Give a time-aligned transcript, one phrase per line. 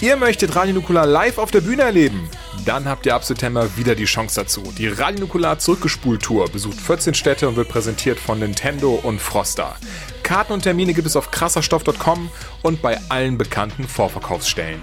[0.00, 2.28] Ihr möchtet Radio Nukular live auf der Bühne erleben?
[2.66, 4.62] Dann habt ihr ab September wieder die Chance dazu.
[4.76, 9.76] Die Radio Nukular Zurückgespult-Tour besucht 14 Städte und wird präsentiert von Nintendo und Froster.
[10.22, 12.28] Karten und Termine gibt es auf krasserstoff.com
[12.62, 14.82] und bei allen bekannten Vorverkaufsstellen.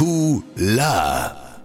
[0.00, 1.60] Nukular.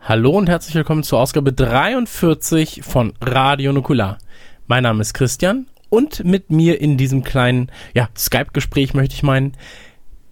[0.00, 4.18] Hallo und herzlich willkommen zur Ausgabe 43 von Radio Nukular.
[4.66, 9.56] Mein Name ist Christian und mit mir in diesem kleinen ja, Skype-Gespräch möchte ich meinen,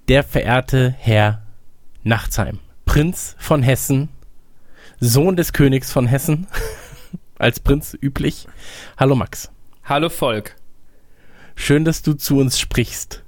[0.09, 1.43] der verehrte Herr
[2.03, 4.09] Nachtsheim, Prinz von Hessen,
[4.99, 6.49] Sohn des Königs von Hessen,
[7.39, 8.49] als Prinz üblich.
[8.97, 9.53] Hallo Max.
[9.85, 10.57] Hallo Volk.
[11.55, 13.23] Schön, dass du zu uns sprichst.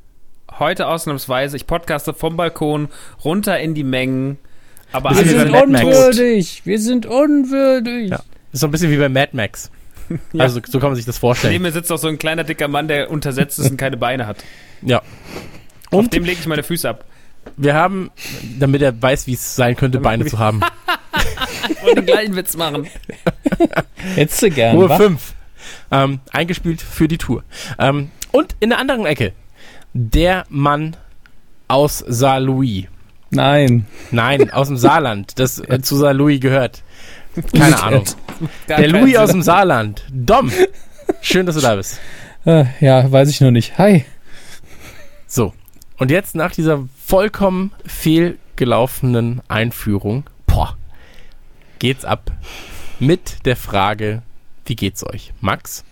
[0.61, 2.89] Heute ausnahmsweise, ich podcaste vom Balkon
[3.25, 4.37] runter in die Mengen.
[4.93, 6.63] Aber Wir sind unwürdig.
[6.67, 8.11] Wir sind unwürdig.
[8.11, 8.21] Ja.
[8.53, 9.71] Ist so ein bisschen wie bei Mad Max.
[10.37, 11.63] Also so kann man sich das neben vorstellen.
[11.63, 14.39] mir sitzt auch so ein kleiner dicker Mann, der untersetzt ist und keine Beine hat.
[14.83, 14.99] Ja.
[14.99, 15.05] Auf
[16.01, 17.05] Und dem lege ich meine Füße ab.
[17.57, 18.11] wir haben,
[18.59, 20.61] damit er weiß, wie es sein könnte, Beine zu haben.
[21.71, 22.87] Ich wollte einen kleinen Witz machen.
[24.15, 24.97] Hättest du gern, Ruhe wa?
[24.97, 25.35] 5.
[25.93, 27.45] Ähm, eingespielt für die Tour.
[27.79, 29.33] Ähm, und in der anderen Ecke,
[29.93, 30.97] der Mann
[31.69, 32.87] aus Saarlouis.
[33.31, 33.87] Nein.
[34.11, 36.83] Nein, aus dem Saarland, das äh, zu Saarlouis gehört.
[37.55, 38.05] Keine Ahnung.
[38.69, 40.05] Der Louis aus dem Saarland.
[40.11, 40.51] Dom.
[41.21, 42.01] Schön, dass du da bist.
[42.45, 43.79] Äh, ja, weiß ich noch nicht.
[43.79, 44.05] Hi.
[45.27, 45.55] So.
[45.99, 50.77] Und jetzt nach dieser vollkommen fehlgelaufenen Einführung, boah,
[51.79, 52.33] geht's ab
[52.99, 54.23] mit der Frage,
[54.65, 55.33] wie geht's euch?
[55.41, 55.85] Max?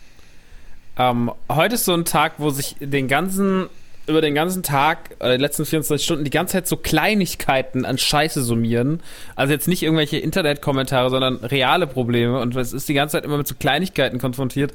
[0.97, 3.69] Ähm, heute ist so ein Tag, wo sich den ganzen,
[4.09, 7.99] über den ganzen Tag, oder die letzten 24 Stunden, die ganze Zeit so Kleinigkeiten an
[7.99, 9.01] Scheiße summieren.
[9.37, 12.41] Also jetzt nicht irgendwelche Internetkommentare, sondern reale Probleme.
[12.41, 14.73] Und es ist die ganze Zeit immer mit so Kleinigkeiten konfrontiert.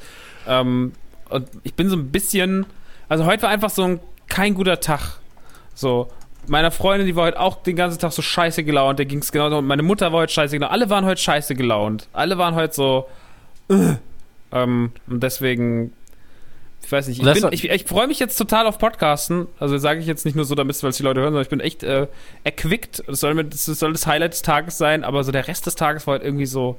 [0.47, 0.93] Ähm,
[1.29, 2.65] und ich bin so ein bisschen,
[3.09, 5.19] also heute war einfach so ein kein guter Tag.
[5.73, 6.09] So.
[6.45, 9.57] Meiner Freundin, die war heute auch den ganzen Tag so scheiße gelaunt, der ging's genau.
[9.57, 10.73] Und meine Mutter war heute scheiße gelaunt.
[10.73, 12.07] Alle waren heute scheiße gelaunt.
[12.13, 13.07] Alle waren heute so.
[13.69, 13.95] äh.
[14.53, 15.93] Ähm, und deswegen,
[16.85, 19.47] ich weiß nicht, ich, bin- ich, ich freue mich jetzt total auf Podcasten.
[19.59, 21.49] Also sage ich jetzt nicht nur so, damit weil es die Leute hören, sondern ich
[21.49, 22.07] bin echt äh,
[22.43, 23.03] erquickt.
[23.07, 25.75] Das soll, mit, das soll das Highlight des Tages sein, aber so der Rest des
[25.75, 26.77] Tages war halt irgendwie so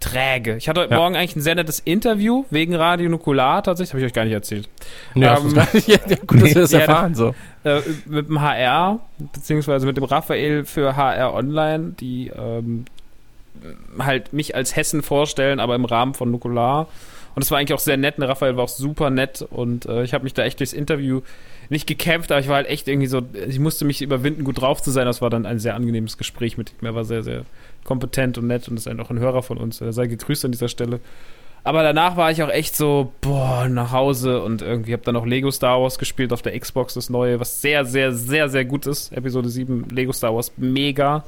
[0.00, 0.56] träge.
[0.56, 0.98] Ich hatte heute Ja.
[1.00, 4.32] Morgen eigentlich ein sehr nettes Interview wegen Radio Nukular tatsächlich, habe ich euch gar nicht
[4.34, 4.68] erzählt.
[5.14, 5.96] Ja, Ähm, nicht- ja,
[6.26, 7.14] gut, dass wir das erfahren.
[7.16, 7.34] So.
[7.64, 12.84] Äh, mit dem HR, beziehungsweise mit dem Raphael für HR Online, die ähm,
[13.98, 16.86] halt mich als Hessen vorstellen, aber im Rahmen von Nukular.
[17.34, 18.18] Und es war eigentlich auch sehr nett.
[18.18, 18.28] Ne?
[18.28, 21.20] Raphael war auch super nett und äh, ich habe mich da echt durchs Interview
[21.68, 24.82] nicht gekämpft, aber ich war halt echt irgendwie so, ich musste mich überwinden, gut drauf
[24.82, 25.06] zu sein.
[25.06, 26.86] Das war dann ein sehr angenehmes Gespräch mit ihm.
[26.86, 27.44] Er war sehr, sehr
[27.84, 29.80] kompetent und nett und ist auch ein Hörer von uns.
[29.80, 31.00] Er sei gegrüßt an dieser Stelle.
[31.64, 35.26] Aber danach war ich auch echt so, boah, nach Hause und irgendwie habe dann noch
[35.26, 38.86] Lego Star Wars gespielt auf der Xbox, das neue, was sehr, sehr, sehr, sehr gut
[38.86, 39.12] ist.
[39.12, 41.24] Episode 7, Lego Star Wars, mega.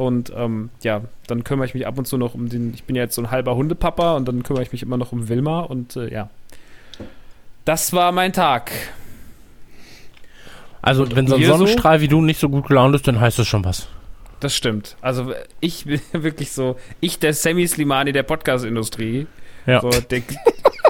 [0.00, 2.96] Und ähm, ja, dann kümmere ich mich ab und zu noch um den, ich bin
[2.96, 5.60] ja jetzt so ein halber Hundepapa und dann kümmere ich mich immer noch um Wilma
[5.60, 6.30] und äh, ja.
[7.66, 8.72] Das war mein Tag.
[10.80, 11.58] Also, wenn so ein ihr so?
[11.58, 13.88] Sonnenstrahl wie du nicht so gut gelaunt ist, dann heißt das schon was.
[14.40, 14.96] Das stimmt.
[15.02, 19.26] Also ich bin wirklich so, ich der Semi Slimani der Podcast-Industrie.
[19.66, 19.82] Ja.
[19.82, 20.22] So, der,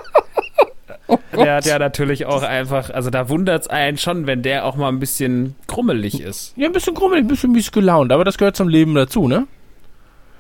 [1.33, 4.77] der hat ja natürlich auch einfach, also da wundert es einen schon, wenn der auch
[4.77, 6.55] mal ein bisschen krummelig ist.
[6.57, 9.47] Ja, ein bisschen grummelig, ein bisschen mies gelaunt, aber das gehört zum Leben dazu, ne?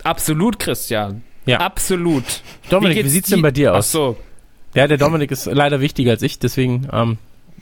[0.02, 1.22] Absolut, Christian.
[1.46, 1.58] Ja.
[1.58, 2.24] Absolut.
[2.68, 3.92] Dominik, wie, geht's sieht's denn bei dir Ach aus?
[3.92, 4.16] so.
[4.74, 7.18] Ja, der Dominik ist leider wichtiger als ich, deswegen, ähm,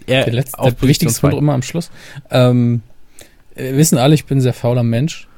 [0.06, 1.90] er Der, letzte, auf der wichtigste doch immer am Schluss.
[2.31, 2.82] Ähm,
[3.54, 5.28] äh, wissen alle, ich bin ein sehr fauler Mensch.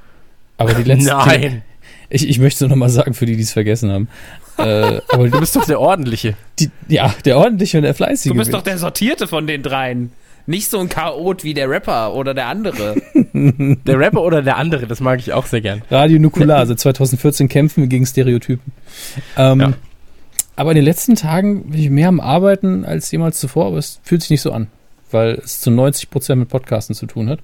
[0.59, 1.11] Aber die letzte.
[1.11, 1.63] Nein, Die,
[2.11, 4.09] ich, ich möchte nur noch mal sagen, für die, die es vergessen haben.
[4.65, 6.35] Äh, aber du bist doch der Ordentliche.
[6.59, 8.33] die, ja, der ordentliche und der fleißige.
[8.33, 10.13] Du bist doch der Sortierte von den dreien.
[10.47, 12.97] Nicht so ein Chaot wie der Rapper oder der andere.
[13.85, 15.83] Der Rapper oder der andere, das mag ich auch sehr gern.
[15.91, 18.73] Radio Nukular, seit 2014 kämpfen wir gegen Stereotypen.
[19.37, 19.73] Ähm, Ja.
[20.57, 24.01] Aber in den letzten Tagen bin ich mehr am Arbeiten als jemals zuvor, aber es
[24.03, 24.67] fühlt sich nicht so an,
[25.11, 27.39] weil es zu 90 Prozent mit Podcasten zu tun hat.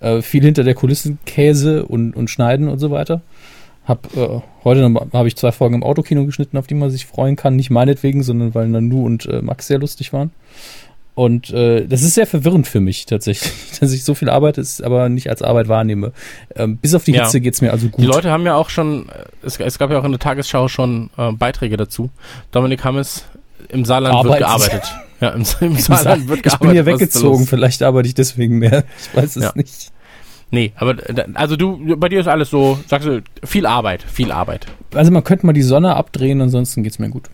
[0.00, 3.22] Äh, viel hinter der Kulissen Käse und, und Schneiden und so weiter.
[3.92, 7.36] Hab, äh, heute habe ich zwei Folgen im Autokino geschnitten, auf die man sich freuen
[7.36, 7.56] kann.
[7.56, 10.30] Nicht meinetwegen, sondern weil Nanu und äh, Max sehr lustig waren.
[11.14, 14.80] Und äh, das ist sehr verwirrend für mich tatsächlich, dass ich so viel arbeite, es
[14.80, 16.12] aber nicht als Arbeit wahrnehme.
[16.56, 17.24] Ähm, bis auf die Ja.
[17.24, 18.00] Hitze geht's mir also gut.
[18.00, 19.12] Die Leute haben ja auch schon, äh,
[19.46, 22.08] es, es gab ja auch in der Tagesschau schon äh, Beiträge dazu.
[22.50, 23.24] Dominik Hammes,
[23.68, 24.30] im Saarland Arbeitet.
[24.30, 24.94] wird gearbeitet.
[25.20, 26.60] Ja, im, im Ich Saarland wird gearbeitet.
[26.60, 28.84] bin hier weggezogen, vielleicht arbeite ich deswegen mehr.
[28.98, 29.52] Ich weiß es Ja.
[29.54, 29.92] nicht.
[30.52, 34.30] Nee, aber äh, also du, bei dir ist alles so, sagst du, viel Arbeit, viel
[34.30, 34.66] Arbeit.
[34.94, 37.30] Also man könnte mal die Sonne abdrehen, ansonsten geht's mir gut.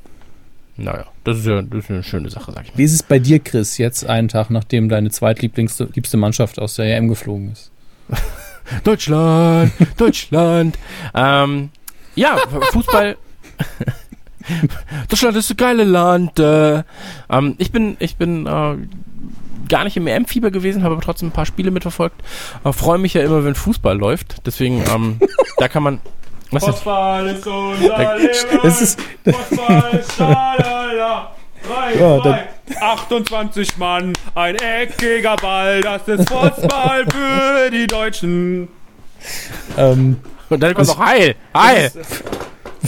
[0.76, 2.78] Naja, das ist ja das ist eine schöne Sache, sag ich mal.
[2.78, 6.76] Wie ist es bei dir, Chris, jetzt einen Tag, nachdem deine zweitlieblingste liebste Mannschaft aus
[6.76, 7.72] der EM geflogen ist?
[8.84, 10.78] Deutschland, Deutschland.
[11.14, 11.70] ähm,
[12.14, 12.36] ja,
[12.70, 13.16] Fußball.
[15.08, 16.38] Deutschland ist ein geile Land.
[16.38, 16.84] Äh,
[17.28, 18.76] ähm, ich bin, ich bin äh,
[19.68, 22.16] gar nicht im EM-Fieber gewesen, habe aber trotzdem ein paar Spiele mitverfolgt.
[22.64, 24.46] Äh, Freue mich ja immer, wenn Fußball läuft.
[24.46, 25.20] Deswegen, ähm,
[25.58, 26.00] da kann man.
[26.50, 26.64] Was?
[26.64, 28.16] Fußball ist unser
[28.62, 31.32] Das ist, Fußball ist schalala.
[31.66, 32.48] Drei, Ja, drei,
[32.80, 38.68] 28 Mann, ein eckiger Ball, das ist Fußball für die Deutschen.
[39.76, 40.16] ähm,
[40.48, 41.90] Und dann kommt noch Heil, Heil.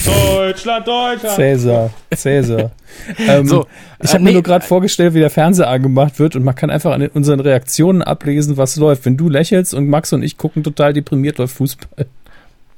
[0.06, 1.36] Deutschland, Deutschland.
[1.36, 2.70] Cäsar, Cäsar.
[3.18, 3.66] ähm, So,
[4.02, 6.54] ich äh, habe mir nee, nur gerade vorgestellt, wie der Fernseher angemacht wird und man
[6.54, 9.04] kann einfach an den- unseren Reaktionen ablesen, was läuft.
[9.04, 12.06] Wenn du lächelst und Max und ich gucken total deprimiert, läuft Fußball.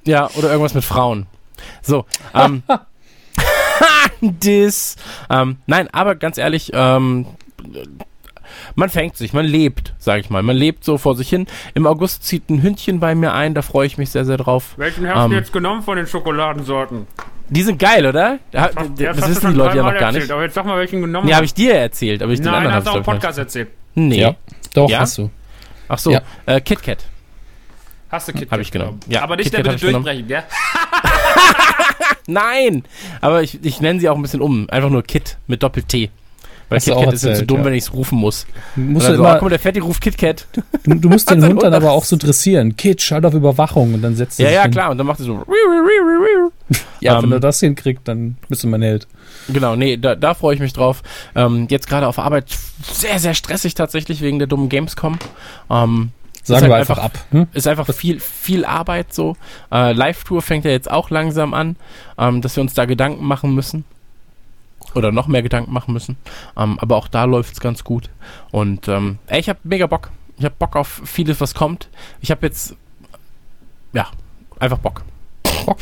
[0.05, 1.27] Ja, oder irgendwas mit Frauen.
[1.83, 2.05] So,
[2.35, 2.63] ähm.
[4.21, 4.97] Dis.
[5.31, 7.27] Ähm, nein, aber ganz ehrlich, ähm,
[8.75, 10.43] man fängt sich, man lebt, sag ich mal.
[10.43, 11.47] Man lebt so vor sich hin.
[11.75, 14.75] Im August zieht ein Hündchen bei mir ein, da freue ich mich sehr, sehr drauf.
[14.77, 17.07] Welchen hast Ähm, du jetzt genommen von den Schokoladensorten?
[17.49, 18.39] Die sind geil, oder?
[18.51, 20.31] Da, Das, das hast du wissen die Leute ja noch gar erzählt, nicht.
[20.33, 22.55] Aber jetzt sag mal, welchen genommen Nee, habe ich dir erzählt, aber ich den Nein,
[22.55, 23.69] anderen hast du auch habe im Podcast erzählt.
[23.95, 24.35] Nee.
[24.75, 25.01] Doch, Ja?
[25.01, 25.31] hast du.
[25.89, 26.23] Ach so, Ja.
[26.47, 27.05] äh, KitKat.
[28.11, 29.01] Hast du KitKat Hab ich genommen.
[29.09, 30.43] Ja, aber nicht KitKat der bitte durchbrechen, gell?
[32.27, 32.85] Nein!
[33.21, 34.69] Aber ich, ich nenne sie auch ein bisschen um.
[34.71, 36.11] Einfach nur Kit mit Doppel-T.
[36.73, 37.65] Weil KitKat ist mir zu dumm, ja.
[37.67, 38.47] wenn ich es rufen muss.
[38.77, 40.47] Musst, du so, ah, immer, guck mal, der Fetti ruft KitKat.
[40.85, 42.77] du, du musst den Hund dann aber auch so dressieren.
[42.77, 44.71] Kid, schalt auf Überwachung und dann setzt er Ja, sich ja, hin.
[44.73, 44.91] klar.
[44.91, 45.45] Und dann macht er so.
[47.01, 49.07] Ja, wenn Ähm, er das hinkriegt, dann bist du mein Held.
[49.49, 51.03] Genau, nee, da, da freue ich mich drauf.
[51.35, 52.47] Ähm, jetzt gerade auf Arbeit
[52.83, 55.19] sehr, sehr stressig tatsächlich wegen der dummen Gamescom.
[55.69, 56.11] Ähm,
[56.45, 57.25] Sagen halt wir einfach, einfach- ab.
[57.33, 57.47] Hm?
[57.53, 59.37] ist einfach viel, viel Arbeit so.
[59.73, 61.77] Äh, Live-Tour fängt ja jetzt auch langsam an,
[62.19, 63.85] ähm, dass wir uns da Gedanken machen müssen.
[64.95, 66.17] Oder noch mehr Gedanken machen müssen.
[66.57, 68.11] Ähm, aber auch da läuft's ganz gut.
[68.51, 70.11] Und ähm, ey, ich habe mega Bock.
[70.39, 71.89] Ich habe Bock auf vieles, was kommt.
[72.21, 72.77] Ich habe jetzt,
[73.93, 74.09] ja,
[74.59, 75.03] einfach Bock.
[75.67, 75.79] Bock.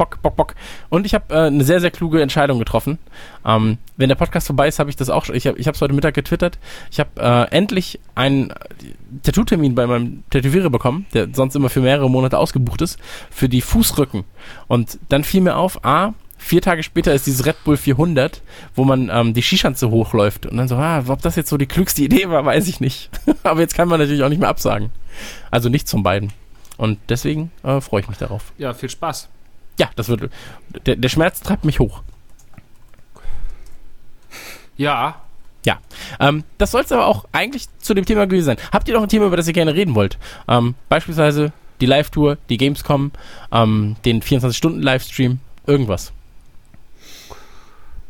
[0.00, 0.54] Bock, Bock, Bock.
[0.88, 2.98] Und ich habe äh, eine sehr, sehr kluge Entscheidung getroffen.
[3.44, 5.34] Ähm, wenn der Podcast vorbei ist, habe ich das auch schon.
[5.34, 6.58] Ich habe es heute Mittag getwittert.
[6.90, 8.50] Ich habe äh, endlich einen
[9.22, 12.98] Tattoo-Termin bei meinem Tätowierer bekommen, der sonst immer für mehrere Monate ausgebucht ist,
[13.30, 14.24] für die Fußrücken.
[14.68, 18.42] Und dann fiel mir auf, A, vier Tage später ist dieses Red Bull 400,
[18.74, 20.46] wo man ähm, die Skischanze hochläuft.
[20.46, 23.10] Und dann so, ah, ob das jetzt so die klügste Idee war, weiß ich nicht.
[23.42, 24.90] Aber jetzt kann man natürlich auch nicht mehr absagen.
[25.50, 26.32] Also nichts von beiden.
[26.76, 28.52] Und deswegen äh, freue ich mich darauf.
[28.58, 29.28] Ja, viel Spaß.
[29.78, 30.30] Ja, das wird.
[30.86, 32.02] Der, der Schmerz treibt mich hoch.
[34.76, 35.16] Ja,
[36.18, 38.56] Ähm, das soll es aber auch eigentlich zu dem Thema gewesen sein.
[38.72, 40.18] Habt ihr noch ein Thema, über das ihr gerne reden wollt?
[40.48, 43.12] Ähm, beispielsweise die Live-Tour, die Gamescom,
[43.52, 46.12] ähm, den 24-Stunden-Livestream, irgendwas.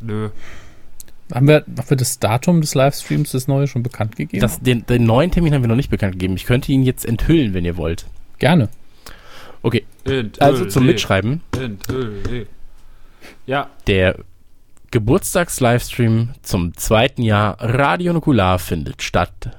[0.00, 0.30] Nö.
[1.33, 4.40] Haben wir, haben wir das Datum des Livestreams, das neue, schon bekannt gegeben?
[4.40, 6.35] Das, den, den neuen Termin haben wir noch nicht bekannt gegeben.
[6.35, 8.07] Ich könnte ihn jetzt enthüllen, wenn ihr wollt.
[8.38, 8.69] Gerne.
[9.62, 10.87] Okay, Enthüll also zum.
[10.87, 11.42] Mitschreiben.
[11.57, 12.47] Enthüll sie.
[13.47, 14.16] Ja, Der
[14.90, 19.57] Geburtstags-Livestream zum zweiten Jahr Radio Nukular findet statt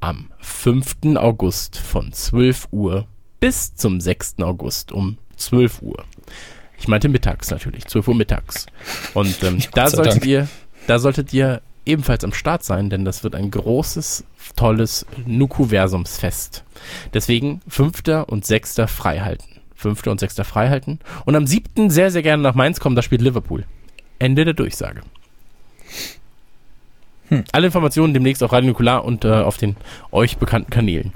[0.00, 1.16] am 5.
[1.16, 3.06] August von 12 Uhr
[3.38, 4.40] bis zum 6.
[4.40, 6.04] August um 12 Uhr.
[6.82, 8.66] Ich meinte mittags natürlich, 12 Uhr mittags.
[9.14, 10.26] Und ähm, da solltet Dank.
[10.26, 10.48] ihr,
[10.88, 14.24] da solltet ihr ebenfalls am Start sein, denn das wird ein großes,
[14.56, 16.64] tolles Nukuversumsfest.
[17.14, 18.24] Deswegen 5.
[18.26, 18.80] und 6.
[18.88, 19.46] freihalten.
[19.76, 20.08] 5.
[20.08, 20.40] und 6.
[20.42, 20.98] freihalten.
[21.24, 21.88] Und am 7.
[21.88, 23.64] sehr, sehr gerne nach Mainz kommen, da spielt Liverpool.
[24.18, 25.02] Ende der Durchsage.
[27.28, 27.44] Hm.
[27.52, 29.76] Alle Informationen demnächst auf Radio Nukular und äh, auf den
[30.10, 31.12] euch bekannten Kanälen.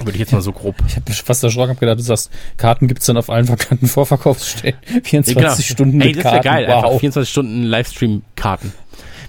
[0.00, 0.76] Würde ich jetzt mal so grob.
[0.86, 4.76] Ich habe fast erschrocken, hab gedacht, du sagst, Karten gibt's dann auf allen bekannten Vorverkaufsstellen.
[5.02, 5.60] 24 Ja, genau.
[5.62, 6.48] Stunden Ey, mit das wäre Karten.
[6.48, 6.66] geil.
[6.66, 7.00] Einfach wow.
[7.00, 8.72] 24 Stunden Livestream-Karten.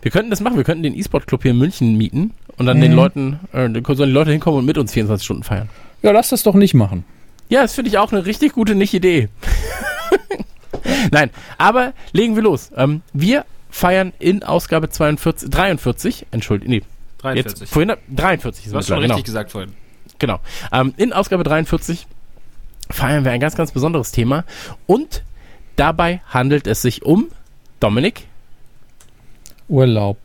[0.01, 0.57] Wir könnten das machen.
[0.57, 2.97] Wir könnten den E-Sport-Club hier in München mieten und dann den Mhm.
[2.97, 5.69] Leuten, äh, dann sollen die Leute hinkommen und mit uns 24 Stunden feiern.
[6.01, 7.03] Ja, lass das doch nicht machen.
[7.49, 9.27] Ja, das finde ich auch eine richtig gute Nicht-Idee.
[11.11, 12.71] Nein, aber legen wir los.
[12.75, 16.81] Ähm, wir feiern in Ausgabe 42, 43, entschuldigt, nee,
[17.19, 17.59] 43.
[17.61, 19.39] jetzt vorhin 43 ist du hast schon mittlerweile, richtig genau.
[19.39, 19.73] gesagt vorhin.
[20.19, 20.39] Genau.
[20.71, 22.05] Ähm, in Ausgabe 43
[22.91, 24.43] feiern wir ein ganz, ganz besonderes Thema
[24.85, 25.23] und
[25.75, 27.27] dabei handelt es sich um
[27.79, 28.25] Dominik.
[29.67, 30.17] Urlaub.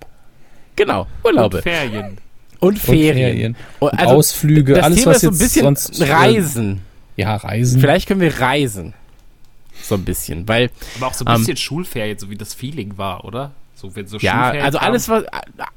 [0.77, 2.19] Genau, Urlaube Und Ferien.
[2.61, 3.15] und Und Ferien.
[3.15, 3.57] Ferien.
[3.79, 6.81] Und Und Ausflüge, das alles Thema was ist so ein jetzt bisschen sonst äh, Reisen.
[7.17, 7.81] Ja, Reisen.
[7.81, 8.95] Vielleicht können wir reisen.
[9.83, 13.25] So ein bisschen, weil Aber auch so ein bisschen Schulferien, so wie das Feeling war,
[13.25, 13.53] oder?
[13.75, 14.25] So, wenn so Ähm.
[14.25, 15.25] ja, Schulferien also alles was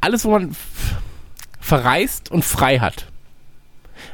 [0.01, 0.55] alles wo man
[1.59, 3.05] verreist und frei hat.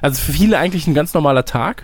[0.01, 1.83] Also für viele eigentlich ein ganz normaler Tag.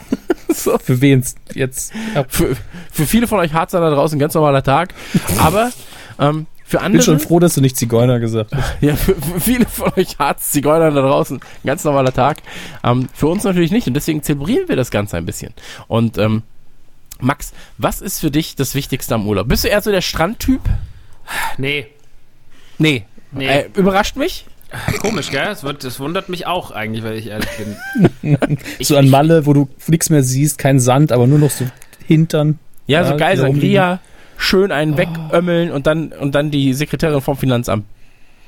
[0.48, 0.78] so.
[0.78, 1.92] Für wen jetzt?
[2.14, 2.56] Ja, Für,
[2.90, 4.94] für viele von euch Harzer da draußen ein ganz normaler Tag,
[5.38, 5.70] aber
[6.18, 8.76] ähm, für ich bin andere schon froh, dass du nicht Zigeuner gesagt hast.
[8.80, 12.38] Ja, für, für viele von euch Harz-Zigeuner da draußen ein ganz normaler Tag.
[12.84, 15.54] Ähm, für uns natürlich nicht und deswegen zelebrieren wir das Ganze ein bisschen.
[15.88, 16.42] Und ähm,
[17.20, 19.48] Max, was ist für dich das Wichtigste am Urlaub?
[19.48, 20.62] Bist du eher so der Strandtyp?
[21.58, 21.86] Nee,
[22.80, 23.04] Nee.
[23.30, 23.46] Nee.
[23.46, 24.46] Äh, überrascht mich?
[25.00, 25.48] Komisch, gell?
[25.50, 27.48] Es, wird, es wundert mich auch eigentlich, weil ich ehrlich
[28.22, 28.38] bin.
[28.78, 31.64] Ich- so an Malle, wo du nichts mehr siehst, kein Sand, aber nur noch so
[32.06, 32.58] Hintern.
[32.86, 33.36] Ja, so geil.
[33.36, 34.00] Sangria,
[34.36, 37.84] schön einen wegömmeln und dann, und dann die Sekretärin vom Finanzamt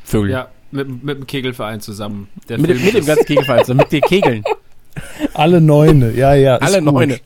[0.04, 0.32] vögeln.
[0.32, 2.28] Ja, mit, mit dem Kegelverein zusammen.
[2.48, 4.42] Der Mit, mit dem ganzen Kegelfall, so mit dir kegeln.
[5.34, 6.56] Alle Neune, ja, ja.
[6.56, 6.92] Alle gut.
[6.92, 7.20] Neune.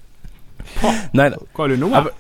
[1.13, 1.97] Nein, Geile Nummer.
[1.97, 2.13] Aber-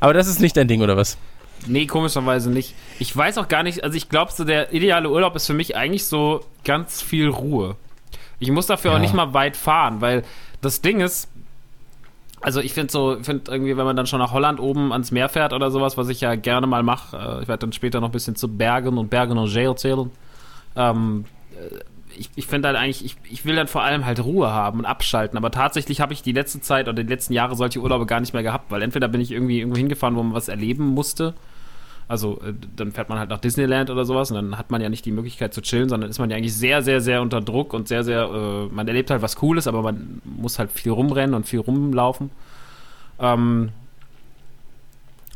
[0.00, 1.16] aber das ist nicht dein Ding, oder was?
[1.66, 2.74] Nee, komischerweise nicht.
[2.98, 5.76] Ich weiß auch gar nicht, also ich glaube, so der ideale Urlaub ist für mich
[5.76, 7.76] eigentlich so ganz viel Ruhe.
[8.40, 9.00] Ich muss dafür auch Ja.
[9.00, 10.24] nicht mal weit fahren, weil
[10.60, 11.28] das Ding ist,
[12.40, 15.12] also ich finde so, ich finde irgendwie, wenn man dann schon nach Holland oben ans
[15.12, 18.00] Meer fährt oder sowas, was ich ja gerne mal mache, äh, ich werde dann später
[18.00, 20.10] noch ein bisschen zu Bergen und Bergen und Jail erzählen.
[20.74, 21.76] Ähm, äh,
[22.18, 24.84] ich, ich finde halt eigentlich, ich, ich will dann vor allem halt Ruhe haben und
[24.86, 28.20] abschalten, aber tatsächlich habe ich die letzte Zeit oder die letzten Jahre solche Urlaube gar
[28.20, 31.32] nicht mehr gehabt, weil entweder bin ich irgendwie irgendwo hingefahren, wo man was erleben musste,
[32.12, 34.90] also äh, dann fährt man halt nach Disneyland oder sowas und dann hat man ja
[34.90, 37.72] nicht die Möglichkeit zu chillen, sondern ist man ja eigentlich sehr, sehr, sehr unter Druck
[37.72, 41.34] und sehr, sehr, äh, man erlebt halt was Cooles, aber man muss halt viel rumrennen
[41.34, 42.30] und viel rumlaufen.
[43.18, 43.70] Ähm,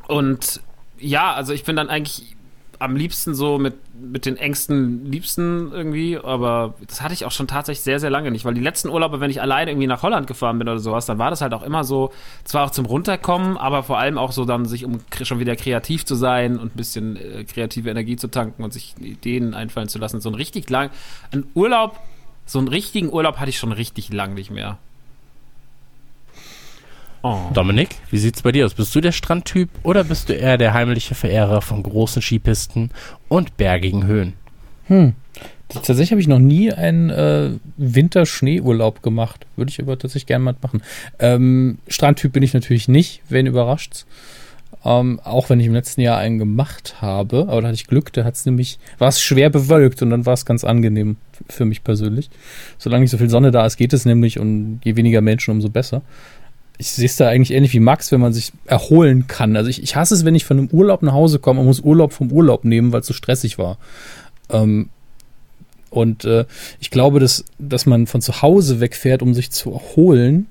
[0.06, 0.60] und
[0.98, 2.35] ja, also ich bin dann eigentlich
[2.78, 7.46] am liebsten so mit, mit den engsten Liebsten irgendwie, aber das hatte ich auch schon
[7.46, 10.26] tatsächlich sehr, sehr lange nicht, weil die letzten Urlaube, wenn ich alleine irgendwie nach Holland
[10.26, 12.12] gefahren bin oder sowas, dann war das halt auch immer so,
[12.44, 16.04] zwar auch zum Runterkommen, aber vor allem auch so dann sich, um schon wieder kreativ
[16.04, 19.98] zu sein und ein bisschen äh, kreative Energie zu tanken und sich Ideen einfallen zu
[19.98, 20.20] lassen.
[20.20, 20.90] So ein richtig lang,
[21.32, 21.98] ein Urlaub,
[22.44, 24.78] so einen richtigen Urlaub hatte ich schon richtig lang nicht mehr.
[27.28, 27.38] Oh.
[27.52, 28.74] Dominik, wie sieht's bei dir aus?
[28.74, 32.92] Bist du der Strandtyp oder bist du eher der heimliche Verehrer von großen Skipisten
[33.26, 34.34] und bergigen Höhen?
[34.84, 35.14] Hm.
[35.68, 39.44] Tatsächlich habe ich noch nie einen äh, Winter-Schneeurlaub gemacht.
[39.56, 40.84] Würde ich aber tatsächlich gerne mal machen.
[41.18, 44.06] Ähm, Strandtyp bin ich natürlich nicht, wen überrascht's.
[44.84, 48.12] Ähm, auch wenn ich im letzten Jahr einen gemacht habe, aber da hatte ich Glück,
[48.12, 51.16] da hat's nämlich, war es schwer bewölkt und dann war es ganz angenehm
[51.48, 52.30] für mich persönlich.
[52.78, 55.70] Solange nicht so viel Sonne da ist, geht es nämlich und je weniger Menschen, umso
[55.70, 56.02] besser.
[56.78, 59.56] Ich sehe es da eigentlich ähnlich wie Max, wenn man sich erholen kann.
[59.56, 61.80] Also ich, ich hasse es, wenn ich von einem Urlaub nach Hause komme und muss
[61.80, 63.78] Urlaub vom Urlaub nehmen, weil es so stressig war.
[64.50, 64.90] Ähm,
[65.90, 66.44] und äh,
[66.80, 70.46] ich glaube, dass, dass man von zu Hause wegfährt, um sich zu erholen,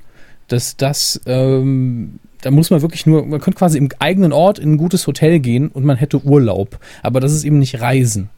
[0.48, 4.74] dass das, ähm, da muss man wirklich nur, man könnte quasi im eigenen Ort in
[4.74, 6.80] ein gutes Hotel gehen und man hätte Urlaub.
[7.04, 8.30] Aber das ist eben nicht Reisen.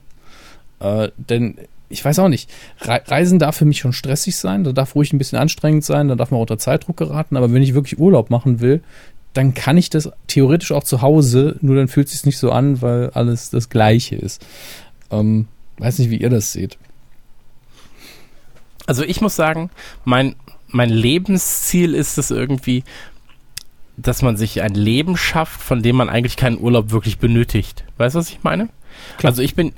[0.80, 1.56] Äh, denn
[1.90, 2.50] ich weiß auch nicht,
[2.82, 6.08] Re Reisen darf für mich schon stressig sein, da darf ruhig ein bisschen anstrengend sein,
[6.08, 8.82] da darf man unter Zeitdruck geraten, aber wenn ich wirklich Urlaub machen will,
[9.34, 12.52] dann kann ich das theoretisch auch zu Hause, nur dann fühlt es sich nicht so
[12.52, 14.46] an, weil alles das Gleiche ist.
[15.12, 16.78] Ähm, weiß nicht, wie ihr das seht.
[18.88, 19.70] Also ich muss sagen,
[20.06, 20.36] mein,
[20.68, 22.84] mein Lebensziel ist es irgendwie,
[23.98, 27.84] dass man sich ein Leben schafft, von dem man eigentlich keinen Urlaub wirklich benötigt.
[27.98, 28.70] Weißt du, was ich meine?
[29.18, 29.32] Klar.
[29.32, 29.74] Also ich bin,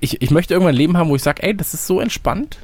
[0.00, 2.58] ich, ich möchte irgendwann ein Leben haben, wo ich sage, ey, das ist so entspannt,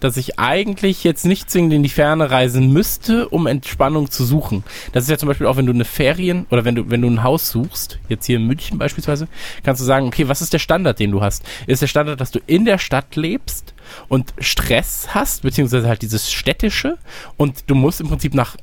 [0.00, 4.62] dass ich eigentlich jetzt nicht zwingend in die Ferne reisen müsste, um Entspannung zu suchen.
[4.92, 7.08] Das ist ja zum Beispiel auch, wenn du eine Ferien oder wenn du, wenn du
[7.08, 9.28] ein Haus suchst, jetzt hier in München beispielsweise,
[9.64, 11.44] kannst du sagen, okay, was ist der Standard, den du hast?
[11.66, 13.74] Ist der Standard, dass du in der Stadt lebst
[14.08, 16.98] und Stress hast, beziehungsweise halt dieses städtische
[17.36, 18.56] und du musst im Prinzip nach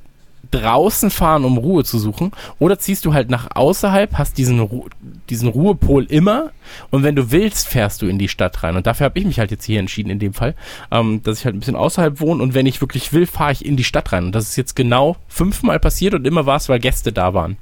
[0.52, 4.88] draußen fahren, um Ruhe zu suchen, oder ziehst du halt nach außerhalb, hast diesen, Ru
[5.30, 6.52] diesen Ruhepol immer
[6.92, 8.76] und wenn du willst, fährst du in die Stadt rein.
[8.76, 10.56] Und dafür habe ich mich halt jetzt hier entschieden in dem Fall,
[10.92, 13.66] ähm, dass ich halt ein bisschen außerhalb wohne und wenn ich wirklich will, fahre ich
[13.66, 14.26] in die Stadt rein.
[14.26, 17.58] Und das ist jetzt genau fünfmal passiert und immer war es, weil Gäste da waren.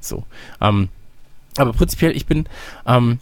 [0.00, 0.24] So.
[0.60, 0.88] Ähm,
[1.56, 2.46] aber prinzipiell, ich bin
[2.86, 3.18] ähm,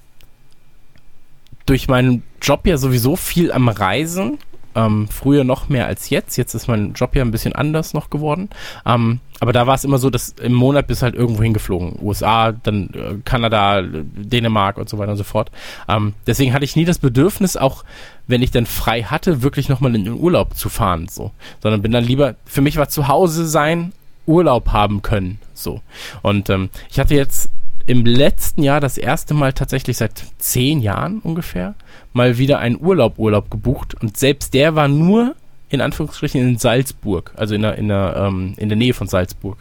[1.64, 4.38] durch meinen Job ja sowieso viel am Reisen
[4.76, 6.36] Ähm, früher noch mehr als jetzt.
[6.36, 8.50] Jetzt ist mein Job ja ein bisschen anders noch geworden.
[8.84, 11.98] Ähm, aber da war es immer so, dass im Monat bist halt irgendwo hingeflogen.
[12.00, 15.50] USA, dann äh, Kanada, Dänemark und so weiter und so fort.
[15.88, 17.84] Ähm, deswegen hatte ich nie das Bedürfnis, auch
[18.26, 21.08] wenn ich dann frei hatte, wirklich nochmal in den Urlaub zu fahren.
[21.08, 21.32] So.
[21.62, 23.92] Sondern bin dann lieber, für mich war zu Hause sein,
[24.26, 25.38] Urlaub haben können.
[25.54, 25.80] So.
[26.20, 27.50] Und ähm, ich hatte jetzt
[27.86, 31.74] im letzten Jahr das erste Mal tatsächlich seit zehn Jahren ungefähr
[32.16, 35.36] mal wieder einen Urlaub Urlaub gebucht und selbst der war nur
[35.68, 39.58] in Anführungsstrichen in Salzburg, also in der in der ähm, in der Nähe von Salzburg.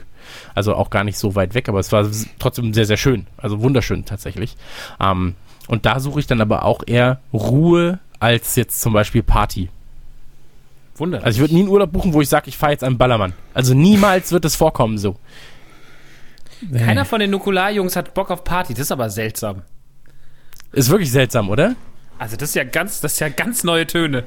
[0.56, 2.10] Also auch gar nicht so weit weg, aber es war
[2.40, 4.56] trotzdem sehr sehr schön, also wunderschön tatsächlich.
[5.00, 5.36] Ähm,
[5.68, 9.70] und da suche ich dann aber auch eher Ruhe als jetzt zum Beispiel Party.
[10.98, 11.24] Wunder.
[11.24, 13.34] Also ich würde nie einen Urlaub buchen, wo ich sage, ich fahre jetzt einen Ballermann.
[13.54, 15.18] Also niemals wird es vorkommen so.
[16.74, 18.74] Keiner von den Nukular-Jungs hat Bock auf Party.
[18.74, 19.64] Das ist aber seltsam.
[20.72, 21.76] Ist wirklich seltsam, oder?
[22.18, 24.24] Also das ist ja ganz, das ist ja ganz neue Töne.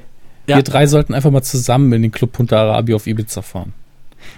[0.47, 0.57] Ja.
[0.57, 3.73] Wir drei sollten einfach mal zusammen in den Club Punta Arabi auf Ibiza fahren.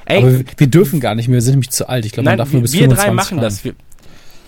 [0.06, 2.06] Ey, Aber wir, wir dürfen gar nicht mehr, wir sind nämlich zu alt.
[2.06, 3.42] Ich glaube, man darf nur wir, bis wir 25 drei machen fahren.
[3.42, 3.64] das.
[3.64, 3.74] Wir,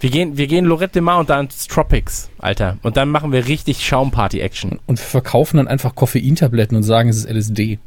[0.01, 2.77] wir gehen, wir gehen Lorette de Mar und dann ins Tropics, Alter.
[2.83, 4.79] Und dann machen wir richtig Schaumparty-Action.
[4.86, 7.79] Und wir verkaufen dann einfach Koffeintabletten und sagen, es ist LSD.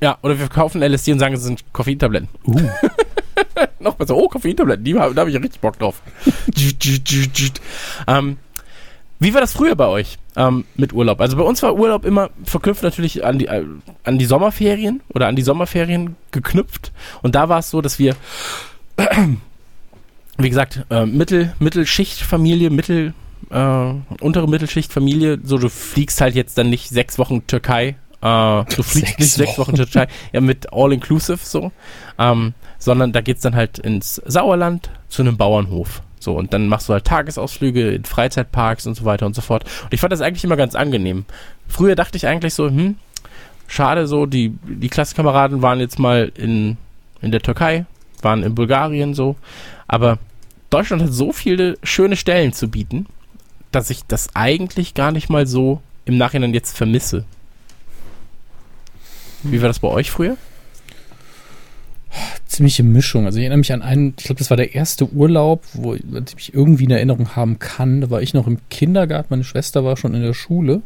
[0.00, 2.28] Ja, oder wir kaufen LSD und sagen, es sind Koffeintabletten.
[2.46, 2.60] Uh.
[3.78, 4.16] Noch besser.
[4.16, 6.00] Oh, Koffeintabletten, die, da habe ich ja richtig Bock drauf.
[8.06, 8.38] ähm,
[9.20, 11.20] wie war das früher bei euch ähm, mit Urlaub?
[11.20, 13.64] Also bei uns war Urlaub immer verknüpft natürlich an die, äh,
[14.02, 16.92] an die Sommerferien oder an die Sommerferien geknüpft.
[17.22, 18.16] Und da war es so, dass wir,
[20.38, 23.14] wie gesagt, äh, Mittel, Mittelschichtfamilie, Mittel,
[23.50, 28.64] äh, untere Mittelschichtfamilie, so du fliegst halt jetzt dann nicht sechs Wochen Türkei, äh, du
[28.82, 31.72] fliegst Sechs nicht sechs Wochen Türkei, ja mit All-Inclusive so,
[32.18, 36.02] ähm, sondern da geht's dann halt ins Sauerland zu einem Bauernhof.
[36.24, 39.64] So, und dann machst du halt Tagesausflüge in Freizeitparks und so weiter und so fort.
[39.84, 41.26] Und ich fand das eigentlich immer ganz angenehm.
[41.68, 42.96] Früher dachte ich eigentlich so, hm,
[43.68, 46.78] schade so, die, die Klassenkameraden waren jetzt mal in,
[47.20, 47.84] in der Türkei,
[48.22, 49.36] waren in Bulgarien so,
[49.86, 50.18] aber
[50.70, 53.06] Deutschland hat so viele schöne Stellen zu bieten,
[53.70, 57.24] dass ich das eigentlich gar nicht mal so im Nachhinein jetzt vermisse.
[59.42, 60.38] Wie war das bei euch früher?
[62.46, 63.26] Ziemliche Mischung.
[63.26, 66.04] Also ich erinnere mich an einen, ich glaube, das war der erste Urlaub, wo ich
[66.04, 68.00] mich irgendwie in Erinnerung haben kann.
[68.00, 70.82] Da war ich noch im Kindergarten, meine Schwester war schon in der Schule.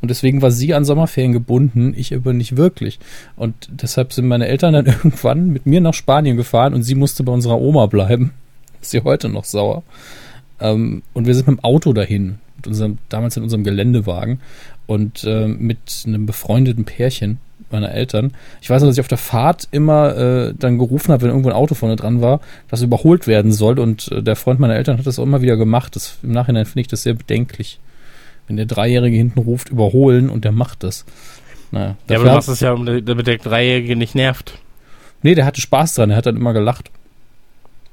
[0.00, 2.98] Und deswegen war sie an Sommerferien gebunden, ich aber nicht wirklich.
[3.36, 7.22] Und deshalb sind meine Eltern dann irgendwann mit mir nach Spanien gefahren und sie musste
[7.22, 8.32] bei unserer Oma bleiben.
[8.80, 9.84] Ist sie heute noch sauer.
[10.60, 14.40] Ähm, und wir sind mit dem Auto dahin, mit unserem, damals in unserem Geländewagen
[14.86, 17.38] und ähm, mit einem befreundeten Pärchen
[17.72, 18.32] meiner Eltern.
[18.60, 21.48] Ich weiß noch, dass ich auf der Fahrt immer äh, dann gerufen habe, wenn irgendwo
[21.48, 23.78] ein Auto vorne dran war, das überholt werden soll.
[23.78, 25.96] Und äh, der Freund meiner Eltern hat das auch immer wieder gemacht.
[25.96, 27.80] Das, Im Nachhinein finde ich das sehr bedenklich.
[28.46, 31.04] Wenn der Dreijährige hinten ruft, überholen und der macht das.
[31.70, 34.58] Naja, Ja, aber du machst es ja, damit der Dreijährige nicht nervt.
[35.22, 36.90] Nee, der hatte Spaß dran, er hat dann immer gelacht.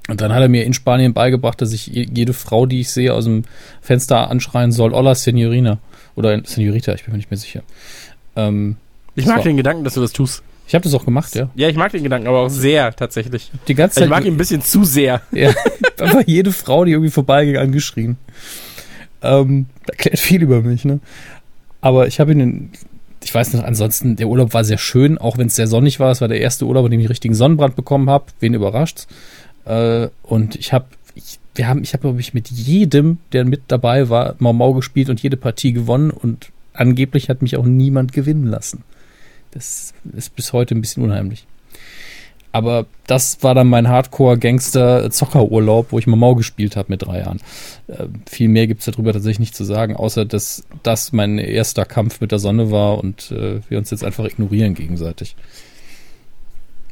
[0.10, 2.90] Und dann hat er mir in Spanien beigebracht, dass ich je- jede Frau, die ich
[2.90, 3.44] sehe, aus dem
[3.80, 5.78] Fenster anschreien soll, Hola, Senorina.
[6.16, 7.62] Oder Senorita, ich bin mir nicht mehr sicher.
[8.36, 8.78] Ähm,
[9.20, 10.42] Ich mag den Gedanken, dass du das tust.
[10.68, 11.50] ich habe das auch gemacht, ja.
[11.56, 13.52] Ja, ich mag den Gedanken, aber auch sehr tatsächlich.
[13.68, 15.22] Die ganze Ich Zeit mag ihn ein bisschen zu sehr.
[15.32, 15.50] ja,
[16.00, 18.18] einfach jede Frau, die irgendwie vorbeiging, angeschrien.
[19.22, 21.00] Ähm, erklärt viel über mich, ne?
[21.82, 22.72] Aber ich habe ihn,
[23.24, 26.12] ich weiß noch, ansonsten, der Urlaub war sehr schön, auch wenn es sehr sonnig war.
[26.12, 28.26] Es war der erste Urlaub, in dem ich richtigen Sonnenbrand bekommen habe.
[28.40, 29.08] Wen überrascht's?
[29.66, 33.64] Äh, und ich habe, ich, wir haben, ich habe, glaube ich, mit jedem, der mit
[33.68, 38.14] dabei war, Mau Mau gespielt und jede Partie gewonnen und angeblich hat mich auch niemand
[38.14, 38.84] gewinnen lassen.
[39.52, 41.48] Das ist bis heute ein bisschen unheimlich.
[42.52, 47.40] Aber das war dann mein Hardcore-Gangster-Zockerurlaub, wo ich Mau gespielt habe mit drei Jahren.
[47.88, 52.22] Äh, viel mehr gibt's darüber tatsächlich nicht zu sagen, außer dass das mein erster Kampf
[52.22, 55.36] mit der Sonne war und äh, wir uns jetzt einfach ignorieren gegenseitig.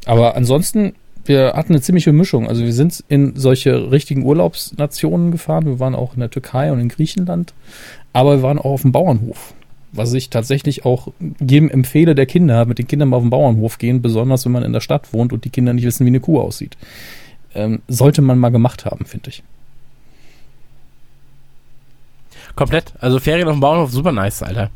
[0.05, 0.93] Aber ansonsten,
[1.25, 2.47] wir hatten eine ziemliche Mischung.
[2.47, 5.65] Also wir sind in solche richtigen Urlaubsnationen gefahren.
[5.65, 7.55] Wir waren auch in der Türkei und in Griechenland.
[8.13, 9.55] Aber wir waren auch auf dem Bauernhof.
[9.91, 11.07] Was ich tatsächlich auch
[11.39, 14.51] jedem empfehle, der Kinder hat, mit den Kindern mal auf den Bauernhof gehen, besonders wenn
[14.51, 16.77] man in der Stadt wohnt und die Kinder nicht wissen, wie eine Kuh aussieht.
[17.55, 19.43] Ähm, sollte man mal gemacht haben, finde ich.
[22.55, 22.93] Komplett.
[22.99, 24.71] Also Ferien auf dem Bauernhof, super nice, Alter.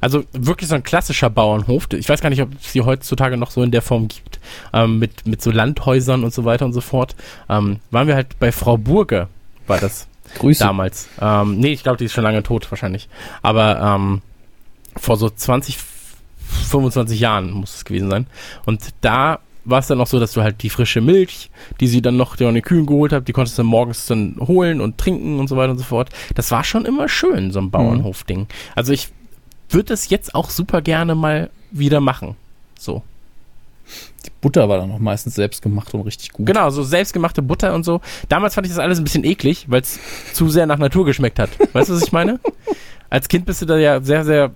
[0.00, 1.88] Also wirklich so ein klassischer Bauernhof.
[1.92, 4.38] Ich weiß gar nicht, ob es die heutzutage noch so in der Form gibt.
[4.72, 7.16] Ähm, mit, mit so Landhäusern und so weiter und so fort.
[7.48, 9.28] Ähm, waren wir halt bei Frau Burger,
[9.66, 10.06] war das
[10.38, 10.62] Grüße.
[10.62, 11.08] damals.
[11.20, 13.08] Ähm, nee, ich glaube, die ist schon lange tot wahrscheinlich.
[13.40, 14.22] Aber ähm,
[14.96, 15.78] vor so 20,
[16.70, 18.26] 25 Jahren muss es gewesen sein.
[18.64, 21.50] Und da war es dann noch so, dass du halt die frische Milch,
[21.80, 24.36] die sie dann noch von den Kühen geholt hat, die konntest du dann morgens dann
[24.40, 26.10] holen und trinken und so weiter und so fort.
[26.34, 28.48] Das war schon immer schön, so ein Bauernhof-Ding.
[28.74, 29.08] Also ich
[29.70, 32.36] würde es jetzt auch super gerne mal wieder machen.
[32.78, 33.02] So.
[34.24, 36.46] Die Butter war dann auch meistens selbst gemacht und richtig gut.
[36.46, 38.00] Genau, so selbstgemachte Butter und so.
[38.28, 39.98] Damals fand ich das alles ein bisschen eklig, weil es
[40.32, 41.50] zu sehr nach Natur geschmeckt hat.
[41.72, 42.40] Weißt du, was ich meine?
[43.10, 44.52] Als Kind bist du da ja sehr, sehr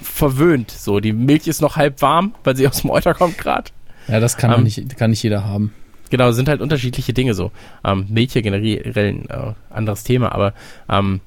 [0.00, 0.70] verwöhnt.
[0.70, 3.70] So, die Milch ist noch halb warm, weil sie aus dem Euter kommt gerade.
[4.08, 5.72] Ja, das kann, Ähm, nicht, kann nicht jeder haben.
[6.10, 7.52] Genau, sind halt unterschiedliche Dinge so.
[7.84, 10.52] Ähm, Milch ja generell ein äh, anderes Thema, aber
[10.88, 11.20] ähm,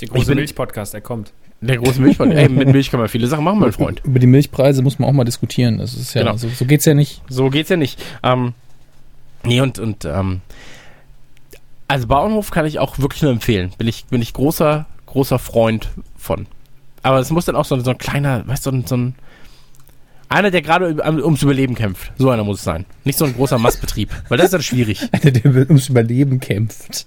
[0.00, 1.32] Der große Milch-Podcast, er kommt.
[1.60, 2.00] der große
[2.32, 4.00] ey, mit Milch kann man viele Sachen machen, mein Freund.
[4.04, 5.78] Über die Milchpreise muss man auch mal diskutieren.
[5.78, 6.36] Das ist ja, Genau.
[6.36, 7.20] so, so geht's ja nicht.
[7.28, 8.02] So geht's ja nicht.
[8.22, 8.54] Ähm,
[9.44, 10.40] nee, und, und ähm,
[11.88, 13.72] also Bauernhof kann ich auch wirklich nur empfehlen.
[13.76, 16.46] Bin ich, bin ich großer, großer Freund von.
[17.04, 19.14] Aber es muss dann auch so, so ein kleiner, weißt du, so ein, so ein
[20.30, 22.12] einer, der gerade um- ums Überleben kämpft.
[22.16, 22.86] So einer muss es sein.
[23.04, 25.06] Nicht so ein großer Mastbetrieb, weil das ist dann schwierig.
[25.12, 27.06] Einer, der ums Überleben kämpft.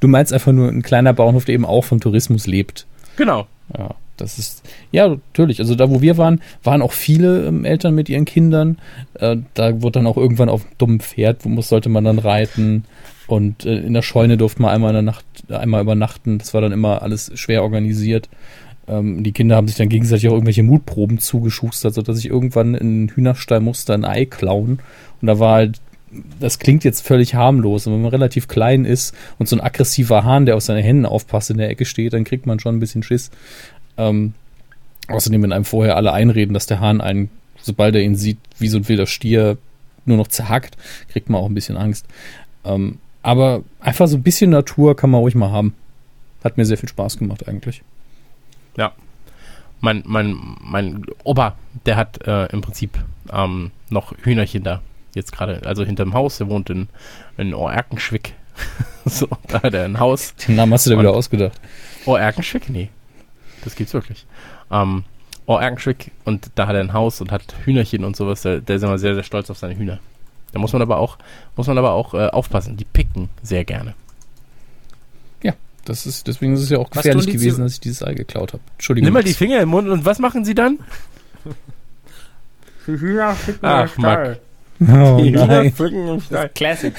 [0.00, 2.86] du meinst einfach nur ein kleiner Bauernhof, der eben auch vom Tourismus lebt.
[3.16, 3.46] Genau.
[3.78, 5.60] Ja, das ist, ja, natürlich.
[5.60, 8.78] Also da, wo wir waren, waren auch viele ähm, Eltern mit ihren Kindern.
[9.14, 12.18] Äh, da wurde dann auch irgendwann auf einem dummen Pferd, wo muss, sollte man dann
[12.18, 12.84] reiten.
[13.26, 16.38] Und äh, in der Scheune durfte man einmal in der Nacht, einmal übernachten.
[16.38, 18.28] Das war dann immer alles schwer organisiert.
[18.88, 23.06] Ähm, die Kinder haben sich dann gegenseitig auch irgendwelche Mutproben zugeschustert, sodass ich irgendwann in
[23.06, 24.80] den Hühnerstall musste ein Ei klauen.
[25.20, 25.80] Und da war halt,
[26.40, 30.24] das klingt jetzt völlig harmlos, aber wenn man relativ klein ist und so ein aggressiver
[30.24, 32.80] Hahn, der auf seine Hände aufpasst, in der Ecke steht, dann kriegt man schon ein
[32.80, 33.30] bisschen Schiss.
[33.96, 34.34] Ähm,
[35.08, 37.30] außerdem, wenn einem vorher alle einreden, dass der Hahn einen,
[37.60, 39.58] sobald er ihn sieht, wie so ein wilder Stier
[40.04, 40.76] nur noch zerhackt,
[41.08, 42.06] kriegt man auch ein bisschen Angst.
[42.64, 45.74] Ähm, aber einfach so ein bisschen Natur kann man ruhig mal haben.
[46.42, 47.82] Hat mir sehr viel Spaß gemacht eigentlich.
[49.80, 51.56] Mein, mein, mein Opa,
[51.86, 52.98] der hat äh, im Prinzip
[53.32, 54.80] ähm, noch Hühnerchen da.
[55.14, 56.88] Jetzt gerade, also hinterm Haus, der wohnt in,
[57.36, 58.34] in Oerkenschwick.
[59.04, 60.34] so, da hat er ein Haus.
[60.36, 61.60] Den Namen hast du dir wieder ausgedacht.
[62.06, 62.68] Oerkenschwick?
[62.70, 62.90] Nee.
[63.64, 64.26] Das gibt's wirklich.
[64.70, 65.04] Ähm,
[65.46, 68.42] Oerkenschwick und da hat er ein Haus und hat Hühnerchen und sowas.
[68.42, 69.98] Der, der ist immer sehr, sehr stolz auf seine Hühner.
[70.52, 71.18] Da muss man aber auch,
[71.56, 72.76] muss man aber auch äh, aufpassen.
[72.76, 73.94] Die picken sehr gerne.
[75.84, 78.14] Das ist, deswegen ist es ja auch gefährlich die gewesen, zu- dass ich dieses Ei
[78.14, 78.62] geklaut habe.
[78.74, 79.06] Entschuldigung.
[79.06, 80.78] Nimm mal die Finger im Mund und was machen sie dann?
[83.62, 84.38] Ach, Mac.
[84.80, 85.72] Oh Die Hühner nein.
[85.72, 86.48] pflücken im Stall.
[86.50, 86.94] Classic.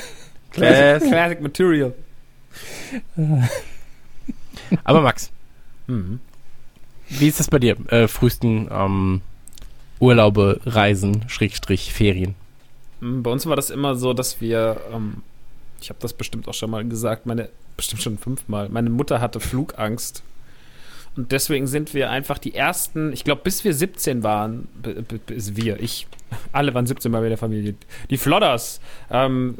[0.51, 1.09] Classic.
[1.09, 1.93] Classic Material.
[4.83, 5.31] Aber Max,
[5.87, 6.19] Mhm.
[7.07, 7.77] wie ist das bei dir?
[7.89, 9.21] Äh, frühesten ähm,
[10.01, 12.35] Urlaube, Reisen, Schrägstrich, Ferien.
[13.03, 15.21] Mm, Bei uns war das immer so, dass wir, ähm,
[15.81, 19.39] ich habe das bestimmt auch schon mal gesagt, meine, bestimmt schon fünfmal, meine Mutter hatte
[19.39, 20.23] Flugangst.
[21.15, 24.67] Und deswegen sind wir einfach die ersten, ich glaube, bis wir 17 waren,
[25.27, 26.07] bis wir, ich,
[26.51, 27.75] alle waren 17 bei mir in der Familie,
[28.09, 28.79] die Flodders,
[29.11, 29.59] ähm,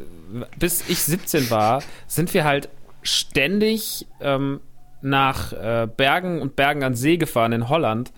[0.58, 2.68] bis ich 17 war, sind wir halt
[3.02, 4.60] ständig ähm,
[5.02, 8.10] nach äh, Bergen und Bergen an See gefahren in Holland,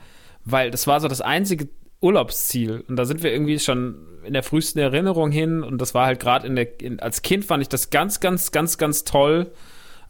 [0.45, 1.69] weil das war so das einzige
[2.07, 2.85] Urlaubsziel.
[2.89, 5.63] Und da sind wir irgendwie schon in der frühesten Erinnerung hin.
[5.63, 8.53] Und das war halt gerade in der, in, als Kind fand ich das ganz, ganz,
[8.53, 9.53] ganz, ganz toll.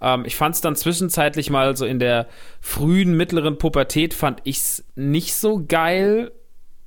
[0.00, 2.28] Ähm, ich fand es dann zwischenzeitlich mal so in der
[2.60, 6.32] frühen, mittleren Pubertät fand ich es nicht so geil.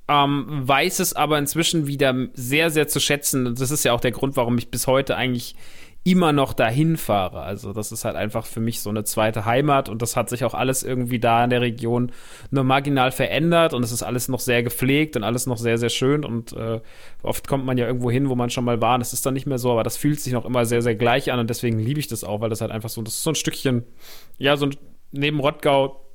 [0.08, 3.48] Ähm, weiß es aber inzwischen wieder sehr, sehr zu schätzen.
[3.48, 5.56] Und das ist ja auch der Grund, warum ich bis heute eigentlich
[6.04, 7.42] immer noch dahin fahre.
[7.42, 10.44] Also das ist halt einfach für mich so eine zweite Heimat und das hat sich
[10.44, 12.12] auch alles irgendwie da in der Region
[12.52, 15.90] nur marginal verändert und es ist alles noch sehr gepflegt und alles noch sehr, sehr
[15.90, 16.80] schön und äh,
[17.22, 19.34] oft kommt man ja irgendwo hin, wo man schon mal war und es ist dann
[19.34, 21.80] nicht mehr so, aber das fühlt sich noch immer sehr, sehr gleich an und deswegen
[21.80, 23.84] liebe ich das auch, weil das halt einfach so, das ist so ein Stückchen,
[24.38, 24.76] ja, so ein,
[25.12, 26.06] neben Rottgau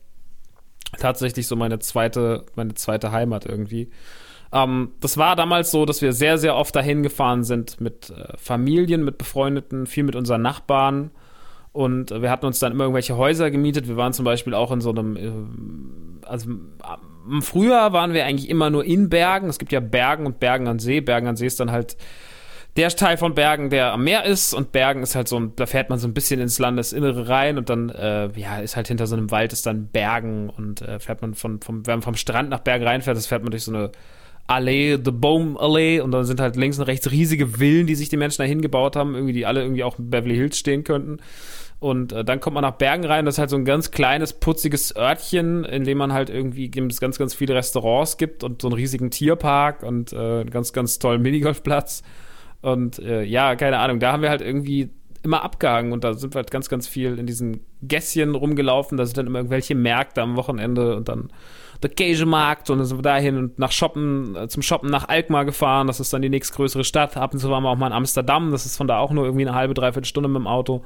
[0.98, 3.90] tatsächlich so meine zweite, meine zweite Heimat irgendwie.
[4.54, 8.36] Ähm, das war damals so, dass wir sehr, sehr oft dahin gefahren sind mit äh,
[8.38, 11.10] Familien, mit Befreundeten, viel mit unseren Nachbarn.
[11.72, 13.88] Und äh, wir hatten uns dann immer irgendwelche Häuser gemietet.
[13.88, 18.48] Wir waren zum Beispiel auch in so einem, äh, also am Frühjahr waren wir eigentlich
[18.48, 19.48] immer nur in Bergen.
[19.48, 21.00] Es gibt ja Bergen und Bergen an See.
[21.00, 21.96] Bergen an See ist dann halt
[22.76, 25.66] der Teil von Bergen, der am Meer ist und Bergen ist halt so, ein, da
[25.66, 29.06] fährt man so ein bisschen ins Landesinnere rein und dann, äh, ja, ist halt hinter
[29.06, 32.16] so einem Wald ist dann Bergen und äh, fährt man von, vom, wenn man vom
[32.16, 33.92] Strand nach Bergen reinfährt, das fährt man durch so eine
[34.46, 38.08] Allee, The Boom Allee und dann sind halt links und rechts riesige Villen, die sich
[38.08, 41.18] die Menschen da hingebaut haben, irgendwie, die alle irgendwie auch in Beverly Hills stehen könnten.
[41.80, 44.32] Und äh, dann kommt man nach Bergen rein, das ist halt so ein ganz kleines,
[44.32, 48.68] putziges Örtchen, in dem man halt irgendwie, es ganz, ganz viele Restaurants gibt und so
[48.68, 52.02] einen riesigen Tierpark und äh, einen ganz, ganz tollen Minigolfplatz.
[52.62, 54.90] Und äh, ja, keine Ahnung, da haben wir halt irgendwie
[55.22, 58.96] immer abgehangen und da sind wir halt ganz, ganz viel in diesen Gässchen rumgelaufen.
[58.96, 61.30] Da sind dann immer irgendwelche Märkte am Wochenende und dann
[61.84, 65.44] der Käsemarkt und dann sind wir dahin und nach Shoppen, äh, zum Shoppen nach Alkmaar
[65.44, 65.86] gefahren.
[65.86, 67.16] Das ist dann die nächstgrößere Stadt.
[67.16, 68.50] Ab und zu waren wir auch mal in Amsterdam.
[68.50, 70.82] Das ist von da auch nur irgendwie eine halbe, dreiviertel Stunde mit dem Auto.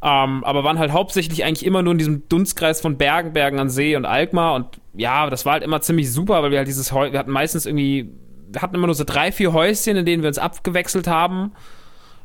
[0.00, 3.70] Ähm, aber waren halt hauptsächlich eigentlich immer nur in diesem Dunstkreis von Bergen, Bergen an
[3.70, 4.54] See und Alkmaar.
[4.54, 7.66] Und ja, das war halt immer ziemlich super, weil wir halt dieses, wir hatten meistens
[7.66, 8.10] irgendwie,
[8.50, 11.52] wir hatten immer nur so drei, vier Häuschen, in denen wir uns abgewechselt haben.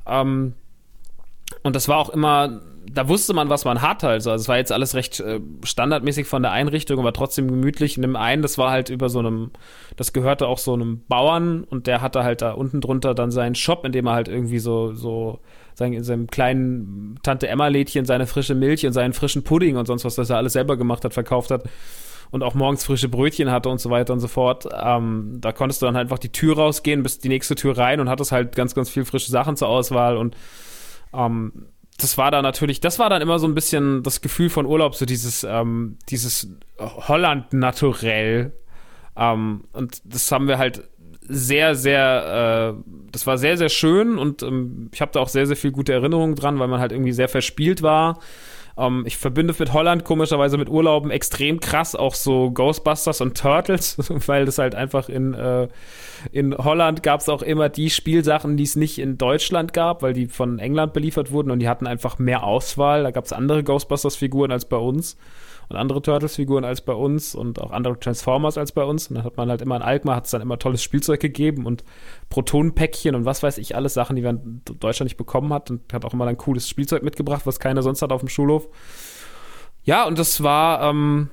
[0.05, 0.53] Ähm,
[1.63, 2.61] und das war auch immer,
[2.93, 4.03] da wusste man, was man hat.
[4.03, 7.95] Also, also es war jetzt alles recht äh, standardmäßig von der Einrichtung, aber trotzdem gemütlich.
[7.95, 9.51] In dem einen, das war halt über so einem,
[9.95, 13.55] das gehörte auch so einem Bauern und der hatte halt da unten drunter dann seinen
[13.55, 15.39] Shop, in dem er halt irgendwie so, so,
[15.75, 20.05] sagen, in seinem kleinen Tante Emma-Lädchen seine frische Milch und seinen frischen Pudding und sonst
[20.05, 21.63] was, das er alles selber gemacht hat, verkauft hat
[22.31, 24.67] und auch morgens frische Brötchen hatte und so weiter und so fort.
[24.79, 27.99] Ähm, da konntest du dann halt einfach die Tür rausgehen, bis die nächste Tür rein
[27.99, 30.35] und hattest halt ganz, ganz viel frische Sachen zur Auswahl und
[31.13, 34.65] ähm, das war da natürlich, das war dann immer so ein bisschen das Gefühl von
[34.65, 38.53] Urlaub, so dieses, ähm, dieses Holland-Naturell.
[39.15, 40.83] Ähm, und das haben wir halt
[41.21, 45.45] sehr, sehr, äh, das war sehr, sehr schön und ähm, ich habe da auch sehr,
[45.45, 48.19] sehr viel gute Erinnerungen dran, weil man halt irgendwie sehr verspielt war.
[48.77, 53.97] Ähm, ich verbinde mit Holland komischerweise mit Urlauben extrem krass auch so Ghostbusters und Turtles,
[54.27, 55.67] weil das halt einfach in, äh,
[56.31, 60.13] in Holland gab es auch immer die Spielsachen, die es nicht in Deutschland gab, weil
[60.13, 63.03] die von England beliefert wurden und die hatten einfach mehr Auswahl.
[63.03, 65.17] Da gab es andere Ghostbusters-Figuren als bei uns
[65.69, 69.07] und andere Turtles-Figuren als bei uns und auch andere Transformers als bei uns.
[69.07, 71.65] Und dann hat man halt immer in Alkmaar hat es dann immer tolles Spielzeug gegeben
[71.65, 71.83] und
[72.29, 75.93] Protonenpäckchen und was weiß ich, alles Sachen, die man in Deutschland nicht bekommen hat und
[75.93, 78.67] hat auch immer dann cooles Spielzeug mitgebracht, was keiner sonst hat auf dem Schulhof.
[79.83, 81.29] Ja, und das war, ähm,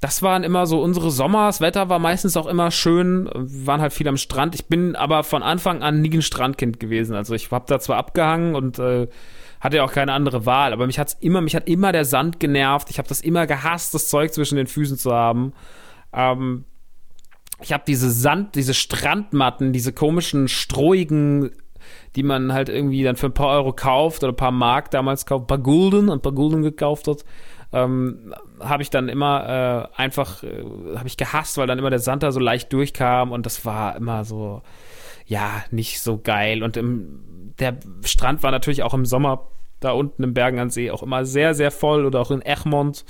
[0.00, 1.46] das waren immer so unsere Sommer.
[1.46, 3.28] Das Wetter war meistens auch immer schön.
[3.34, 4.54] Wir waren halt viel am Strand.
[4.54, 7.14] Ich bin aber von Anfang an nie ein Strandkind gewesen.
[7.14, 9.08] Also ich habe da zwar abgehangen und äh,
[9.64, 12.38] hatte ja auch keine andere Wahl, aber mich hat's immer, mich hat immer der Sand
[12.38, 12.90] genervt.
[12.90, 15.54] Ich habe das immer gehasst, das Zeug zwischen den Füßen zu haben.
[16.12, 16.66] Ähm,
[17.62, 21.50] ich habe diese Sand, diese Strandmatten, diese komischen, strohigen,
[22.14, 25.24] die man halt irgendwie dann für ein paar Euro kauft oder ein paar Mark damals
[25.24, 27.24] kauft, ein paar Gulden, ein paar Gulden gekauft hat,
[27.72, 30.62] ähm, habe ich dann immer äh, einfach, äh,
[30.94, 33.96] habe ich gehasst, weil dann immer der Sand da so leicht durchkam und das war
[33.96, 34.60] immer so,
[35.24, 36.62] ja, nicht so geil.
[36.62, 39.48] Und im, der Strand war natürlich auch im Sommer
[39.84, 43.04] da unten im Bergen an See auch immer sehr, sehr voll oder auch in Egmont,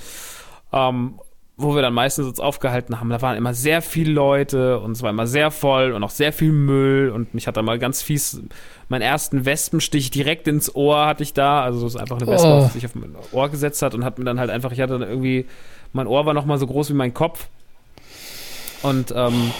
[0.73, 1.19] ähm,
[1.57, 3.09] wo wir dann meistens uns aufgehalten haben.
[3.09, 6.33] Da waren immer sehr viele Leute und es war immer sehr voll und auch sehr
[6.33, 8.41] viel Müll und mich hat da mal ganz fies
[8.89, 11.63] meinen ersten Wespenstich direkt ins Ohr hatte ich da.
[11.63, 12.65] Also so ist einfach eine Wespe, Oh.
[12.67, 14.99] die sich auf mein Ohr gesetzt hat und hat mir dann halt einfach, ich hatte
[14.99, 15.45] dann irgendwie,
[15.93, 17.47] mein Ohr war noch mal so groß wie mein Kopf
[18.83, 19.51] und ähm,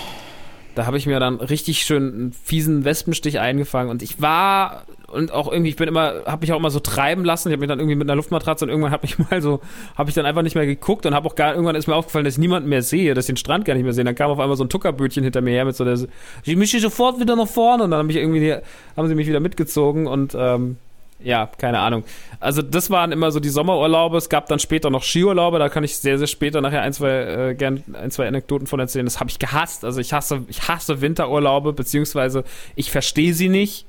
[0.76, 5.32] da habe ich mir dann richtig schön einen fiesen Wespenstich eingefangen und ich war und
[5.32, 7.50] auch irgendwie, ich bin immer, habe mich auch immer so treiben lassen.
[7.50, 9.62] Ich habe mich dann irgendwie mit einer Luftmatratze und irgendwann habe ich mal so,
[9.96, 12.26] habe ich dann einfach nicht mehr geguckt und habe auch gar, irgendwann ist mir aufgefallen,
[12.26, 14.04] dass ich niemanden mehr sehe, dass ich den Strand gar nicht mehr sehe.
[14.04, 15.98] Dann kam auf einmal so ein Tuckerbötchen hinter mir her mit so der,
[16.44, 18.56] ich mische sofort wieder nach vorne und dann habe ich irgendwie,
[18.98, 20.78] haben sie mich wieder mitgezogen und ähm,
[21.20, 22.04] ja, keine Ahnung.
[22.40, 24.18] Also das waren immer so die Sommerurlaube.
[24.18, 25.60] Es gab dann später noch Skiurlaube.
[25.60, 28.80] Da kann ich sehr, sehr später nachher ein, zwei, äh, gern ein, zwei Anekdoten von
[28.80, 29.06] erzählen.
[29.06, 29.86] Das habe ich gehasst.
[29.86, 32.44] Also ich hasse, ich hasse Winterurlaube, beziehungsweise
[32.76, 33.86] ich verstehe sie nicht.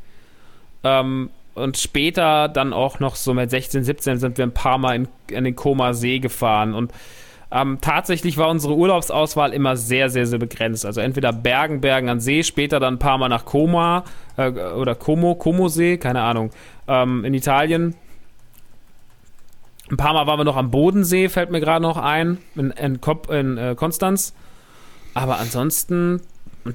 [0.84, 4.94] Ähm, und später dann auch noch so mit 16, 17 sind wir ein paar Mal
[4.94, 6.74] in, in den Koma See gefahren.
[6.74, 6.92] Und
[7.50, 10.84] ähm, tatsächlich war unsere Urlaubsauswahl immer sehr, sehr, sehr begrenzt.
[10.84, 14.04] Also entweder Bergen, Bergen an See, später dann ein paar Mal nach Koma
[14.36, 16.50] äh, oder Como, Como-See, keine Ahnung,
[16.88, 17.94] ähm, in Italien.
[19.88, 23.00] Ein paar Mal waren wir noch am Bodensee, fällt mir gerade noch ein, in, in,
[23.00, 24.34] Kop, in äh, Konstanz.
[25.14, 26.20] Aber ansonsten,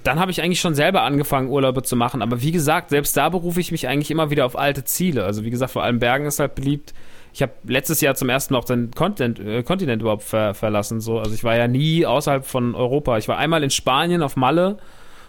[0.06, 2.22] dann habe ich eigentlich schon selber angefangen, Urlaube zu machen.
[2.22, 5.26] Aber wie gesagt, selbst da berufe ich mich eigentlich immer wieder auf alte Ziele.
[5.26, 6.94] Also wie gesagt, vor allem Bergen ist halt beliebt.
[7.34, 11.00] Ich habe letztes Jahr zum ersten Mal auch den Kontinent, äh, Kontinent überhaupt ver verlassen.
[11.00, 11.20] So.
[11.20, 13.18] Also ich war ja nie außerhalb von Europa.
[13.18, 14.78] Ich war einmal in Spanien auf Malle,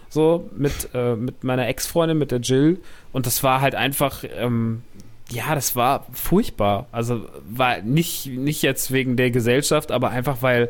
[0.09, 2.79] so mit, äh, mit meiner Ex-Freundin, mit der Jill.
[3.11, 4.83] Und das war halt einfach, ähm,
[5.31, 6.87] ja, das war furchtbar.
[6.91, 10.69] Also war nicht, nicht jetzt wegen der Gesellschaft, aber einfach weil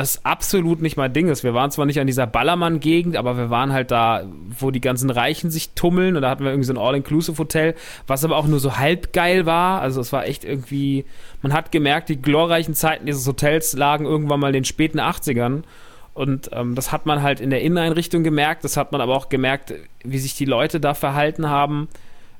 [0.00, 1.42] es absolut nicht mein Ding ist.
[1.44, 4.24] Wir waren zwar nicht an dieser Ballermann-Gegend, aber wir waren halt da,
[4.58, 7.74] wo die ganzen Reichen sich tummeln und da hatten wir irgendwie so ein All-Inclusive-Hotel,
[8.06, 9.80] was aber auch nur so halb geil war.
[9.80, 11.04] Also es war echt irgendwie,
[11.42, 15.62] man hat gemerkt, die glorreichen Zeiten dieses Hotels lagen irgendwann mal in den späten 80ern.
[16.14, 19.28] Und ähm, das hat man halt in der Inneneinrichtung gemerkt, das hat man aber auch
[19.28, 21.88] gemerkt, wie sich die Leute da verhalten haben.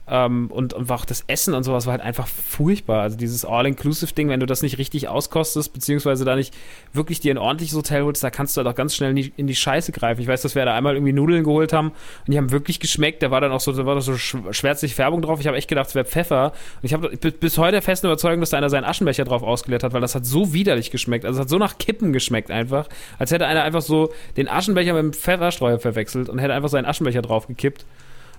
[0.08, 3.02] Ähm, und, und auch das Essen und sowas war halt einfach furchtbar.
[3.02, 6.52] Also dieses All-Inclusive-Ding, wenn du das nicht richtig auskostest, beziehungsweise da nicht
[6.92, 9.32] wirklich dir ein ordentliches Hotel holst, da kannst du halt auch ganz schnell in die,
[9.36, 10.20] in die Scheiße greifen.
[10.20, 13.22] Ich weiß, dass wir da einmal irgendwie Nudeln geholt haben und die haben wirklich geschmeckt.
[13.22, 15.38] Da war dann auch so, da war da so sch- schwärzliche Färbung drauf.
[15.38, 16.46] Ich habe echt gedacht, es wäre Pfeffer.
[16.46, 19.92] Und ich habe bis, heute festen Überzeugung, dass da einer seinen Aschenbecher drauf ausgeleert hat,
[19.92, 21.24] weil das hat so widerlich geschmeckt.
[21.24, 22.88] Also es hat so nach Kippen geschmeckt einfach.
[23.20, 26.86] Als hätte einer einfach so den Aschenbecher mit dem Pfefferstreuer verwechselt und hätte einfach seinen
[26.86, 27.84] Aschenbecher drauf gekippt.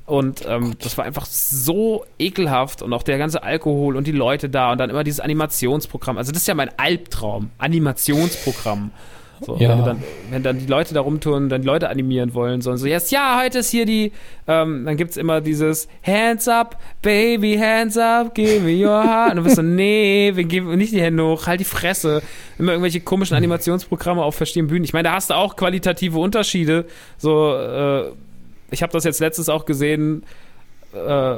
[0.06, 4.50] Und ähm, das war einfach so ekelhaft und auch der ganze Alkohol und die Leute
[4.50, 6.18] da und dann immer dieses Animationsprogramm.
[6.18, 8.92] Also das ist ja mein Albtraum, Animationsprogramm.
[9.44, 9.70] So, Ja.
[9.70, 12.86] wenn, dann, wenn dann die Leute da rumtun, dann die Leute animieren wollen, sondern so,
[12.86, 14.12] yes, ja, heute ist hier die,
[14.48, 19.32] ähm, dann gibt's immer dieses Hands up, baby, hands up, give me your heart.
[19.32, 22.22] Und du bist so, nee, wir geben nicht die Hände hoch, halt die Fresse.
[22.60, 24.84] Immer irgendwelche komischen Animationsprogramme auf verschiedenen Bühnen.
[24.86, 26.86] Ich meine, da hast du auch qualitative Unterschiede.
[27.18, 28.12] So, äh,
[28.72, 30.24] ich habe das jetzt letztens auch gesehen,
[30.94, 31.38] äh,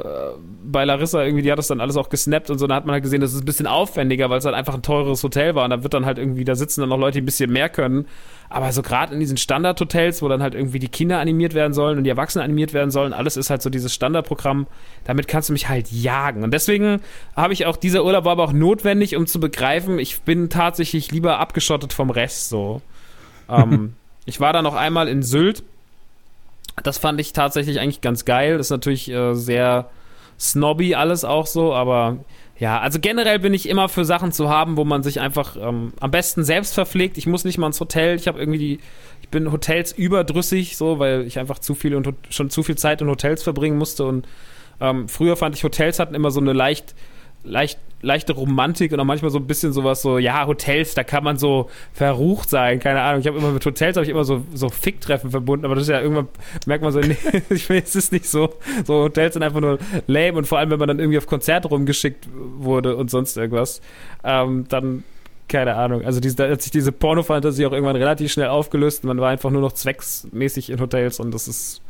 [0.64, 2.94] bei Larissa irgendwie, die hat das dann alles auch gesnappt und so, da hat man
[2.94, 5.64] halt gesehen, das ist ein bisschen aufwendiger, weil es halt einfach ein teures Hotel war
[5.64, 7.68] und da wird dann halt irgendwie, da sitzen dann noch Leute, die ein bisschen mehr
[7.68, 8.06] können.
[8.50, 11.98] Aber so gerade in diesen Standardhotels, wo dann halt irgendwie die Kinder animiert werden sollen
[11.98, 14.66] und die Erwachsenen animiert werden sollen, alles ist halt so dieses Standardprogramm,
[15.04, 16.42] damit kannst du mich halt jagen.
[16.42, 17.00] Und deswegen
[17.36, 21.12] habe ich auch, dieser Urlaub war aber auch notwendig, um zu begreifen, ich bin tatsächlich
[21.12, 22.82] lieber abgeschottet vom Rest so.
[23.48, 23.94] ähm,
[24.24, 25.62] ich war da noch einmal in Sylt,
[26.82, 28.58] das fand ich tatsächlich eigentlich ganz geil.
[28.58, 29.90] Ist natürlich äh, sehr
[30.38, 32.18] snobby alles auch so, aber
[32.58, 35.92] ja, also generell bin ich immer für Sachen zu haben, wo man sich einfach ähm,
[36.00, 37.18] am besten selbst verpflegt.
[37.18, 38.16] Ich muss nicht mal ins Hotel.
[38.16, 38.78] Ich habe irgendwie die,
[39.22, 43.00] ich bin Hotels überdrüssig, so, weil ich einfach zu viel und schon zu viel Zeit
[43.00, 44.04] in Hotels verbringen musste.
[44.04, 44.28] Und
[44.80, 46.94] ähm, früher fand ich Hotels hatten immer so eine leicht,
[47.44, 51.24] leicht, leichte Romantik und auch manchmal so ein bisschen sowas so, ja, Hotels, da kann
[51.24, 53.20] man so verrucht sein, keine Ahnung.
[53.20, 55.90] Ich habe immer mit Hotels habe ich immer so, so Ficktreffen verbunden, aber das ist
[55.90, 56.28] ja irgendwann,
[56.66, 57.16] merkt man so, nee,
[57.50, 58.54] ich will, es ist nicht so.
[58.84, 61.68] So Hotels sind einfach nur lame und vor allem, wenn man dann irgendwie auf Konzerte
[61.68, 63.80] rumgeschickt wurde und sonst irgendwas,
[64.24, 65.04] ähm, dann
[65.48, 66.04] keine Ahnung.
[66.04, 69.04] Also diese, da hat sich diese Porno-Fantasie auch irgendwann relativ schnell aufgelöst.
[69.04, 71.82] Man war einfach nur noch zwecksmäßig in Hotels und das ist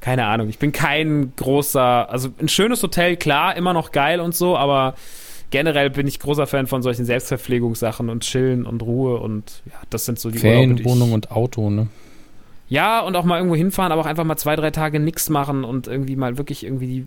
[0.00, 0.48] keine Ahnung.
[0.48, 4.94] Ich bin kein großer, also ein schönes Hotel, klar, immer noch geil und so, aber
[5.50, 10.04] generell bin ich großer Fan von solchen Selbstverpflegungssachen und Chillen und Ruhe und ja, das
[10.04, 11.88] sind so die Ferienwohnung und Auto, ne?
[12.68, 15.64] ja, und auch mal irgendwo hinfahren, aber auch einfach mal zwei, drei Tage nichts machen
[15.64, 17.06] und irgendwie mal wirklich irgendwie die,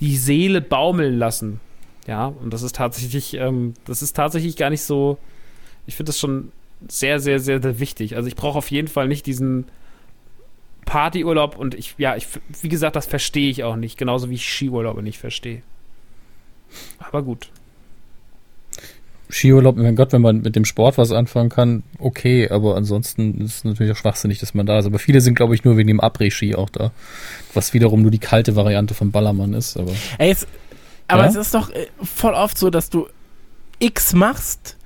[0.00, 1.60] die Seele baumeln lassen.
[2.06, 5.18] Ja, und das ist tatsächlich, ähm, das ist tatsächlich gar nicht so,
[5.86, 6.52] ich finde das schon
[6.88, 8.16] sehr, sehr, sehr, sehr wichtig.
[8.16, 9.66] Also ich brauche auf jeden Fall nicht diesen
[10.86, 12.26] Partyurlaub und ich, ja, ich,
[12.62, 15.60] wie gesagt, das verstehe ich auch nicht, genauso wie ich Skiurlaube nicht verstehe.
[16.98, 17.50] Aber gut.
[19.28, 23.56] Skiurlaub, mein Gott, wenn man mit dem Sport was anfangen kann, okay, aber ansonsten ist
[23.56, 24.86] es natürlich auch schwachsinnig, dass man da ist.
[24.86, 26.92] Aber viele sind, glaube ich, nur wegen dem Après-Ski auch da.
[27.52, 29.90] Was wiederum nur die kalte Variante vom Ballermann ist, aber.
[30.18, 30.46] Ey, es,
[31.08, 31.28] aber Ja?
[31.28, 33.08] es ist doch äh, voll oft so, dass du
[33.80, 34.76] X machst,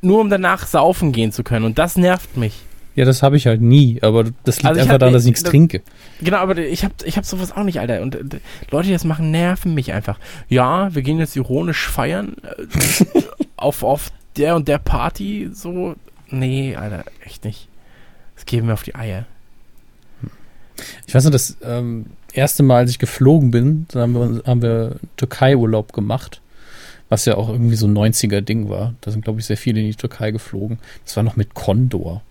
[0.00, 1.64] nur um danach saufen gehen zu können.
[1.64, 2.54] Und das nervt mich.
[2.96, 5.30] Ja, das habe ich halt nie, aber das liegt Also einfach hab- daran, dass ich
[5.30, 5.82] nichts das- trinke.
[6.20, 8.02] Genau, aber ich hab, ich hab sowas auch nicht, Alter.
[8.02, 8.38] Und äh,
[8.70, 10.18] Leute, die das machen, nerven mich einfach.
[10.48, 13.22] Ja, wir gehen jetzt ironisch feiern äh,
[13.56, 15.50] auf, auf der und der Party.
[15.52, 15.96] So,
[16.30, 17.68] nee, Alter, echt nicht.
[18.36, 19.26] Das geben wir auf die Eier.
[21.06, 24.62] Ich weiß noch, das ähm, erste Mal, als ich geflogen bin, dann haben wir, haben
[24.62, 26.40] wir Türkei-Urlaub gemacht,
[27.08, 28.94] was ja auch irgendwie so ein 90er-Ding war.
[29.00, 30.78] Da sind, glaube ich, sehr viele in die Türkei geflogen.
[31.04, 32.22] Das war noch mit Condor.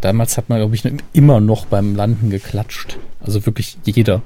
[0.00, 2.98] Damals hat man, glaube ich, immer noch beim Landen geklatscht.
[3.20, 4.22] Also wirklich jeder.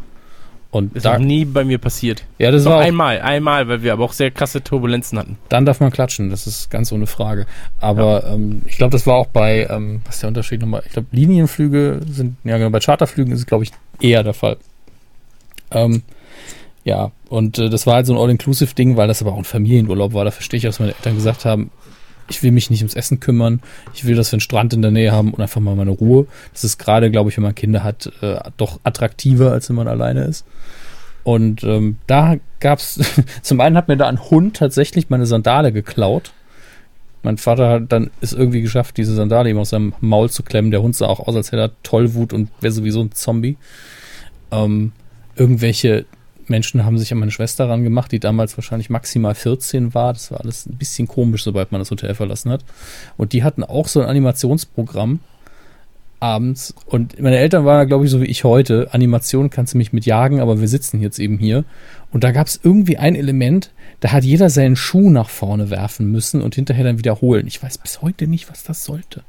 [0.71, 2.25] Und Das ist da, noch nie bei mir passiert.
[2.39, 5.37] ja, das Doch war auch, einmal, einmal, weil wir aber auch sehr krasse Turbulenzen hatten.
[5.51, 7.47] dann darf man klatschen, das ist ganz ohne Frage.
[7.79, 10.83] Aber ähm, ich glaube, das war auch bei, ähm, was ist der Unterschied nochmal?
[10.87, 14.57] Ich glaube, Linienflüge sind, ja genau, bei Charterflügen ist es, glaube ich, eher der Fall.
[15.73, 16.03] Ähm,
[16.85, 20.15] ja, und äh, das war halt so ein All-Inclusive-Ding, weil das aber auch ein Familienurlaub
[20.15, 20.25] war.
[20.25, 21.71] Da verstehe ich, was meine Eltern gesagt haben,
[22.29, 23.61] ich will mich nicht ums Essen kümmern,
[23.95, 26.27] ich will, dass wir einen Strand in der Nähe haben und einfach mal meine Ruhe.
[26.53, 29.89] Das ist gerade, glaube ich, wenn man Kinder hat, äh, doch attraktiver, als wenn man
[29.89, 30.47] alleine ist.
[31.25, 33.01] Und ähm, da gab's
[33.43, 36.33] zum einen hat mir da ein Hund tatsächlich meine Sandale geklaut.
[37.23, 40.73] Mein Vater hat dann es irgendwie geschafft, diese Sandale ihm aus seinem Maul zu klemmen.
[40.73, 43.57] Der Hund sah auch aus, als hätte er Tollwut und wäre sowieso ein Zombie.
[44.51, 44.93] Ähm,
[45.37, 46.05] irgendwelche
[46.46, 50.12] Menschen haben sich an meine Schwester rangemacht, die damals wahrscheinlich maximal 14 war.
[50.12, 52.64] Das war alles ein bisschen komisch, sobald man das Hotel verlassen hat.
[53.16, 55.20] Und die hatten auch so ein Animationsprogramm
[56.22, 56.74] abends.
[56.87, 58.88] Und meine Eltern waren, glaube ich, so wie ich heute.
[58.92, 61.64] Animation kannst du mich mit jagen, aber wir sitzen jetzt eben hier.
[62.12, 66.11] Und da gab es irgendwie ein Element, da hat jeder seinen Schuh nach vorne werfen
[66.11, 67.46] müssen und hinterher dann wiederholen.
[67.46, 69.22] Ich weiß bis heute nicht, was das sollte.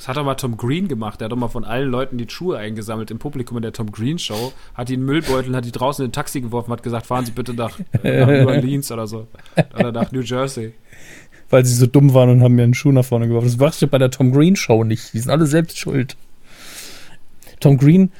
[0.00, 1.20] Das hat doch mal Tom Green gemacht.
[1.20, 3.92] Der hat doch mal von allen Leuten die Schuhe eingesammelt im Publikum in der Tom
[3.92, 4.54] Green Show.
[4.72, 7.32] Hat die in Müllbeutel, hat die draußen in ein Taxi geworfen, hat gesagt, fahren Sie
[7.32, 9.26] bitte nach, nach New Orleans oder so.
[9.74, 10.72] Oder nach New Jersey.
[11.50, 13.48] Weil sie so dumm waren und haben mir einen Schuh nach vorne geworfen.
[13.48, 15.12] Das machst du bei der Tom Green Show nicht.
[15.12, 16.16] Die sind alle selbst schuld.
[17.60, 18.10] Tom Green,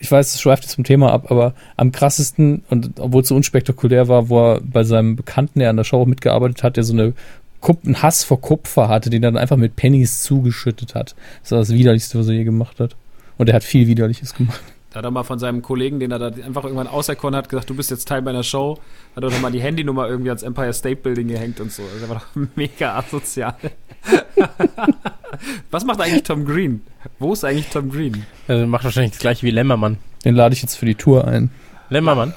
[0.00, 3.36] ich weiß, es schweift jetzt vom Thema ab, aber am krassesten, und obwohl es so
[3.36, 6.92] unspektakulär war, wo er bei seinem Bekannten, der an der Show mitgearbeitet hat, der so
[6.92, 7.12] eine
[7.60, 11.14] Kup einen Hass vor Kupfer hatte, den er dann einfach mit Pennies zugeschüttet hat.
[11.42, 12.96] Das war das Widerlichste, was er je gemacht hat.
[13.38, 14.60] Und er hat viel Widerliches gemacht.
[14.90, 17.70] Da hat er mal von seinem Kollegen, den er da einfach irgendwann auserkoren hat, gesagt,
[17.70, 18.78] du bist jetzt Teil meiner Show.
[19.14, 21.82] Hat er doch mal die Handynummer irgendwie ans Empire State Building gehängt und so.
[22.00, 23.54] Das war doch mega asozial.
[25.70, 26.82] Was macht eigentlich Tom Green?
[27.20, 28.26] Wo ist eigentlich Tom Green?
[28.48, 29.98] Also macht wahrscheinlich das gleiche wie Lemmermann.
[30.24, 31.50] Den lade ich jetzt für die Tour ein.
[31.88, 32.34] Lemmermann?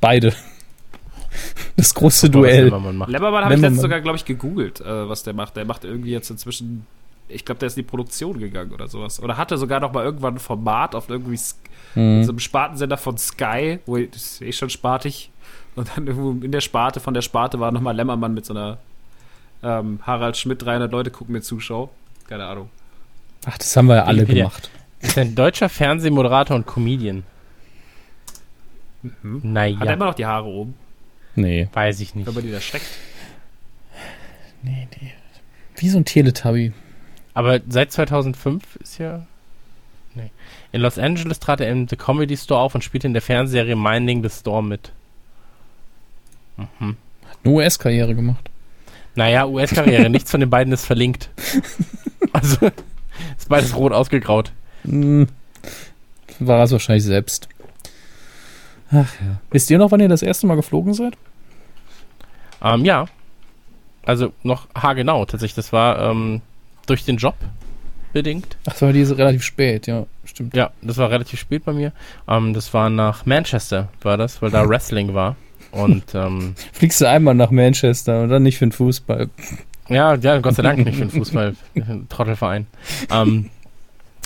[0.00, 0.32] Beide.
[1.76, 2.64] Das große Was Duell.
[2.64, 3.10] Lemmermann macht.
[3.10, 5.56] Lemmermann habe ich letztens sogar, glaube ich, gegoogelt, äh, was der macht.
[5.56, 6.86] Der macht irgendwie jetzt inzwischen,
[7.28, 9.22] ich glaube, der ist in die Produktion gegangen oder sowas.
[9.22, 11.38] Oder hatte sogar noch mal irgendwann ein Format auf irgendwie
[11.94, 12.24] Mhm.
[12.24, 15.30] so einem Spartensender von Sky, wo das ist eh schon spartig.
[15.76, 18.78] Und dann irgendwo in der Sparte, von der Sparte war nochmal Lemmermann mit so einer
[19.62, 21.90] ähm, Harald Schmidt, 300 Leute gucken mir Zuschau.
[22.28, 22.68] Keine Ahnung.
[23.46, 24.44] Ach, das haben wir ja alle Wikipedia.
[24.44, 24.70] gemacht.
[25.00, 27.22] Ist ein deutscher Fernsehmoderator und Comedian.
[29.02, 29.12] Mhm.
[29.36, 30.74] Hat er Naja, immer noch die Haare oben,
[31.36, 31.68] Nee.
[31.72, 32.26] weiß ich nicht.
[32.26, 32.86] wenn man die da streckt?
[35.76, 36.72] Wie so ein Teletubby.
[37.34, 39.26] Aber seit 2005 ist ja.
[40.14, 40.30] Nee.
[40.72, 43.76] In Los Angeles trat er im The Comedy Store auf und spielte in der Fernsehserie
[43.76, 44.92] Minding the Store mit.
[46.56, 46.96] Mhm.
[47.44, 48.50] Eine US-Karriere gemacht.
[49.14, 51.30] Naja, US-Karriere, nichts von den beiden ist verlinkt.
[52.32, 52.70] Also,
[53.38, 54.52] ist beides rot ausgegraut.
[54.82, 55.28] Hm.
[56.38, 57.48] War es wahrscheinlich selbst.
[58.90, 59.40] Ach ja.
[59.50, 61.14] Wisst ihr noch, wann ihr das erste Mal geflogen seid?
[62.62, 63.06] Ähm, ja.
[64.04, 65.56] Also noch haargenau tatsächlich.
[65.56, 66.40] Das war ähm,
[66.86, 67.34] durch den Job
[68.12, 68.56] bedingt.
[68.66, 70.54] Ach, das war diese relativ spät, ja, stimmt.
[70.56, 71.92] Ja, das war relativ spät bei mir.
[72.28, 75.36] Ähm, das war nach Manchester, war das, weil da Wrestling war.
[75.72, 79.28] Und ähm, Fliegst du einmal nach Manchester und dann nicht für den Fußball.
[79.88, 81.54] ja, ja, Gott sei Dank nicht für den Fußball,
[82.08, 82.66] Trottelverein.
[83.10, 83.50] Ähm,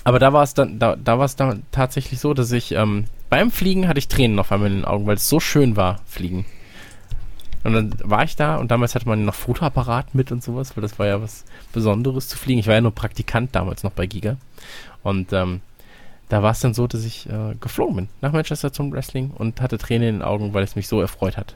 [0.05, 3.07] aber da war es dann, da, da war es dann tatsächlich so, dass ich ähm,
[3.31, 6.01] beim Fliegen hatte ich Tränen auf einmal in den Augen, weil es so schön war,
[6.05, 6.45] Fliegen.
[7.63, 10.83] Und dann war ich da und damals hatte man noch Fotoapparat mit und sowas, weil
[10.83, 12.61] das war ja was Besonderes zu fliegen.
[12.61, 14.37] Ich war ja nur Praktikant damals noch bei Giga.
[15.03, 15.61] Und ähm,
[16.29, 19.61] da war es dann so, dass ich äh, geflogen bin nach Manchester zum Wrestling und
[19.61, 21.55] hatte Tränen in den Augen, weil es mich so erfreut hat.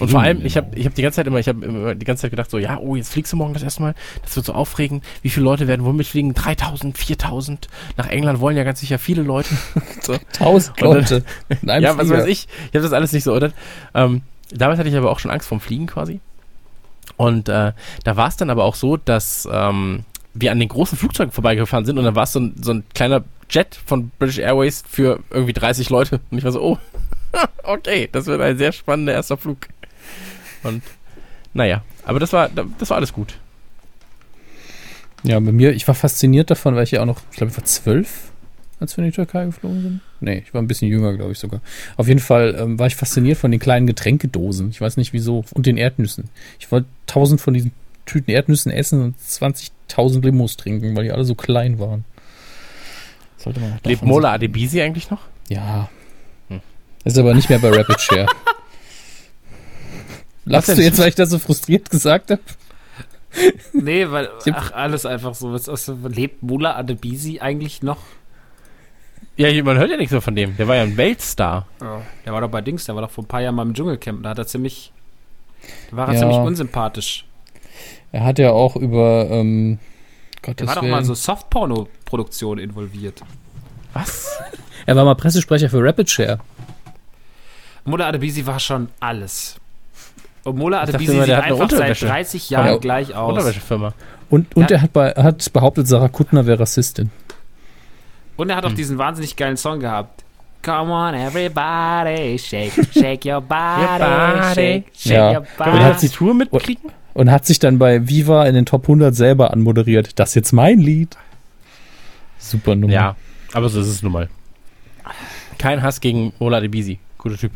[0.00, 2.04] Und vor allem, ich habe ich hab die ganze Zeit immer, ich habe immer die
[2.04, 4.46] ganze Zeit gedacht, so, ja, oh, jetzt fliegst du morgen das erste Mal, das wird
[4.46, 5.04] so aufregend.
[5.22, 6.34] Wie viele Leute werden wohl mitfliegen?
[6.34, 7.68] 3000, 4000?
[7.96, 9.50] Nach England wollen ja ganz sicher viele Leute.
[10.00, 10.16] so.
[10.80, 11.24] Leute.
[11.62, 12.48] in einem Ja, was weiß ich.
[12.68, 13.54] Ich habe das alles nicht so ordnet.
[13.94, 14.22] Ähm,
[14.52, 16.20] damals hatte ich aber auch schon Angst vorm Fliegen quasi.
[17.16, 17.72] Und äh,
[18.04, 20.04] da war es dann aber auch so, dass ähm,
[20.34, 22.84] wir an den großen Flugzeugen vorbeigefahren sind und dann war es so ein, so ein
[22.94, 26.20] kleiner Jet von British Airways für irgendwie 30 Leute.
[26.30, 26.78] Und ich war so, oh,
[27.62, 29.68] okay, das wird ein sehr spannender erster Flug.
[30.62, 30.82] Und
[31.54, 33.38] naja, aber das war, das war alles gut.
[35.24, 37.56] Ja, bei mir, ich war fasziniert davon, weil ich ja auch noch, ich glaube, ich
[37.56, 38.32] war zwölf,
[38.80, 40.00] als wir in die Türkei geflogen sind.
[40.20, 41.60] Nee, ich war ein bisschen jünger, glaube ich sogar.
[41.96, 44.70] Auf jeden Fall ähm, war ich fasziniert von den kleinen Getränkedosen.
[44.70, 45.44] Ich weiß nicht wieso.
[45.52, 46.28] Und den Erdnüssen.
[46.58, 47.72] Ich wollte tausend von diesen
[48.06, 52.04] Tüten Erdnüssen essen und 20.000 Limos trinken, weil die alle so klein waren.
[53.36, 54.32] Sollte man Lebt Mola.
[54.32, 55.20] Adebisi eigentlich noch?
[55.48, 55.88] Ja.
[57.04, 58.26] Ist aber nicht mehr bei Rapid Share.
[60.44, 62.40] Lachst du jetzt, weil ich das so frustriert gesagt habe?
[63.72, 65.52] Nee, weil, ach, alles einfach so.
[65.52, 67.98] Was, was, lebt Mula Adebisi eigentlich noch?
[69.36, 70.56] Ja, man hört ja nichts mehr von dem.
[70.56, 71.66] Der war ja ein Weltstar.
[72.26, 74.22] Der war doch bei Dings, der war doch vor ein paar Jahren mal im Dschungelcamp.
[74.22, 74.92] Da hat er ziemlich,
[75.90, 76.20] da war er Ja.
[76.20, 77.24] ziemlich unsympathisch.
[78.10, 79.78] Er hat ja auch über, ähm,
[80.42, 83.22] Gottes Der war doch mal so Softporno-Produktion involviert.
[83.94, 84.28] Was?
[84.84, 86.40] Er war mal Pressesprecher für Rapid Share.
[87.84, 89.56] Mola Adebisi war schon alles.
[90.44, 92.06] Und Mola Adebisi sieht hat einfach seit Unterwäsche.
[92.06, 92.76] 30 Jahren Ja.
[92.76, 93.30] gleich aus.
[93.32, 93.92] Unterwäschefirma.
[94.30, 94.76] Und, und Ja.
[94.78, 97.10] er hat, bei, hat behauptet, Sarah Kuttner wäre Rassistin.
[98.36, 98.76] Und er hat auch Hm.
[98.76, 100.24] diesen wahnsinnig geilen Song gehabt.
[100.64, 104.54] Come on, everybody, shake, shake your body, body.
[104.54, 105.30] shake, shake Ja.
[105.40, 105.70] your body.
[105.78, 106.90] die jetzt die Tour mitkriegen?
[107.14, 110.18] Und hat sich dann bei Viva in den Top 100 selber anmoderiert.
[110.18, 111.16] Das ist jetzt mein Lied.
[112.38, 112.92] Super Nummer.
[112.92, 113.16] Ja,
[113.52, 114.28] aber so ist es nun mal.
[115.58, 116.98] Kein Hass gegen Ola Adebisi.
[117.18, 117.52] Guter Typ.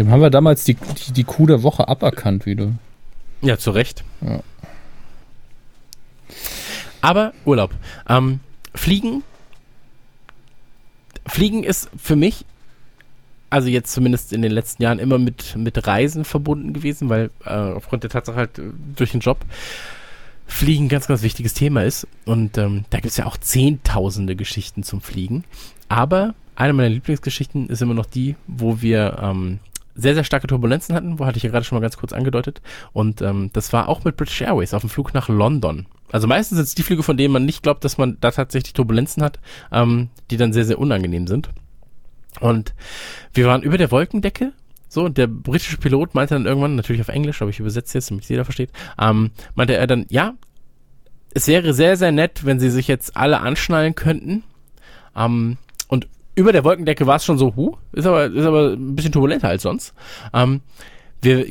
[0.00, 2.72] Dem haben wir damals die, die, die Kuh der Woche aberkannt wieder.
[3.42, 4.02] Ja, zu Recht.
[4.22, 4.40] Ja.
[7.02, 7.74] Aber Urlaub.
[8.08, 8.40] Ähm,
[8.74, 9.22] Fliegen.
[11.26, 12.46] Fliegen ist für mich,
[13.50, 17.50] also jetzt zumindest in den letzten Jahren, immer mit, mit Reisen verbunden gewesen, weil äh,
[17.50, 19.36] aufgrund der Tatsache halt äh, durch den Job
[20.46, 22.08] Fliegen ein ganz, ganz wichtiges Thema ist.
[22.24, 25.44] Und ähm, da gibt es ja auch zehntausende Geschichten zum Fliegen.
[25.90, 29.58] Aber eine meiner Lieblingsgeschichten ist immer noch die, wo wir ähm,
[29.94, 32.60] sehr, sehr starke Turbulenzen hatten, wo hatte ich ja gerade schon mal ganz kurz angedeutet.
[32.92, 35.86] Und ähm, das war auch mit British Airways auf dem Flug nach London.
[36.12, 38.72] Also meistens sind es die Flüge, von denen man nicht glaubt, dass man da tatsächlich
[38.72, 39.38] Turbulenzen hat,
[39.72, 41.50] ähm, die dann sehr, sehr unangenehm sind.
[42.40, 42.74] Und
[43.32, 44.52] wir waren über der Wolkendecke.
[44.88, 48.10] So, und der britische Pilot meinte dann irgendwann, natürlich auf Englisch, aber ich übersetze jetzt,
[48.10, 48.70] damit jeder versteht,
[49.00, 50.34] ähm, meinte er dann, ja,
[51.32, 54.42] es wäre sehr, sehr nett, wenn sie sich jetzt alle anschnallen könnten.
[55.14, 55.58] Ähm,
[56.34, 59.48] über der Wolkendecke war es schon so, huh, ist aber, ist aber ein bisschen turbulenter
[59.48, 59.94] als sonst.
[60.32, 60.60] Ähm,
[61.22, 61.46] wir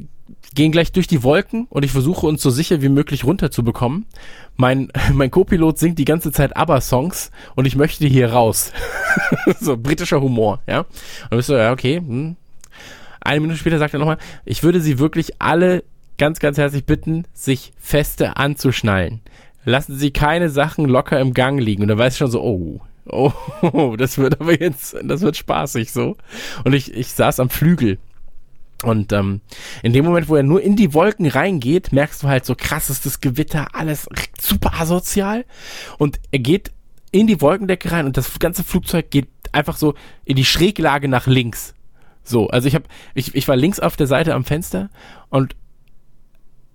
[0.56, 4.06] gehen gleich durch die Wolken und ich versuche uns so sicher wie möglich runterzubekommen.
[4.56, 8.72] Mein, mein Co-Pilot singt die ganze Zeit ABBA-Songs und ich möchte hier raus.
[9.60, 10.80] so britischer Humor, ja.
[11.30, 11.98] Und bist so, ja, okay.
[11.98, 12.36] Hm.
[13.22, 15.84] Eine Minute später sagt er nochmal, ich würde sie wirklich alle
[16.18, 19.22] ganz, ganz herzlich bitten, sich feste anzuschnallen.
[19.66, 21.84] Lassen Sie keine Sachen locker im Gang liegen.
[21.84, 22.82] Und da weiß ich schon so, oh,
[23.12, 26.18] oh, das wird aber jetzt, das wird spaßig so.
[26.64, 27.98] Und ich, ich saß am Flügel
[28.84, 29.42] und ähm,
[29.84, 32.90] in dem Moment, wo er nur in die Wolken reingeht, merkst du halt so krass
[32.90, 34.08] ist das Gewitter, alles
[34.40, 35.46] super asozial.
[35.98, 36.72] Und er geht
[37.12, 41.28] in die Wolkendecke rein und das ganze Flugzeug geht einfach so in die Schräglage nach
[41.28, 41.74] links.
[42.24, 42.86] So, also ich habe,
[43.16, 44.90] ich, ich war links auf der Seite am Fenster
[45.30, 45.56] und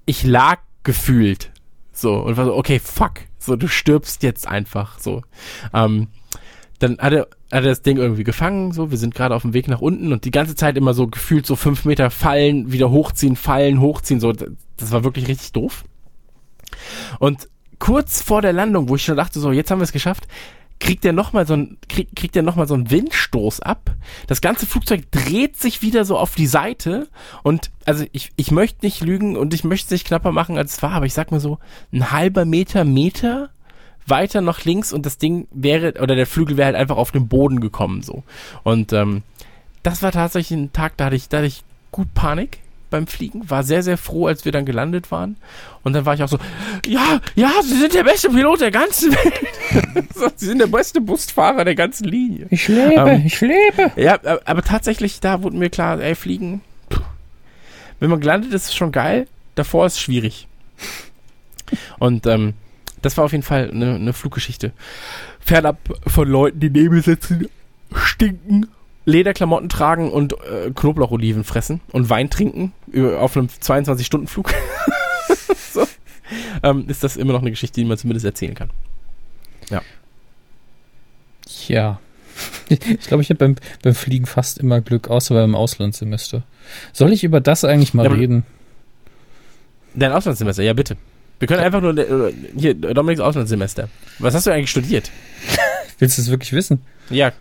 [0.05, 1.53] ich lag gefühlt
[1.93, 5.22] so und war so, okay, fuck, so du stirbst jetzt einfach so.
[5.72, 6.09] Ähm,
[6.85, 9.55] dann hat er, hat er das Ding irgendwie gefangen, so, wir sind gerade auf dem
[9.55, 12.91] Weg nach unten und die ganze Zeit immer so gefühlt so fünf Meter fallen, wieder
[12.91, 15.85] hochziehen, fallen, hochziehen, so, das war wirklich richtig doof.
[17.18, 20.26] Und kurz vor der Landung, wo ich schon dachte, so, jetzt haben wir es geschafft,
[20.80, 23.95] kriegt er nochmal so ein, krieg, kriegt er noch so einen Windstoß ab.
[24.26, 27.09] Das ganze Flugzeug dreht sich wieder so auf die Seite
[27.43, 30.74] und, also ich, ich möchte nicht lügen und ich möchte es nicht knapper machen als
[30.74, 31.59] es war, aber ich sag mal so,
[31.93, 33.51] ein halber Meter, Meter
[34.07, 37.28] weiter nach links und das Ding wäre, oder der Flügel wäre halt einfach auf den
[37.28, 38.22] Boden gekommen, so.
[38.62, 39.22] Und ähm,
[39.82, 42.59] das war tatsächlich ein Tag, da hatte ich, da hatte ich gut Panik
[42.90, 45.36] beim Fliegen, war sehr, sehr froh, als wir dann gelandet waren.
[45.82, 46.38] Und dann war ich auch so,
[46.86, 50.32] ja, ja, Sie sind der beste Pilot der ganzen Welt.
[50.36, 52.46] Sie sind der beste Busfahrer der ganzen Linie.
[52.50, 53.90] Ich lebe, ähm, ich lebe.
[53.96, 56.61] Ja, aber tatsächlich, da wurde mir klar, ey, Fliegen,
[57.98, 60.46] wenn man gelandet ist, ist schon geil, davor ist es schwierig.
[61.98, 62.55] Und ähm,
[63.05, 64.72] das war auf jeden Fall eine, eine Fluggeschichte.
[65.40, 67.48] Fernab von Leuten, die neben mir sitzen,
[67.94, 68.68] stinken,
[69.05, 72.72] Lederklamotten tragen und äh, Knoblaucholiven fressen und Wein trinken
[73.18, 74.55] auf einem 22-Stunden-Flug.
[75.72, 75.86] so.
[76.62, 78.70] ähm, ist das immer noch eine Geschichte, die man zumindest erzählen kann.
[79.70, 79.82] Ja.
[81.68, 82.00] Ja.
[82.68, 86.42] Ich glaube, ich habe beim, beim Fliegen fast immer Glück, außer beim Auslandssemester.
[86.92, 88.44] Soll ich über das eigentlich mal ja, reden?
[89.94, 90.96] Dein Auslandssemester, ja bitte.
[91.39, 93.89] Wir können einfach nur, äh, hier, Dominiks Auslandssemester.
[94.18, 95.11] Was hast du eigentlich studiert?
[95.99, 96.82] Willst du es wirklich wissen?
[97.11, 97.32] Ja.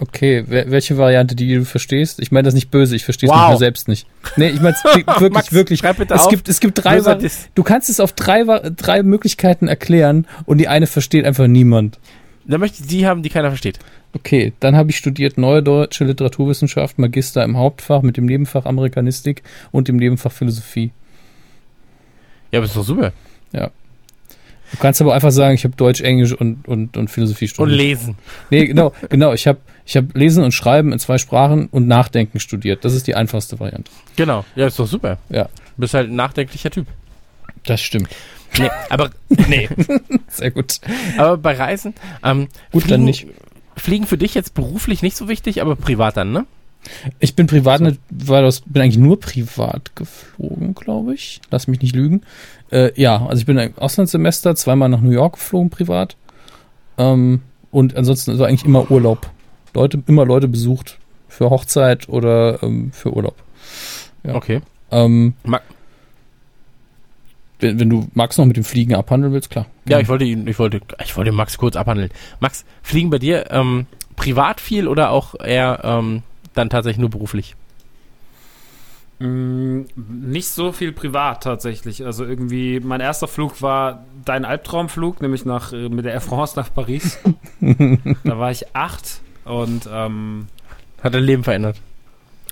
[0.00, 2.20] Okay, welche Variante, die du verstehst?
[2.20, 3.48] Ich meine das nicht böse, ich verstehe es wow.
[3.48, 4.06] nur selbst nicht.
[4.36, 5.82] Nee, ich meine es wirklich, Max, wirklich.
[5.82, 6.28] Es auf.
[6.28, 10.86] gibt, es gibt drei, du kannst es auf drei, drei Möglichkeiten erklären und die eine
[10.86, 11.98] versteht einfach niemand.
[12.46, 13.80] Dann möchte ich die haben, die keiner versteht.
[14.14, 19.42] Okay, dann habe ich studiert Neue Deutsche Literaturwissenschaft, Magister im Hauptfach mit dem Nebenfach Amerikanistik
[19.72, 20.92] und dem Nebenfach Philosophie.
[22.52, 23.12] Ja, aber ist doch super.
[23.52, 23.70] Ja.
[24.70, 27.72] Du kannst aber einfach sagen, ich habe Deutsch, Englisch und, und, und Philosophie studiert.
[27.72, 28.18] Und Lesen.
[28.50, 29.32] Nee, genau, genau.
[29.32, 32.84] Ich habe ich hab Lesen und Schreiben in zwei Sprachen und Nachdenken studiert.
[32.84, 33.90] Das ist die einfachste Variante.
[34.16, 35.18] Genau, ja, ist doch super.
[35.30, 35.44] Ja.
[35.44, 36.86] Du bist halt ein nachdenklicher Typ.
[37.64, 38.08] Das stimmt.
[38.58, 39.10] Nee, aber,
[39.48, 39.68] nee.
[40.28, 40.80] Sehr gut.
[41.16, 41.94] Aber bei Reisen,
[42.24, 43.26] ähm, gut, fliegen, dann nicht.
[43.76, 46.46] Fliegen für dich jetzt beruflich nicht so wichtig, aber privat dann, ne?
[47.18, 47.92] Ich bin privat, so.
[48.10, 51.40] war das, bin eigentlich nur privat geflogen, glaube ich.
[51.50, 52.22] Lass mich nicht lügen.
[52.70, 56.16] Äh, ja, also ich bin ein Auslandssemester, zweimal nach New York geflogen, privat.
[56.96, 59.30] Ähm, und ansonsten also eigentlich immer Urlaub.
[59.74, 60.98] Leute, immer Leute besucht
[61.28, 63.36] für Hochzeit oder ähm, für Urlaub.
[64.24, 64.34] Ja.
[64.34, 64.60] Okay.
[64.90, 65.34] Ähm,
[67.60, 69.66] wenn, wenn, du Max noch mit dem Fliegen abhandeln willst, klar.
[69.88, 72.10] Ja, ich wollte ihn, ich wollte, ich wollte Max kurz abhandeln.
[72.40, 76.22] Max, fliegen bei dir ähm, privat viel oder auch eher ähm,
[76.58, 77.56] dann tatsächlich nur beruflich?
[79.18, 82.04] Mm, nicht so viel privat tatsächlich.
[82.04, 86.58] Also irgendwie, mein erster Flug war dein Albtraumflug, nämlich nach, äh, mit der Air France
[86.58, 87.18] nach Paris.
[88.24, 90.46] da war ich acht und ähm,
[91.02, 91.80] hat dein Leben verändert.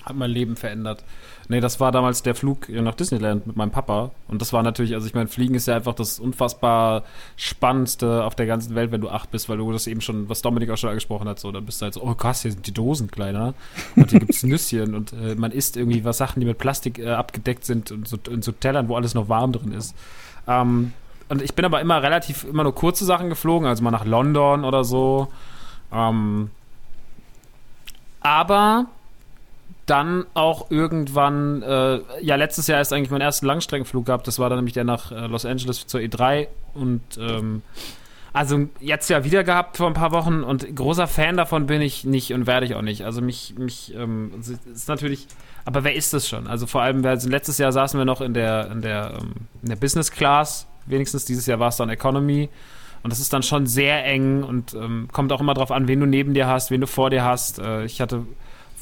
[0.04, 1.04] Hat mein Leben verändert.
[1.48, 4.10] Nee, das war damals der Flug nach Disneyland mit meinem Papa.
[4.26, 7.04] Und das war natürlich, also ich meine, Fliegen ist ja einfach das unfassbar
[7.36, 10.42] Spannendste auf der ganzen Welt, wenn du acht bist, weil du das eben schon, was
[10.42, 12.66] Dominik auch schon angesprochen hat, so, dann bist du halt so, oh krass, hier sind
[12.66, 13.54] die Dosen kleiner.
[13.94, 17.10] Und hier gibt's Nüsschen und äh, man isst irgendwie was Sachen, die mit Plastik äh,
[17.10, 19.94] abgedeckt sind und so, in so Tellern, wo alles noch warm drin ist.
[20.48, 20.92] Ähm,
[21.28, 24.64] und ich bin aber immer relativ, immer nur kurze Sachen geflogen, also mal nach London
[24.64, 25.28] oder so.
[25.92, 26.50] Ähm,
[28.20, 28.86] aber
[29.86, 34.26] dann auch irgendwann, äh, ja, letztes Jahr ist eigentlich mein erster Langstreckenflug gehabt.
[34.26, 36.48] Das war dann nämlich der nach äh, Los Angeles zur E3.
[36.74, 37.62] Und ähm,
[38.32, 40.42] also jetzt ja wieder gehabt vor ein paar Wochen.
[40.42, 43.04] Und großer Fan davon bin ich nicht und werde ich auch nicht.
[43.04, 44.32] Also mich, mich, ähm,
[44.72, 45.28] ist natürlich,
[45.64, 46.48] aber wer ist das schon?
[46.48, 49.32] Also vor allem, also letztes Jahr saßen wir noch in der, in der, ähm,
[49.62, 50.66] in der Business Class.
[50.86, 52.48] Wenigstens dieses Jahr war es dann Economy.
[53.04, 56.00] Und das ist dann schon sehr eng und ähm, kommt auch immer drauf an, wen
[56.00, 57.60] du neben dir hast, wen du vor dir hast.
[57.60, 58.26] Äh, ich hatte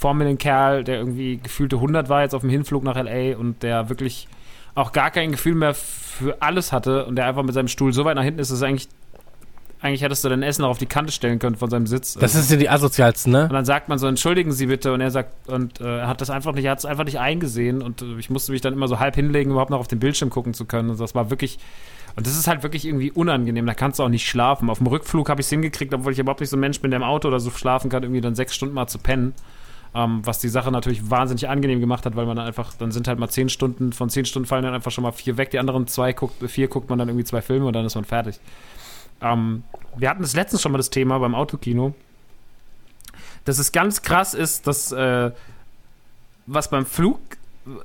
[0.04, 3.38] vor mir einen Kerl, der irgendwie gefühlte 100 war jetzt auf dem Hinflug nach L.A.
[3.38, 4.28] und der wirklich
[4.74, 8.04] auch gar kein Gefühl mehr für alles hatte und der einfach mit seinem Stuhl so
[8.04, 8.88] weit nach hinten ist, dass eigentlich
[9.80, 12.14] eigentlich hättest du dein Essen noch auf die Kante stellen können von seinem Sitz.
[12.20, 13.44] Das ist ja die asozialsten, ne?
[13.44, 14.92] Und dann sagt man so, entschuldigen Sie bitte.
[14.92, 17.18] Und er sagt, und äh, er hat das einfach nicht, er hat es einfach nicht
[17.18, 17.80] eingesehen.
[17.80, 20.28] Und äh, ich musste mich dann immer so halb hinlegen, überhaupt noch auf den Bildschirm
[20.28, 20.90] gucken zu können.
[20.90, 21.58] Und das war wirklich,
[22.14, 23.64] und das ist halt wirklich irgendwie unangenehm.
[23.64, 24.68] Da kannst du auch nicht schlafen.
[24.68, 26.90] Auf dem Rückflug habe ich es hingekriegt, obwohl ich überhaupt nicht so ein Mensch bin,
[26.90, 29.34] der im Auto oder so schlafen kann, irgendwie dann sechs Stunden mal zu pennen.
[29.96, 33.06] Ähm, was die Sache natürlich wahnsinnig angenehm gemacht hat, weil man dann einfach, dann sind
[33.06, 35.52] halt mal zehn Stunden, von zehn Stunden fallen dann einfach schon mal vier weg.
[35.52, 38.04] Die anderen zwei guckt, vier guckt man dann irgendwie zwei Filme und dann ist man
[38.04, 38.40] fertig.
[39.22, 39.62] Ähm,
[39.96, 41.94] wir hatten das letztens schon mal das Thema beim Autokino,
[43.44, 45.30] dass es ganz krass ist, dass äh,
[46.46, 47.20] was beim Flug,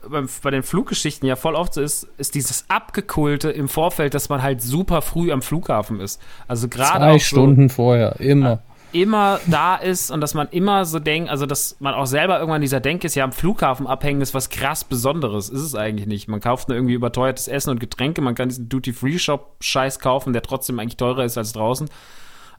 [0.10, 4.30] beim, bei den Fluggeschichten ja voll oft so ist, ist dieses Abgekulte im Vorfeld, dass
[4.30, 6.20] man halt super früh am Flughafen ist.
[6.48, 11.00] Also gerade Zwei Stunden so, vorher, immer immer da ist und dass man immer so
[11.00, 14.34] denkt, also dass man auch selber irgendwann dieser Denk ist, ja am Flughafen abhängen ist
[14.34, 16.28] was krass Besonderes, ist es eigentlich nicht.
[16.28, 20.80] Man kauft nur irgendwie überteuertes Essen und Getränke, man kann diesen Duty-Free-Shop-Scheiß kaufen, der trotzdem
[20.80, 21.90] eigentlich teurer ist als draußen.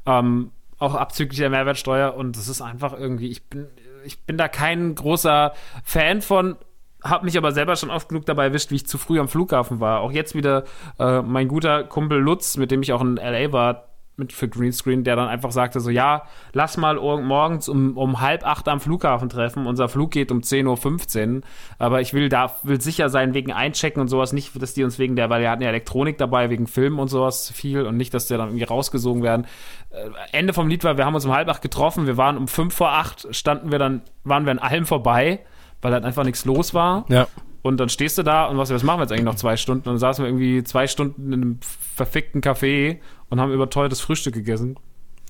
[0.06, 3.66] Ähm, auch abzüglich der Mehrwertsteuer und das ist einfach irgendwie, ich bin,
[4.04, 5.52] ich bin da kein großer
[5.84, 6.56] Fan von,
[7.02, 9.80] hab mich aber selber schon oft genug dabei erwischt, wie ich zu früh am Flughafen
[9.80, 10.00] war.
[10.00, 10.64] Auch jetzt wieder
[10.98, 13.89] äh, mein guter Kumpel Lutz, mit dem ich auch in LA war,
[14.20, 18.46] mit für Greenscreen, der dann einfach sagte so, ja, lass mal morgens um, um halb
[18.46, 19.66] acht am Flughafen treffen.
[19.66, 21.42] Unser Flug geht um 10.15 Uhr.
[21.78, 24.32] Aber ich will da, will sicher sein wegen Einchecken und sowas.
[24.32, 27.08] Nicht, dass die uns wegen der, weil wir hatten ja Elektronik dabei, wegen Filmen und
[27.08, 29.46] sowas viel und nicht, dass der dann irgendwie rausgesogen werden.
[29.90, 32.06] Äh, Ende vom Lied war, wir haben uns um halb acht getroffen.
[32.06, 35.40] Wir waren um fünf vor acht, standen wir dann, waren wir in allem vorbei,
[35.82, 37.06] weil halt einfach nichts los war.
[37.08, 37.26] Ja.
[37.62, 39.88] Und dann stehst du da und was, was machen wir jetzt eigentlich noch zwei Stunden?
[39.88, 42.98] Und dann saßen wir irgendwie zwei Stunden in einem verfickten Café
[43.30, 44.76] und haben überteuertes Frühstück gegessen.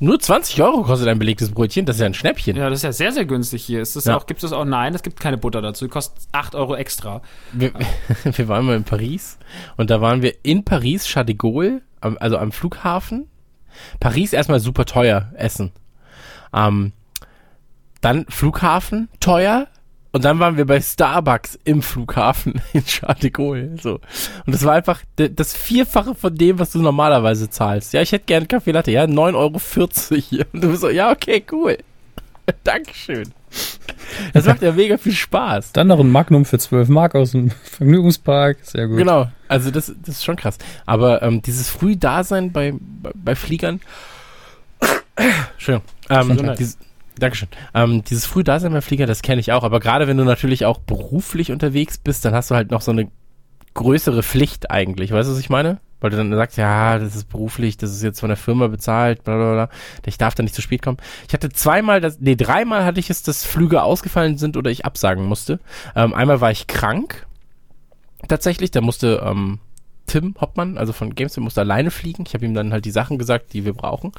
[0.02, 2.56] Nur 20 Euro kostet ein belegtes Brötchen, das ist ja ein Schnäppchen.
[2.56, 3.82] Ja, das ist ja sehr, sehr günstig hier.
[3.82, 4.16] Ist das ja.
[4.16, 7.20] auch, gibt es auch, nein, es gibt keine Butter dazu, kostet 8 Euro extra.
[7.52, 7.72] Wir,
[8.24, 9.38] wir waren mal in Paris
[9.76, 13.28] und da waren wir in Paris, Charles de Gaulle, also am Flughafen.
[14.00, 15.70] Paris erstmal super teuer, Essen.
[16.54, 16.92] Ähm,
[18.00, 19.68] dann Flughafen, teuer,
[20.12, 23.76] und dann waren wir bei Starbucks im Flughafen in Charles de Gaulle.
[23.80, 24.00] So.
[24.44, 27.92] Und das war einfach das Vierfache von dem, was du normalerweise zahlst.
[27.92, 28.90] Ja, ich hätte gerne Kaffee Latte.
[28.90, 30.44] Ja, 9,40 Euro.
[30.52, 31.78] Und du bist so, ja, okay, cool.
[32.64, 33.32] Dankeschön.
[34.32, 35.72] Das macht ja mega viel Spaß.
[35.72, 38.58] Dann noch ein Magnum für 12 Mark aus dem Vergnügungspark.
[38.62, 38.98] Sehr gut.
[38.98, 39.28] Genau.
[39.48, 40.58] Also das, das ist schon krass.
[40.86, 43.80] Aber ähm, dieses Frühdasein bei, bei, bei Fliegern.
[45.58, 45.80] Schön.
[46.08, 46.78] Ähm, dieses,
[47.20, 47.48] Dankeschön.
[47.74, 50.78] Ähm, dieses Frühdasein beim Flieger, das kenne ich auch, aber gerade wenn du natürlich auch
[50.78, 53.08] beruflich unterwegs bist, dann hast du halt noch so eine
[53.74, 55.12] größere Pflicht eigentlich.
[55.12, 55.78] Weißt du, was ich meine?
[56.00, 59.22] Weil du dann sagst, ja, das ist beruflich, das ist jetzt von der Firma bezahlt,
[59.22, 59.68] bla bla bla.
[60.06, 60.96] Ich darf da nicht zu spät kommen.
[61.28, 64.86] Ich hatte zweimal, das, nee, dreimal hatte ich es, dass Flüge ausgefallen sind oder ich
[64.86, 65.60] absagen musste.
[65.94, 67.26] Ähm, einmal war ich krank.
[68.28, 69.60] Tatsächlich, da musste ähm,
[70.06, 72.24] Tim Hoppmann, also von GameStop, musste alleine fliegen.
[72.26, 74.12] Ich habe ihm dann halt die Sachen gesagt, die wir brauchen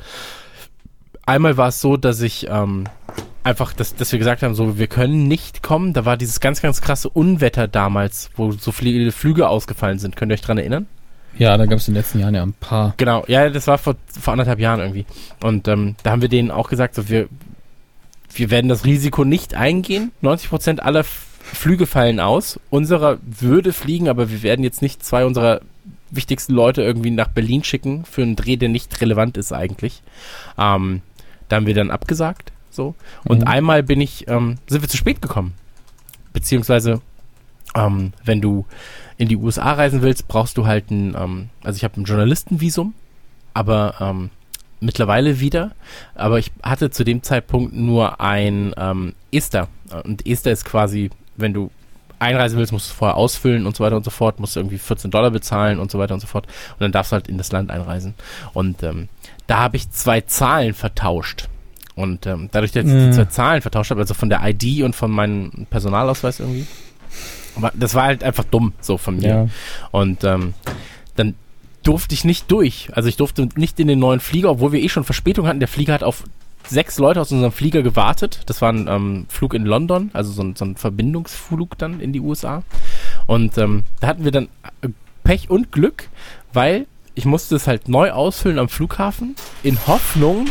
[1.32, 2.86] einmal war es so, dass ich ähm,
[3.44, 5.94] einfach, dass, dass wir gesagt haben, so, wir können nicht kommen.
[5.94, 10.16] Da war dieses ganz, ganz krasse Unwetter damals, wo so viele Flüge ausgefallen sind.
[10.16, 10.88] Könnt ihr euch dran erinnern?
[11.38, 12.94] Ja, da gab es in den letzten Jahren ja ein paar.
[12.98, 15.06] Genau, ja, das war vor, vor anderthalb Jahren irgendwie.
[15.42, 17.30] Und ähm, da haben wir denen auch gesagt, so, wir,
[18.34, 20.12] wir werden das Risiko nicht eingehen.
[20.22, 22.60] 90 Prozent aller Flüge fallen aus.
[22.70, 25.62] Unserer würde fliegen, aber wir werden jetzt nicht zwei unserer
[26.12, 30.02] wichtigsten Leute irgendwie nach Berlin schicken für einen Dreh, der nicht relevant ist eigentlich.
[30.58, 31.02] Ähm,
[31.52, 32.52] da haben wir dann abgesagt.
[32.70, 32.96] So.
[33.26, 33.48] Und mhm.
[33.48, 35.54] einmal bin ich, ähm, sind wir zu spät gekommen.
[36.34, 37.02] Beziehungsweise,
[37.76, 38.66] ähm, wenn du
[39.18, 42.94] in die USA reisen willst, brauchst du halt ein, ähm, also ich habe ein Journalistenvisum,
[43.54, 44.30] aber ähm,
[44.80, 45.72] mittlerweile wieder.
[46.16, 49.68] Aber ich hatte zu dem Zeitpunkt nur ein ähm, ESTA.
[50.04, 51.70] Und ESTA ist quasi, wenn du
[52.22, 54.60] einreisen willst, musst du es vorher ausfüllen und so weiter und so fort, musst du
[54.60, 56.46] irgendwie 14 Dollar bezahlen und so weiter und so fort.
[56.46, 58.14] Und dann darfst du halt in das Land einreisen.
[58.54, 59.10] Und ähm,
[59.52, 61.50] da habe ich zwei Zahlen vertauscht.
[61.94, 63.12] Und ähm, dadurch, dass ich die mhm.
[63.12, 66.66] zwei Zahlen vertauscht habe, also von der ID und von meinem Personalausweis irgendwie,
[67.74, 69.28] das war halt einfach dumm, so von mir.
[69.28, 69.48] Ja.
[69.92, 70.54] Und ähm,
[71.18, 71.36] dann
[71.84, 72.92] durfte ich nicht durch.
[72.94, 75.60] Also ich durfte nicht in den neuen Flieger, obwohl wir eh schon Verspätung hatten.
[75.60, 76.24] Der Flieger hat auf
[76.66, 78.44] sechs Leute aus unserem Flieger gewartet.
[78.46, 82.14] Das war ein ähm, Flug in London, also so ein, so ein Verbindungsflug dann in
[82.14, 82.64] die USA.
[83.28, 84.48] Und ähm, da hatten wir dann
[84.82, 84.88] äh,
[85.26, 86.08] Pech und Glück,
[86.54, 90.48] weil ich musste es halt neu ausfüllen am Flughafen, in Hoffnung,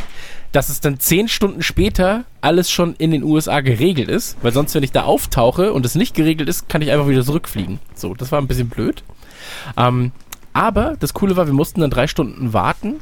[0.52, 4.74] dass es dann zehn Stunden später alles schon in den USA geregelt ist, weil sonst,
[4.74, 7.78] wenn ich da auftauche und es nicht geregelt ist, kann ich einfach wieder zurückfliegen.
[7.94, 9.02] So, das war ein bisschen blöd.
[9.76, 10.10] Ähm,
[10.52, 12.96] Aber das Coole war, wir mussten dann drei Stunden warten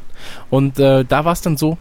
[0.50, 1.78] und äh, da war es dann so,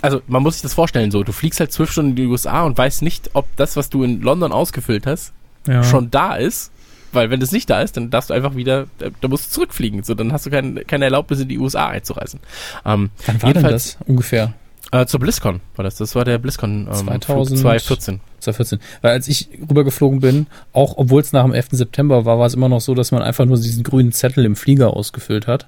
[0.00, 2.62] also man muss sich das vorstellen so, du fliegst halt zwölf Stunden in die USA
[2.62, 5.32] und weißt nicht, ob das, was du in London ausgefüllt hast,
[5.66, 5.82] Ja.
[5.82, 6.70] schon da ist.
[7.12, 9.50] Weil wenn das nicht da ist, dann darfst du einfach wieder, äh, da musst du
[9.54, 10.02] zurückfliegen.
[10.02, 12.40] So, dann hast du kein, keine Erlaubnis in die USA einzureisen.
[12.84, 14.54] Ähm, Wann war denn das ungefähr?
[14.90, 15.96] Äh, zur BlizzCon war das.
[15.96, 18.20] Das war der BlizzCon ähm, 2000 Flug 2014.
[18.40, 18.78] 2014.
[19.00, 21.68] Weil als ich rübergeflogen bin, auch obwohl es nach dem 11.
[21.70, 24.54] September war, war es immer noch so, dass man einfach nur diesen grünen Zettel im
[24.54, 25.66] Flieger ausgefüllt hat.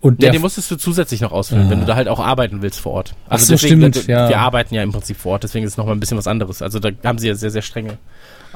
[0.00, 1.70] Und Ja, den musstest du zusätzlich noch ausfüllen, Ah.
[1.70, 3.14] wenn du da halt auch arbeiten willst vor Ort.
[3.28, 4.28] Ach so, stimmt, wir, ja.
[4.28, 6.60] wir arbeiten ja im Prinzip vor Ort, deswegen ist es nochmal ein bisschen was anderes.
[6.60, 7.98] Also da haben sie ja sehr, sehr strenge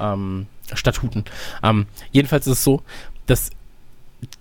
[0.00, 1.24] ähm, Statuten.
[1.62, 2.82] Ähm, jedenfalls ist es so,
[3.26, 3.50] dass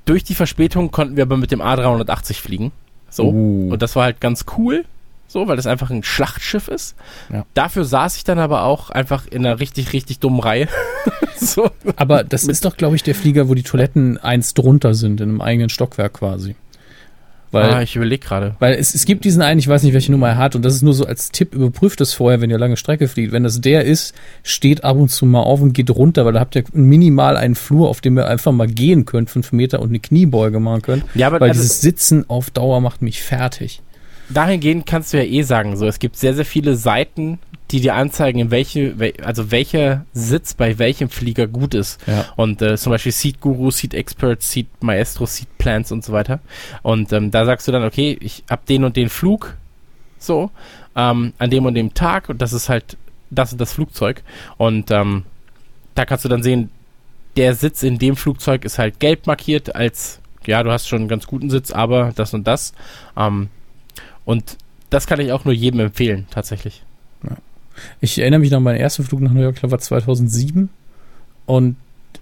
[0.05, 2.72] durch die Verspätung konnten wir aber mit dem A380 fliegen.
[3.10, 3.32] So.
[3.32, 3.70] Uh.
[3.72, 4.86] Und das war halt ganz cool.
[5.28, 6.95] So, weil das einfach ein Schlachtschiff ist.
[7.32, 7.45] Ja.
[7.53, 10.68] Dafür saß ich dann aber auch einfach in einer richtig, richtig dummen Reihe.
[11.36, 11.70] so.
[11.97, 15.30] Aber das ist doch, glaube ich, der Flieger, wo die Toiletten eins drunter sind, in
[15.30, 16.55] einem eigenen Stockwerk quasi.
[17.52, 18.56] Weil, ah, ich überlege gerade.
[18.60, 20.76] weil es, es gibt diesen einen, ich weiß nicht, welche Nummer er hat, und das
[20.76, 23.32] ist nur so als Tipp, überprüft das vorher, wenn ihr lange Strecke fliegt.
[23.32, 26.39] Wenn das der ist, steht ab und zu mal auf und geht runter, weil da
[26.39, 29.89] habt ihr minimal einen Flur, auf dem ihr einfach mal gehen könnt, fünf Meter und
[29.89, 31.04] eine Kniebeuge machen könnt.
[31.16, 33.82] Ja, aber weil also- dieses Sitzen auf Dauer macht mich fertig.
[34.30, 37.39] dahingehend kannst du ja eh sagen, so es gibt sehr, sehr viele Seiten,
[37.72, 41.99] die dir anzeigen, in welche, wel- also welcher Sitz bei welchem Flieger gut ist.
[42.07, 42.26] Ja.
[42.36, 46.39] Und äh, zum Beispiel Seat Guru, Seat Expert, Seat Maestro, Seat Plans und so weiter.
[46.82, 49.55] Und ähm, da sagst du dann, okay, ich hab den und den Flug,
[50.17, 50.49] so,
[50.95, 52.97] ähm, an dem und dem Tag und das ist halt
[53.30, 54.24] das und das Flugzeug.
[54.57, 55.24] Und ähm,
[55.93, 56.72] da kannst du dann sehen,
[57.38, 61.07] der Sitz in dem Flugzeug ist halt gelb markiert als, ja, du hast schon einen
[61.07, 62.74] ganz guten Sitz, aber das und das.
[63.15, 63.49] Ähm,
[64.26, 64.57] und
[64.89, 66.82] das kann ich auch nur jedem empfehlen, tatsächlich.
[68.01, 70.69] Ich erinnere mich noch an meinen ersten Flug nach New York, war 2007.
[71.45, 71.75] Und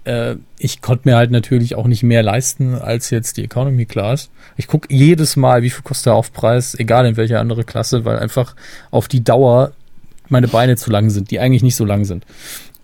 [0.04, 4.30] äh, ich konnte mir halt natürlich auch nicht mehr leisten als jetzt die Economy Class.
[4.56, 8.18] Ich gucke jedes Mal, wie viel kostet der Aufpreis, egal in welcher andere Klasse, weil
[8.18, 8.56] einfach
[8.90, 9.72] auf die Dauer
[10.28, 12.24] meine Beine zu lang sind, die eigentlich nicht so lang sind.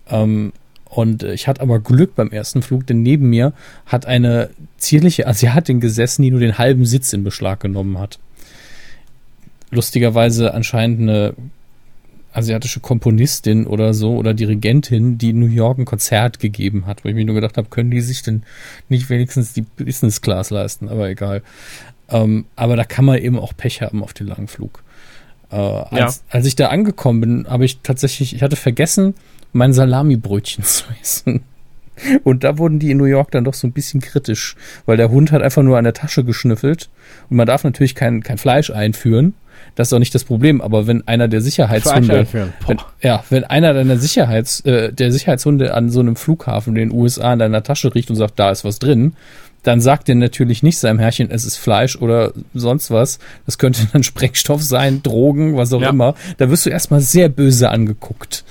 [0.07, 0.53] Ähm,
[0.85, 3.53] und ich hatte aber Glück beim ersten Flug, denn neben mir
[3.85, 8.19] hat eine zierliche Asiatin gesessen, die nur den halben Sitz in Beschlag genommen hat.
[9.71, 11.33] Lustigerweise anscheinend eine
[12.35, 17.09] asiatische Komponistin oder so oder Dirigentin, die in New York ein Konzert gegeben hat, wo
[17.09, 18.43] ich mir nur gedacht habe, können die sich denn
[18.89, 21.41] nicht wenigstens die Business Class leisten, aber egal.
[22.09, 24.83] Ähm, aber da kann man eben auch Pech haben auf den langen Flug.
[25.51, 29.15] Äh, als, als ich da angekommen bin, habe ich tatsächlich, ich hatte vergessen,
[29.53, 31.43] mein Salamibrötchen zu essen.
[32.23, 35.09] Und da wurden die in New York dann doch so ein bisschen kritisch, weil der
[35.09, 36.89] Hund hat einfach nur an der Tasche geschnüffelt
[37.29, 39.33] und man darf natürlich kein, kein Fleisch einführen.
[39.75, 42.27] Das ist auch nicht das Problem, aber wenn einer der Sicherheitshunde,
[42.65, 46.97] wenn, ja, wenn einer deiner Sicherheits, äh, der Sicherheitshunde an so einem Flughafen in den
[46.97, 49.13] USA in deiner Tasche riecht und sagt, da ist was drin,
[49.65, 53.19] dann sagt er natürlich nicht seinem Herrchen, es ist Fleisch oder sonst was.
[53.45, 55.89] Das könnte dann Sprengstoff sein, Drogen, was auch Ja.
[55.89, 56.15] immer.
[56.37, 58.43] Da wirst du erstmal sehr böse angeguckt.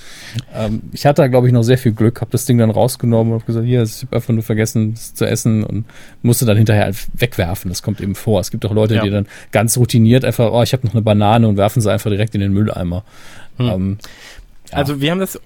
[0.52, 3.32] Ähm, ich hatte da, glaube ich, noch sehr viel Glück, habe das Ding dann rausgenommen
[3.32, 5.84] und habe gesagt, hier, ich habe einfach nur vergessen, es zu essen und
[6.22, 7.68] musste dann hinterher halt wegwerfen.
[7.68, 8.40] Das kommt eben vor.
[8.40, 9.02] Es gibt auch Leute, Ja.
[9.02, 12.10] die dann ganz routiniert einfach, oh, ich habe noch eine Banane und werfen sie einfach
[12.10, 13.04] direkt in den Mülleimer.
[13.58, 13.68] Hm.
[13.68, 13.98] Ähm,
[14.72, 14.78] Ja.
[14.78, 15.38] Also wir haben das,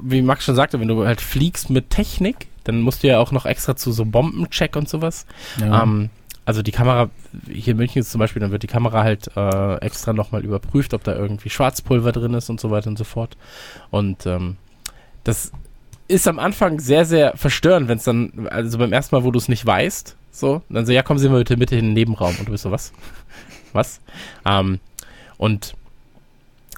[0.00, 3.32] wie Max schon sagte, wenn du halt fliegst mit Technik, dann musst du ja auch
[3.32, 5.26] noch extra zu so Bombencheck und sowas.
[5.60, 5.82] ja.
[5.82, 6.10] Ähm,
[6.46, 7.10] also die Kamera,
[7.48, 10.94] hier in München ist zum Beispiel, dann wird die Kamera halt äh, extra nochmal überprüft,
[10.94, 13.36] ob da irgendwie Schwarzpulver drin ist und so weiter und so fort.
[13.90, 14.56] Und ähm,
[15.24, 15.50] das
[16.06, 19.38] ist am Anfang sehr, sehr verstörend, wenn es dann, also beim ersten Mal, wo du
[19.38, 22.36] es nicht weißt, so, dann so, ja, kommen Sie mal bitte, bitte in den Nebenraum.
[22.38, 22.92] Und du bist so, was?
[23.72, 24.00] was?
[24.44, 24.78] Ähm,
[25.38, 25.74] und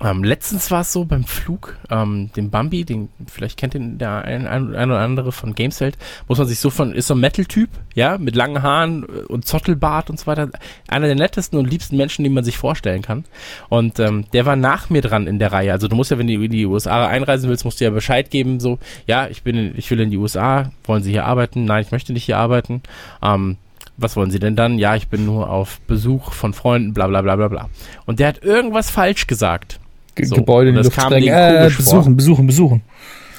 [0.04, 4.22] ähm, letztens war es so beim Flug, ähm, den Bambi, den vielleicht kennt den der
[4.22, 7.20] ein, ein, ein oder andere von Gamesfeld, muss man sich so von, ist so ein
[7.20, 10.50] Metal-Typ, ja, mit langen Haaren äh, und Zottelbart und so weiter.
[10.86, 13.24] Einer der nettesten und liebsten Menschen, die man sich vorstellen kann.
[13.68, 15.72] Und ähm, der war nach mir dran in der Reihe.
[15.72, 18.30] Also du musst ja, wenn du in die USA einreisen willst, musst du ja Bescheid
[18.30, 21.64] geben, so, ja, ich bin, in, ich will in die USA, wollen Sie hier arbeiten?
[21.64, 22.82] Nein, ich möchte nicht hier arbeiten.
[23.20, 23.56] Ähm,
[23.96, 24.78] was wollen Sie denn dann?
[24.78, 27.68] Ja, ich bin nur auf Besuch von Freunden, bla bla bla bla bla.
[28.06, 29.80] Und der hat irgendwas falsch gesagt.
[30.18, 31.28] Ge so, Gebäude in die Luft sprengen.
[31.28, 31.84] Äh, komisch vor.
[31.84, 32.82] besuchen, besuchen, besuchen.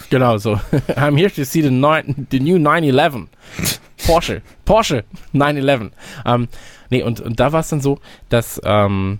[0.10, 0.54] Genau so.
[0.96, 3.28] I'm here to see the, neun, the new 911.
[4.06, 4.42] Porsche.
[4.66, 5.04] Porsche
[5.34, 5.92] 911.
[6.26, 6.48] Ähm,
[6.90, 8.00] nee, und, und da war es dann so,
[8.30, 9.20] dass, ähm,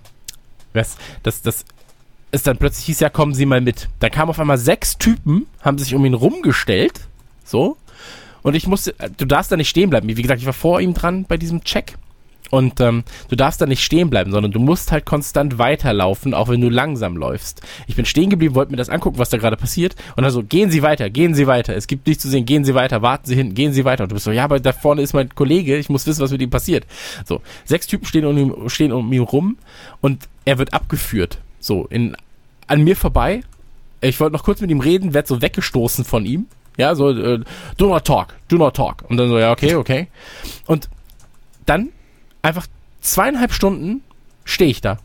[0.72, 1.64] was, dass, dass
[2.32, 3.88] es dann plötzlich hieß, ja, kommen Sie mal mit.
[3.98, 7.00] Da kamen auf einmal sechs Typen, haben sich um ihn rumgestellt.
[7.44, 7.76] So.
[8.42, 10.08] Und ich musste, du darfst da nicht stehen bleiben.
[10.08, 11.96] Wie gesagt, ich war vor ihm dran bei diesem Check.
[12.50, 16.48] Und ähm, du darfst da nicht stehen bleiben, sondern du musst halt konstant weiterlaufen, auch
[16.48, 17.62] wenn du langsam läufst.
[17.86, 19.94] Ich bin stehen geblieben, wollte mir das angucken, was da gerade passiert.
[20.16, 21.76] Und dann so, gehen Sie weiter, gehen Sie weiter.
[21.76, 24.02] Es gibt nichts zu sehen, gehen Sie weiter, warten Sie hinten, gehen Sie weiter.
[24.02, 26.32] Und du bist so, ja, aber da vorne ist mein Kollege, ich muss wissen, was
[26.32, 26.86] mit ihm passiert.
[27.24, 29.56] So, sechs Typen stehen um ihn, stehen um ihn rum
[30.00, 31.38] und er wird abgeführt.
[31.60, 32.16] So, in,
[32.66, 33.42] an mir vorbei.
[34.00, 36.46] Ich wollte noch kurz mit ihm reden, werd so weggestoßen von ihm.
[36.78, 37.40] Ja, so, äh,
[37.76, 39.04] do not talk, do not talk.
[39.08, 40.08] Und dann so, ja, okay, okay.
[40.66, 40.88] Und
[41.66, 41.90] dann
[42.42, 42.66] einfach
[43.00, 44.02] zweieinhalb Stunden
[44.44, 44.98] stehe ich da.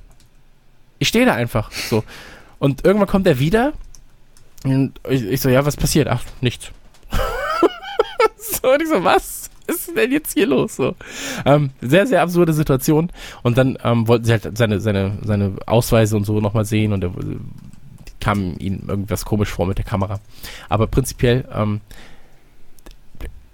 [1.00, 2.04] Ich stehe da einfach so.
[2.60, 3.74] Und irgendwann kommt er wieder
[4.64, 6.08] und ich, ich so, ja, was passiert?
[6.08, 6.72] Ach, nichts.
[8.38, 9.50] so, und ich so, was?
[9.68, 10.76] ist denn jetzt hier los?
[10.76, 10.96] So.
[11.46, 13.12] Ähm, sehr, sehr absurde Situation.
[13.44, 17.04] Und dann ähm, wollten sie halt seine, seine, seine Ausweise und so nochmal sehen und
[17.04, 17.12] er
[18.20, 20.20] kam ihnen irgendwas komisch vor mit der Kamera.
[20.70, 21.82] Aber prinzipiell, ähm,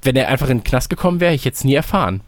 [0.02, 2.22] wenn er einfach in den Knast gekommen wäre, ich hätte es nie erfahren.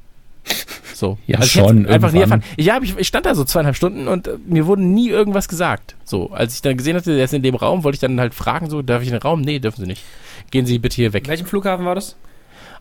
[0.95, 1.17] So.
[1.27, 1.79] Ja, also ich schon.
[1.81, 2.43] hätte Einfach nie erfahren.
[2.57, 5.95] Ja, ich, ich stand da so zweieinhalb Stunden und äh, mir wurde nie irgendwas gesagt.
[6.03, 8.33] So, als ich dann gesehen hatte, der ist in dem Raum, wollte ich dann halt
[8.33, 9.41] fragen, so, darf ich in den Raum?
[9.41, 10.03] Nee, dürfen Sie nicht.
[10.51, 11.27] Gehen Sie bitte hier weg.
[11.27, 12.15] Welchen Flughafen war das?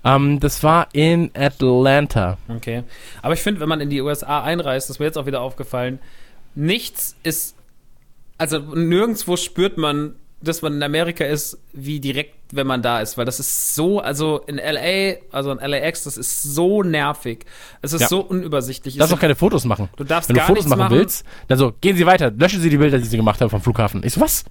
[0.05, 2.39] Ähm, das war in Atlanta.
[2.49, 2.83] Okay.
[3.23, 5.41] Aber ich finde, wenn man in die USA einreist, das ist mir jetzt auch wieder
[5.41, 5.99] aufgefallen,
[6.55, 7.57] nichts ist,
[8.39, 13.17] also nirgendwo spürt man, dass man in Amerika ist, wie direkt, wenn man da ist,
[13.17, 17.45] weil das ist so, also in LA, also in LAX, das ist so nervig.
[17.81, 18.09] Es ist Ja.
[18.09, 18.95] so unübersichtlich.
[18.95, 19.89] Du darfst auch keine Fotos machen.
[19.97, 20.99] Du darfst Wenn du gar Fotos nichts machen, machen.
[20.99, 23.61] willst, dann so, gehen Sie weiter, löschen Sie die Bilder, die Sie gemacht haben vom
[23.63, 24.03] Flughafen.
[24.05, 24.45] Ich so, was?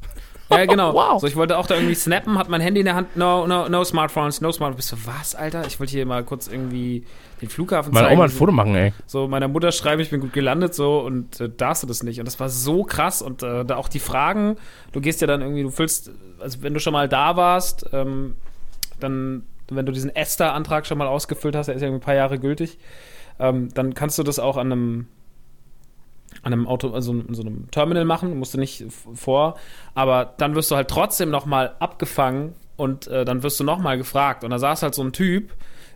[0.51, 0.93] Ja, genau.
[1.01, 1.21] Wow.
[1.21, 3.69] So, ich wollte auch da irgendwie snappen, hat mein Handy in der Hand, no, no,
[3.69, 4.75] no Smartphones, no Smartphones.
[4.89, 5.65] Bist du, was, Alter?
[5.65, 7.05] Ich wollte hier mal kurz irgendwie
[7.41, 8.19] den Flughafen Meine zeigen.
[8.19, 8.93] Oma ein Foto machen, ey.
[9.07, 12.19] So, meiner Mutter schreibe, ich bin gut gelandet, so, und äh, darfst du das nicht.
[12.19, 13.21] Und das war so krass.
[13.21, 14.57] Und äh, da auch die Fragen,
[14.91, 18.35] du gehst ja dann irgendwie, du füllst, also wenn du schon mal da warst, ähm,
[18.99, 22.15] dann, wenn du diesen ESTA-Antrag schon mal ausgefüllt hast, der ist ja irgendwie ein paar
[22.15, 22.77] Jahre gültig,
[23.39, 25.07] ähm, dann kannst du das auch an einem
[26.43, 29.55] an einem Auto, also in so einem Terminal machen, musst du nicht vor,
[29.93, 34.43] aber dann wirst du halt trotzdem nochmal abgefangen und äh, dann wirst du nochmal gefragt.
[34.43, 35.51] Und da saß halt so ein Typ,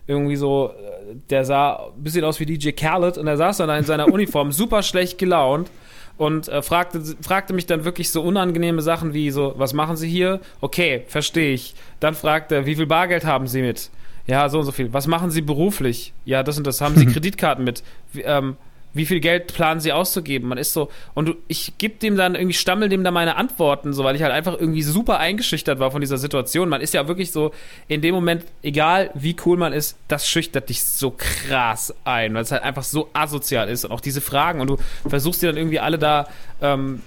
[0.06, 3.68] irgendwie so, äh, der sah ein bisschen aus wie DJ Khaled und er saß dann
[3.68, 5.68] da in seiner Uniform, super schlecht gelaunt
[6.16, 10.08] und äh, fragte, fragte mich dann wirklich so unangenehme Sachen wie so, was machen Sie
[10.08, 10.40] hier?
[10.60, 11.74] Okay, verstehe ich.
[12.00, 13.90] Dann fragt er, wie viel Bargeld haben Sie mit?
[14.26, 14.92] Ja, so und so viel.
[14.92, 16.12] Was machen Sie beruflich?
[16.24, 16.80] Ja, das und das.
[16.80, 17.82] Haben Sie Kreditkarten mit?
[18.12, 18.56] Wie, ähm,
[18.96, 20.48] wie viel Geld planen sie auszugeben?
[20.48, 23.92] Man ist so, und du, ich gebe dem dann irgendwie, stammel dem da meine Antworten,
[23.92, 26.68] so, weil ich halt einfach irgendwie super eingeschüchtert war von dieser Situation.
[26.68, 27.52] Man ist ja wirklich so,
[27.88, 32.42] in dem Moment, egal wie cool man ist, das schüchtert dich so krass ein, weil
[32.42, 34.78] es halt einfach so asozial ist und auch diese Fragen und du
[35.08, 36.28] versuchst dir dann irgendwie alle da,
[36.60, 37.02] ähm,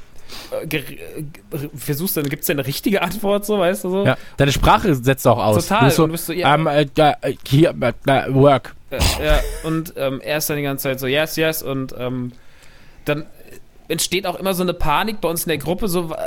[0.51, 0.83] äh, äh,
[1.75, 4.05] versuchst dann, gibt es denn eine richtige Antwort, so, weißt du so?
[4.05, 4.17] Ja.
[4.37, 5.67] Deine Sprache setzt auch aus.
[5.67, 5.79] Total.
[5.79, 6.53] Du bist so, Und bist so, ja.
[6.53, 8.75] ähm, äh, äh, hier, äh, da, work.
[8.91, 12.31] Äh, ja, und ähm, er ist dann die ganze Zeit so, yes, yes, und ähm,
[13.05, 13.25] dann
[13.87, 16.17] entsteht auch immer so eine Panik bei uns in der Gruppe, so wa-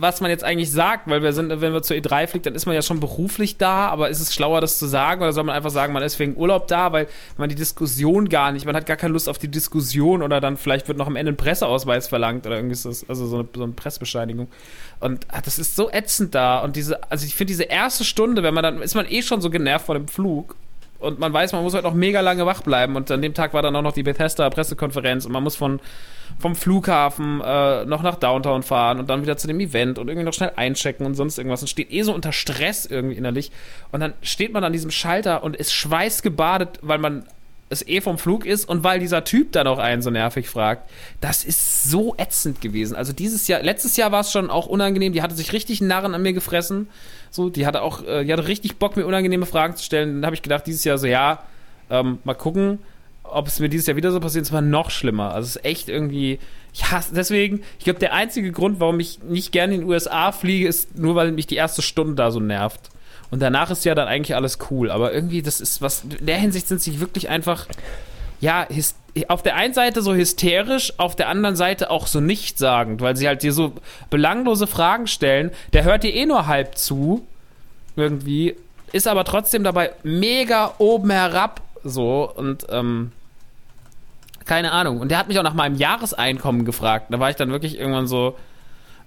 [0.00, 2.66] was man jetzt eigentlich sagt, weil wir sind, wenn wir zur E3 fliegt, dann ist
[2.66, 5.56] man ja schon beruflich da, aber ist es schlauer, das zu sagen, oder soll man
[5.56, 8.86] einfach sagen, man ist wegen Urlaub da, weil man die Diskussion gar nicht, man hat
[8.86, 12.06] gar keine Lust auf die Diskussion oder dann vielleicht wird noch am Ende ein Presseausweis
[12.06, 12.76] verlangt oder irgendwie
[13.08, 14.46] also so eine, so eine Pressebescheinigung.
[15.00, 18.44] Und ah, das ist so ätzend da und diese, also ich finde diese erste Stunde,
[18.44, 20.54] wenn man dann, ist man eh schon so genervt vor dem Flug
[20.98, 22.96] und man weiß, man muss halt noch mega lange wach bleiben.
[22.96, 25.80] Und an dem Tag war dann auch noch die Bethesda-Pressekonferenz und man muss von,
[26.38, 30.24] vom Flughafen äh, noch nach Downtown fahren und dann wieder zu dem Event und irgendwie
[30.24, 33.52] noch schnell einchecken und sonst irgendwas und steht eh so unter Stress irgendwie innerlich.
[33.92, 37.24] Und dann steht man an diesem Schalter und ist schweißgebadet, weil man
[37.70, 40.90] es eh vom Flug ist und weil dieser Typ dann auch einen so nervig fragt.
[41.20, 42.96] Das ist so ätzend gewesen.
[42.96, 45.12] Also dieses Jahr, letztes Jahr war es schon auch unangenehm.
[45.12, 46.88] Die hatte sich richtig Narren an mir gefressen.
[47.30, 50.16] So, die hatte auch, äh, die hatte richtig Bock, mir unangenehme Fragen zu stellen.
[50.16, 51.42] Dann habe ich gedacht, dieses Jahr so, ja,
[51.90, 52.78] ähm, mal gucken,
[53.22, 54.46] ob es mir dieses Jahr wieder so passiert.
[54.46, 55.34] Es war noch schlimmer.
[55.34, 56.38] Also es ist echt irgendwie,
[56.72, 60.32] ich hasse, deswegen, ich glaube, der einzige Grund, warum ich nicht gerne in den USA
[60.32, 62.90] fliege, ist nur, weil mich die erste Stunde da so nervt.
[63.30, 64.90] Und danach ist ja dann eigentlich alles cool.
[64.90, 67.66] Aber irgendwie, das ist was, in der Hinsicht sind sie wirklich einfach,
[68.40, 68.94] ja, his,
[69.28, 73.26] auf der einen Seite so hysterisch, auf der anderen Seite auch so nichtssagend, weil sie
[73.26, 73.72] halt dir so
[74.10, 75.50] belanglose Fragen stellen.
[75.72, 77.26] Der hört dir eh nur halb zu,
[77.96, 78.56] irgendwie,
[78.92, 83.12] ist aber trotzdem dabei mega oben herab, so, und, ähm,
[84.44, 85.00] keine Ahnung.
[85.00, 87.06] Und der hat mich auch nach meinem Jahreseinkommen gefragt.
[87.10, 88.36] Da war ich dann wirklich irgendwann so,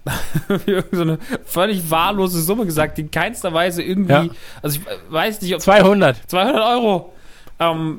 [0.92, 4.26] so eine völlig wahllose Summe gesagt, die in keinster Weise irgendwie, Ja.
[4.62, 6.28] also ich weiß nicht, ob 200.
[6.30, 7.12] 200 Euro.
[7.60, 7.98] Ähm,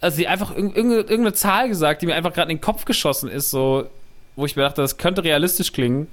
[0.00, 2.84] also sie einfach irg- irgendeine, irgendeine Zahl gesagt, die mir einfach gerade in den Kopf
[2.84, 3.86] geschossen ist, so,
[4.36, 6.06] wo ich mir dachte, das könnte realistisch klingen.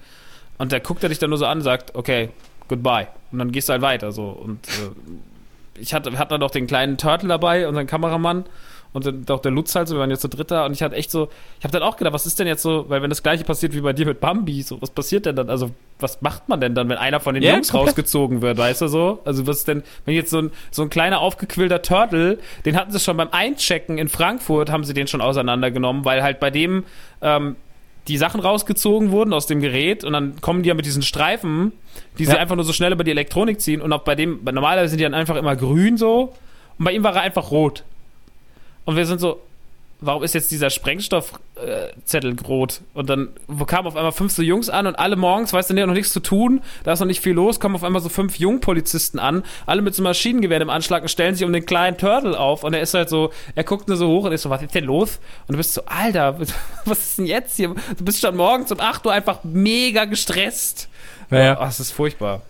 [0.58, 2.30] Und der guckt er dich dann nur so an und sagt, okay,
[2.68, 3.08] goodbye.
[3.32, 4.28] Und dann gehst du halt weiter, so.
[4.28, 8.46] Und äh, ich hatte, wir hatten dann noch den kleinen Turtle dabei, unseren Kameramann.
[8.94, 10.96] Und dann auch der Lutz halt so, wir waren jetzt zu dritter und ich hatte
[10.96, 11.30] echt so,
[11.60, 13.74] ich habe dann auch gedacht, was ist denn jetzt so, weil wenn das gleiche passiert
[13.74, 16.76] wie bei dir mit Bambi, so, was passiert denn dann, also was macht man denn
[16.76, 17.90] dann, wenn einer von den Ja, Jungs komplett.
[17.90, 19.20] rausgezogen wird, weißt du so?
[19.26, 22.92] Also was ist denn, wenn jetzt so ein, so ein kleiner aufgequillter Turtle, den hatten
[22.92, 26.84] sie schon beim Einchecken in Frankfurt, haben sie den schon auseinandergenommen, weil halt bei dem,
[27.22, 27.56] ähm,
[28.10, 31.72] die Sachen rausgezogen wurden aus dem Gerät und dann kommen die ja mit diesen Streifen,
[32.20, 32.38] die sie Ja.
[32.40, 35.04] einfach nur so schnell über die Elektronik ziehen und auch bei dem, normalerweise sind die
[35.06, 36.34] dann einfach immer grün so
[36.78, 37.86] und bei ihm war er einfach rot.
[38.86, 39.40] Und wir sind so,
[40.06, 42.82] warum ist jetzt dieser Sprengstoffzettel rot?
[42.94, 45.80] Und dann wo kamen auf einmal fünf so Jungs an und alle morgens, weißt du,
[45.80, 48.10] haben noch nichts zu tun, da ist noch nicht viel los, kommen auf einmal so
[48.10, 51.66] fünf Jungpolizisten an, alle mit so einem Maschinengewehr im Anschlag und stellen sich um den
[51.66, 54.44] kleinen Turtle auf und er ist halt so, er guckt nur so hoch und ist
[54.44, 55.20] so, was ist denn los?
[55.48, 56.38] Und du bist so, Alter,
[56.86, 57.74] was ist denn jetzt hier?
[57.98, 60.90] Du bist schon morgens um 8 Uhr einfach mega gestresst.
[61.30, 61.58] Naja.
[61.60, 62.42] Oh, das ist furchtbar.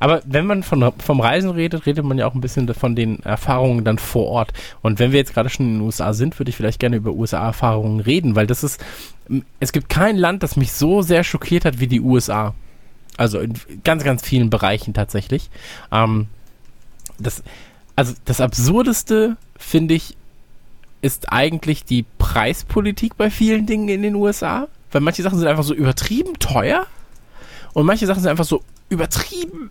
[0.00, 3.20] Aber wenn man von, vom Reisen redet, redet man ja auch ein bisschen von den
[3.20, 4.52] Erfahrungen dann vor Ort.
[4.82, 7.12] Und wenn wir jetzt gerade schon in den USA sind, würde ich vielleicht gerne über
[7.12, 8.84] USA-Erfahrungen reden, weil das ist,
[9.60, 12.54] es gibt kein Land, das mich so sehr schockiert hat wie die USA.
[13.16, 15.50] Also in ganz, ganz vielen Bereichen tatsächlich.
[15.90, 16.28] Ähm,
[17.18, 17.42] das,
[17.94, 20.16] also das Absurdeste, finde ich,
[21.00, 24.68] ist eigentlich die Preispolitik bei vielen Dingen in den USA.
[24.92, 26.86] Weil manche Sachen sind einfach so übertrieben teuer
[27.72, 29.70] und manche Sachen sind einfach so übertrieben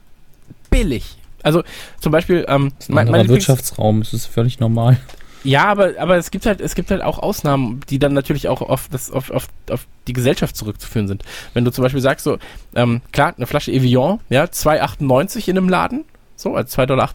[0.84, 1.17] billig.
[1.43, 1.63] Also
[2.01, 4.97] zum Beispiel, ähm, Das ist ein mein- mein Wirtschaftsraum, das ist völlig normal.
[5.43, 8.61] ja, aber, aber es gibt halt, es gibt halt auch Ausnahmen, die dann natürlich auch
[8.61, 11.23] auf, das, auf, auf, auf die Gesellschaft zurückzuführen sind.
[11.53, 12.38] Wenn du zum Beispiel sagst, so,
[12.76, 16.03] ähm, klar, eine Flasche Evian, ja, 2,98 in einem Laden,
[16.36, 17.09] so, also 2,98 Dollar.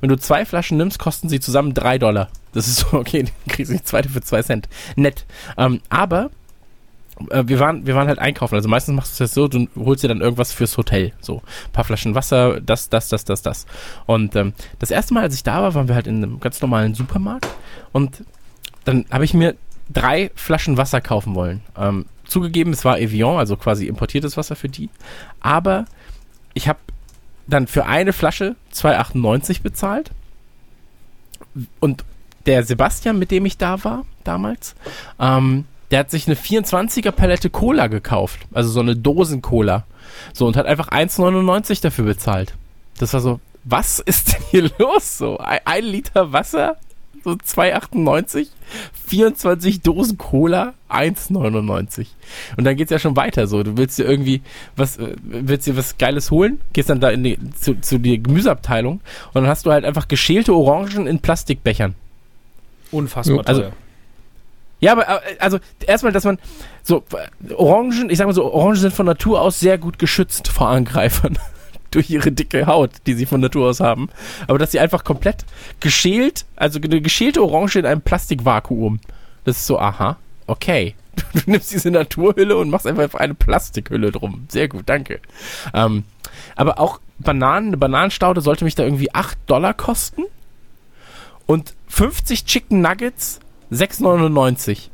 [0.00, 2.28] Wenn du zwei Flaschen nimmst, kosten sie zusammen 3 Dollar.
[2.52, 4.68] Das ist so, okay, dann kriegst du die zweite für 2 Cent.
[4.94, 5.26] Nett.
[5.58, 6.30] Ähm, aber
[7.18, 8.54] wir waren, wir waren halt einkaufen.
[8.54, 11.12] Also meistens machst du das so, du holst dir dann irgendwas fürs Hotel.
[11.20, 13.66] So, ein paar Flaschen Wasser, das, das, das, das, das.
[14.06, 16.60] Und ähm, das erste Mal, als ich da war, waren wir halt in einem ganz
[16.60, 17.48] normalen Supermarkt.
[17.92, 18.24] Und
[18.84, 19.56] dann habe ich mir
[19.88, 21.62] drei Flaschen Wasser kaufen wollen.
[21.76, 24.90] Ähm, zugegeben, es war Evian, also quasi importiertes Wasser für die.
[25.40, 25.86] Aber
[26.54, 26.78] ich habe
[27.46, 30.10] dann für eine Flasche 2,98 bezahlt.
[31.80, 32.04] Und
[32.44, 34.74] der Sebastian, mit dem ich da war damals,
[35.18, 38.40] ähm, der hat sich eine 24er Palette Cola gekauft.
[38.52, 39.84] Also so eine Dosen-Cola.
[40.32, 42.54] So, und hat einfach 1,99 dafür bezahlt.
[42.98, 45.18] Das war so, was ist denn hier los?
[45.18, 46.76] So, ein, ein Liter Wasser,
[47.24, 48.48] so 2,98.
[49.06, 52.06] 24 Dosen Cola, 1,99.
[52.56, 53.62] Und dann geht's ja schon weiter so.
[53.62, 54.42] Du willst dir irgendwie
[54.76, 58.18] was, äh, willst dir was Geiles holen, gehst dann da in die, zu, zu der
[58.18, 61.94] Gemüseabteilung und dann hast du halt einfach geschälte Orangen in Plastikbechern.
[62.90, 63.72] Unfassbar Also- teuer.
[64.80, 66.38] Ja, aber äh, also erstmal, dass man
[66.82, 70.48] so äh, Orangen, ich sag mal so, Orangen sind von Natur aus sehr gut geschützt
[70.48, 71.38] vor Angreifern
[71.90, 74.08] durch ihre dicke Haut, die sie von Natur aus haben.
[74.46, 75.44] Aber dass sie einfach komplett
[75.80, 79.00] geschält, also eine geschälte Orange in einem Plastikvakuum.
[79.44, 80.16] Das ist so, aha,
[80.46, 80.94] okay.
[81.16, 84.46] Du, du nimmst diese Naturhülle und machst einfach eine Plastikhülle drum.
[84.48, 85.20] Sehr gut, danke.
[85.72, 86.04] Ähm,
[86.54, 90.24] aber auch Bananen, eine Bananenstaude sollte mich da irgendwie 8 Dollar kosten.
[91.46, 93.40] Und 50 Chicken Nuggets
[93.72, 94.88] 6,99.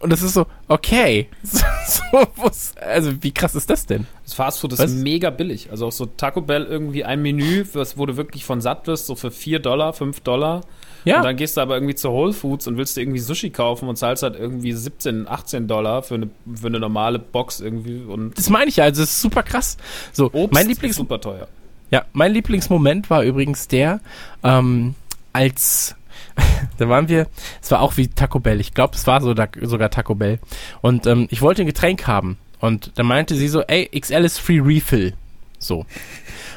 [0.00, 1.28] Und das ist so, okay.
[1.86, 2.02] So,
[2.36, 4.08] wo's- also, wie krass ist das denn?
[4.24, 4.90] Das Fastfood ist Was?
[4.90, 5.70] mega billig.
[5.70, 9.06] Also auch so Taco Bell irgendwie ein Menü, was, wo du wirklich von satt wirst,
[9.06, 10.62] so für 4 Dollar, 5 Dollar.
[11.04, 13.50] Ja, Und dann gehst du aber irgendwie zu Whole Foods und willst dir irgendwie Sushi
[13.50, 18.00] kaufen und zahlst halt irgendwie 17, 18 Dollar für eine, für eine normale Box irgendwie.
[18.00, 18.84] Und das meine ich ja.
[18.84, 19.76] Also, das ist super krass.
[20.12, 21.46] So, Obst mein ist Lieblings super teuer.
[21.92, 24.00] Ja, mein Lieblingsmoment war übrigens der,
[24.42, 24.96] ähm,
[25.32, 25.94] als
[26.78, 27.26] da waren wir,
[27.62, 28.60] es war auch wie Taco Bell.
[28.60, 30.38] Ich glaube, es war so da, sogar Taco Bell.
[30.82, 32.38] Und ähm, ich wollte ein Getränk haben.
[32.60, 35.14] Und da meinte sie so, ey, XL ist Free Refill.
[35.58, 35.86] So.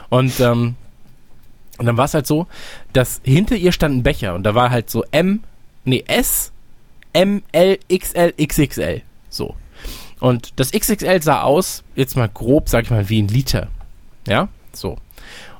[0.09, 0.75] Und, ähm,
[1.77, 2.47] und dann war es halt so,
[2.93, 5.43] dass hinter ihr stand ein Becher und da war halt so M,
[5.85, 6.51] nee, S,
[7.13, 9.01] M, L, XL, XXL.
[9.29, 9.55] So.
[10.19, 13.69] Und das XXL sah aus, jetzt mal grob, sag ich mal, wie ein Liter.
[14.27, 14.97] Ja, so.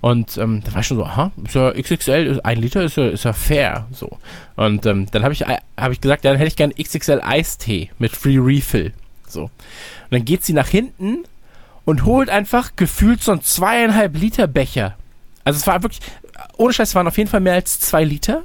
[0.01, 3.09] Und ähm, da war ich schon so, aha, ist ja XXL, ein Liter ist ja,
[3.09, 3.87] ist ja fair.
[3.91, 4.17] So.
[4.55, 7.89] Und ähm, dann habe ich, hab ich gesagt, ja, dann hätte ich gerne XXL Eistee
[7.99, 8.93] mit Free Refill.
[9.27, 9.43] So.
[9.43, 9.51] Und
[10.11, 11.25] dann geht sie nach hinten
[11.85, 14.95] und holt einfach gefühlt so einen zweieinhalb Liter Becher.
[15.43, 16.01] Also es war wirklich,
[16.57, 18.43] ohne Scheiß, es waren auf jeden Fall mehr als zwei Liter.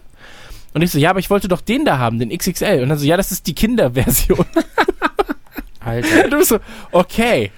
[0.72, 2.82] Und ich so, ja, aber ich wollte doch den da haben, den XXL.
[2.82, 4.44] Und dann so, ja, das ist die Kinderversion.
[5.80, 6.28] Alter.
[6.30, 6.58] du bist so,
[6.90, 7.52] okay.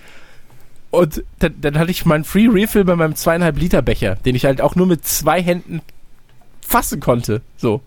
[0.97, 4.45] Und dann, dann hatte ich meinen Free Refill bei meinem zweieinhalb Liter Becher, den ich
[4.45, 5.81] halt auch nur mit zwei Händen
[6.61, 7.43] fassen konnte.
[7.57, 7.75] So.
[7.75, 7.83] Und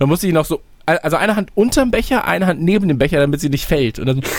[0.00, 3.20] dann musste ich noch so, also eine Hand unterm Becher, eine Hand neben dem Becher,
[3.20, 3.98] damit sie nicht fällt.
[3.98, 4.22] Und dann,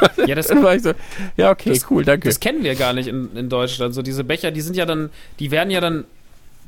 [0.26, 0.92] Ja, das, dann war ich so,
[1.36, 2.28] ja, okay, Das- cool, danke.
[2.28, 3.94] das kennen wir gar nicht in, in Deutschland.
[3.94, 6.04] So diese Becher, die sind ja dann, die werden ja dann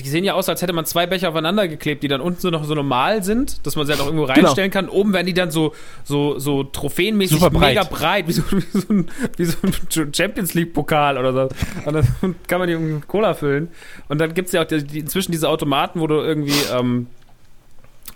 [0.01, 2.51] die sehen ja aus, als hätte man zwei Becher aufeinander geklebt, die dann unten so
[2.51, 4.89] noch so normal sind, dass man sie halt auch irgendwo reinstellen kann.
[4.89, 5.75] Oben werden die dann so,
[6.05, 7.53] so, so trophäenmäßig breit.
[7.53, 11.49] mega breit, wie so, wie so ein, wie so ein Champions League-Pokal oder so.
[11.85, 12.07] Und dann
[12.47, 13.69] kann man die irgendwie mit Cola füllen.
[14.09, 17.09] Und dann gibt's ja auch die, die, inzwischen diese Automaten, wo du irgendwie ähm,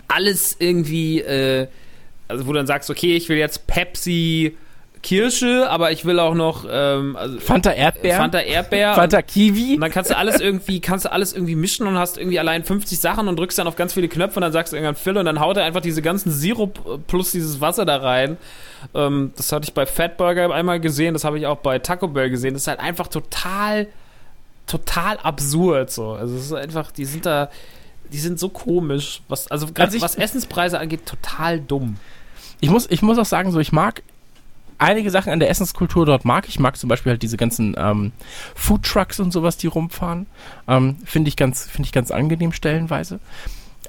[0.07, 1.67] alles irgendwie, äh,
[2.29, 4.55] also wo du dann sagst, okay, ich will jetzt Pepsi
[5.03, 8.15] Kirsche, aber ich will auch noch ähm, also Fanta Erdbeer.
[8.17, 8.95] Fanta Erdbeer.
[8.95, 9.75] Fanta Kiwi.
[9.75, 12.63] Und dann kannst du alles irgendwie, kannst du alles irgendwie mischen und hast irgendwie allein
[12.63, 15.17] 50 Sachen und drückst dann auf ganz viele Knöpfe und dann sagst du irgendwann Fill
[15.17, 18.37] und dann haut er einfach diese ganzen Sirup äh, plus dieses Wasser da rein.
[18.95, 22.29] Ähm, das hatte ich bei Fatburger einmal gesehen, das habe ich auch bei Taco Bell
[22.29, 22.53] gesehen.
[22.53, 23.87] Das ist halt einfach total,
[24.67, 26.11] total absurd so.
[26.13, 27.49] Also es ist einfach, die sind da,
[28.11, 29.21] die sind so komisch.
[29.27, 31.97] Was, also gerade Also ich- was Essenspreise angeht, total dumm.
[32.61, 34.01] Ich muss, ich muss auch sagen, so ich mag
[34.83, 36.47] einige Sachen an der Essenskultur dort mag.
[36.47, 38.11] Ich mag zum Beispiel halt diese ganzen ähm,
[38.55, 40.27] Food Trucks und sowas, die rumfahren.
[40.67, 43.19] Ähm, finde ich ganz, ich ganz angenehm stellenweise.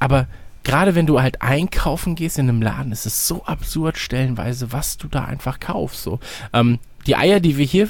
[0.00, 0.26] Aber
[0.62, 4.96] gerade wenn du halt einkaufen gehst in einem Laden, ist es so absurd stellenweise, was
[4.96, 6.02] du da einfach kaufst.
[6.02, 6.20] So
[6.52, 7.88] ähm, die Eier, die wir hier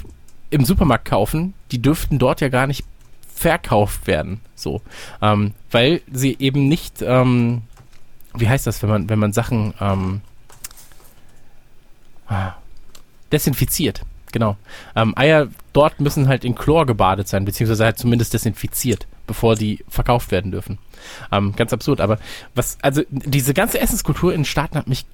[0.51, 2.85] im Supermarkt kaufen, die dürften dort ja gar nicht
[3.35, 4.41] verkauft werden.
[4.55, 4.83] So,
[5.21, 7.63] ähm, weil sie eben nicht, ähm,
[8.35, 10.21] wie heißt das, wenn man, wenn man Sachen ähm,
[12.29, 12.55] ah,
[13.35, 14.03] desinfiziert.
[14.33, 14.57] Genau.
[14.97, 19.85] Ähm, Eier dort müssen halt in Chlor gebadet sein, beziehungsweise halt zumindest desinfiziert, bevor die
[19.89, 20.79] verkauft werden dürfen.
[21.31, 22.01] Ähm, ganz absurd.
[22.01, 22.19] Aber
[22.55, 25.05] was, also diese ganze Essenskultur in den Staaten hat mich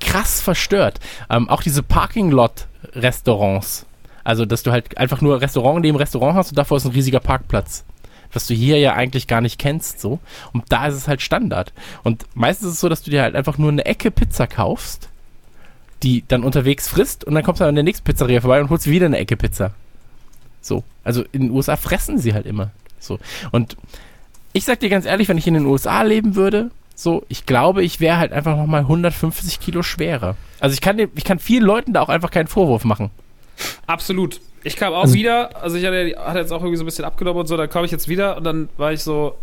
[0.00, 1.00] krass verstört.
[1.30, 3.86] Ähm, auch diese Parking-Lot-Restaurants.
[4.22, 7.20] Also, dass du halt einfach nur Restaurant neben Restaurant hast und davor ist ein riesiger
[7.20, 7.84] Parkplatz.
[8.32, 10.20] Was du hier ja eigentlich gar nicht kennst, so.
[10.52, 11.72] Und da ist es halt Standard.
[12.04, 15.07] Und meistens ist es so, dass du dir halt einfach nur eine Ecke Pizza kaufst,
[16.02, 18.86] die dann unterwegs frisst und dann kommst du an der nächsten Pizzeria vorbei und holst
[18.88, 19.72] wieder eine Ecke Pizza.
[20.60, 20.84] So.
[21.04, 22.70] Also in den USA fressen sie halt immer.
[23.00, 23.18] So.
[23.52, 23.76] Und
[24.52, 27.82] ich sag dir ganz ehrlich, wenn ich in den USA leben würde, so, ich glaube,
[27.84, 30.36] ich wäre halt einfach nochmal 150 Kilo schwerer.
[30.58, 33.10] Also ich kann, ich kann vielen Leuten da auch einfach keinen Vorwurf machen.
[33.86, 34.40] Absolut.
[34.64, 37.04] Ich kam auch Also- wieder, also ich hatte, hatte jetzt auch irgendwie so ein bisschen
[37.04, 39.36] abgenommen und so, dann komme ich jetzt wieder und dann war ich so,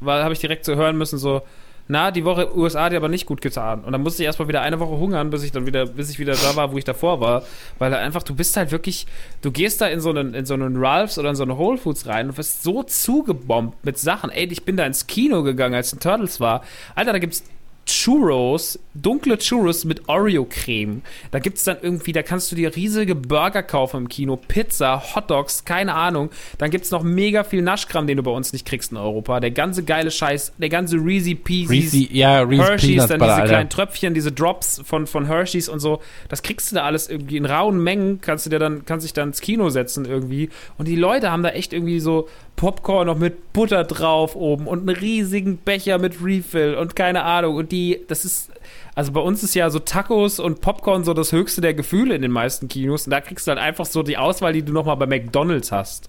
[0.00, 1.42] weil habe ich direkt so hören müssen, so,
[1.86, 3.84] na, die Woche USA hat aber nicht gut getan.
[3.84, 6.18] Und dann musste ich erstmal wieder eine Woche hungern, bis ich dann wieder, bis ich
[6.18, 7.42] wieder da war, wo ich davor war.
[7.78, 9.06] Weil einfach, du bist halt wirklich,
[9.42, 11.76] du gehst da in so einen, in so einen Ralphs oder in so eine Whole
[11.76, 14.30] Foods rein und wirst so zugebombt mit Sachen.
[14.30, 16.62] Ey, ich bin da ins Kino gegangen, als ein Turtles war.
[16.94, 17.44] Alter, da gibt's
[17.86, 21.02] Churros, dunkle Churros mit Oreo-Creme.
[21.30, 25.64] Da gibt's dann irgendwie, da kannst du dir riesige Burger kaufen im Kino, Pizza, Hotdogs,
[25.64, 26.30] keine Ahnung.
[26.58, 29.40] Dann gibt's noch mega viel Naschkram, den du bei uns nicht kriegst in Europa.
[29.40, 33.32] Der ganze geile Scheiß, der ganze Reezy Peasies, Reese, ja, Reese Hershey's, Peanuts dann diese
[33.32, 33.48] Alter.
[33.48, 36.00] kleinen Tröpfchen, diese Drops von, von Hershey's und so.
[36.28, 39.12] Das kriegst du da alles irgendwie in rauen Mengen, kannst du dir dann, kannst dich
[39.12, 40.48] dann ins Kino setzen irgendwie.
[40.78, 44.88] Und die Leute haben da echt irgendwie so Popcorn noch mit Butter drauf oben und
[44.88, 47.56] einen riesigen Becher mit Refill und keine Ahnung.
[47.56, 48.50] Und die, das ist,
[48.94, 52.22] also bei uns ist ja so Tacos und Popcorn so das höchste der Gefühle in
[52.22, 53.06] den meisten Kinos.
[53.06, 56.08] Und da kriegst du halt einfach so die Auswahl, die du nochmal bei McDonalds hast.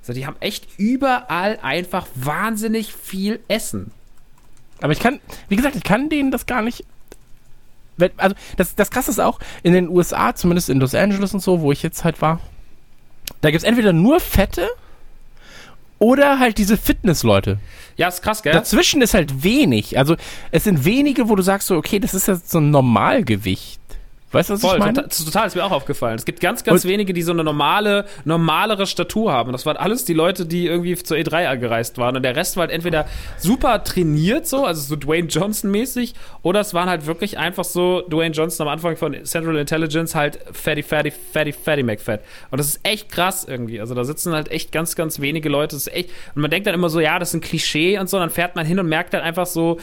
[0.00, 3.90] Also die haben echt überall einfach wahnsinnig viel Essen.
[4.80, 6.84] Aber ich kann, wie gesagt, ich kann denen das gar nicht.
[8.16, 11.60] Also, das, das krasse ist auch, in den USA, zumindest in Los Angeles und so,
[11.60, 12.40] wo ich jetzt halt war,
[13.40, 14.68] da gibt es entweder nur Fette
[16.04, 17.58] oder halt diese Fitnessleute.
[17.96, 18.52] Ja, ist krass, gell?
[18.52, 19.96] Dazwischen ist halt wenig.
[19.96, 20.16] Also,
[20.50, 23.80] es sind wenige, wo du sagst so, okay, das ist jetzt so ein Normalgewicht.
[24.34, 24.94] Weißt du, was Voll, ich meine?
[24.94, 26.16] total, total, ist mir auch aufgefallen.
[26.16, 29.52] Es gibt ganz, ganz Und- wenige, die so eine normale, normalere Statur haben.
[29.52, 32.16] Das waren alles die Leute, die irgendwie zur E3 gereist waren.
[32.16, 33.06] Und der Rest war halt entweder
[33.38, 38.34] super trainiert so, also so Dwayne Johnson-mäßig, oder es waren halt wirklich einfach so Dwayne
[38.34, 42.20] Johnson am Anfang von Central Intelligence halt Fatty, Fatty, Fatty, Fatty McFat.
[42.50, 43.80] Und das ist echt krass irgendwie.
[43.80, 45.76] Also da sitzen halt echt ganz, ganz wenige Leute.
[45.76, 48.08] Das ist echt, und man denkt dann immer so, ja, das ist ein Klischee und
[48.10, 49.78] so, dann fährt man hin und merkt dann einfach so,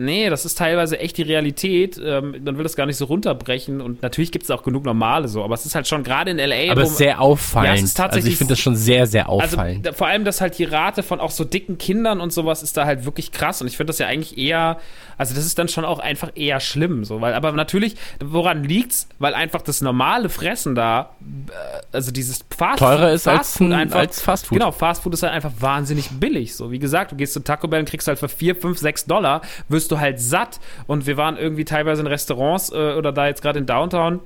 [0.00, 2.00] Nee, das ist teilweise echt die Realität.
[2.02, 3.80] Ähm, man will das gar nicht so runterbrechen.
[3.80, 5.42] Und natürlich gibt es auch genug normale so.
[5.42, 6.70] Aber es ist halt schon gerade in L.A.
[6.70, 7.68] Aber es ist sehr auffallend.
[7.68, 9.84] Ja, es ist tatsächlich- also ich finde das schon sehr, sehr also auffallend.
[9.84, 12.76] da, vor allem, dass halt die Rate von auch so dicken Kindern und sowas ist
[12.76, 13.60] da halt wirklich krass.
[13.60, 14.78] Und ich finde das ja eigentlich eher,
[15.18, 17.04] also das ist dann schon auch einfach eher schlimm.
[17.04, 19.08] So, weil, aber natürlich, woran liegt's?
[19.18, 21.52] Weil einfach das normale Fressen da, äh,
[21.92, 24.58] also dieses Fast Teurer ist als Fastfood ein- als Fastfood.
[24.58, 26.54] Genau, Fastfood ist halt einfach wahnsinnig billig.
[26.54, 29.04] So, wie gesagt, du gehst zu Taco Bell und kriegst halt für 4, 5, 6
[29.06, 30.60] Dollar, wirst du halt satt.
[30.86, 34.20] Und wir waren irgendwie teilweise in Restaurants äh, oder da jetzt gerade in Downtown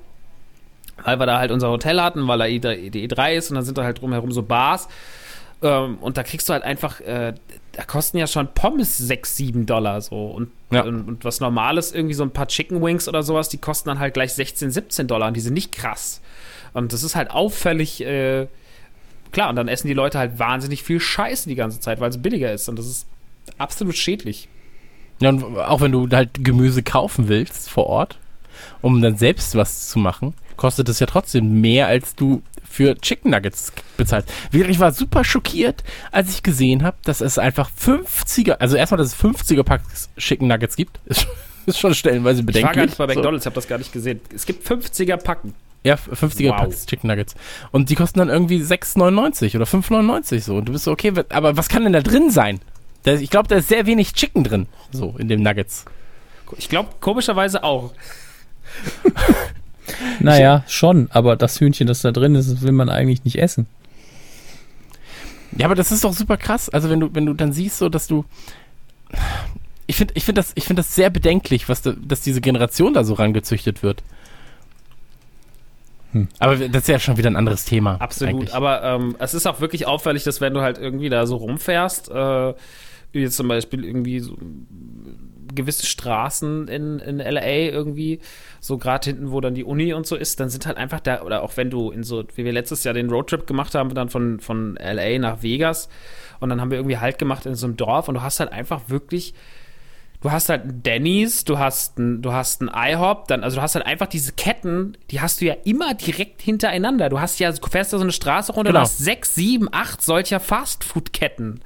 [1.05, 3.65] weil wir da halt unser Hotel hatten, weil da E3, die E3 ist und dann
[3.65, 4.87] sind da halt drumherum so Bars.
[5.61, 7.35] Ähm, und da kriegst du halt einfach, äh,
[7.73, 10.27] da kosten ja schon Pommes 6, 7 Dollar so.
[10.27, 10.83] Und, Ja.
[10.85, 13.99] und, und was Normales, irgendwie so ein paar Chicken Wings oder sowas, die kosten dann
[13.99, 16.21] halt gleich 16, 17 Dollar und die sind nicht krass.
[16.75, 18.47] Und das ist halt auffällig äh,
[19.33, 22.21] klar, und dann essen die Leute halt wahnsinnig viel Scheiße die ganze Zeit, weil es
[22.21, 22.69] billiger ist.
[22.69, 23.07] Und das ist
[23.59, 24.49] absolut schädlich.
[25.21, 28.19] Ja, und auch wenn du halt Gemüse kaufen willst vor Ort,
[28.81, 33.33] um dann selbst was zu machen, kostet es ja trotzdem mehr, als du für Chicken
[33.33, 34.33] Nuggets bezahlst.
[34.53, 35.83] Wirklich, ich war super schockiert,
[36.13, 40.47] als ich gesehen habe, dass es einfach 50er, also erstmal, dass es 50er Packs Chicken
[40.49, 41.27] Nuggets gibt, ist,
[41.67, 42.77] ist schon stellenweise Ich war bedenklich.
[42.77, 43.15] gar nicht bei So.
[43.15, 44.21] McDonalds, ich habe das gar nicht gesehen.
[44.35, 45.55] Es gibt 50er Packen.
[45.85, 46.57] Ja, 50er Wow.
[46.59, 47.35] Packs Chicken Nuggets.
[47.73, 50.55] Und die kosten dann irgendwie 6,99 oder 5,99 so.
[50.57, 52.61] Und du bist so, okay, aber was kann denn da drin sein?
[53.05, 55.85] Ich glaube, da ist sehr wenig Chicken drin, so in dem Nuggets.
[56.57, 57.93] Ich glaube, komischerweise auch.
[60.21, 63.67] Naja, schon, aber das Hühnchen, das da drin ist, will man eigentlich nicht essen.
[65.57, 66.69] Ja, aber das ist doch super krass.
[66.69, 68.25] Also wenn du, wenn du dann siehst, so dass du.
[69.87, 72.95] Ich finde ich find das, ich find das sehr bedenklich, was da, dass diese Generation
[72.95, 74.03] da so rangezüchtet wird.
[76.13, 76.29] Hm.
[76.39, 77.97] Aber das ist ja schon wieder ein anderes Thema.
[77.97, 78.35] Absolut.
[78.35, 78.55] eigentlich.
[78.55, 82.11] Aber ähm, es ist auch wirklich auffällig, dass wenn du halt irgendwie da so rumfährst,
[82.11, 82.55] äh,
[83.13, 84.37] wie jetzt zum Beispiel irgendwie so
[85.55, 88.21] gewisse Straßen in, in LA irgendwie,
[88.61, 91.23] so gerade hinten, wo dann die Uni und so ist, dann sind halt einfach da,
[91.23, 94.09] oder auch wenn du in so, wie wir letztes Jahr den Roadtrip gemacht haben, dann
[94.09, 95.89] von, von LA nach Vegas
[96.41, 98.53] und dann haben wir irgendwie Halt gemacht in so einem Dorf und du hast halt
[98.53, 99.35] einfach wirklich
[100.23, 103.63] du hast halt ein Denny's, du hast ein, du hast ein IHOP, dann, also du
[103.63, 107.09] hast halt einfach diese Ketten, die hast du ja immer direkt hintereinander.
[107.09, 108.79] Du hast ja, du fährst da so eine Straße runter, Genau.
[108.81, 111.61] du hast sechs, sieben, acht solcher Fastfood-Ketten.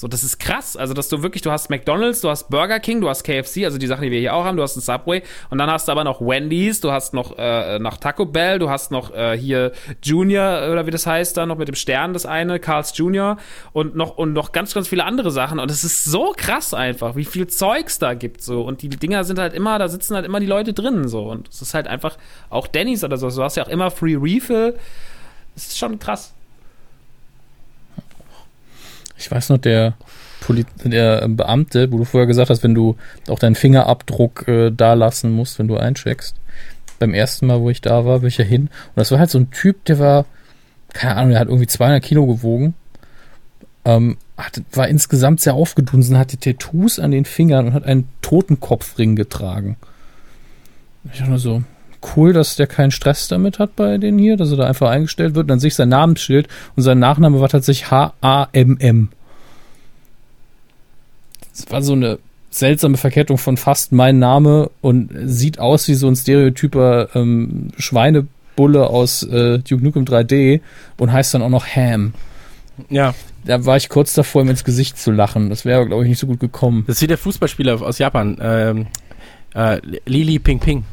[0.00, 0.76] So, das ist krass.
[0.76, 3.78] Also, dass du wirklich, du hast McDonalds, du hast Burger King, du hast KFC, also
[3.78, 5.24] die Sachen, die wir hier auch haben, du hast ein Subway.
[5.50, 8.70] Und dann hast du aber noch Wendy's, du hast noch, äh, noch Taco Bell, du
[8.70, 12.26] hast noch äh, hier Junior oder wie das heißt da, noch mit dem Stern das
[12.26, 13.38] eine, Carl's Junior.
[13.72, 15.58] Und noch, und noch ganz, ganz viele andere Sachen.
[15.58, 18.62] Und es ist so krass einfach, wie viel Zeugs da gibt so.
[18.62, 21.24] Und die Dinger sind halt immer, da sitzen halt immer die Leute drin so.
[21.24, 22.16] Und es ist halt einfach,
[22.50, 24.78] auch Denny's oder so, du hast ja auch immer Free Refill,
[25.56, 26.34] das ist schon krass.
[29.18, 29.94] Ich weiß noch, der,
[30.40, 32.96] Poli der Beamte, wo du vorher gesagt hast, wenn du
[33.28, 36.36] auch deinen Fingerabdruck äh, da lassen musst, wenn du eincheckst.
[36.98, 38.62] Beim ersten Mal, wo ich da war, bin ich ja hin.
[38.62, 40.24] Und das war halt so ein Typ, der war,
[40.92, 42.74] keine Ahnung, der hat irgendwie 200 Kilo gewogen.
[43.84, 49.16] Ähm, hat, war insgesamt sehr aufgedunsen, hatte Tattoos an den Fingern und hat einen Totenkopfring
[49.16, 49.76] getragen.
[51.04, 51.62] Ich dachte nur so,
[52.16, 55.34] cool, dass der keinen Stress damit hat bei denen hier, dass er da einfach eingestellt
[55.34, 55.44] wird.
[55.44, 59.08] Und dann sehe ich sein Namensschild und sein Nachname war tatsächlich H-A-M-M.
[61.52, 62.18] Das war so eine
[62.50, 68.88] seltsame Verkettung von fast mein Name und sieht aus wie so ein stereotyper ähm, Schweinebulle
[68.88, 70.60] aus äh, Duke Nukem 3D
[70.96, 72.14] und heißt dann auch noch Ham.
[72.88, 73.14] ja,
[73.44, 75.50] Da war ich kurz davor, ihm ins Gesicht zu lachen.
[75.50, 76.84] Das wäre, glaube ich, nicht so gut gekommen.
[76.86, 78.86] das ist wie der Fußballspieler aus Japan, ähm,
[79.54, 80.84] äh, Lili Ping Ping.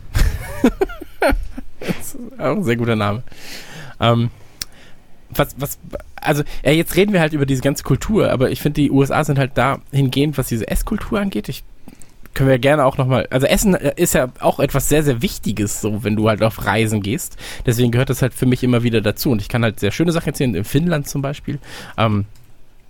[1.80, 3.24] Das ist auch ein sehr guter Name.
[4.00, 4.30] Ähm,
[5.30, 5.80] was, was,
[6.16, 9.24] also, ja, jetzt reden wir halt über diese ganze Kultur, aber ich finde, die USA
[9.24, 11.50] sind halt dahingehend, was diese Esskultur angeht.
[11.50, 11.64] Ich
[12.36, 15.82] können wir gerne auch nochmal, also Essen äh, ist ja auch etwas sehr, sehr Wichtiges,
[15.82, 17.38] so wenn du halt auf Reisen gehst.
[17.66, 19.32] Deswegen gehört das halt für mich immer wieder dazu.
[19.32, 21.60] Und ich kann halt sehr schöne Sachen erzählen, in Finnland zum Beispiel.
[21.98, 22.26] Ähm,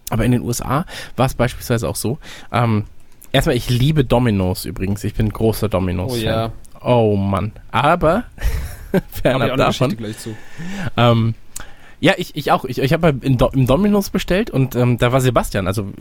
[0.10, 0.86] aber in den USA
[1.16, 2.18] war es beispielsweise auch so.
[2.52, 2.86] Ähm,
[3.32, 5.04] erstmal, ich liebe Domino's übrigens.
[5.04, 6.52] Ich bin großer Domino's-Fan.
[6.52, 6.54] Oh
[7.16, 7.52] Mann.
[7.72, 8.24] Aber,
[9.12, 10.36] fernab davon, Geschichte gleich zu.
[10.98, 11.36] ähm,
[12.00, 12.66] ja, ich, ich auch.
[12.66, 15.92] Ich, ich habe im, Do im Dominos bestellt und ähm, da war Sebastian, also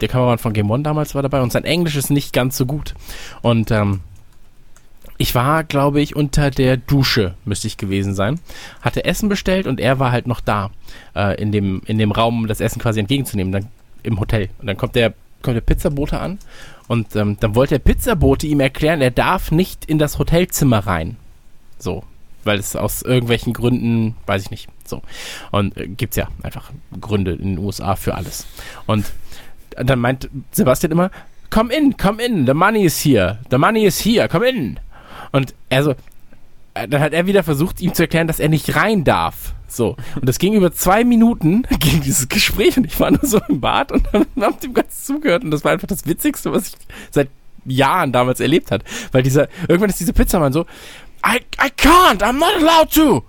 [0.00, 2.66] der Kameramann von Game One damals war dabei und sein Englisch ist nicht ganz so
[2.66, 2.94] gut.
[3.42, 4.00] Und ähm,
[5.16, 8.40] ich war, glaube ich, unter der Dusche, müsste ich gewesen sein.
[8.80, 10.70] Hatte Essen bestellt und er war halt noch da,
[11.14, 13.68] äh, in, dem, in dem Raum, um das Essen quasi entgegenzunehmen, dann
[14.02, 14.50] im Hotel.
[14.60, 16.38] Und dann kommt der, kommt der Pizzabote an
[16.88, 21.16] und ähm, dann wollte der Pizzabote ihm erklären, er darf nicht in das Hotelzimmer rein.
[21.78, 22.04] So.
[22.44, 25.00] Weil es aus irgendwelchen Gründen, weiß ich nicht, so.
[25.50, 28.46] Und äh, gibt's ja einfach Gründe in den USA für alles.
[28.86, 29.06] Und
[29.70, 31.10] dann meint Sebastian immer,
[31.50, 34.78] come in, come in, the money is here, the money is here, come in.
[35.32, 35.94] Und er so,
[36.74, 39.54] dann hat er wieder versucht, ihm zu erklären, dass er nicht rein darf.
[39.68, 39.96] So.
[40.16, 43.60] Und das ging über zwei Minuten, ging dieses Gespräch und ich war nur so im
[43.60, 44.06] Bad und
[44.40, 46.74] hab dem ganz zugehört und das war einfach das Witzigste, was ich
[47.10, 47.28] seit
[47.64, 48.82] Jahren damals erlebt hat.
[49.12, 50.62] Weil dieser, irgendwann ist dieser Pizzamann so,
[51.24, 53.24] I, I can't, I'm not allowed to.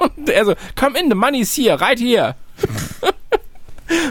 [0.16, 2.36] und er so, come in, the money is here, right here.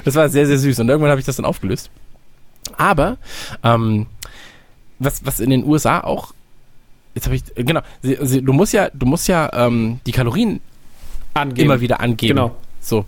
[0.04, 1.90] das war sehr, sehr süß und irgendwann habe ich das dann aufgelöst.
[2.78, 3.18] Aber,
[3.64, 4.08] ähm,
[5.00, 6.34] was, was in den USA auch
[7.18, 7.82] Jetzt habe ich genau.
[8.04, 10.62] Sie, sie, du musst ja, du musst ja ähm, die Kalorien
[11.34, 11.66] Angeben.
[11.66, 12.36] immer wieder angeben.
[12.36, 12.56] Genau.
[12.80, 13.06] So.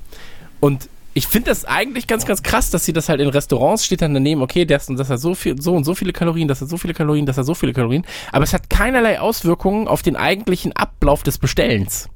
[0.59, 4.01] Und ich finde das eigentlich ganz, ganz krass, dass sie das halt in Restaurants steht
[4.01, 6.59] dann daneben, okay, das und das hat so viel, so und so viele Kalorien, das
[6.59, 8.03] hat so viele Kalorien, das hat so viele Kalorien.
[8.31, 12.09] Aber es hat keinerlei Auswirkungen auf den eigentlichen Ablauf des Bestellens.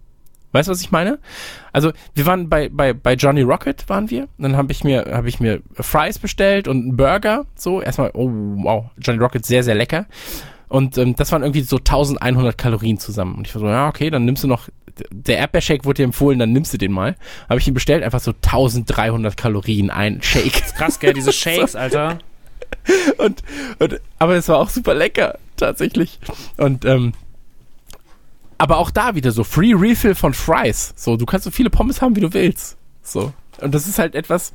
[0.52, 1.20] Weißt du, was ich meine?
[1.74, 4.28] Also, wir waren bei, bei, bei Johnny Rocket waren wir.
[4.40, 7.46] Dann habe ich mir, habe ich mir Fries bestellt und einen Burger.
[7.54, 10.08] So, erstmal, oh, wow, Johnny Rocket sehr, sehr lecker.
[10.74, 13.36] Und ähm, das waren irgendwie so 1100 Kalorien zusammen.
[13.36, 14.70] Und ich war so, ja, okay, dann nimmst du noch,
[15.12, 17.16] der Erdbeershake wurde dir empfohlen, dann nimmst du den mal.
[17.48, 20.64] Habe ich ihn bestellt, einfach so 1300 Kalorien, ein Shake.
[20.76, 22.18] Krass, gell, diese Shakes, Alter.
[23.20, 23.44] und,
[23.78, 26.20] und, aber es war auch super lecker, tatsächlich.
[26.58, 27.14] Und, ähm,
[28.58, 30.96] aber auch da wieder so Free Refill von Fries.
[30.96, 32.78] So, du kannst so viele Pommes haben, wie du willst.
[33.04, 33.32] So.
[33.62, 34.54] Und das ist halt etwas,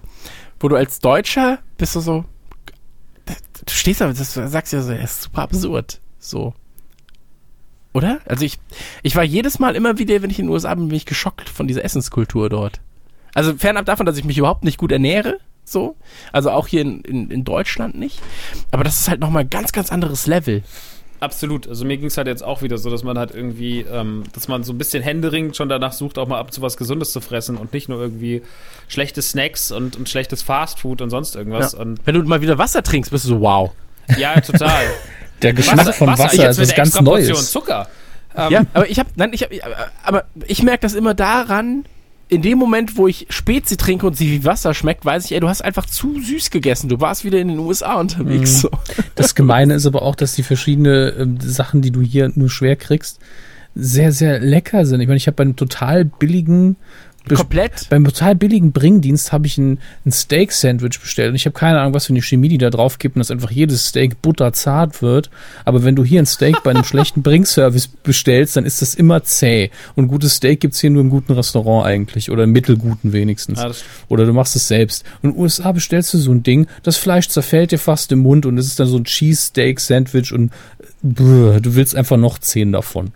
[0.58, 2.24] wo du als Deutscher bist du so,
[3.24, 6.00] du stehst da, das sagst ja so, das ist super absurd.
[6.28, 6.52] So.
[7.94, 8.20] Oder?
[8.26, 8.58] Also ich,
[9.02, 11.48] ich war jedes Mal immer wieder, wenn ich in den USA bin, bin ich geschockt
[11.48, 12.80] von dieser Essenskultur dort.
[13.34, 15.96] Also fernab davon, dass ich mich überhaupt nicht gut ernähre, so.
[16.30, 18.20] Also auch hier in, in, in Deutschland nicht.
[18.70, 20.62] Aber das ist halt nochmal ein ganz, ganz anderes Level.
[21.20, 21.66] Absolut.
[21.66, 24.48] Also mir ging es halt jetzt auch wieder so, dass man halt irgendwie, ähm, dass
[24.48, 27.12] man so ein bisschen händeringend schon danach sucht, auch mal ab und zu was Gesundes
[27.12, 28.42] zu fressen und nicht nur irgendwie
[28.86, 31.72] schlechte Snacks und, und schlechtes Fastfood und sonst irgendwas.
[31.72, 31.80] Ja.
[31.80, 33.72] Und Wenn du mal wieder Wasser trinkst, bist du so wow.
[34.18, 34.84] ja, total.
[35.42, 37.50] Der Geschmack von Wasser, jetzt ist ganz Neues.
[37.50, 37.88] Zucker.
[38.36, 39.60] Ähm, Ja, aber ich habe, nein, ich habe,
[40.02, 41.84] aber ich merke das immer daran,
[42.28, 45.40] in dem Moment, wo ich Spezi trinke und sie wie Wasser schmeckt, weiß ich, ey,
[45.40, 46.88] du hast einfach zu süß gegessen.
[46.88, 48.56] Du warst wieder in den USA unterwegs.
[48.56, 48.58] Mhm.
[48.58, 48.70] So.
[49.14, 52.76] Das Gemeine ist aber auch, dass die verschiedenen ähm, Sachen, die du hier nur schwer
[52.76, 53.18] kriegst,
[53.74, 55.00] sehr, sehr lecker sind.
[55.00, 56.76] Ich meine, ich habe bei einem total billigen
[57.36, 57.86] Komplett.
[57.90, 61.94] Beim total billigen Bringdienst habe ich ein, ein Steak-Sandwich bestellt und ich habe keine Ahnung,
[61.94, 65.30] was für eine Chemie die da drauf gibt und dass einfach jedes Steak butterzart wird.
[65.64, 69.22] Aber wenn du hier ein Steak bei einem schlechten Bringservice bestellst, dann ist das immer
[69.24, 69.70] zäh.
[69.94, 73.58] Und gutes Steak gibt's hier nur im guten Restaurant eigentlich oder im mittelguten wenigstens.
[73.58, 75.04] Ja, das- oder du machst es selbst.
[75.22, 78.20] Und in den USA bestellst du so ein Ding, das Fleisch zerfällt dir fast im
[78.20, 80.52] Mund und es ist dann so ein Cheese-Steak-Sandwich und
[81.02, 83.12] brr, du willst einfach noch zehn davon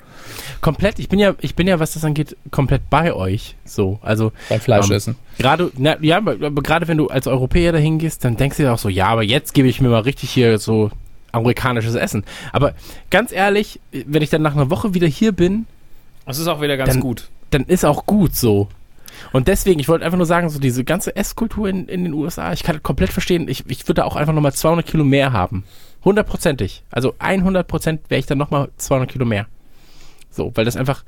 [0.60, 0.98] Komplett.
[0.98, 3.56] Ich bin ja, ich bin ja, was das angeht, komplett bei euch.
[3.64, 5.16] So, also beim Fleisch Ähm, essen.
[5.38, 8.78] gerade, na, ja, gerade wenn du als Europäer dahin gehst, dann denkst du dir auch
[8.78, 10.90] so, ja, aber jetzt gebe ich mir mal richtig hier so
[11.32, 12.24] amerikanisches Essen.
[12.52, 12.74] Aber
[13.10, 15.66] ganz ehrlich, wenn ich dann nach einer Woche wieder hier bin,
[16.26, 17.28] Das ist auch wieder ganz Dann- gut.
[17.50, 18.68] dann ist auch gut so.
[19.32, 22.52] Und deswegen, ich wollte einfach nur sagen, so diese ganze Esskultur in, in den USA,
[22.52, 25.64] ich kann komplett verstehen, ich, ich würde da auch einfach nochmal 200 Kilo mehr haben.
[26.04, 26.82] Hundertprozentig.
[26.90, 29.46] Also 100 Prozent wäre ich dann nochmal 200 Kilo mehr.
[30.32, 31.04] So, weil das einfach,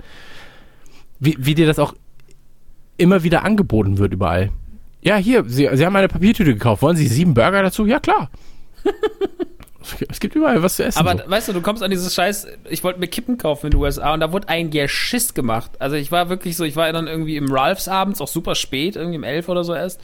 [1.19, 1.95] wie, wie dir das auch
[2.97, 4.51] immer wieder angeboten wird überall.
[5.03, 6.83] Ja, hier, Sie, Sie haben eine Papiertüte gekauft.
[6.83, 7.85] Wollen Sie sieben Burger dazu?
[7.87, 8.31] Ja, klar.
[10.09, 10.99] es gibt überall was zu essen.
[10.99, 11.31] Aber so.
[11.31, 14.15] weißt du, du kommst an dieses Scheiß, ich wollte mir Kippen kaufen in den USA
[14.15, 15.73] und da wurde ein Geschiss gemacht.
[15.79, 18.97] Also ich war wirklich so, ich war dann irgendwie im Ralphs abends, auch super spät,
[18.97, 20.01] irgendwie um elf oder so erst.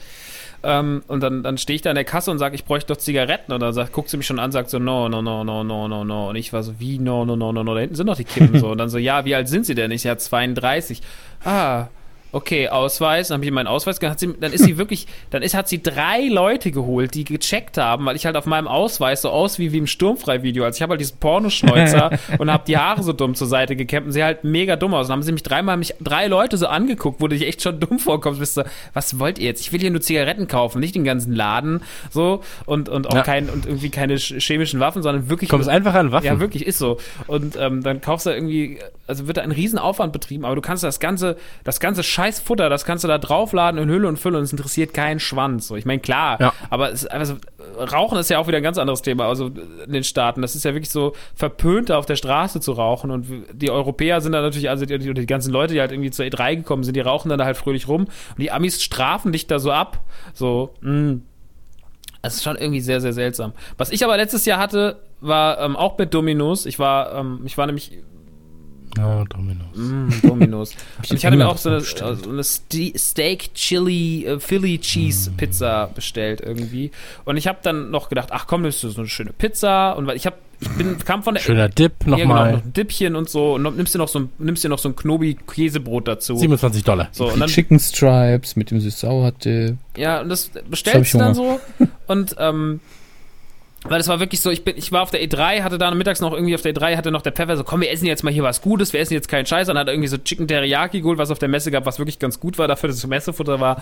[0.63, 2.99] Ähm, und dann, dann stehe ich da in der Kasse und sage, ich bräuchte doch
[2.99, 3.51] Zigaretten.
[3.51, 5.87] Und dann sagt, guckt sie mich schon an, sagt so, no, no, no, no, no,
[5.87, 6.29] no, no.
[6.29, 7.73] Und ich war so, wie, no, no, no, no, no.
[7.73, 8.69] Da hinten sind doch die Kippen so.
[8.69, 9.91] Und dann so, ja, wie alt sind sie denn?
[9.91, 11.01] Ich, ja, 32.
[11.43, 11.87] Ah,
[12.31, 13.29] okay, Ausweis.
[13.29, 14.13] Dann habe ich meinen Ausweis gehabt.
[14.13, 17.77] Hat sie, dann ist sie wirklich, dann ist, hat sie drei Leute geholt, die gecheckt
[17.77, 20.63] haben, weil ich halt auf meinem Ausweis so aus wie, wie im Sturmfrei-Video.
[20.63, 24.07] Also ich habe halt diesen Pornoschneuzer und habe die Haare so dumm zur Seite gekämmt
[24.07, 25.07] und sie halt mega dumm aus.
[25.07, 27.79] Dann haben sie mich dreimal, mich drei Leute so angeguckt, wo du dich echt schon
[27.79, 28.39] dumm vorkommst.
[28.39, 28.63] Bist so,
[28.93, 29.61] was wollt ihr jetzt?
[29.61, 33.23] Ich will hier nur Zigaretten kaufen, nicht den ganzen Laden, so und, und auch Ja.
[33.23, 36.25] kein, und irgendwie keine ch- chemischen Waffen, sondern wirklich Kommst nur- einfach an Waffen.
[36.25, 36.97] ja, wirklich, ist so.
[37.27, 40.83] Und ähm, dann kaufst du irgendwie, also wird da ein Riesenaufwand betrieben, aber du kannst
[40.83, 44.43] das ganze, das ganze Scheißfutter, das kannst du da draufladen in Hülle und Fülle und
[44.43, 45.67] es interessiert keinen Schwanz.
[45.67, 46.53] So, ich meine, klar, Ja.
[46.69, 47.35] aber es, also,
[47.79, 50.41] Rauchen ist ja auch wieder ein ganz anderes Thema, also in den Staaten.
[50.41, 53.09] Das ist ja wirklich so verpönt, da auf der Straße zu rauchen.
[53.09, 56.11] Und die Europäer sind da natürlich, also die, die, die ganzen Leute, die halt irgendwie
[56.11, 58.01] zur E3 gekommen sind, die rauchen dann da halt fröhlich rum.
[58.01, 59.99] Und die Amis strafen dich da so ab.
[60.33, 61.17] So, mh.
[62.21, 63.53] Das ist schon irgendwie sehr, sehr seltsam.
[63.79, 66.67] Was ich aber letztes Jahr hatte, war ähm, auch mit Dominos.
[66.67, 67.97] Ich war, ähm, ich war nämlich
[68.99, 69.75] Oh, Dominos.
[69.75, 70.75] mm, Dominos.
[70.97, 75.31] Und ich hatte mir auch so eine, so eine Ste Steak Chili äh, Philly Cheese
[75.31, 76.91] Pizza bestellt irgendwie.
[77.25, 79.93] Und ich habe dann noch gedacht, ach komm, das ist so eine schöne Pizza.
[79.93, 82.51] Und weil ich habe, ich bin, kam von der Schöner Dip ja, genau, nochmal.
[82.51, 83.55] noch ein Dippchen und so.
[83.55, 86.35] Und noch, nimmst dir noch so ein, nimmst dir noch so ein Knobi-Käsebrot dazu.
[86.35, 87.09] 27 Dollar.
[87.11, 89.77] So, und dann Chicken Stripes mit dem süß-sauer-Dip.
[89.97, 91.59] Ja, und das bestellst ich du dann so.
[92.07, 92.79] Und ähm,
[93.83, 96.21] weil das war wirklich so, ich bin, ich war auf der E3, hatte da mittags
[96.21, 98.31] noch irgendwie auf der E3, hatte noch der Pfeffer so, komm, wir essen jetzt mal
[98.31, 101.17] hier was Gutes, wir essen jetzt keinen Scheiß, und hat irgendwie so Chicken Teriyaki geholt,
[101.17, 103.81] was auf der Messe gab, was wirklich ganz gut war, dafür, dass es Messefutter war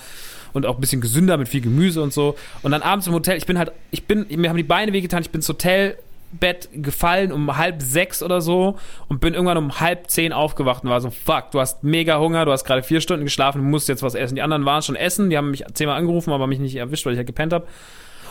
[0.53, 2.35] und auch ein bisschen gesünder mit viel Gemüse und so.
[2.61, 5.21] Und dann abends im Hotel, ich bin halt, ich bin, mir haben die Beine wehgetan,
[5.21, 8.77] ich bin ins Hotelbett gefallen um halb sechs oder so
[9.09, 12.45] und bin irgendwann um halb zehn aufgewacht und war so, fuck, du hast mega Hunger,
[12.45, 14.35] du hast gerade vier Stunden geschlafen, du musst jetzt was essen.
[14.35, 17.13] Die anderen waren schon essen, die haben mich zehnmal angerufen, aber mich nicht erwischt, weil
[17.13, 17.67] ich halt gepennt habe.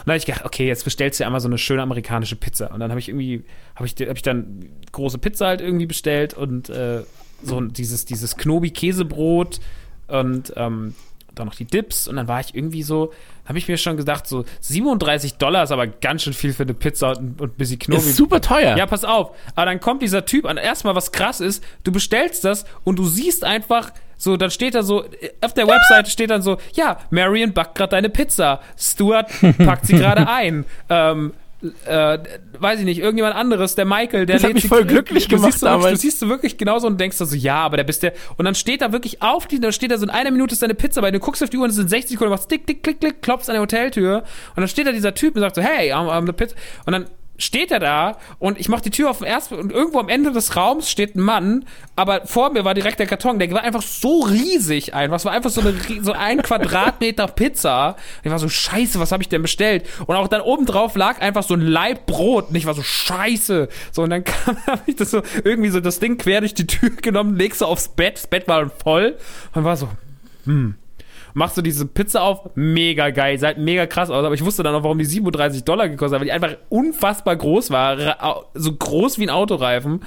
[0.09, 2.73] Dann habe ich gedacht, okay, jetzt bestellst du einmal so eine schöne amerikanische Pizza.
[2.73, 3.45] Und dann habe ich irgendwie,
[3.77, 7.03] habe ich, hab ich dann große Pizza halt irgendwie bestellt und äh,
[7.43, 9.61] so dieses, dieses Knobi-Käsebrot
[10.07, 10.95] und ähm,
[11.39, 13.13] dann noch die Dips und dann war ich irgendwie so,
[13.47, 16.75] habe ich mir schon gedacht, so 37 Dollar ist aber ganz schön viel für eine
[16.75, 18.01] Pizza und, und ein bisschen Knobi.
[18.01, 18.77] Ist super teuer.
[18.77, 19.31] Ja, pass auf.
[19.55, 20.57] Aber dann kommt dieser Typ an.
[20.57, 24.83] Erstmal, was krass ist, du bestellst das und du siehst einfach, so, dann steht da
[24.83, 25.05] so,
[25.41, 28.61] auf der Webseite steht dann so, ja, Marion backt gerade deine Pizza.
[28.77, 30.65] Stuart packt sie gerade ein.
[30.89, 31.33] Ähm,
[31.87, 32.19] äh,
[32.59, 35.27] weiß ich nicht, irgendjemand anderes, der Michael, der Das hat lädt mich sie- voll glücklich
[35.29, 35.91] du gemacht siehst so wirklich.
[35.93, 38.13] Du siehst du wirklich genauso und denkst so, ja, aber der bist der.
[38.37, 40.63] Und dann steht da wirklich auf die, da steht da so in einer Minute ist
[40.63, 42.67] deine Pizza bei, du guckst auf die Uhr und es sind 60 Sekunden, machst dick,
[42.67, 44.19] dick, klick, klick, klopfst an der Hoteltür
[44.55, 46.55] und dann steht da dieser Typ und sagt so, hey, I'm, I'm the Pizza.
[46.87, 47.07] Und dann
[47.39, 50.33] steht er da und ich mach die Tür auf den ersten und irgendwo am Ende
[50.33, 51.65] des Raums steht ein Mann,
[51.97, 55.33] aber vor mir war direkt der Karton, der war einfach so riesig einfach, es war
[55.33, 57.91] einfach so, eine, so ein Quadratmeter Pizza.
[57.91, 59.87] Und ich war so, scheiße, was habe ich denn bestellt?
[60.07, 62.83] Und auch dann oben drauf lag einfach so ein Laib Brot und ich war so,
[62.83, 63.69] scheiße.
[63.93, 66.67] So und dann kam, habe ich das so, irgendwie so das Ding quer durch die
[66.67, 69.17] Tür genommen, legst so aufs Bett, das Bett war voll
[69.55, 69.89] und war so,
[70.45, 70.75] hm.
[71.39, 74.65] Machst du diese Pizza auf, mega geil, sah halt mega krass aus, aber ich wusste
[74.65, 78.73] dann auch, warum die 37 Dollar gekostet hat, weil die einfach unfassbar groß war, so
[78.73, 80.01] groß wie ein Autoreifen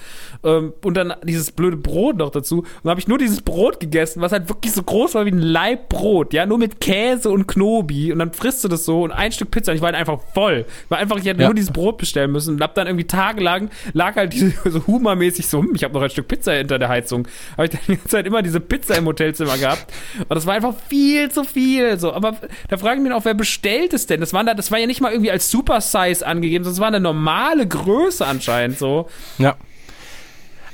[0.44, 3.80] ähm, und dann dieses blöde Brot noch dazu und dann habe ich nur dieses Brot
[3.80, 7.30] gegessen, was halt wirklich so groß war wie ein Laib Brot, ja, nur mit Käse
[7.30, 9.88] und Knobi und dann frisst du das so und ein Stück Pizza und ich war
[9.94, 11.48] halt einfach voll, war einfach, ich hätte Ja.
[11.48, 15.48] nur dieses Brot bestellen müssen und hab dann irgendwie tagelang, lag halt diese, so Humor-mäßig
[15.48, 17.94] so, hm, ich habe noch ein Stück Pizza hinter der Heizung, habe ich dann die
[17.96, 19.86] ganze Zeit immer diese Pizza im Hotelzimmer gehabt
[20.20, 22.36] und das war einfach viel zu viel, so, aber
[22.70, 24.20] da frage ich mich auch, wer bestellt es denn?
[24.20, 26.88] Das war da, das war ja nicht mal irgendwie als Super Size angegeben, das war
[26.88, 29.10] eine normale Größe anscheinend, so.
[29.38, 29.56] Ja.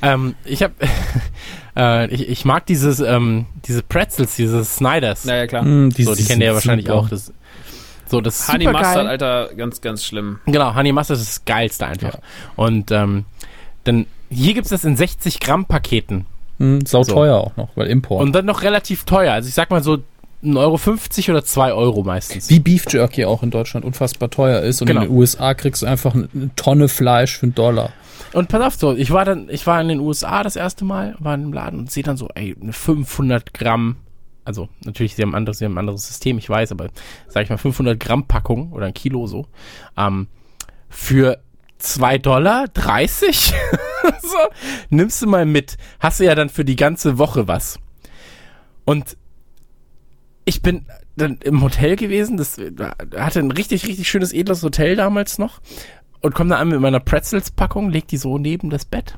[0.02, 0.72] Ähm, ich hab,
[1.76, 5.26] äh, ich, ich mag dieses, ähm, diese Pretzels, diese Snyders.
[5.26, 5.64] Naja, klar.
[5.64, 7.00] Mm, die so, die kennt ihr ja wahrscheinlich super.
[7.00, 7.10] auch.
[7.10, 7.34] Das,
[8.10, 9.08] so, das ist Honey super Mustard, geil.
[9.08, 10.40] Alter, ganz, ganz schlimm.
[10.46, 12.20] Genau, Honey Mustard ist das Geilste einfach.
[12.56, 13.26] Und ähm,
[13.84, 16.26] dann, hier gibt's das in 60 Gramm Paketen.
[16.60, 17.14] Mm, sau So.
[17.14, 18.22] teuer auch noch, weil Import.
[18.22, 19.34] Und dann noch relativ teuer.
[19.34, 19.98] Also ich sag mal so
[20.44, 22.50] 1,50 Euro oder 2 Euro meistens.
[22.50, 24.82] wie Beef Jerky auch in Deutschland unfassbar teuer ist.
[24.82, 25.02] Und Genau.
[25.02, 27.92] in den USA kriegst du einfach eine Tonne Fleisch für einen Dollar.
[28.34, 31.16] Und pass auf, so, ich war dann, ich war in den USA das erste Mal,
[31.20, 33.98] war in einem Laden und sehe dann so, ey, eine 500 Gramm,
[34.44, 36.90] also natürlich, sie haben, ein anderes, sie haben ein anderes System, ich weiß, aber
[37.28, 39.48] sag ich mal 500 Gramm Packung oder ein Kilo so,
[39.98, 40.28] ähm,
[40.90, 41.40] für
[41.80, 43.54] 2 Dollar 30?
[44.22, 44.38] so,
[44.90, 47.80] nimmst du mal mit, hast du ja dann für die ganze Woche was.
[48.86, 49.18] Und
[50.48, 50.86] ich bin
[51.18, 52.58] dann im Hotel gewesen, das
[53.18, 55.60] hatte ein richtig, richtig schönes, edles Hotel damals noch
[56.22, 59.18] und komme da an mit meiner Pretzels-Packung, leg die so neben das Bett.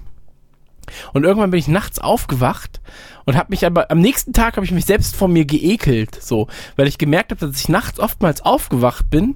[1.14, 2.82] Und irgendwann bin ich nachts aufgewacht
[3.26, 6.48] und habe mich aber am nächsten Tag habe ich mich selbst von mir geekelt, so,
[6.78, 9.36] weil ich gemerkt habe, dass ich nachts oftmals aufgewacht bin,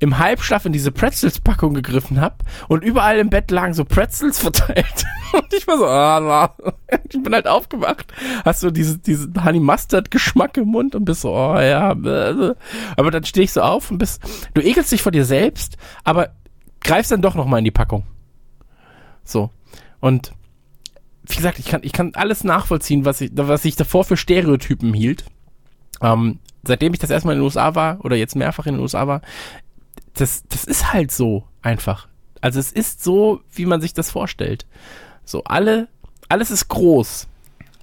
[0.00, 2.36] im Halbschlaf in diese Pretzels-Packung gegriffen habe
[2.68, 5.04] und überall im Bett lagen so Pretzels verteilt.
[5.32, 6.72] Und ich war so, ah, ah.
[7.08, 8.12] ich bin halt aufgewacht.
[8.44, 13.10] Hast du diese, diesen Honey Mustard Geschmack im Mund und bist so, oh ja, aber
[13.10, 14.22] dann stehe ich so auf und bist,
[14.54, 16.30] du ekelst dich vor dir selbst, aber
[16.80, 18.04] greifst dann doch noch mal in die Packung.
[19.24, 19.50] So.
[20.00, 20.32] Und
[21.26, 24.94] wie gesagt, ich kann, ich kann alles nachvollziehen, was ich, was ich davor für Stereotypen
[24.94, 25.24] hielt.
[26.00, 29.06] Ähm, seitdem ich das erstmal in den USA war, oder jetzt mehrfach in den USA
[29.06, 29.20] war,
[30.14, 32.08] das, das ist halt so einfach.
[32.40, 34.66] Also es ist so, wie man sich das vorstellt.
[35.24, 35.88] So, alle,
[36.28, 37.26] alles ist groß.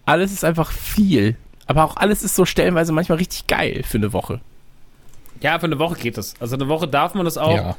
[0.06, 1.36] Alles ist einfach viel.
[1.68, 4.40] Aber auch alles ist so stellenweise manchmal richtig geil für eine Woche.
[5.42, 6.36] Ja, für eine Woche geht das.
[6.40, 7.56] Also eine Woche darf man das auch.
[7.56, 7.78] Ja.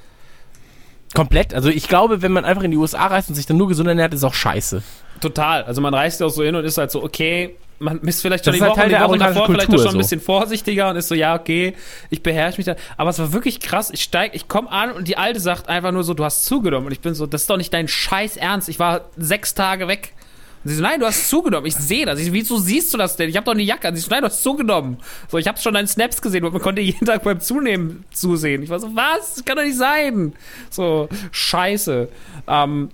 [1.14, 1.55] Komplett.
[1.55, 3.89] Also ich glaube, wenn man einfach in die USA reist und sich dann nur gesund
[3.89, 4.82] ernährt, ist auch scheiße.
[5.20, 5.62] Total.
[5.64, 8.44] Also man reist ja auch so hin und ist halt so, okay, man ist vielleicht
[8.44, 10.97] schon Das die halt Woche, Teil die Woche davor vielleicht schon ein bisschen vorsichtiger und
[10.97, 11.74] ist so, ja, okay,
[12.11, 12.77] ich beherrsche mich da.
[12.97, 13.90] Aber es war wirklich krass.
[13.93, 16.86] Ich steig, ich komme an und die Alte sagt einfach nur so, du hast zugenommen.
[16.86, 18.69] Und ich bin so, das ist doch nicht dein Scheiß Ernst.
[18.69, 20.12] Ich war sechs Tage weg.
[20.65, 21.66] Und sie so, nein, du hast zugenommen.
[21.66, 22.19] Ich sehe das.
[22.19, 23.28] Ich so, wieso siehst du das denn?
[23.28, 23.94] Ich habe doch eine Jacke an.
[23.94, 24.97] Sie so, nein, du hast zugenommen.
[25.28, 28.62] So, ich habe schon deine Snaps gesehen und man konnte jeden Tag beim Zunehmen zusehen.
[28.62, 29.36] Ich war so, was?
[29.36, 30.32] Das kann doch nicht sein.
[30.70, 32.09] So, scheiße.
[32.48, 32.89] Ähm,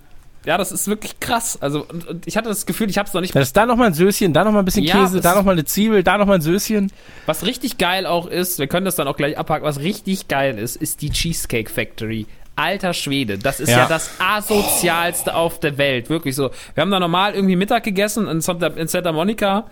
[0.44, 1.58] ja, das ist wirklich krass.
[1.60, 3.66] Also, und, und ich hatte das Gefühl, ich habe es noch nicht Das ist da
[3.66, 6.36] nochmal ein Söschen, da nochmal ein bisschen Ja, Käse, da nochmal eine Zwiebel, da nochmal
[6.38, 6.90] ein Söschen.
[7.26, 10.58] Was richtig geil auch ist, wir können das dann auch gleich abhaken, was richtig geil
[10.58, 12.26] ist, ist die Cheesecake Factory.
[12.54, 13.86] Alter Schwede, das ist ja, Ja.
[13.88, 16.50] das asozialste auf der Welt, wirklich so.
[16.74, 19.66] Wir haben da normal irgendwie Mittag gegessen in Santa, in Santa Monica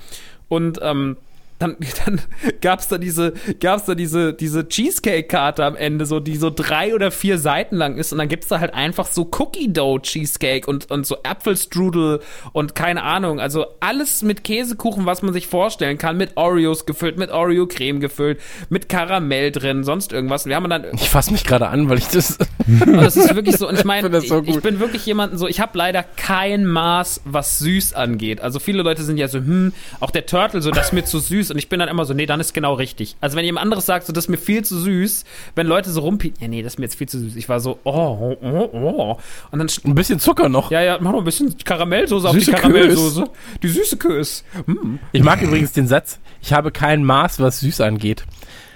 [0.49, 1.17] und ähm,
[1.61, 2.21] dann, dann
[2.61, 7.11] gab's da diese, gab's da diese, diese Cheesecake-Karte am Ende, so, die so drei oder
[7.11, 10.91] vier Seiten lang ist und dann gibt's da halt einfach so Cookie Dough Cheesecake und,
[10.91, 12.21] und so Apfelstrudel
[12.53, 17.19] und keine Ahnung, also alles mit Käsekuchen, was man sich vorstellen kann, mit Oreos gefüllt,
[17.19, 20.47] mit Oreo-Creme gefüllt, mit Karamell drin, sonst irgendwas.
[20.47, 22.39] Wir haben dann Ich fasse mich gerade an, weil ich das.
[22.87, 23.69] das ist wirklich so.
[23.69, 27.59] Und ich meine, so ich, bin wirklich jemanden so, ich habe leider kein Maß, was
[27.59, 28.41] süß angeht.
[28.41, 31.19] Also viele Leute sind ja so, hm, auch der Turtle, so, das ist mir zu
[31.19, 31.50] süß.
[31.51, 33.17] Und ich bin dann immer so, nee, dann ist genau richtig.
[33.21, 35.25] Also wenn jemand anderes sagt, so, das ist mir viel zu süß,
[35.55, 37.37] wenn Leute so rumpien, ja, nee, das ist mir jetzt viel zu süß.
[37.37, 39.19] Ich war so, oh, oh, oh, oh.
[39.51, 40.71] Und dann, Ein bisschen Zucker noch.
[40.71, 43.25] ja, ja, mach noch ein bisschen Karamellsoße auf die Karamellsoße.
[43.63, 44.45] Die süße Kös.
[44.67, 44.99] Hm.
[45.13, 48.25] Ich mag übrigens den Satz, ich habe kein Maß, was süß angeht.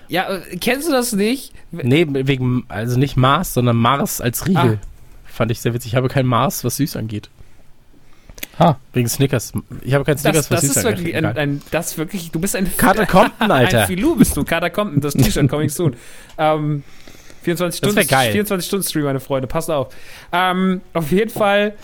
[0.08, 1.52] Ja, äh, kennst du das nicht?
[1.72, 4.78] Nee, wegen, also nicht Maß, sondern Mars als Riegel.
[4.82, 4.86] Ah.
[5.24, 5.92] Fand ich sehr witzig.
[5.92, 7.30] Ich habe kein Maß, was süß angeht.
[8.58, 8.78] Ha.
[8.92, 9.52] Wegen Snickers.
[9.82, 12.70] Ich habe kein Snickers, Das, das ist wirklich ein, ein, das wirklich, du bist ein
[12.76, 13.82] Katakomben, Alter.
[13.82, 15.96] Ein Filou bist du, Katakomben, das T-Shirt coming soon.
[16.38, 16.82] Ähm,
[17.42, 18.32] 24 Das Stunden, wär geil.
[18.32, 19.94] 24 Stunden Stream, meine Freunde, passt auf.
[20.32, 21.74] Ähm, auf jeden Fall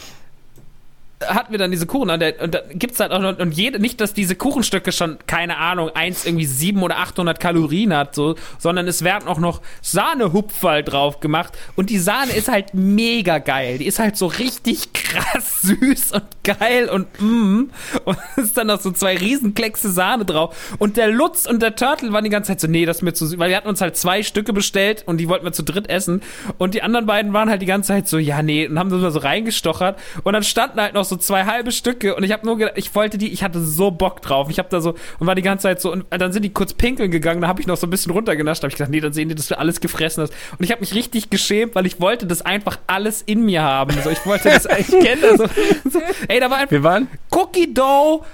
[1.27, 3.79] hatten wir dann diese Kuchen und, der, und da gibt's halt auch noch, und jede,
[3.79, 8.37] nicht, dass diese Kuchenstücke schon, keine Ahnung, eins irgendwie 700 oder 800 Kalorien hat, so,
[8.59, 11.53] sondern es werden auch noch Sahnehupferl drauf gemacht.
[11.77, 13.79] Und die Sahne ist halt mega geil.
[13.79, 17.71] Die ist halt so richtig krass süß und geil und mm,
[18.05, 20.75] und ist dann noch so zwei Riesenkleckse Sahne drauf.
[20.79, 23.13] Und der Lutz und der Turtle waren die ganze Zeit so, nee, das ist mir
[23.13, 25.63] zu süß, weil wir hatten uns halt zwei Stücke bestellt und die wollten wir zu
[25.63, 26.23] dritt essen.
[26.59, 29.19] Und die anderen beiden waren halt die ganze Zeit so, ja, nee, und haben so
[29.19, 29.99] reingestochert.
[30.25, 32.95] Und dann standen halt noch so zwei halbe Stücke und ich habe nur gedacht, ich
[32.95, 34.49] wollte die, ich hatte so Bock drauf.
[34.49, 36.73] Ich habe da so und war die ganze Zeit so und dann sind die kurz
[36.73, 39.13] pinkeln gegangen, da habe ich noch so ein bisschen runtergenascht, habe ich gedacht, nee, dann
[39.13, 42.01] sehen die, dass du alles gefressen hast und ich habe mich richtig geschämt, weil ich
[42.01, 43.95] wollte das einfach alles in mir haben.
[44.03, 45.47] So, ich wollte das, ich kenne das so,
[45.91, 46.01] so.
[46.29, 48.25] Ey, da war einfach Wir waren, Cookie Dough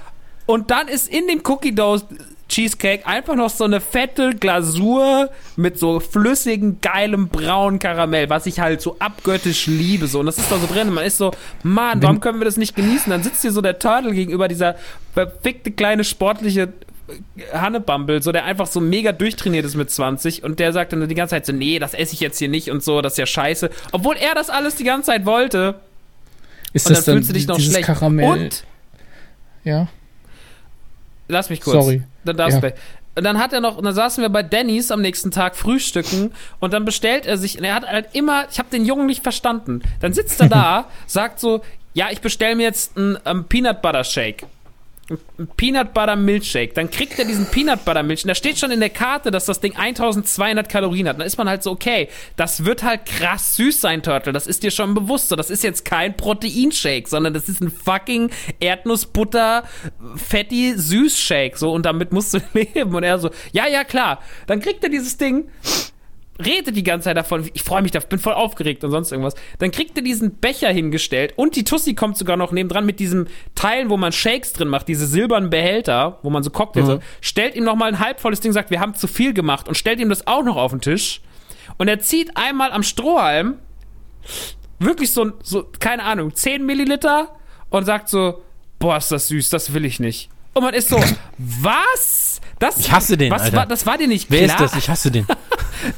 [0.47, 2.01] und dann ist in dem Cookie Dough
[2.49, 8.61] Cheesecake einfach noch so eine fette Glasur mit so flüssigem, geilem braunen Karamell, was ich
[8.61, 10.07] halt so abgöttisch liebe.
[10.07, 10.21] So.
[10.21, 10.93] Und das ist da so drin.
[10.93, 11.33] Man ist so,
[11.65, 13.11] Mann, warum können wir das nicht genießen?
[13.11, 14.77] Dann sitzt hier so der Turtle gegenüber dieser
[15.13, 16.73] verfickte kleine sportliche
[17.53, 21.15] Hannebumble, so der einfach so mega durchtrainiert ist mit 20 und der sagt dann die
[21.15, 23.27] ganze Zeit so, nee, das esse ich jetzt hier nicht und so, das ist ja
[23.27, 23.71] scheiße.
[23.93, 25.77] Obwohl er das alles die ganze Zeit wollte.
[26.73, 27.87] Ist Und das dann dann fühlst du dich noch schlecht.
[27.87, 28.29] Karamell?
[28.29, 28.65] Und
[29.65, 29.89] ja.
[31.29, 31.85] Lass mich kurz.
[31.85, 32.03] Sorry.
[32.27, 32.71] Dann darfst Ja.
[33.17, 36.33] Und dann hat er noch, und dann saßen wir bei Denny's am nächsten Tag frühstücken
[36.61, 39.23] und dann bestellt er sich, und er hat halt immer, ich habe den Jungen nicht
[39.23, 39.81] verstanden.
[40.01, 41.63] Dann sitzt er da, sagt so,
[41.95, 44.45] ja, ich bestelle mir jetzt einen ähm, Peanut Butter Shake.
[45.57, 46.75] Peanut Butter Milkshake.
[46.75, 48.01] Dann kriegt er diesen Peanut Butter.
[48.01, 51.19] Und da steht schon in der Karte, dass das Ding 1200 Kalorien hat.
[51.19, 54.33] Dann ist man halt so, okay, das wird halt krass süß sein, Turtle.
[54.33, 55.29] Das ist dir schon bewusst.
[55.29, 59.65] So, das ist jetzt kein Proteinshake, sondern das ist ein fucking Erdnussbutter
[60.17, 61.57] Fetti Süßshake.
[61.57, 62.95] So, und damit musst du leben.
[62.95, 64.21] Und er so, ja, ja, klar.
[64.47, 65.49] Dann kriegt er dieses Ding
[66.45, 69.35] redet die ganze Zeit davon, ich freue mich, da bin voll aufgeregt und sonst irgendwas.
[69.59, 73.27] Dann kriegt er diesen Becher hingestellt und die Tussi kommt sogar noch nebendran mit diesem
[73.55, 76.99] Teil, wo man Shakes drin macht, diese silbernen Behälter, wo man so Cocktails, Mhm.
[77.21, 80.01] stellt ihm noch mal ein halbvolles Ding, sagt, wir haben zu viel gemacht und stellt
[80.01, 81.21] ihm das auch noch auf den Tisch.
[81.79, 83.57] Und er zieht einmal am Strohhalm
[84.79, 87.37] wirklich so, so keine Ahnung, 10 Milliliter
[87.71, 88.43] und sagt so,
[88.79, 90.29] boah, ist das süß, das will ich nicht.
[90.57, 90.99] Und man ist so,
[91.37, 92.41] was?
[92.59, 93.57] Das, Ich hasse den, was Alter.
[93.59, 94.65] War, das war dir nicht wer klar?
[94.65, 94.83] ist das?
[94.83, 95.27] Ich hasse den.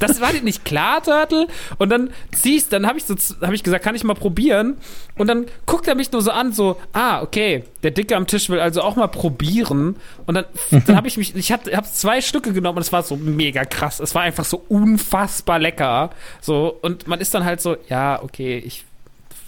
[0.00, 1.46] Das war dir nicht klar, Turtle?
[1.78, 4.76] Und dann ziehst, dann habe ich so, habe ich gesagt, kann ich mal probieren?
[5.16, 8.50] Und dann guckt er mich nur so an, so, ah, okay, der Dicke am Tisch
[8.50, 9.96] will also auch mal probieren.
[10.26, 10.44] Und dann,
[10.86, 13.64] dann habe ich mich, ich habe hab zwei Stücke genommen und es war so mega
[13.64, 14.00] krass.
[14.00, 16.10] Es war einfach so unfassbar lecker.
[16.40, 18.84] So, und man ist dann halt so, ja, okay, ich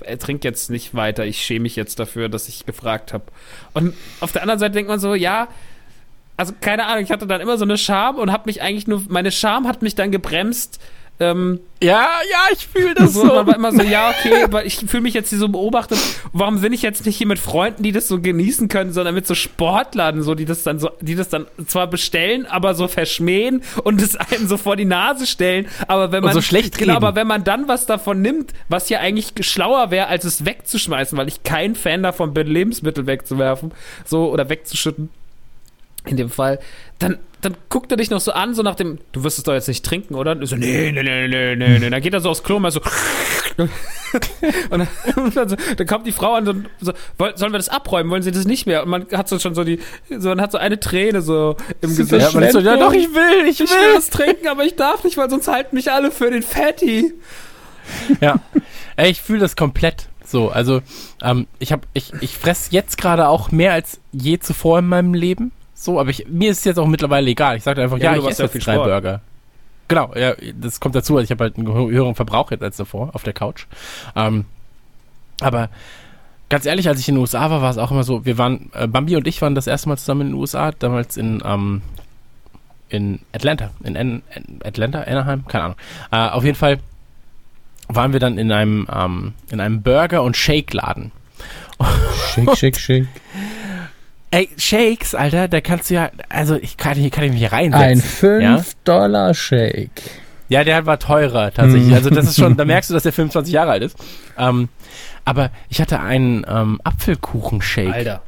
[0.03, 3.25] er trinkt jetzt nicht weiter, ich schäme mich jetzt dafür, dass ich gefragt habe.
[3.75, 5.49] Und auf der anderen Seite denkt man so, ja,
[6.37, 9.03] also keine Ahnung, ich hatte dann immer so eine Scham und habe mich eigentlich nur,
[9.09, 10.81] meine Scham hat mich dann gebremst.
[11.21, 14.77] Ähm, Ja, ja, ich fühle das so, man war immer so, ja, okay, aber ich
[14.77, 15.99] fühle mich jetzt hier so beobachtet.
[16.33, 19.27] Warum bin ich jetzt nicht hier mit Freunden, die das so genießen können, sondern mit
[19.27, 23.63] so Sportlern, so, die das dann so, die das dann zwar bestellen, aber so verschmähen
[23.85, 25.69] und es einem so vor die Nase stellen.
[25.89, 27.05] Aber wenn Und man so schlecht genau, reden.
[27.05, 31.17] aber wenn man dann was davon nimmt, was ja eigentlich schlauer wäre, als es wegzuschmeißen,
[31.19, 33.73] weil ich kein Fan davon bin, Lebensmittel wegzuwerfen,
[34.05, 35.11] so oder wegzuschütten.
[36.07, 36.59] In dem Fall,
[36.99, 39.53] dann, dann guckt er dich noch so an, so nach dem, du wirst es doch
[39.53, 40.33] jetzt nicht trinken, oder?
[40.33, 41.91] Und so, nee, nee, nee, nee, nee, nee.
[41.91, 42.81] Dann geht er so aufs Klo und mal so,
[43.59, 43.69] und
[44.71, 44.89] dann,
[45.49, 48.11] so, dann kommt die Frau an und so, "Woll- sollen wir das abräumen?
[48.11, 48.83] Wollen sie das nicht mehr?
[48.83, 49.79] Und man hat so schon so die,
[50.09, 52.11] so, man hat so eine Träne so im Gesicht.
[52.23, 53.95] ja, man so, ja, doch, ich will, ich Ich will will.
[53.95, 57.13] das trinken, aber ich darf nicht, weil sonst halten mich alle für den Fatty.
[58.21, 58.37] Ja.
[58.97, 60.09] Ey, ich fühle das komplett.
[60.25, 60.81] So, also,
[61.23, 65.13] ähm, ich hab, ich, ich fress jetzt gerade auch mehr als je zuvor in meinem
[65.15, 65.51] Leben.
[65.83, 67.57] So, aber ich, mir ist es jetzt auch mittlerweile egal.
[67.57, 68.89] Ich sage einfach, Ja, ja, du ich machst esse ja jetzt viel drei Sport.
[68.89, 69.21] Burger.
[69.89, 71.17] Genau, ja, das kommt dazu.
[71.17, 73.65] Also ich habe halt einen hö- höheren Verbrauch jetzt als davor auf der Couch.
[74.15, 74.45] Ähm,
[75.41, 75.71] aber
[76.51, 78.69] ganz ehrlich, als ich in den USA war, war es auch immer so, wir waren,
[78.75, 81.81] äh, Bambi und ich waren das erste Mal zusammen in den USA, damals in, ähm,
[82.91, 84.23] in Atlanta, in, An
[84.63, 85.77] Atlanta, Anaheim, keine Ahnung.
[86.13, 86.79] Äh, auf jeden Fall
[87.89, 91.11] waren wir dann in einem, ähm, in einem Burger- und Shake-Laden.
[92.35, 93.07] Shake, shake, shake.
[94.33, 97.53] Ey, Shakes, Alter, da kannst du ja, also ich kann, hier kann ich mich hier
[97.53, 98.37] reinsetzen.
[98.37, 98.57] Ein ja?
[98.57, 99.91] 5-Dollar-Shake.
[100.49, 101.95] Ja, der war teurer tatsächlich.
[101.95, 103.97] Also das ist schon, da merkst du, dass der 25 Jahre alt ist.
[104.39, 104.69] Ähm,
[105.25, 107.93] aber ich hatte einen ähm, Apfelkuchen-Shake.
[107.93, 108.23] Alter.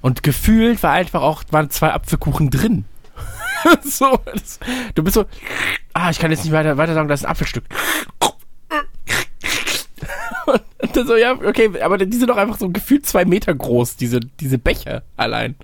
[0.00, 2.84] Und gefühlt war einfach auch, waren zwei Apfelkuchen drin.
[3.82, 4.60] so, das,
[4.94, 5.26] du bist so,
[5.92, 7.64] ah, ich kann jetzt nicht weiter, weiter sagen, das ist ein Apfelstück.
[10.88, 13.96] Und dann so, ja, okay, aber die sind doch einfach so gefühlt zwei Meter groß,
[13.96, 15.54] diese, diese Becher allein.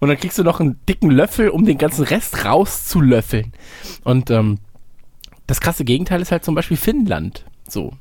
[0.00, 3.52] Und dann kriegst du noch einen dicken Löffel, um den ganzen Rest rauszulöffeln.
[4.04, 4.58] Und ähm,
[5.46, 7.44] das krasse Gegenteil ist halt zum Beispiel Finnland.
[7.68, 7.92] So.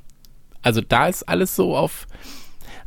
[0.61, 2.07] Also da ist alles so auf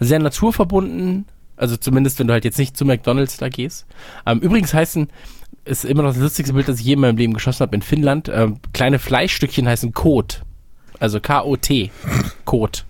[0.00, 1.26] sehr naturverbunden.
[1.56, 3.86] Also zumindest, wenn du halt jetzt nicht zu McDonalds da gehst.
[4.26, 5.08] Ähm, übrigens heißen,
[5.64, 7.82] ist immer noch das lustigste Bild, das ich je in meinem Leben geschossen habe in
[7.82, 8.30] Finnland.
[8.32, 10.42] Ähm, kleine Fleischstückchen heißen Kot.
[10.98, 11.90] Also K-O-T.
[12.44, 12.84] Kot.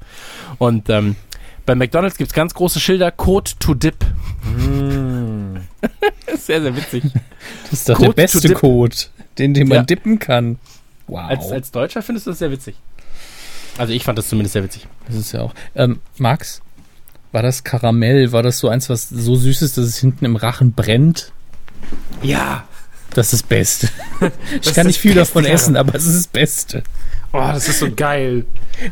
[0.59, 1.17] Und ähm,
[1.65, 4.05] bei McDonalds gibt's ganz große Schilder, Code to Dip.
[6.39, 7.05] sehr, sehr witzig.
[7.65, 8.55] Das ist doch Code der beste.
[8.55, 8.97] Code,
[9.39, 9.83] den, den man Ja.
[9.83, 10.59] dippen kann.
[11.09, 11.29] Wow.
[11.29, 12.77] Als, als Deutscher findest du das sehr witzig.
[13.79, 14.87] Also ich fand das zumindest sehr witzig.
[15.07, 15.55] das ist ja auch.
[15.75, 16.63] Ähm, Max,
[17.33, 18.33] war das Karamell?
[18.33, 21.33] War das so eins, was so süß ist, dass es hinten im Rachen brennt?
[22.23, 22.65] Ja.
[23.11, 23.89] Das ist das Beste.
[24.61, 26.83] ich ist kann nicht das viel davon essen, aber es ist das Beste.
[27.37, 28.45] Oh, das ist so geil.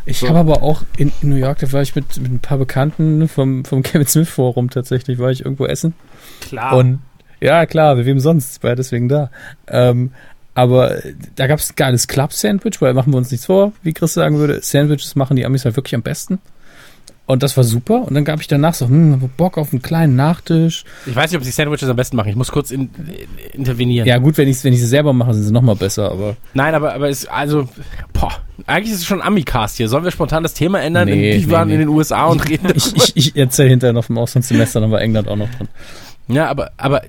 [0.07, 0.29] Ich So.
[0.29, 3.29] habe aber auch in, in New York, da war ich mit, mit ein paar Bekannten
[3.29, 5.95] vom, vom Kevin Smith Forum tatsächlich, war ich irgendwo essen.
[6.41, 6.77] Klar.
[6.77, 7.01] Und
[7.41, 8.63] ja, klar, mit wem sonst?
[8.63, 9.31] War ja deswegen da.
[9.69, 10.13] Ähm,
[10.55, 10.99] aber
[11.35, 14.39] da gab es ein geiles Club-Sandwich, weil machen wir uns nichts vor, wie Chris sagen
[14.39, 14.61] würde.
[14.63, 16.39] Sandwiches machen die Amis halt wirklich am besten.
[17.27, 18.03] Und das war super.
[18.03, 20.85] Und dann gab ich danach so, hm, Bock auf einen kleinen Nachtisch.
[21.07, 22.29] Ich weiß nicht, ob sie Sandwiches am besten machen.
[22.29, 22.91] Ich muss kurz in,
[23.53, 24.07] in, intervenieren.
[24.07, 26.37] Ja, gut, wenn ich wenn ich sie selber mache, sind sie noch mal besser, aber
[26.53, 27.67] Nein, aber, aber es, also,
[28.13, 28.33] boah,
[28.67, 29.89] eigentlich ist es schon Amicast hier.
[29.89, 31.09] Sollen wir spontan das Thema ändern?
[31.09, 31.75] Nee, die nee, waren nee.
[31.75, 35.01] in den USA und reden ich, ich, ich erzähle hinterher noch vom Auslandssemester, dann war
[35.01, 35.69] England auch noch drin.
[36.29, 37.03] Ja, aber, aber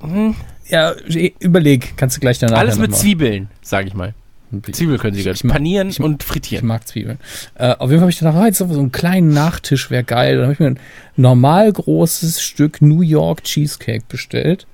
[0.00, 0.34] hm,
[0.68, 0.94] Ja,
[1.40, 2.94] überleg, kannst du gleich danach alles mit.
[2.94, 4.14] Zwiebeln, sag ich mal.
[4.72, 6.66] Zwiebel können sie Ich- ich panieren ich- und Ich frittieren.
[6.66, 7.18] mag Zwiebeln.
[7.54, 10.34] Äh, auf jeden Fall habe ich gedacht, ah, jetzt so einen kleinen Nachtisch wäre geil.
[10.36, 10.80] Dann habe ich mir ein
[11.16, 14.66] normal großes Stück New York Cheesecake bestellt.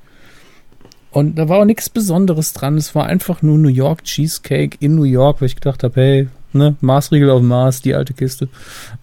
[1.10, 2.76] Und da war auch nichts Besonderes dran.
[2.76, 6.28] Es war einfach nur New York Cheesecake in New York, weil ich gedacht habe, hey,
[6.52, 8.48] ne, Maßriegel auf Maß, die alte Kiste.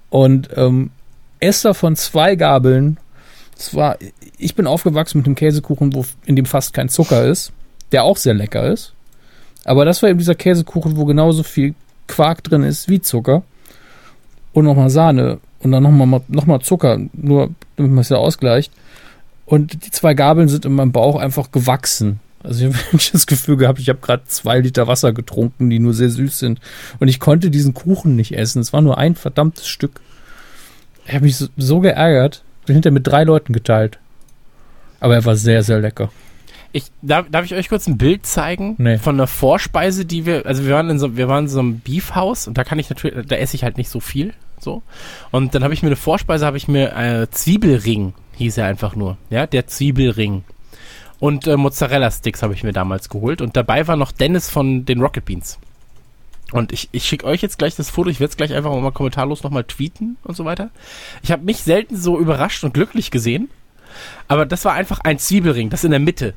[0.10, 0.92] Und ähm,
[1.40, 2.98] esse davon zwei Gabeln.
[3.58, 3.98] Es war,
[4.38, 7.52] ich bin aufgewachsen mit einem Käsekuchen, wo, in dem fast kein Zucker ist,
[7.92, 8.94] der auch sehr lecker ist.
[9.66, 11.76] Aber das war eben dieser Käsekuchen, wo genauso viel
[12.08, 13.44] Quark drin ist wie Zucker.
[14.52, 15.40] Und nochmal Sahne.
[15.60, 18.72] Und dann nochmal noch mal Zucker, nur damit man es ja ausgleicht.
[19.46, 22.20] Und die zwei Gabeln sind in meinem Bauch einfach gewachsen.
[22.44, 25.94] Also ich habe das Gefühl gehabt, ich habe gerade zwei Liter Wasser getrunken, die nur
[25.94, 26.60] sehr süß sind.
[27.00, 28.62] Und ich konnte diesen Kuchen nicht essen.
[28.62, 30.02] Es war nur ein verdammtes Stück.
[31.06, 32.44] Ich habe mich so, so geärgert.
[32.66, 34.00] Bin hinterher mit drei Leuten geteilt.
[35.00, 36.12] Aber er war sehr, sehr lecker.
[36.76, 38.98] Ich, darf, darf ich euch kurz ein Bild zeigen Nee.
[38.98, 41.80] von einer Vorspeise, die wir, also wir waren in so, wir waren in so einem
[41.82, 44.82] Beefhaus und da kann ich natürlich, da esse ich halt nicht so viel, so.
[45.30, 48.96] Und dann habe ich mir eine Vorspeise, habe ich mir äh, Zwiebelring, hieß er einfach
[48.96, 50.44] nur, ja, der Zwiebelring.
[51.20, 55.00] Und äh, Mozzarella-Sticks habe ich mir damals geholt und dabei war noch Dennis von den
[55.00, 55.60] Rocket Beans.
[56.52, 58.92] Und ich, ich schicke euch jetzt gleich das Foto, ich werde es gleich einfach mal
[58.92, 60.72] kommentarlos nochmal tweeten und so weiter.
[61.22, 63.50] Ich habe mich selten so überrascht und glücklich gesehen,
[64.28, 66.34] aber das war einfach ein Zwiebelring, das in der Mitte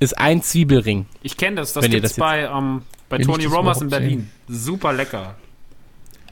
[0.00, 1.06] ist ein Zwiebelring.
[1.22, 1.72] Ich kenne das.
[1.74, 4.30] Das das jetzt- bei, ähm, bei ich Tony Romas in Berlin.
[4.48, 5.36] Super lecker.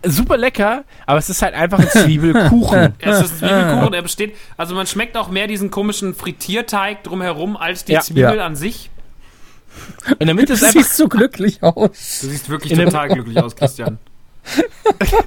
[0.05, 2.95] Super lecker, aber es ist halt einfach ein Zwiebelkuchen.
[3.01, 4.36] Es ist Zwiebelkuchen, er besteht.
[4.57, 8.01] Also man schmeckt auch mehr diesen komischen Frittierteig drumherum als die Ja.
[8.01, 8.47] Zwiebel Ja.
[8.47, 8.90] an sich.
[10.20, 12.20] In der Mitte Du ist einfach siehst so glücklich aus.
[12.20, 13.99] Du siehst wirklich total glücklich aus, Christian.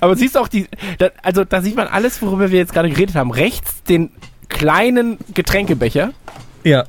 [0.00, 0.66] Aber siehst du auch die,
[0.98, 3.30] da, also da sieht man alles, worüber wir jetzt gerade geredet haben.
[3.30, 4.10] Rechts den
[4.48, 6.12] kleinen Getränkebecher,
[6.64, 6.84] Ja.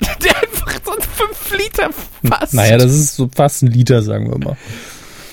[0.00, 1.90] der einfach so ein 5 Liter
[2.24, 2.54] fasst.
[2.54, 4.56] Naja, das ist so fast ein Liter, sagen wir mal.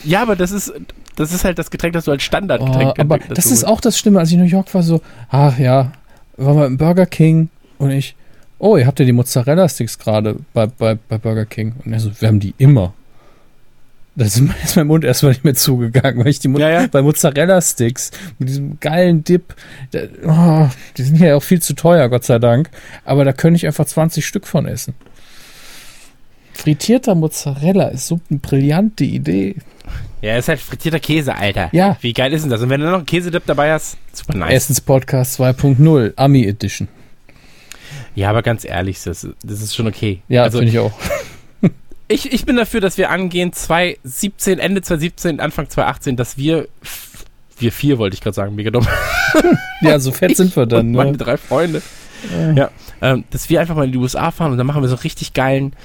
[0.04, 0.74] ja, aber das ist,
[1.16, 3.80] das ist halt das Getränk, das du als Oh, Standardgetränk aber dazu das ist auch
[3.82, 5.94] das Schlimme, als ich in New York war, so, ach ja,
[6.36, 8.16] war mal im Burger King und ich,
[8.60, 11.76] oh, ihr habt ja die Mozzarella-Sticks gerade bei, bei, bei Burger King.
[11.86, 12.94] Und er so, wir haben die immer.
[14.20, 14.42] Da ist
[14.76, 16.88] mein- Mund erstmal nicht mehr zugegangen, weil ich die Mo Ja, ja.
[16.88, 19.54] bei Mozzarella-Sticks mit diesem geilen Dip,
[19.92, 22.72] da, oh, die sind ja auch viel zu teuer, Gott sei Dank.
[23.06, 24.96] Aber da könnte ich einfach 20 Stück von essen.
[26.54, 29.56] Frittierter Mozzarella ist so eine brillante Idee.
[30.22, 31.70] Ja, ist halt frittierter Käse, Alter.
[31.72, 31.98] Ja.
[32.02, 32.62] Wie geil ist denn das?
[32.62, 34.52] Und wenn du noch einen Käsedip dabei hast, super nice.
[34.54, 36.88] Essenspodcast 2.0, Ami Edition.
[38.16, 40.22] Ja, aber ganz ehrlich, das, das ist schon okay.
[40.28, 40.92] Ja, also finde ich auch.
[42.08, 46.68] ich, ich bin dafür, dass wir angehen 2017, Ende 2017, Anfang 2018, dass wir,
[47.60, 48.88] wir vier wollte ich gerade sagen, mega dumm,
[49.82, 50.88] Ja, so fett sind wir dann.
[50.88, 51.18] und meine Ne?
[51.18, 51.82] drei Freunde,
[52.56, 52.72] ja,
[53.02, 55.02] ähm, dass wir einfach mal in die USA fahren und dann machen wir so einen
[55.04, 55.76] richtig geilen,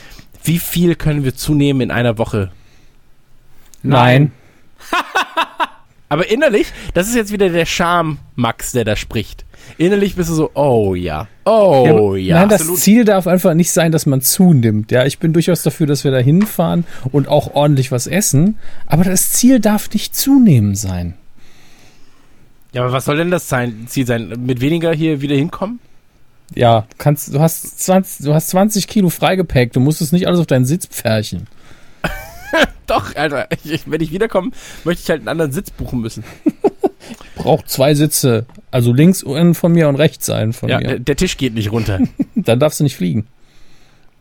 [0.44, 2.51] wie viel können wir zunehmen in einer Woche?
[3.82, 4.32] Nein.
[6.09, 9.44] Aber innerlich, das ist jetzt wieder der Charme, Max, der da spricht.
[9.78, 12.40] Innerlich bist du so, oh ja, oh ja.
[12.40, 12.81] Nein, das absolut.
[12.81, 14.90] Ziel darf einfach nicht sein, dass man zunimmt.
[14.90, 18.59] Ja, ich bin durchaus dafür, dass wir da hinfahren und auch ordentlich was essen.
[18.86, 21.15] Aber das Ziel darf nicht zunehmen sein.
[22.73, 24.32] Ja, aber was soll denn das sein, Ziel sein?
[24.44, 25.78] Mit weniger hier wieder hinkommen?
[26.55, 29.73] Ja, du kannst, du hast 20, du hast 20 Kilo Freigepäck.
[29.73, 31.47] Du musst es nicht alles auf deinen Sitz pferchen.
[32.86, 34.51] Doch, Alter, ich, wenn ich wiederkomme,
[34.85, 36.24] möchte ich halt einen anderen Sitz buchen müssen.
[37.37, 38.47] Braucht zwei Sitze.
[38.70, 39.24] Also links
[39.55, 41.01] von mir und rechts einen von Ja, der, mir.
[41.01, 42.01] der Tisch geht nicht runter.
[42.35, 43.27] Dann darfst du nicht fliegen.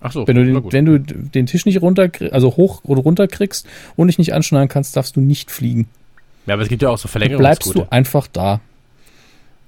[0.01, 3.27] Ach so, Wenn du den, wenn du den Tisch nicht runter, also hoch oder runter
[3.27, 5.87] kriegst und dich nicht anschneiden kannst, darfst du nicht fliegen.
[6.47, 7.79] Ja, aber es gibt ja auch so Bleibst Verlängerungsgurte.
[7.81, 8.61] du einfach da.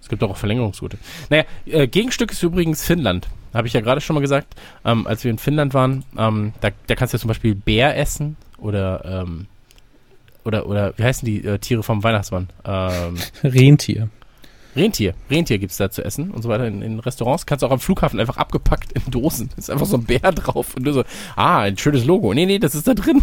[0.02, 0.98] Es gibt auch Verlängerungsgurte.
[1.30, 3.28] Naja, äh, Gegenstück ist übrigens Finnland.
[3.54, 4.56] Habe ich ja gerade schon mal gesagt.
[4.84, 7.96] Ähm, als wir in Finnland waren, ähm, da, da kannst du ja zum Beispiel Bär
[7.96, 9.46] essen oder, ähm,
[10.44, 12.50] oder, oder, wie heißen die äh, Tiere vom Weihnachtsmann?
[12.66, 14.10] Ähm, Rentier.
[14.76, 15.14] Rentier.
[15.30, 17.46] Rentier gibt's da zu essen und so weiter in, in Restaurants.
[17.46, 19.50] Kannst du auch am Flughafen einfach abgepackt in Dosen.
[19.56, 21.04] Ist einfach so ein Bär drauf und du so,
[21.36, 22.34] ah, ein schönes Logo.
[22.34, 23.22] Nee, nee, das ist da drin.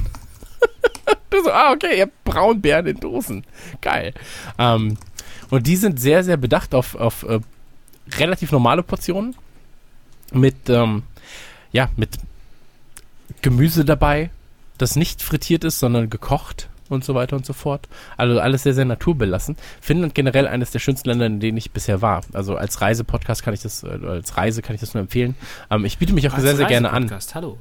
[1.30, 3.44] du so, ah, okay, ihr habt Braunbären in Dosen.
[3.80, 4.14] Geil.
[4.58, 4.96] Ähm,
[5.50, 7.40] und die sind sehr, sehr bedacht auf, auf äh,
[8.16, 9.34] relativ normale Portionen.
[10.32, 11.02] Mit, ähm,
[11.72, 12.10] ja, mit
[13.42, 14.30] Gemüse dabei,
[14.78, 17.88] das nicht frittiert ist, sondern gekocht und so weiter und so fort.
[18.16, 19.56] Also alles sehr, sehr naturbelassen.
[19.80, 22.22] Finnland generell eines der schönsten Länder, in denen ich bisher war.
[22.32, 25.34] Also als Reisepodcast kann ich das, äh, als Reise kann ich das nur empfehlen.
[25.70, 27.10] Ähm, ich biete mich auch sehr, sehr gerne an.
[27.34, 27.58] Hallo.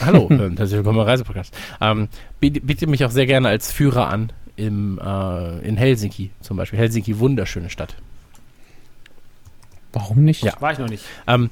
[0.00, 1.54] Hallo, äh, herzlich willkommen beim Reisepodcast.
[1.80, 2.08] Ähm,
[2.40, 6.78] biete, biete mich auch sehr gerne als Führer an im, äh, in Helsinki zum Beispiel.
[6.78, 7.96] Helsinki, wunderschöne Stadt.
[9.92, 10.42] Warum nicht?
[10.42, 10.54] Ja.
[10.60, 11.04] War ich noch nicht.
[11.26, 11.50] Ähm,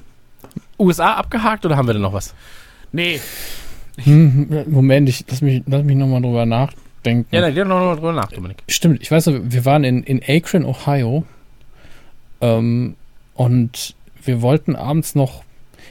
[0.79, 2.35] USA abgehakt oder haben wir denn noch was?
[2.93, 3.21] Nee.
[4.03, 6.45] Hm, Moment, ich lass mich, lass mich nochmal drüber
[7.05, 7.35] nachdenken.
[7.35, 8.59] Ja, dann geh doch noch drüber nach, Dominik.
[8.69, 11.25] Stimmt, ich weiß noch, wir waren in, in Akron, Ohio.
[12.41, 12.95] Ähm,
[13.35, 15.43] und wir wollten abends noch.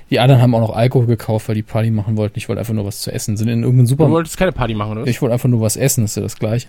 [0.10, 2.38] Die anderen haben auch noch Alkohol gekauft, weil die Party machen wollten.
[2.38, 3.36] Ich wollte einfach nur was zu essen.
[3.38, 4.14] Sind in irgendeinen Du Supermarkt.
[4.16, 5.08] wolltest keine Party machen, oder?
[5.08, 6.68] Ich wollte einfach nur was essen, ist ja das gleiche.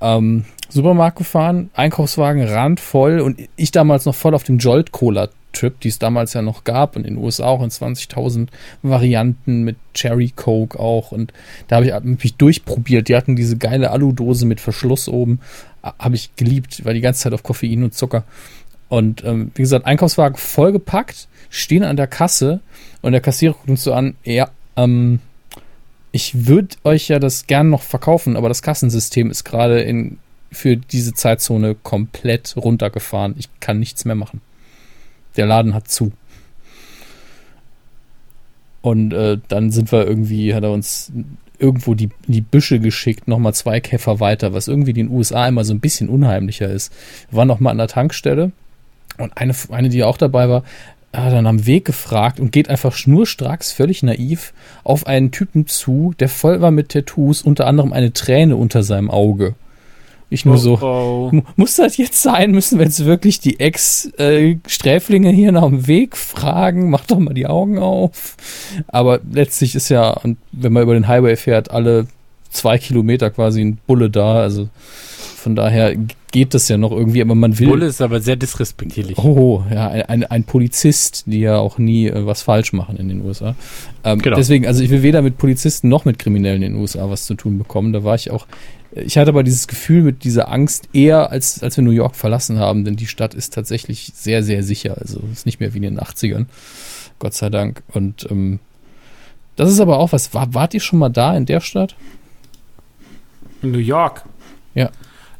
[0.00, 5.78] Ähm, Supermarkt gefahren, Einkaufswagen randvoll und ich damals noch voll auf dem Jolt Cola Trip,
[5.80, 8.48] die es damals ja noch gab und in den USA auch in 20.000
[8.82, 11.32] Varianten mit Cherry Coke auch und
[11.68, 13.08] da habe ich mich durchprobiert.
[13.08, 15.40] Die hatten diese geile Aludose mit Verschluss oben,
[15.82, 18.24] habe ich geliebt, war die ganze Zeit auf Koffein und Zucker.
[18.88, 22.60] Und ähm, wie gesagt, Einkaufswagen vollgepackt, stehen an der Kasse
[23.00, 25.20] und der Kassierer guckt uns so an, ja, ähm,
[26.12, 30.18] ich würde euch ja das gern noch verkaufen, aber das Kassensystem ist gerade in
[30.52, 33.34] für diese Zeitzone komplett runtergefahren.
[33.38, 34.42] Ich kann nichts mehr machen.
[35.36, 36.12] Der Laden hat zu.
[38.82, 41.12] Und äh, dann sind wir irgendwie, hat er uns
[41.58, 45.72] irgendwo die, die Büsche geschickt, nochmal zwei Käfer weiter, was irgendwie den USA immer so
[45.72, 46.92] ein bisschen unheimlicher ist.
[47.30, 48.50] Wir waren nochmal an der Tankstelle
[49.18, 50.64] und eine, eine, die auch dabei war,
[51.12, 54.52] hat dann am Weg gefragt und geht einfach schnurstracks, völlig naiv,
[54.82, 59.10] auf einen Typen zu, der voll war mit Tattoos, unter anderem eine Träne unter seinem
[59.10, 59.54] Auge.
[60.32, 61.28] Ich nur so, Oh.
[61.32, 62.52] mu- muss das jetzt sein?
[62.52, 66.90] Müssen wir jetzt wirklich die Ex-Sträflinge hier nach dem Weg fragen?
[66.90, 68.36] Mach doch mal die Augen auf.
[68.88, 72.06] Aber letztlich ist ja, und wenn man über den Highway fährt, alle
[72.50, 74.36] zwei Kilometer quasi ein Bulle da.
[74.40, 74.68] Also
[75.36, 75.94] von daher
[76.30, 77.68] geht das ja noch irgendwie, aber man will.
[77.68, 79.18] Bulle ist aber sehr disrespektierlich.
[79.18, 83.08] Oh, ja, ein, ein, ein Polizist, die ja auch nie äh, was falsch machen in
[83.08, 83.54] den USA.
[84.04, 84.36] Ähm, Genau.
[84.36, 87.34] Deswegen, also ich will weder mit Polizisten noch mit Kriminellen in den USA was zu
[87.34, 87.92] tun bekommen.
[87.92, 88.46] Da war ich auch,
[88.94, 92.58] ich hatte aber dieses Gefühl mit dieser Angst eher, als, als wir New York verlassen
[92.58, 94.98] haben, denn die Stadt ist tatsächlich sehr, sehr sicher.
[95.00, 96.46] Also ist nicht mehr wie in den 80ern.
[97.18, 97.82] Gott sei Dank.
[97.88, 98.60] Und ähm,
[99.56, 100.34] das ist aber auch was.
[100.34, 101.94] War, wart ihr schon mal da in der Stadt?
[103.62, 104.24] In New York.
[104.74, 104.90] Ja.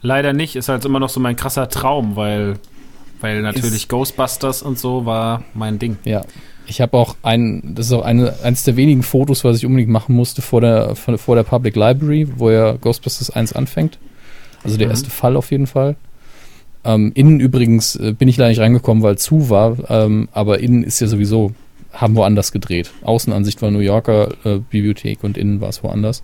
[0.01, 0.57] Leider nicht.
[0.57, 2.59] Ist halt immer noch so mein krasser Traum, weil,
[3.21, 5.99] weil natürlich Ghostbusters und so war mein Ding.
[6.05, 6.23] Ja.
[6.67, 9.91] Ich habe auch ein, das ist auch eine, eines der wenigen Fotos, was ich unbedingt
[9.91, 13.99] machen musste vor der, vor der Public Library, wo ja Ghostbusters 1 anfängt.
[14.65, 14.93] Also der Mhm.
[14.93, 15.97] erste Fall auf jeden Fall.
[16.85, 20.83] Ähm, innen übrigens äh, bin ich leider nicht reingekommen, weil zu war, ähm, aber innen
[20.83, 21.53] ist ja sowieso,
[21.93, 22.91] haben woanders gedreht.
[23.03, 26.23] Außenansicht war New Yorker äh, Bibliothek und innen war es woanders.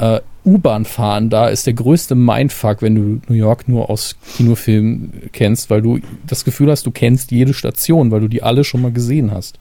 [0.00, 5.28] Äh, U-Bahn fahren, da ist der größte Mindfuck, wenn du New York nur aus Kinofilmen
[5.32, 8.80] kennst, weil du das Gefühl hast, du kennst jede Station, weil du die alle schon
[8.80, 9.58] mal gesehen hast.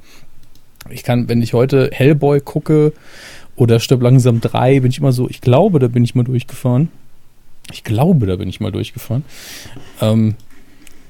[0.89, 2.93] Ich kann, wenn ich heute Hellboy gucke
[3.57, 6.87] oder Stirb langsam 3, bin ich immer so, ich glaube, da bin ich mal durchgefahren.
[7.73, 9.25] Ich glaube, da bin ich mal durchgefahren.
[10.01, 10.35] Ähm,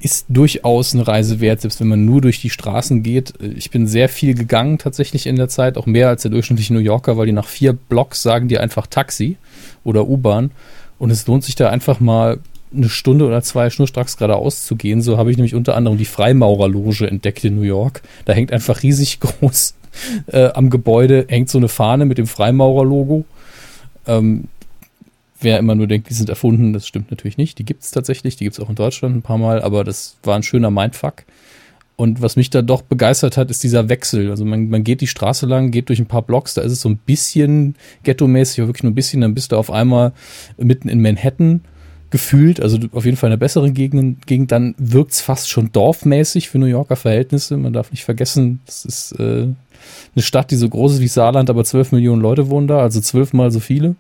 [0.02, 3.34] ist durchaus eine Reise wert, selbst wenn man nur durch die Straßen geht.
[3.42, 6.80] Ich bin sehr viel gegangen tatsächlich in der Zeit, auch mehr als der durchschnittliche New
[6.80, 9.38] Yorker, weil die nach vier Blocks sagen die einfach Taxi
[9.84, 10.52] oder U-Bahn.
[10.98, 12.40] Und es lohnt sich da einfach mal
[12.74, 15.02] eine Stunde oder zwei schnurstracks geradeaus zu gehen.
[15.02, 18.02] So habe ich nämlich unter anderem die Freimaurerloge entdeckt in New York.
[18.26, 19.76] Da hängt einfach riesig groß
[20.28, 23.26] äh, am Gebäude, hängt so eine Fahne mit dem Freimaurerlogo.
[24.08, 24.46] Ähm,
[25.40, 27.60] wer immer nur denkt, die sind erfunden, das stimmt natürlich nicht.
[27.60, 30.18] Die gibt es tatsächlich, die gibt es auch in Deutschland ein paar Mal, aber das
[30.24, 31.24] war ein schöner Mindfuck.
[31.96, 34.30] Und was mich da doch begeistert hat, ist dieser Wechsel.
[34.30, 36.82] Also man, man geht die Straße lang, geht durch ein paar Blocks, da ist es
[36.82, 40.14] so ein bisschen ghetto-mäßig, wirklich nur ein bisschen, dann bist du auf einmal
[40.58, 41.62] mitten in Manhattan
[42.10, 46.50] gefühlt, also auf jeden Fall in einer besseren Gegend, Gegend dann wirkt's fast schon dorfmäßig
[46.50, 47.58] für New Yorker Verhältnisse.
[47.58, 49.48] Man darf nicht vergessen, das ist äh,
[50.16, 53.02] eine Stadt, die so groß ist wie Saarland, aber 12 Millionen Leute wohnen da, also
[53.02, 53.96] zwölfmal so viele.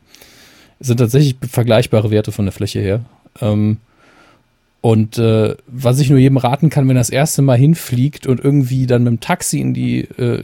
[0.80, 3.01] Sind tatsächlich vergleichbare Werte von der Fläche her.
[3.41, 3.77] Ähm,
[4.81, 8.39] und äh, was ich nur jedem raten kann, wenn er das erste Mal hinfliegt und
[8.41, 10.43] irgendwie dann mit dem Taxi in die, äh,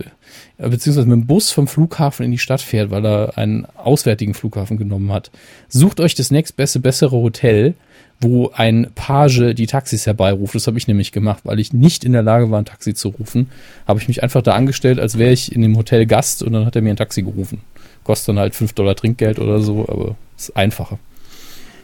[0.57, 4.77] beziehungsweise mit dem Bus vom Flughafen in die Stadt fährt, weil er einen auswärtigen Flughafen
[4.77, 5.31] genommen hat,
[5.69, 7.75] sucht euch das nächstbeste, bessere Hotel,
[8.19, 10.55] wo ein Page die Taxis herbeiruft.
[10.55, 13.09] Das habe ich nämlich gemacht, weil ich nicht in der Lage war, ein Taxi zu
[13.09, 13.49] rufen.
[13.87, 16.65] Habe ich mich einfach da angestellt, als wäre ich in dem Hotel Gast und dann
[16.65, 17.61] hat er mir ein Taxi gerufen.
[18.03, 20.99] Kostet dann halt 5 Dollar Trinkgeld oder so, aber ist einfacher.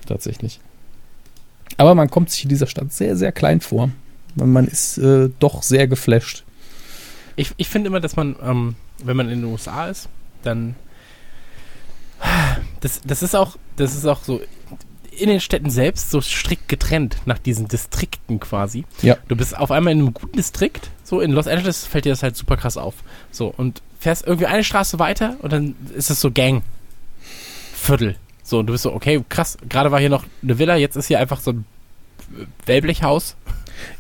[0.05, 0.59] Tatsächlich.
[1.77, 3.89] Aber man kommt sich in dieser Stadt sehr, sehr klein vor.
[4.35, 6.43] Man ist äh, doch sehr geflasht.
[7.35, 10.09] Ich, ich finde immer, dass man, ähm, wenn man in den USA ist,
[10.43, 10.75] dann.
[12.81, 14.41] Das, das ist auch, das ist auch so
[15.11, 18.85] in den Städten selbst so strikt getrennt nach diesen Distrikten quasi.
[19.01, 19.17] Ja.
[19.27, 22.23] Du bist auf einmal in einem guten Distrikt, so in Los Angeles fällt dir das
[22.23, 22.95] halt super krass auf.
[23.31, 26.63] So, und fährst irgendwie eine Straße weiter und dann ist es so Gang.
[27.73, 28.15] Viertel.
[28.51, 31.07] So, und du bist so, okay, krass, gerade war hier noch eine Villa, jetzt ist
[31.07, 31.65] hier einfach so ein
[32.65, 33.37] Wellblechhaus.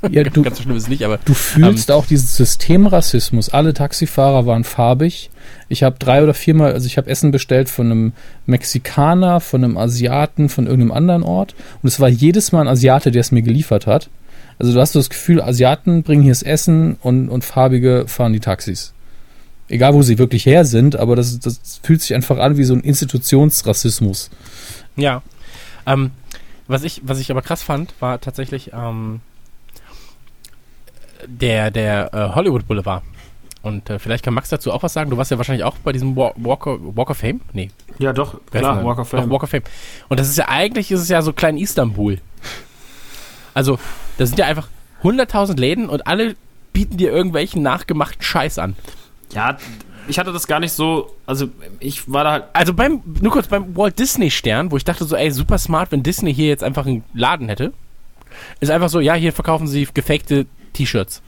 [0.09, 3.47] Ja, du, Ganz so schlimm ist es nicht, aber du fühlst auch diesen Systemrassismus.
[3.47, 5.29] Alle Taxifahrer waren farbig.
[5.69, 8.13] Ich habe drei oder viermal, also ich habe Essen bestellt von einem
[8.45, 11.55] Mexikaner, von einem Asiaten, von irgendeinem anderen Ort.
[11.81, 14.09] Und es war jedes Mal ein Asiate, der es mir geliefert hat.
[14.59, 18.41] Also du hast das Gefühl, Asiaten bringen hier das Essen und, und Farbige fahren die
[18.41, 18.93] Taxis.
[19.71, 22.73] Egal, wo sie wirklich her sind, aber das, das fühlt sich einfach an wie so
[22.73, 24.29] ein Institutionsrassismus.
[24.97, 25.21] Ja.
[25.85, 26.11] Ähm,
[26.67, 29.21] was ich, was ich aber krass fand, war tatsächlich ähm,
[31.25, 33.01] der, der äh, Hollywood Boulevard.
[33.61, 35.09] Und äh, vielleicht kann Max dazu auch was sagen.
[35.09, 37.39] Du warst ja wahrscheinlich auch bei diesem Walk, Walk, Walk of Fame?
[37.53, 37.71] Nee.
[37.97, 39.23] Ja, doch, klar, Walk of Fame.
[39.23, 39.63] Doch, Walk of Fame.
[40.09, 42.17] Und das ist ja eigentlich, ist es ja so klein Istanbul.
[43.53, 43.79] Also,
[44.17, 44.67] da sind ja einfach
[45.03, 46.35] 100.000 Läden und alle
[46.73, 48.75] bieten dir irgendwelchen nachgemachten Scheiß an.
[49.33, 49.57] Ja,
[50.07, 51.47] ich hatte das gar nicht so, also
[51.79, 55.05] ich war da halt, Also beim, nur kurz beim Walt Disney Stern, wo ich dachte
[55.05, 57.73] so, ey, super smart, wenn Disney hier jetzt einfach einen Laden hätte,
[58.59, 61.21] ist einfach so, ja, hier verkaufen sie gefakte T-Shirts.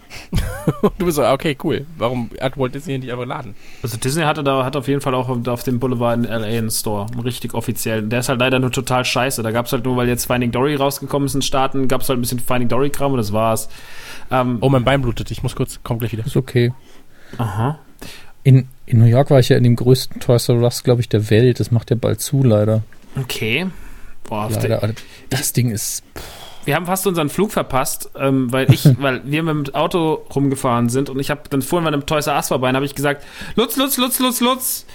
[0.82, 1.86] Und du bist so, okay, cool.
[1.98, 3.56] Warum hat Walt Disney hier nicht einfach einen Laden?
[3.82, 6.72] also Disney hatte da, hat auf jeden Fall auch auf dem Boulevard in LA einen
[6.72, 8.10] Store, einen richtig offiziellen.
[8.10, 9.44] Der ist halt leider nur total scheiße.
[9.44, 12.10] Da gab es halt nur, weil jetzt Finding Dory rausgekommen ist in Staaten, gab es
[12.10, 13.70] halt ein bisschen Finding Dory-Kram und das war's.
[14.32, 16.26] Ähm, Oh, mein Bein blutet, ich muss kurz, komm gleich wieder.
[16.26, 16.74] Ist okay.
[17.38, 17.80] Aha.
[18.44, 21.10] In, in New York war ich ja in dem größten Toys R Us, glaube ich,
[21.10, 21.60] der Welt.
[21.60, 22.84] Das macht ja bald zu, leider.
[23.20, 23.68] Okay.
[24.28, 24.94] Boah, leider.
[25.30, 26.04] Das Ding ist.
[26.66, 30.90] wir haben fast unseren Flug verpasst, ähm, weil ich, weil wir mit dem Auto rumgefahren
[30.90, 32.96] sind und ich habe dann vorhin bei einem Toys R Us vorbei und habe ich
[32.96, 33.24] gesagt,
[33.56, 34.86] Lutz, Lutz, Lutz, Lutz, Lutz,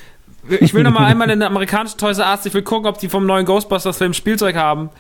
[0.61, 2.99] ich will noch mal einmal in eine amerikanische Toys R Us, ich will gucken, ob
[2.99, 4.91] die vom neuen Ghostbusters-Film Spielzeug haben.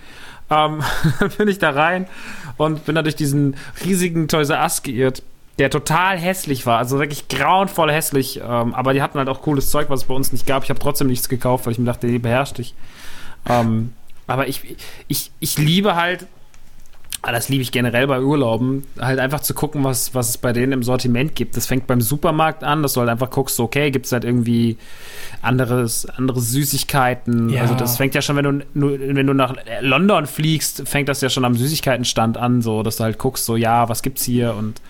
[0.50, 0.82] Ähm,
[1.20, 2.06] dann bin ich da rein
[2.56, 5.22] und bin da durch diesen riesigen Toys R Us geirrt,
[5.58, 9.70] der total hässlich war, also wirklich grauenvoll hässlich, ähm, aber die hatten halt auch cooles
[9.70, 10.62] Zeug, was es bei uns nicht gab.
[10.62, 12.74] Ich habe trotzdem nichts gekauft, weil ich mir dachte, die beherrscht dich.
[13.48, 13.92] Ähm,
[14.26, 14.76] aber ich,
[15.08, 16.26] ich, ich liebe halt,
[17.22, 20.52] ah, das liebe ich generell bei Urlauben, halt einfach zu gucken, was, was es bei
[20.52, 21.56] denen im Sortiment gibt.
[21.56, 24.76] Das fängt beim Supermarkt an, dass du halt einfach guckst, okay, gibt es halt irgendwie
[25.42, 27.48] anderes, andere Süßigkeiten.
[27.48, 27.62] Ja.
[27.62, 31.30] Also das fängt ja schon, wenn du, wenn du nach London fliegst, fängt das ja
[31.30, 34.80] schon am Süßigkeitenstand an, so, dass du halt guckst, so, ja, was gibt's hier und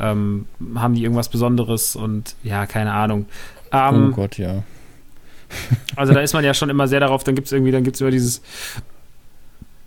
[0.00, 3.26] ähm, haben die irgendwas Besonderes und ja, keine Ahnung.
[3.72, 4.62] Ähm, oh Gott, ja.
[5.96, 7.96] Also da ist man ja schon immer sehr darauf, dann gibt es irgendwie, dann gibt
[7.96, 8.40] es immer dieses,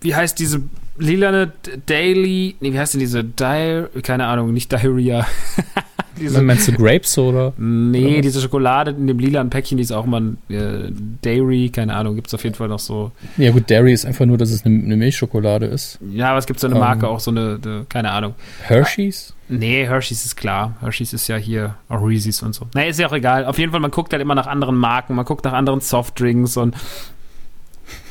[0.02, 0.62] wie heißt diese
[0.98, 1.52] lilane
[1.86, 5.26] Daily, nee, wie heißt denn diese Diary, keine Ahnung, nicht Diarrhea.
[6.18, 7.52] diese, Meinst du Grapes oder?
[7.56, 10.90] Nee, oder diese Schokolade in dem lilanen Päckchen, die ist auch mal äh,
[11.22, 13.12] Dairy, keine Ahnung, gibt es auf jeden Fall noch so.
[13.36, 15.98] Ja gut, Dairy ist einfach nur, dass es eine, eine Milchschokolade ist.
[16.10, 17.16] Ja, aber es gibt so eine Marke, um, ähm.
[17.16, 18.34] auch so eine, eine, keine Ahnung.
[18.62, 19.34] Hershey's?
[19.48, 20.76] Nee, Hershey's ist klar.
[20.80, 22.66] Hershey's ist ja hier auch Reese's und so.
[22.74, 23.44] Nee, ist ja auch egal.
[23.44, 26.56] Auf jeden Fall, man guckt halt immer nach anderen Marken, man guckt nach anderen Softdrinks
[26.56, 26.74] und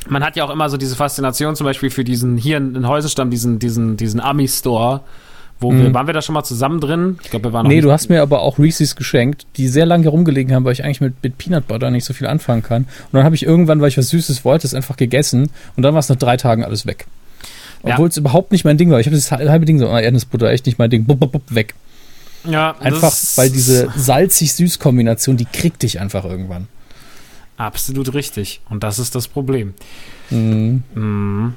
[0.10, 3.30] man hat ja auch immer so diese Faszination zum Beispiel für diesen, hier in Häusenstamm,
[3.30, 5.02] diesen, diesen, diesen Ami-Store,
[5.60, 5.84] wo mhm.
[5.84, 7.18] wir, waren wir da schon mal zusammen drin?
[7.24, 9.86] Ich glaube, wir waren noch Nee, du hast mir aber auch Reese's geschenkt, die sehr
[9.86, 12.84] lange herumgelegen haben, weil ich eigentlich mit, mit Peanut Butter nicht so viel anfangen kann.
[12.84, 15.94] Und dann habe ich irgendwann, weil ich was Süßes wollte, es einfach gegessen und dann
[15.94, 17.08] war es nach drei Tagen alles weg.
[17.84, 19.00] Obwohl es überhaupt nicht mein Ding war.
[19.00, 21.04] Ich habe das halbe Ding so, oh, Erdnussbutter, echt nicht mein Ding.
[21.04, 21.76] Bup, bup, bup, weg.
[22.46, 26.68] Ja, einfach, weil diese salzig-süß-Kombination, die kriegt dich einfach irgendwann.
[27.58, 28.62] Absolut richtig.
[28.70, 29.74] Und das ist das Problem.
[30.30, 30.84] Mhm.
[30.96, 31.54] Mhm.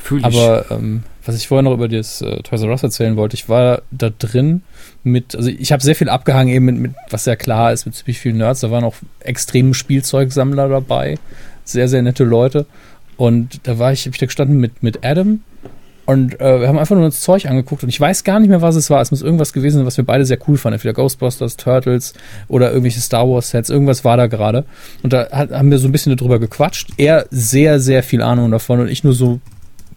[0.00, 0.24] Fühl ich.
[0.24, 3.48] Aber ähm, was ich vorher noch über das äh, Toys R Us erzählen wollte, ich
[3.48, 4.62] war da drin
[5.02, 7.94] mit, also ich habe sehr viel abgehangen eben mit, mit, was ja klar ist, mit
[7.94, 8.60] ziemlich vielen Nerds.
[8.60, 11.18] Da waren auch extreme Spielzeugsammler dabei.
[11.64, 12.66] Sehr, sehr nette Leute.
[13.16, 15.40] Und da war ich, habe ich da gestanden mit, mit Adam
[16.06, 18.60] und äh, wir haben einfach nur das Zeug angeguckt und ich weiß gar nicht mehr,
[18.60, 19.00] was es war.
[19.00, 20.74] Es muss irgendwas gewesen sein, was wir beide sehr cool fanden.
[20.74, 22.12] Entweder Ghostbusters, Turtles
[22.48, 23.70] oder irgendwelche Star Wars Sets.
[23.70, 24.64] Irgendwas war da gerade.
[25.02, 26.90] Und da hat, haben wir so ein bisschen darüber gequatscht.
[26.98, 29.40] Er sehr, sehr viel Ahnung davon und ich nur so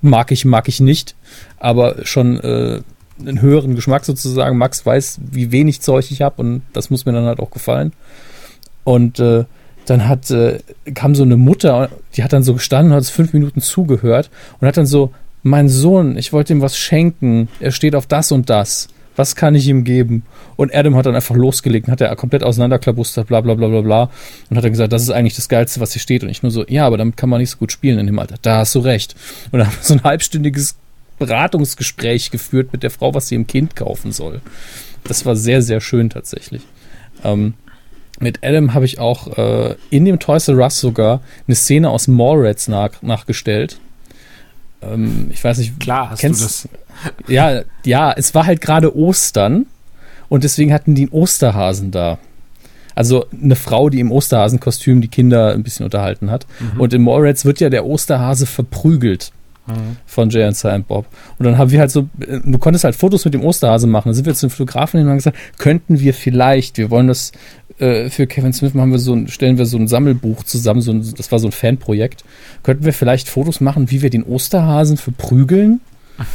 [0.02, 1.16] mag ich, mag ich nicht.
[1.58, 2.82] Aber schon äh,
[3.20, 4.58] einen höheren Geschmack sozusagen.
[4.58, 7.94] Max weiß, wie wenig Zeug ich habe und das muss mir dann halt auch gefallen.
[8.84, 9.46] Und äh,
[9.86, 10.60] dann hat, äh,
[10.94, 14.30] kam so eine Mutter, die hat dann so gestanden und hat fünf Minuten zugehört
[14.60, 15.12] und hat dann so,
[15.44, 18.90] mein Sohn, ich wollte ihm was schenken, er steht auf das und das.
[19.18, 20.24] Was kann ich ihm geben?
[20.56, 23.82] Und Adam hat dann einfach losgelegt und hat er komplett auseinanderklabustert, bla bla bla bla
[23.82, 24.10] bla.
[24.50, 26.24] Und hat dann gesagt, das ist eigentlich das Geilste, was hier steht.
[26.24, 28.20] Und ich nur so, ja, aber damit kann man nicht so gut spielen in dem
[28.20, 28.36] Alter.
[28.42, 29.16] Da hast du recht.
[29.52, 30.76] Und dann haben wir so ein halbstündiges
[31.20, 34.40] Beratungsgespräch geführt mit der Frau, was sie im Kind kaufen soll.
[35.04, 36.62] Das war sehr, sehr schön tatsächlich.
[37.24, 37.56] Ähm,
[38.20, 42.08] mit Adam habe ich auch äh, in dem Toys R Us sogar eine Szene aus
[42.08, 43.80] Mallrats nach, nachgestellt.
[44.82, 46.70] Ähm, ich weiß nicht, klar, hast kennst, du das?
[47.28, 49.66] Ja, ja, es war halt gerade Ostern
[50.30, 52.18] und deswegen hatten die einen Osterhasen da.
[52.96, 56.48] Also eine Frau, die im Osterhasenkostüm die Kinder ein bisschen unterhalten hat.
[56.60, 56.82] Mhm.
[56.82, 59.32] Und in Mallrats wird ja der Osterhase verprügelt
[59.68, 59.98] mhm.
[60.08, 61.06] von Jay und Silent Bob.
[61.38, 64.10] Und dann haben wir halt so, äh, du konntest halt Fotos mit dem Osterhase machen.
[64.10, 67.34] Dann sind wir zum Fotografen hin und haben gesagt, könnten wir vielleicht, wir wollen das
[67.78, 70.92] äh, für Kevin Smith machen wir so ein, stellen wir so ein Sammelbuch zusammen, so
[70.92, 72.24] ein, das war so ein Fanprojekt.
[72.64, 75.82] Könnten wir vielleicht Fotos machen, wie wir den Osterhasen verprügeln?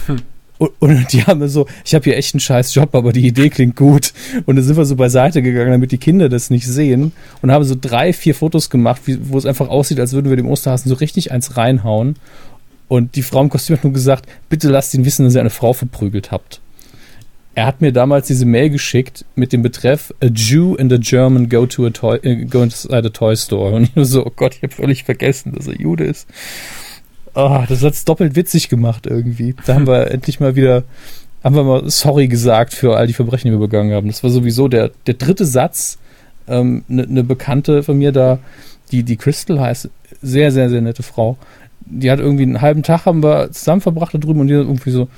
[0.62, 3.50] Und, und, die haben so, ich habe hier echt einen scheiß Job, aber die Idee
[3.50, 4.12] klingt gut.
[4.46, 7.10] Und dann sind wir so beiseite gegangen, damit die Kinder das nicht sehen.
[7.40, 10.36] Und haben so drei, vier Fotos gemacht, wie, wo es einfach aussieht, als würden wir
[10.36, 12.14] dem Osterhasen so richtig eins reinhauen.
[12.86, 15.50] Und die Frau im Kostüm hat nur gesagt, bitte lasst ihn wissen, dass ihr eine
[15.50, 16.60] Frau verprügelt habt.
[17.56, 21.48] Er hat mir damals diese Mail geschickt mit dem Betreff A Jew and a German
[21.48, 23.74] go to a toy, äh, go inside a toy store.
[23.74, 26.28] Und ich nur so, oh Gott, ich habe völlig vergessen, dass er Jude ist.
[27.34, 29.54] Oh, das hat's doppelt witzig gemacht irgendwie.
[29.66, 30.84] Da haben wir endlich mal wieder,
[31.42, 34.08] haben wir mal sorry gesagt für all die Verbrechen, die wir begangen haben.
[34.08, 35.98] Das war sowieso der, der dritte Satz.
[36.46, 38.40] Eine ähm, ne, ne Bekannte von mir da,
[38.90, 39.88] die, die Crystal heißt,
[40.20, 41.38] sehr, sehr, sehr nette Frau.
[41.86, 44.62] Die hat irgendwie einen halben Tag haben wir zusammen verbracht da drüben und die hat
[44.62, 45.08] irgendwie so,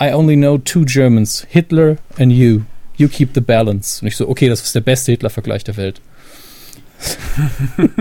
[0.00, 2.62] I only know two Germans, Hitler and you.
[2.96, 4.00] You keep the balance.
[4.02, 6.00] Und ich so, okay, das ist der beste Hitler-Vergleich der Welt.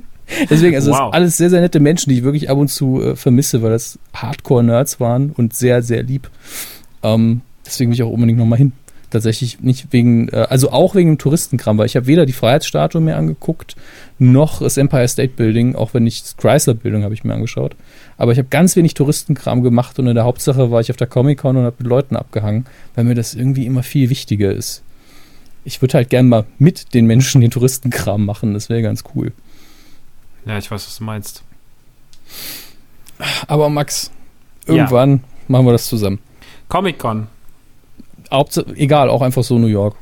[0.50, 0.98] Deswegen, also wow.
[0.98, 3.70] das alles sehr, sehr nette Menschen, die ich wirklich ab und zu äh, vermisse, weil
[3.70, 6.30] das Hardcore-Nerds waren und sehr, sehr lieb.
[7.02, 8.72] Ähm, deswegen will ich auch unbedingt nochmal hin
[9.10, 13.00] tatsächlich nicht wegen, äh, also auch wegen dem Touristenkram, weil ich habe weder die Freiheitsstatue
[13.00, 13.76] mir angeguckt,
[14.18, 17.76] noch das Empire State Building, auch wenn ich das Chrysler Building habe ich mir angeschaut.
[18.16, 21.06] Aber ich habe ganz wenig Touristenkram gemacht und in der Hauptsache war ich auf der
[21.06, 24.82] Comic-Con und habe mit Leuten abgehangen, weil mir das irgendwie immer viel wichtiger ist.
[25.64, 29.32] Ich würde halt gern mal mit den Menschen den Touristenkram machen, das wäre ganz cool.
[30.46, 31.42] Ja, ich weiß, was du meinst.
[33.46, 34.10] Aber Max,
[34.66, 35.20] irgendwann ja.
[35.48, 36.18] machen wir das zusammen.
[36.68, 37.28] Comic-Con.
[38.76, 39.96] egal, auch einfach so New York.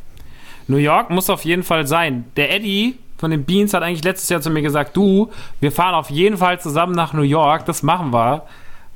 [0.68, 2.24] New York muss auf jeden Fall sein.
[2.36, 5.30] Der Eddie von den Beans hat eigentlich letztes Jahr zu mir gesagt, du,
[5.60, 8.42] wir fahren auf jeden Fall zusammen nach New York, das machen wir.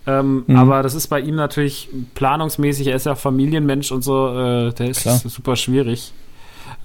[0.06, 0.56] Ähm, mhm.
[0.56, 4.90] Aber das ist bei ihm natürlich planungsmäßig, er ist ja Familienmensch und so, äh, der
[4.90, 5.16] ist Klar.
[5.16, 6.12] super schwierig.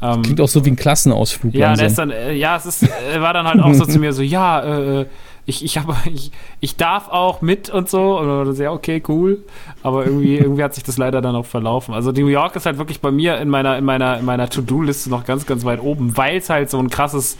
[0.03, 1.53] Ähm, Klingt auch so wie ein Klassenausflug.
[1.53, 3.99] ja, der ist dann, äh, ja, es ist, er war dann halt auch so zu
[3.99, 5.05] mir so, ja, äh,
[5.45, 8.19] ich, ich, hab, ich, ich darf auch mit und so.
[8.19, 9.43] Und dann war das, ja, okay, cool.
[9.81, 11.93] Aber irgendwie, irgendwie hat sich das leider dann auch verlaufen.
[11.93, 15.09] Also New York ist halt wirklich bei mir in meiner, in meiner, in meiner To-Do-Liste
[15.09, 17.37] noch ganz, ganz weit oben, weil es halt so ein krasses,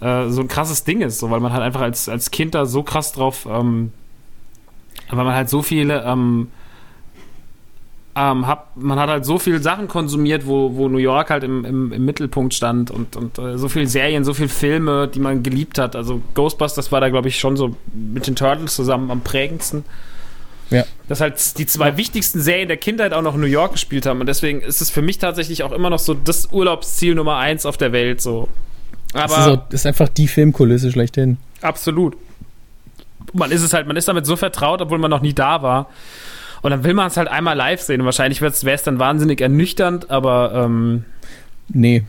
[0.00, 2.66] äh, so ein krasses Ding ist, so, weil man halt einfach als, als Kind da
[2.66, 3.92] so krass drauf, ähm,
[5.10, 6.48] weil man halt so viele, ähm,
[8.16, 11.64] ähm, hab, man hat halt so viele Sachen konsumiert, wo, wo New York halt im,
[11.64, 15.42] im, im Mittelpunkt stand und, und äh, so viele Serien, so viele Filme, die man
[15.42, 15.96] geliebt hat.
[15.96, 19.84] Also Ghostbusters war da, glaube ich, schon so mit den Turtles zusammen am prägendsten.
[20.70, 20.84] Ja.
[21.08, 24.20] Dass halt die zwei wichtigsten Serien der Kindheit auch noch in New York gespielt haben.
[24.20, 27.66] Und deswegen ist es für mich tatsächlich auch immer noch so das Urlaubsziel Nummer eins
[27.66, 28.20] auf der Welt.
[28.20, 28.48] So.
[29.12, 31.38] Das Aber ist, auch, das ist einfach die Filmkulisse schlechthin.
[31.60, 32.16] Absolut.
[33.32, 35.88] Man ist es halt, man ist damit so vertraut, obwohl man noch nie da war.
[36.64, 38.00] Und dann will man es halt einmal live sehen.
[38.00, 41.04] Und wahrscheinlich wäre es dann wahnsinnig ernüchternd, aber ähm,
[41.68, 42.04] Nee,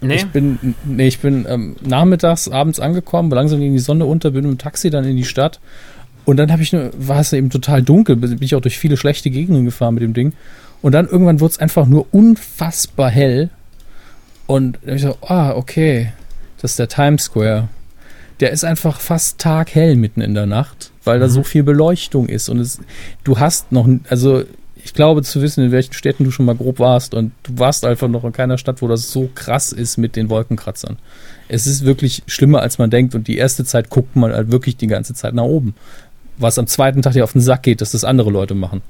[0.00, 0.16] nee.
[0.16, 4.42] Ich bin, nee, ich bin ähm, nachmittags, abends angekommen, langsam ging die Sonne unter, bin
[4.42, 5.60] mit dem Taxi dann in die Stadt.
[6.24, 8.96] Und dann habe ich nur, war es eben total dunkel, bin ich auch durch viele
[8.96, 10.32] schlechte Gegenden gefahren mit dem Ding.
[10.82, 13.50] Und dann irgendwann wurde es einfach nur unfassbar hell.
[14.48, 16.12] Und dann hab ich so, ah, okay,
[16.60, 17.68] das ist der Times Square.
[18.40, 22.48] Der ist einfach fast taghell mitten in der Nacht, weil da so viel Beleuchtung ist.
[22.48, 22.80] Und es,
[23.22, 24.44] du hast noch, also
[24.84, 27.14] ich glaube zu wissen, in welchen Städten du schon mal grob warst.
[27.14, 30.28] Und du warst einfach noch in keiner Stadt, wo das so krass ist mit den
[30.28, 30.98] Wolkenkratzern.
[31.48, 33.14] Es ist wirklich schlimmer, als man denkt.
[33.14, 35.74] Und die erste Zeit guckt man halt wirklich die ganze Zeit nach oben.
[36.36, 38.82] Was am zweiten Tag dir auf den Sack geht, dass das andere Leute machen,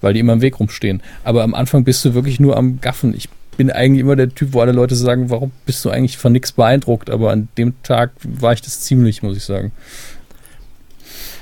[0.00, 1.02] weil die immer im Weg rumstehen.
[1.24, 3.12] Aber am Anfang bist du wirklich nur am Gaffen.
[3.14, 6.32] Ich bin eigentlich immer der Typ, wo alle Leute sagen, warum bist du eigentlich von
[6.32, 7.10] nichts beeindruckt?
[7.10, 9.72] Aber an dem Tag war ich das ziemlich, muss ich sagen.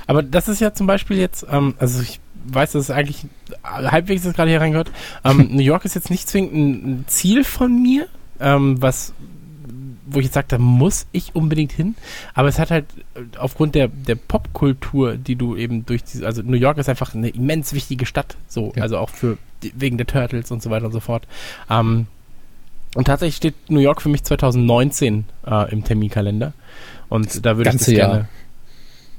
[0.07, 3.27] Aber das ist ja zum Beispiel jetzt, ähm, also ich weiß, dass es eigentlich
[3.63, 4.91] halbwegs jetzt gerade hier reingehört.
[5.25, 8.07] Ähm, New York ist jetzt nicht zwingend ein, Ziel von mir,
[8.41, 9.13] ähm, was
[10.13, 11.95] wo ich jetzt sage, da muss ich unbedingt hin.
[12.35, 16.43] Aber es hat halt äh, aufgrund der, der Popkultur, die du eben durch diese, also
[16.43, 18.83] New York ist einfach eine immens wichtige Stadt, so, Ja.
[18.83, 19.39] also auch für
[19.75, 21.27] wegen der Turtles und so weiter und so fort.
[21.69, 22.07] Ähm,
[22.95, 26.53] und tatsächlich steht New York für mich 2019 äh, im Terminkalender.
[27.09, 28.09] Und da würde ich das Jahr.
[28.09, 28.29] gerne.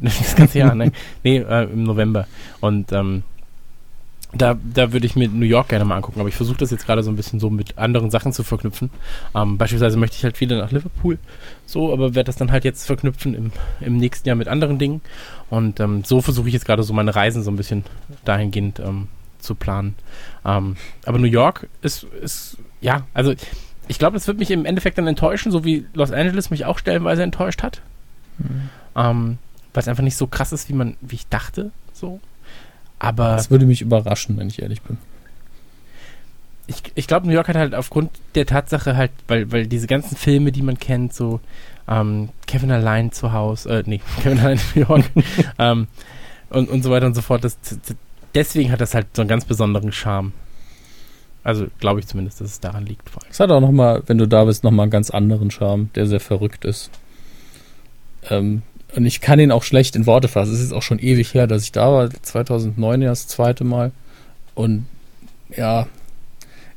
[0.04, 0.92] Das ganze Jahr, ne?
[1.24, 2.26] Nee, äh, im November.
[2.60, 3.22] Und ähm,
[4.34, 6.86] da, da würde ich mir New York gerne mal angucken, aber ich versuche das jetzt
[6.86, 8.90] gerade so ein bisschen so mit anderen Sachen zu verknüpfen.
[9.36, 11.20] Ähm, beispielsweise möchte ich halt wieder nach Liverpool,
[11.66, 13.52] so, aber werde das dann halt jetzt verknüpfen im,
[13.82, 15.02] im nächsten Jahr mit anderen Dingen.
[15.50, 17.84] Und ähm, so versuche ich jetzt gerade so meine Reisen so ein bisschen
[18.24, 19.10] dahingehend ähm,
[19.42, 19.96] zu planen.
[20.46, 23.34] Ähm, aber New York ist, ist, ja, also
[23.88, 26.78] ich glaube, das wird mich im Endeffekt dann enttäuschen, so wie Los Angeles mich auch
[26.80, 27.82] stellenweise enttäuscht hat.
[28.96, 29.38] Ähm,
[29.74, 32.20] weil es einfach nicht so krass ist, wie man, wie ich dachte, so.
[33.00, 34.98] Aber Das würde mich überraschen, wenn ich ehrlich bin.
[36.68, 40.16] ich, ich glaube, New York hat halt aufgrund der Tatsache halt, weil, weil diese ganzen
[40.16, 41.40] Filme, die man kennt, so
[41.88, 45.06] ähm, Kevin allein zu Hause, äh, nee, Kevin allein in New York
[45.60, 45.88] ähm,
[46.50, 47.80] und, und so weiter und so fort, das, das,
[48.36, 50.34] deswegen hat das halt so einen ganz besonderen Charme.
[51.44, 53.10] Also glaube ich zumindest, dass es daran liegt.
[53.10, 53.32] Vor allem.
[53.32, 56.20] Es hat auch nochmal, wenn du da bist, nochmal einen ganz anderen Charme, der sehr
[56.20, 56.92] verrückt ist.
[58.30, 58.62] Ähm,
[58.96, 60.54] und ich kann ihn auch schlecht in Worte fassen.
[60.54, 62.10] Es ist auch schon ewig her, dass ich da war.
[62.10, 63.92] 2009 ja das zweite Mal.
[64.54, 64.86] Und
[65.56, 65.88] ja,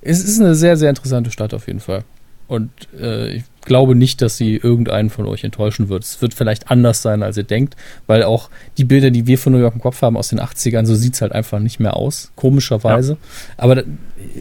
[0.00, 2.04] es ist eine sehr, sehr interessante Stadt auf jeden Fall.
[2.46, 6.04] Und äh, ich glaube nicht, dass sie irgendeinen von euch enttäuschen wird.
[6.04, 7.76] Es wird vielleicht anders sein, als ihr denkt,
[8.06, 10.86] weil auch die Bilder, die wir von New York im Kopf haben aus den 80ern,
[10.86, 13.16] so sieht's halt einfach nicht mehr aus, komischerweise.
[13.56, 13.82] Aber da,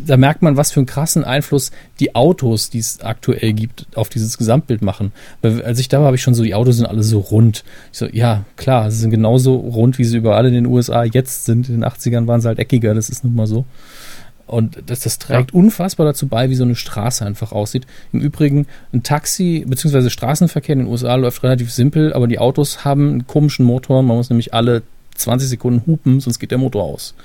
[0.05, 4.09] da merkt man, was für einen krassen Einfluss die Autos, die es aktuell gibt, auf
[4.09, 5.11] dieses Gesamtbild machen.
[5.41, 7.63] Weil, als ich da war, habe ich schon so, die Autos sind alle so rund.
[7.91, 11.45] Ich so, ja, klar, sie sind genauso rund, wie sie überall in den USA jetzt
[11.45, 11.69] sind.
[11.69, 13.65] In den 80ern waren sie halt eckiger, das ist nun mal so.
[14.45, 17.87] Und das, das trägt unfassbar dazu bei, wie so eine Straße einfach aussieht.
[18.11, 20.09] Im Übrigen, ein Taxi bzw.
[20.09, 24.03] Straßenverkehr in den USA läuft relativ simpel, aber die Autos haben einen komischen Motor.
[24.03, 24.83] Man muss nämlich alle
[25.15, 27.15] 20 Sekunden hupen, sonst geht der Motor aus.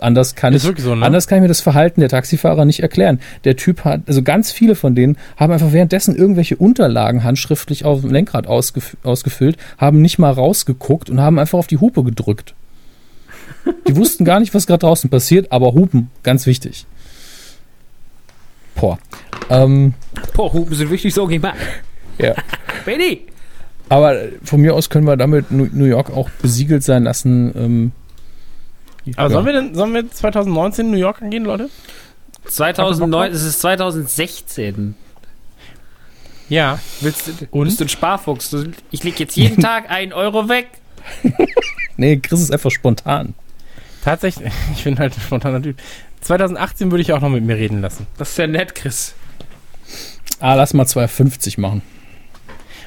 [0.00, 1.04] Anders kann, ich, so, ne?
[1.04, 3.20] anders kann ich mir das Verhalten der Taxifahrer nicht erklären.
[3.44, 8.00] Der Typ hat, also ganz viele von denen haben einfach währenddessen irgendwelche Unterlagen handschriftlich auf
[8.00, 12.54] dem Lenkrad ausgef ausgefüllt, haben nicht mal rausgeguckt und haben einfach auf die Hupe gedrückt.
[13.86, 16.86] Die wussten gar nicht, was gerade draußen passiert, aber Hupen, ganz wichtig.
[18.74, 18.98] Boah.
[19.50, 19.94] Ähm,
[20.34, 21.56] Boah, Hupen sind wichtig, so gemacht.
[22.18, 22.34] ja.
[22.84, 23.26] Benny!
[23.88, 27.52] Aber von mir aus können wir damit New York auch besiegelt sein lassen.
[27.54, 27.92] Ähm,
[29.16, 29.34] Aber ja.
[29.34, 31.68] sollen wir denn, sollen wir 2019 in New York angehen, Leute?
[32.46, 34.94] 2009, es ist 2016.
[36.48, 36.78] Ja.
[37.00, 37.66] Willst du, Und?
[37.66, 38.56] bist du ein Sparfuchs?
[38.90, 40.68] Ich leg jetzt jeden Tag einen Euro weg.
[41.96, 43.34] Nee, Chris ist einfach spontan.
[44.02, 45.76] Tatsächlich, ich bin halt ein spontaner Typ.
[46.20, 48.06] 2018 würde ich auch noch mit mir reden lassen.
[48.18, 49.14] Das ist ja nett, Chris.
[50.38, 51.82] Ah, lass mal 2,50 machen.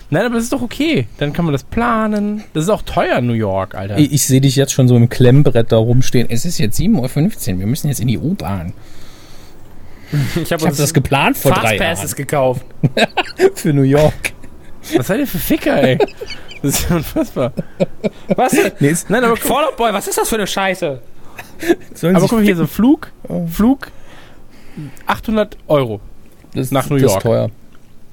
[0.09, 1.07] Nein, aber das ist doch okay.
[1.17, 2.43] Dann kann man das planen.
[2.53, 3.97] Das ist auch teuer, New York, Alter.
[3.97, 6.27] Ich, ich sehe dich jetzt schon so im Klemmbrett da rumstehen.
[6.29, 8.73] Es ist jetzt 7.15 Uhr, wir müssen jetzt in die U-Bahn.
[10.35, 12.17] Ich habe habe das geplant vor drei Fastpasses Jahren.
[12.17, 12.65] gekauft.
[13.55, 14.33] Für New York.
[14.95, 15.97] Was seid ihr für Ficker, ey?
[16.65, 17.53] Das ist ja unfassbar.
[18.35, 18.53] Was?
[18.79, 20.99] Nee, ist, Nein, aber, Fallout Boy, was ist das für eine Scheiße?
[21.93, 23.45] sollen aber guck mal hier, so Flug, Oh.
[23.47, 23.91] Flug,
[25.05, 25.99] 800 Euro.
[26.53, 27.17] das, nach New das York.
[27.17, 27.49] Ist teuer.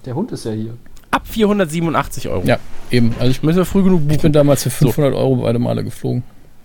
[0.04, 0.74] Der Hund ist ja hier.
[1.10, 2.42] Ab 487 Euro.
[2.46, 2.58] Ja,
[2.90, 3.14] eben.
[3.18, 4.20] Also ich, Müssen wir früh genug ich buchen.
[4.22, 6.22] bin damals für 500 Euro beide Male geflogen.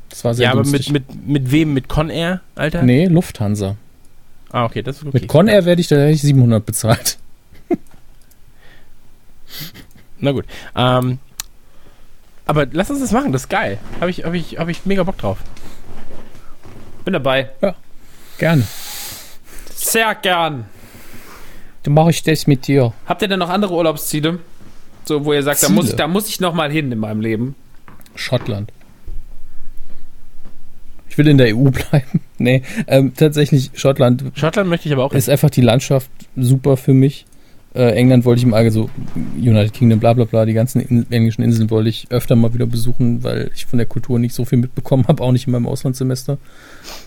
[0.09, 0.91] Das war sehr Ja, aber günstig.
[0.91, 1.73] mit, mit, mit wem?
[1.73, 2.81] Mit Conair, Alter?
[2.83, 3.75] Nee, Lufthansa.
[4.51, 5.19] Ah, okay, das ist okay.
[5.19, 7.17] Mit Conair werde ich da hätte ich 700 bezahlt.
[10.19, 10.45] Na gut.
[10.75, 11.19] Ähm,
[12.47, 13.77] aber lass uns das machen, das ist geil.
[13.99, 15.37] Habe ich, hab ich, hab ich mega Bock drauf.
[17.05, 17.49] Bin dabei.
[18.37, 18.63] Gerne.
[19.75, 20.65] Sehr gern.
[21.83, 22.93] Dann mache ich das mit dir.
[23.05, 24.39] Habt ihr denn noch andere Urlaubsziele?
[25.05, 25.97] So, wo ihr sagt, da muss ich, Ziele?
[25.97, 27.55] da muss ich noch mal hin in meinem Leben.
[28.15, 28.71] Schottland.
[31.09, 32.21] Ich will in der EU bleiben.
[32.37, 36.93] nee, ähm, tatsächlich Schottland Schottland möchte ich aber auch ist einfach die Landschaft super für
[36.93, 37.25] mich.
[37.77, 38.89] Äh, England wollte ich im Allgemeinen so
[39.35, 42.65] United Kingdom, bla bla bla, die ganzen in, englischen Inseln wollte ich öfter mal wieder
[42.65, 45.67] besuchen, weil ich von der Kultur nicht so viel mitbekommen habe, auch nicht in meinem
[45.67, 46.39] Auslandssemester.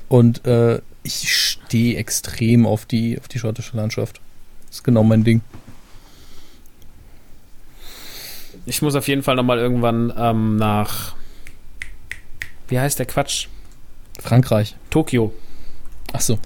[0.09, 4.21] Und äh, ich stehe extrem auf die, auf die schottische Landschaft.
[4.69, 5.41] Das ist genau mein Ding.
[8.65, 11.17] Ich muss auf jeden Fall noch mal irgendwann ähm, nach.
[12.69, 13.49] Wie heißt der Quatsch?
[14.21, 14.77] Frankreich.
[14.91, 15.33] Tokio.
[16.13, 16.39] Achso,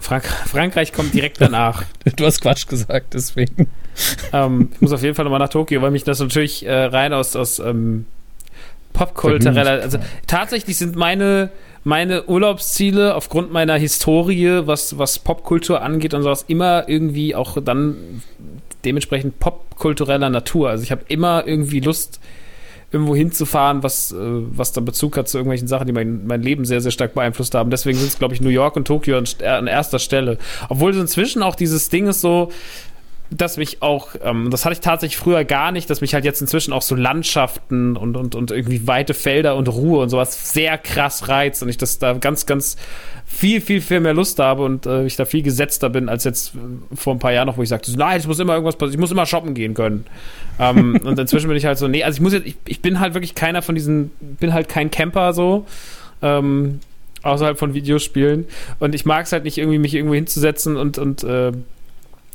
[0.00, 1.84] Frank Frankreich kommt direkt danach.
[2.16, 3.68] du hast Quatsch gesagt, deswegen.
[4.32, 7.12] ähm, ich muss auf jeden Fall nochmal nach Tokio, weil mich das natürlich äh, rein
[7.12, 8.06] aus, aus ähm,
[8.92, 9.82] popkultureller.
[9.82, 11.50] Also tatsächlich sind meine,
[11.84, 18.22] meine Urlaubsziele aufgrund meiner Historie, was, was Popkultur angeht und sowas, immer irgendwie auch dann
[18.84, 20.70] dementsprechend popkultureller Natur.
[20.70, 22.20] Also ich habe immer irgendwie Lust,
[22.92, 26.64] irgendwo hinzufahren, was, äh, was dann Bezug hat zu irgendwelchen Sachen, die mein, mein Leben
[26.64, 27.70] sehr, sehr stark beeinflusst haben.
[27.70, 30.38] Deswegen sind es, glaube ich, New York und Tokio an, an erster Stelle.
[30.68, 32.50] Obwohl so inzwischen auch dieses Ding ist so,
[33.30, 36.40] dass mich auch, ähm, das hatte ich tatsächlich früher gar nicht, dass mich halt jetzt
[36.40, 40.76] inzwischen auch so Landschaften und, und, und irgendwie weite Felder und Ruhe und sowas sehr
[40.78, 42.76] krass reizt und ich das da ganz, ganz
[43.24, 46.54] viel, viel, viel mehr Lust habe und äh, ich da viel gesetzter bin als jetzt
[46.54, 48.94] äh, vor ein paar Jahren noch, wo ich sagte, nein, es muss immer irgendwas passieren,
[48.94, 50.06] ich muss immer shoppen gehen können.
[50.58, 52.98] ähm, und inzwischen bin ich halt so, nee, also ich muss jetzt, ich, ich bin
[52.98, 55.66] halt wirklich keiner von diesen, bin halt kein Camper so.
[56.22, 56.80] Ähm,
[57.22, 58.46] außerhalb von Videospielen.
[58.78, 61.52] Und ich mag es halt nicht irgendwie, mich irgendwo hinzusetzen und, und äh,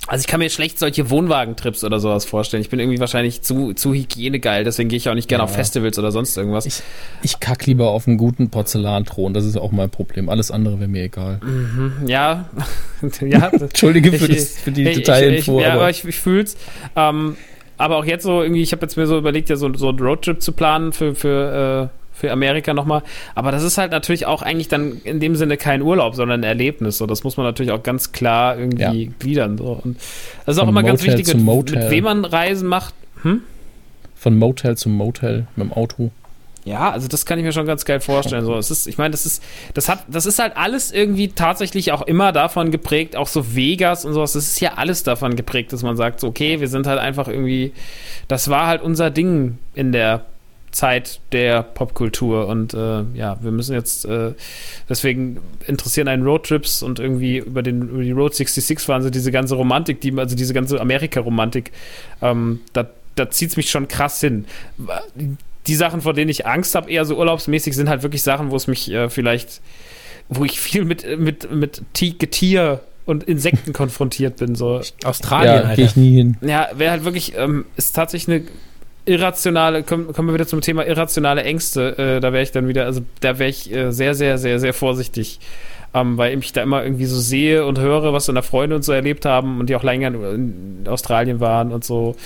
[0.08, 2.62] also ich kann mir schlecht solche Wohnwagentrips oder sowas vorstellen.
[2.62, 5.46] Ich bin irgendwie wahrscheinlich zu, zu hygienegeil, deswegen gehe ich auch nicht gerne Ja.
[5.46, 6.66] auf Festivals oder sonst irgendwas.
[6.68, 6.82] Ich,
[7.24, 10.30] ich kack lieber auf einen guten Porzellanthron, das ist auch mein Problem.
[10.30, 11.40] Alles andere wäre mir egal.
[12.06, 12.50] ja,
[13.22, 13.48] ja.
[13.50, 16.56] Entschuldige für, Ich- das, für die ich, ich, Detailinfo, ja, aber aber ich, ich fühl's.
[16.96, 17.36] Ähm,
[17.78, 20.00] aber auch jetzt so irgendwie, ich habe jetzt mir so überlegt, ja so, so einen
[20.00, 23.04] Roadtrip zu planen für, für, äh, für Amerika nochmal.
[23.36, 26.44] Aber das ist halt natürlich auch eigentlich dann in dem Sinne kein Urlaub, sondern ein
[26.44, 26.98] Erlebnis.
[26.98, 29.60] So, das muss man natürlich auch ganz klar irgendwie gliedern.
[29.60, 29.80] So.
[29.84, 29.98] Und
[30.46, 32.96] das ist auch Vom immer ganz Motel wichtig, zum mit, mit wem man Reisen macht.
[33.22, 33.42] Hm?
[34.26, 36.10] von Motel zum Motel mit dem Auto.
[36.64, 38.44] Ja, also das kann ich mir schon ganz geil vorstellen.
[38.44, 39.44] So, es ist, ich meine, das ist,
[39.76, 44.04] das hat, das ist halt alles irgendwie tatsächlich auch immer davon geprägt, auch so Vegas
[44.04, 44.34] und sowas.
[44.34, 47.28] Das ist ja alles davon geprägt, dass man sagt, so, okay, wir sind halt einfach
[47.28, 47.72] irgendwie,
[48.28, 50.26] das war halt unser Ding in der
[50.76, 54.34] Zeit der Popkultur und äh, ja, wir müssen jetzt, äh,
[54.90, 59.32] deswegen interessieren einen Roadtrips und irgendwie über den über die Road 66 fahren so diese
[59.32, 61.72] ganze Romantik, die, also diese ganze Amerika-Romantik,
[62.22, 64.46] ähm, da, da zieht es mich schon krass hin
[65.68, 68.56] die Sachen, vor denen ich Angst habe, eher so urlaubsmäßig, sind halt wirklich Sachen, wo
[68.56, 69.62] es mich äh, vielleicht,
[70.30, 74.56] wo ich viel mit, mit, mit Ti- Getier und Insekten konfrontiert bin.
[74.56, 74.82] So.
[75.04, 76.38] Australien, ja, gehe ich nie hin.
[76.42, 78.46] Ja, wäre halt wirklich, ähm, ist tatsächlich eine
[79.06, 82.86] irrationale, kommen, kommen wir wieder zum Thema irrationale Ängste, äh, da wäre ich dann wieder,
[82.86, 85.40] also da wäre ich äh, sehr, sehr, sehr, sehr vorsichtig.
[85.94, 88.76] Ähm, weil ich mich da immer irgendwie so sehe und höre, was dann da Freunde
[88.76, 92.18] und so erlebt haben und die auch länger in Australien waren und so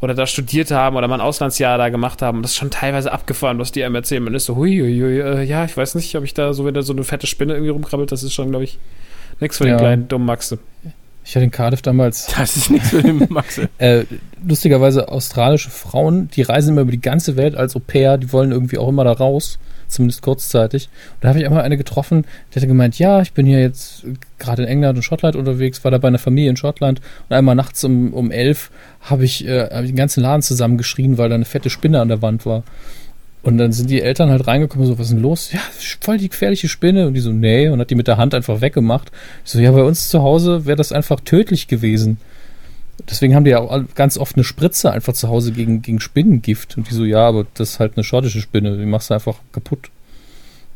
[0.00, 2.38] oder da studiert haben oder mal ein Auslandsjahr da gemacht haben.
[2.38, 4.22] Und das ist schon teilweise abgefahren, was die einem erzählen.
[4.22, 6.64] Man ist so, hui, hui, hui äh, ja, ich weiß nicht, ob ich da so,
[6.64, 8.78] wenn da so eine fette Spinne irgendwie rumkrabbelt, das ist schon, glaube ich,
[9.40, 9.78] nichts für den Ja.
[9.78, 10.58] kleinen dummen Maxe.
[11.24, 13.68] Ich hatte in Cardiff damals Das ist nichts für den Maxe.
[13.78, 14.04] äh,
[14.46, 18.52] lustigerweise australische Frauen, die reisen immer über die ganze Welt als Au pair, die wollen
[18.52, 20.88] irgendwie auch immer da raus, zumindest kurzzeitig.
[21.14, 24.04] Und da habe ich einmal eine getroffen, die hatte gemeint, ja, ich bin hier jetzt
[24.38, 27.54] gerade in England und Schottland unterwegs, war da bei einer Familie in Schottland und einmal
[27.54, 28.70] nachts um, um elf
[29.00, 32.08] habe ich, äh, hab ich den ganzen Laden zusammengeschrien, weil da eine fette Spinne an
[32.08, 32.62] der Wand war.
[33.42, 35.50] Und dann sind die Eltern halt reingekommen, so, was ist denn los?
[35.52, 35.60] Ja,
[36.00, 37.06] voll die gefährliche Spinne.
[37.06, 39.10] Und die so, nee, und hat die mit der Hand einfach weggemacht.
[39.44, 42.18] Ich so, ja, bei uns zu Hause wäre das einfach tödlich gewesen.
[43.08, 46.76] Deswegen haben die ja auch ganz oft eine Spritze einfach zu Hause gegen, gegen Spinnengift.
[46.76, 49.36] Und die so, ja, aber das ist halt eine schottische Spinne, die machst du einfach
[49.52, 49.90] kaputt.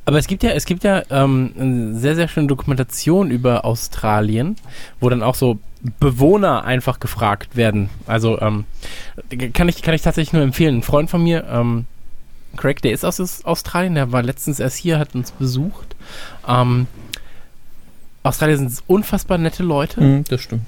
[0.06, 4.56] Aber es gibt ja, es gibt ja ähm, eine sehr, sehr schöne Dokumentation über Australien,
[5.00, 5.58] wo dann auch so
[5.98, 7.88] Bewohner einfach gefragt werden.
[8.06, 8.64] Also ähm,
[9.52, 10.76] kann ich, kann ich tatsächlich nur empfehlen.
[10.76, 11.86] Ein Freund von mir, ähm,
[12.56, 15.96] Craig, der ist aus aus Australien, der war letztens erst hier, hat uns besucht.
[16.46, 16.86] Ähm,
[18.22, 20.00] Australier sind unfassbar nette Leute.
[20.00, 20.62] Hm, das stimmt.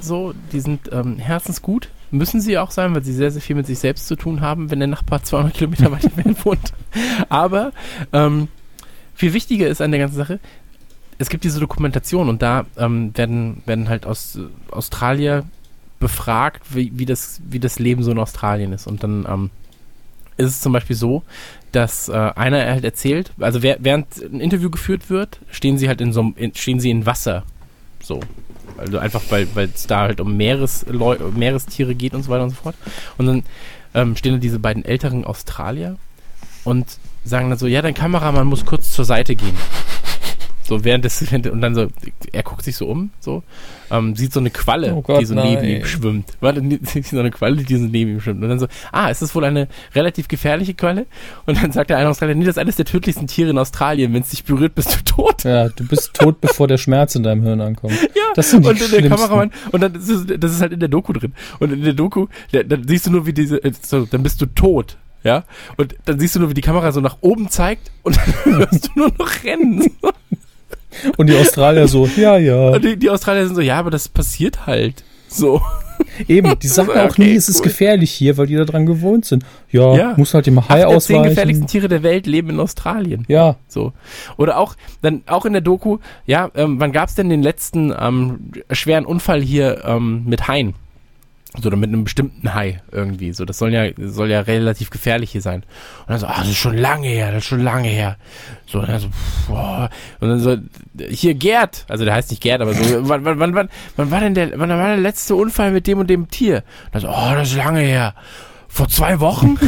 [0.00, 1.88] so, die sind ähm, herzensgut.
[2.10, 4.70] Müssen sie auch sein, weil sie sehr, sehr viel mit sich selbst zu tun haben,
[4.70, 6.72] wenn der Nachbar 200 Kilometer weiter weg wohnt.
[7.28, 7.72] Aber
[8.12, 8.48] ähm,
[9.14, 10.40] viel wichtiger ist an der ganzen Sache,
[11.18, 14.40] es gibt diese Dokumentation und da ähm, werden, werden halt aus äh,
[14.70, 15.44] Australier
[16.00, 18.86] befragt, wie, wie, das, wie das Leben so in Australien ist.
[18.86, 19.50] Und dann ähm,
[20.42, 21.22] ist es zum Beispiel so,
[21.72, 26.00] dass äh, einer halt erzählt, also wer, während ein Interview geführt wird, stehen sie halt
[26.00, 27.44] in so stehen sie in Wasser.
[28.02, 28.20] So.
[28.76, 32.50] Also einfach, weil weil es da halt um Meeresleu Meerestiere geht und so weiter und
[32.50, 32.74] so fort.
[33.18, 33.42] Und dann
[33.94, 35.96] ähm, stehen da diese beiden älteren Australier
[36.64, 39.56] und sagen dann so, ja, dein Kameramann muss kurz zur Seite gehen.
[40.62, 41.88] So während des und dann so,
[42.32, 43.42] er guckt sich so um, so,
[43.90, 45.64] ähm, sieht so eine Qualle, Oh Gott, die so neben nein.
[45.80, 46.30] ihm schwimmt.
[46.40, 48.42] Warte, sieht so eine Qualle, die so neben ihm schwimmt.
[48.42, 51.06] Und dann so, ah, ist das wohl eine relativ gefährliche Qualle?
[51.46, 54.12] Und dann sagt der eine Australier, nee, das ist eines der tödlichsten Tiere in Australien.
[54.14, 55.44] Wenn es dich berührt, bist du tot.
[55.44, 57.94] Ja, du bist tot, bevor der Schmerz in deinem Hirn ankommt.
[58.14, 59.08] Ja, Das sind die und der.
[59.08, 61.32] Kameramann, und dann ist es, das ist halt in der Doku drin.
[61.60, 64.40] Und in der Doku, der, dann siehst du nur, wie diese, äh, so, dann bist
[64.40, 64.96] du tot.
[65.24, 65.44] Ja,
[65.76, 68.88] und dann siehst du nur, wie die Kamera so nach oben zeigt und dann hörst
[68.88, 69.86] du nur noch rennen.
[71.16, 72.70] Und die Australier so, ja, ja.
[72.70, 75.04] Und die, die Australier sind so, ja, aber das passiert halt.
[75.28, 75.62] So.
[76.28, 77.64] Eben, die sagen auch Okay, nie, es ist cool.
[77.64, 79.44] gefährlich hier, weil die da dran gewohnt sind.
[79.70, 80.14] Ja, Ja.
[80.16, 81.66] muss halt Acht Hai der zehn gefährlichsten ausweichen.
[81.68, 83.24] Tiere der Welt leben in Australien.
[83.28, 83.92] Ja, So.
[84.36, 87.94] Oder auch, dann auch in der Doku, ja, ähm, wann gab es denn den letzten
[87.98, 90.74] ähm, schweren Unfall hier ähm, mit Haien?
[91.60, 93.32] So, oder mit einem bestimmten Hai irgendwie.
[93.34, 95.62] So, das soll ja, soll ja relativ gefährlich hier sein.
[96.00, 98.16] Und dann so, ah, das ist schon lange her, das ist schon lange her.
[98.66, 99.08] So, und dann so,
[99.48, 99.90] boah.
[100.20, 100.56] Und dann so,
[101.10, 104.20] hier Gerd, also der heißt nicht Gerd, aber so, wann, wann, wann, wann, wann war
[104.20, 106.64] denn der, wann war der letzte Unfall mit dem und dem Tier?
[106.86, 108.14] Und dann so, oh, das ist lange her.
[108.68, 109.58] Vor zwei Wochen?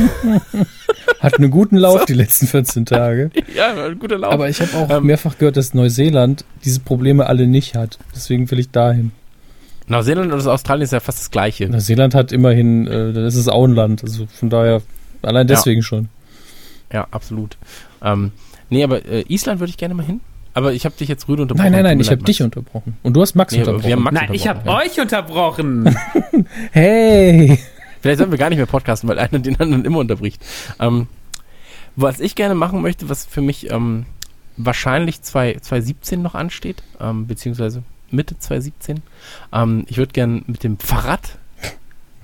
[1.21, 3.31] hat einen guten Lauf die letzten 14 Tage.
[3.55, 4.33] ja, ein guter Lauf.
[4.33, 7.99] Aber ich habe auch Ähm, mehrfach gehört, dass Neuseeland diese Probleme alle nicht hat.
[8.15, 9.13] Deswegen will ich dahin.
[9.87, 11.69] Neuseeland und Australien ist ja fast das gleiche.
[11.69, 14.03] Neuseeland hat immerhin, äh, das ist Auenland.
[14.03, 14.83] Also von daher,
[15.23, 15.55] allein Ja.
[15.57, 16.09] deswegen schon.
[16.93, 17.57] Ja, absolut.
[18.03, 18.33] Ähm,
[18.71, 20.21] nee, aber äh, Island würde ich gerne mal hin.
[20.57, 21.65] Aber ich habe dich jetzt rüde unterbrochen.
[21.65, 22.97] Nein, nein, nein, ich habe dich unterbrochen.
[23.03, 23.87] Und du hast Max Nee, unterbrochen.
[23.87, 25.97] wir haben Max Nein, ich habe unterbrochen, euch unterbrochen.
[26.71, 27.59] hey!
[28.01, 30.41] Vielleicht sollten wir gar nicht mehr podcasten, weil einer den anderen immer unterbricht.
[30.79, 31.09] Ähm,
[31.97, 34.07] was ich gerne machen möchte, was für mich ähm,
[34.57, 39.03] wahrscheinlich 2 2017 noch ansteht, ähm, beziehungsweise Mitte 2017.
[39.53, 41.39] Ähm, ich würde gerne mit dem Fahrrad,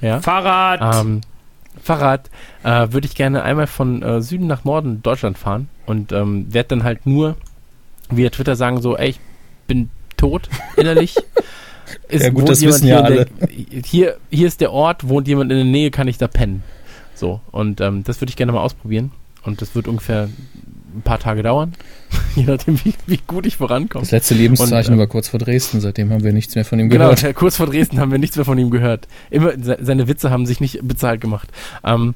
[0.01, 1.01] ja, Fahrrad.
[1.01, 1.21] ähm,
[1.83, 2.31] Fahrrad,
[2.63, 6.69] äh, würde ich gerne einmal von äh, Süden nach Norden Deutschland fahren und ähm, werde
[6.69, 7.37] dann halt nur
[8.11, 9.21] via Twitter sagen so, ey, ich
[9.67, 11.17] bin tot innerlich.
[12.09, 13.27] Ist, Ja, gut, wohnt das jemand wissen ja hier in
[13.73, 16.63] Der, hier, hier ist der Ort, wohnt jemand in der Nähe, kann ich da pennen.
[17.15, 19.11] So, und ähm, das würde ich gerne mal ausprobieren.
[19.43, 20.29] Und das wird ungefähr
[20.97, 21.73] ein paar Tage dauern,
[22.37, 24.03] je nachdem, wie, wie gut ich vorankomme.
[24.03, 25.81] Das letzte Lebenszeichen Und, äh, war kurz vor Dresden.
[25.81, 27.23] Seitdem haben wir nichts mehr von ihm Genau, gehört.
[27.23, 29.09] der- kurz vor Dresden haben wir nichts mehr von ihm gehört.
[29.31, 31.49] Immer, se- seine Witze haben sich nicht bezahlt gemacht.
[31.85, 32.15] Ähm,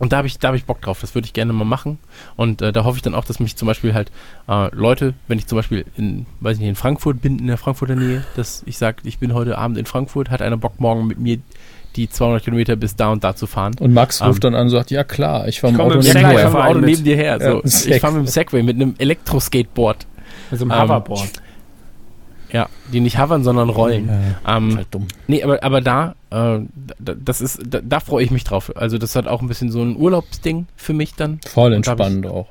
[0.00, 1.00] und da habe ich, da hab ich Bock drauf.
[1.00, 1.98] Das würde ich gerne mal machen.
[2.34, 4.10] Und äh, da hoffe ich dann auch, dass mich zum Beispiel halt
[4.48, 7.58] äh, Leute, wenn ich zum Beispiel in, weiß ich nicht, in Frankfurt bin, in der
[7.58, 11.06] Frankfurter Nähe, dass ich sage, ich bin heute Abend in Frankfurt, hat einer Bock morgen
[11.06, 11.38] mit mir
[11.96, 13.74] die 200 Kilometer bis da und da zu fahren.
[13.80, 16.00] Und Max Ähm, ruft dann an und sagt, ja klar, ich fahre Ich mit dem
[16.00, 17.38] Ja ich Segway Auto fahren neben dir her.
[17.40, 17.88] Ja, So.
[17.90, 20.06] ich fahre mit dem Segway, mit einem Elektroskateboard.
[20.50, 21.32] mit so einem ähm, Hoverboard.
[22.52, 24.08] Ja, die nicht hovern, sondern rollen.
[24.44, 25.08] Ja, Ähm, ist halt dumm.
[25.26, 26.60] Nee, aber, aber da, äh,
[27.00, 28.70] da, das ist, da, da freue ich mich drauf.
[28.76, 31.40] Also das hat auch ein bisschen so ein Urlaubsding für mich dann.
[31.46, 32.46] Voll hab ich- entspannt auch.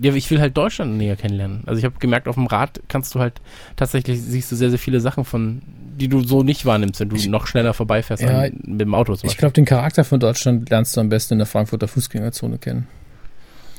[0.00, 1.62] Ja, ich will halt Deutschland näher kennenlernen.
[1.66, 3.40] Also ich habe gemerkt, auf dem Rad kannst du halt
[3.76, 5.62] tatsächlich siehst du sehr, sehr viele Sachen von,
[5.96, 8.94] die du so nicht wahrnimmst, wenn du Ich- noch schneller vorbeifährst Ja, an, mit dem
[8.94, 11.88] Auto zum Ich glaube, den Charakter von Deutschland lernst du am besten in der Frankfurter
[11.88, 12.86] Fußgängerzone kennen.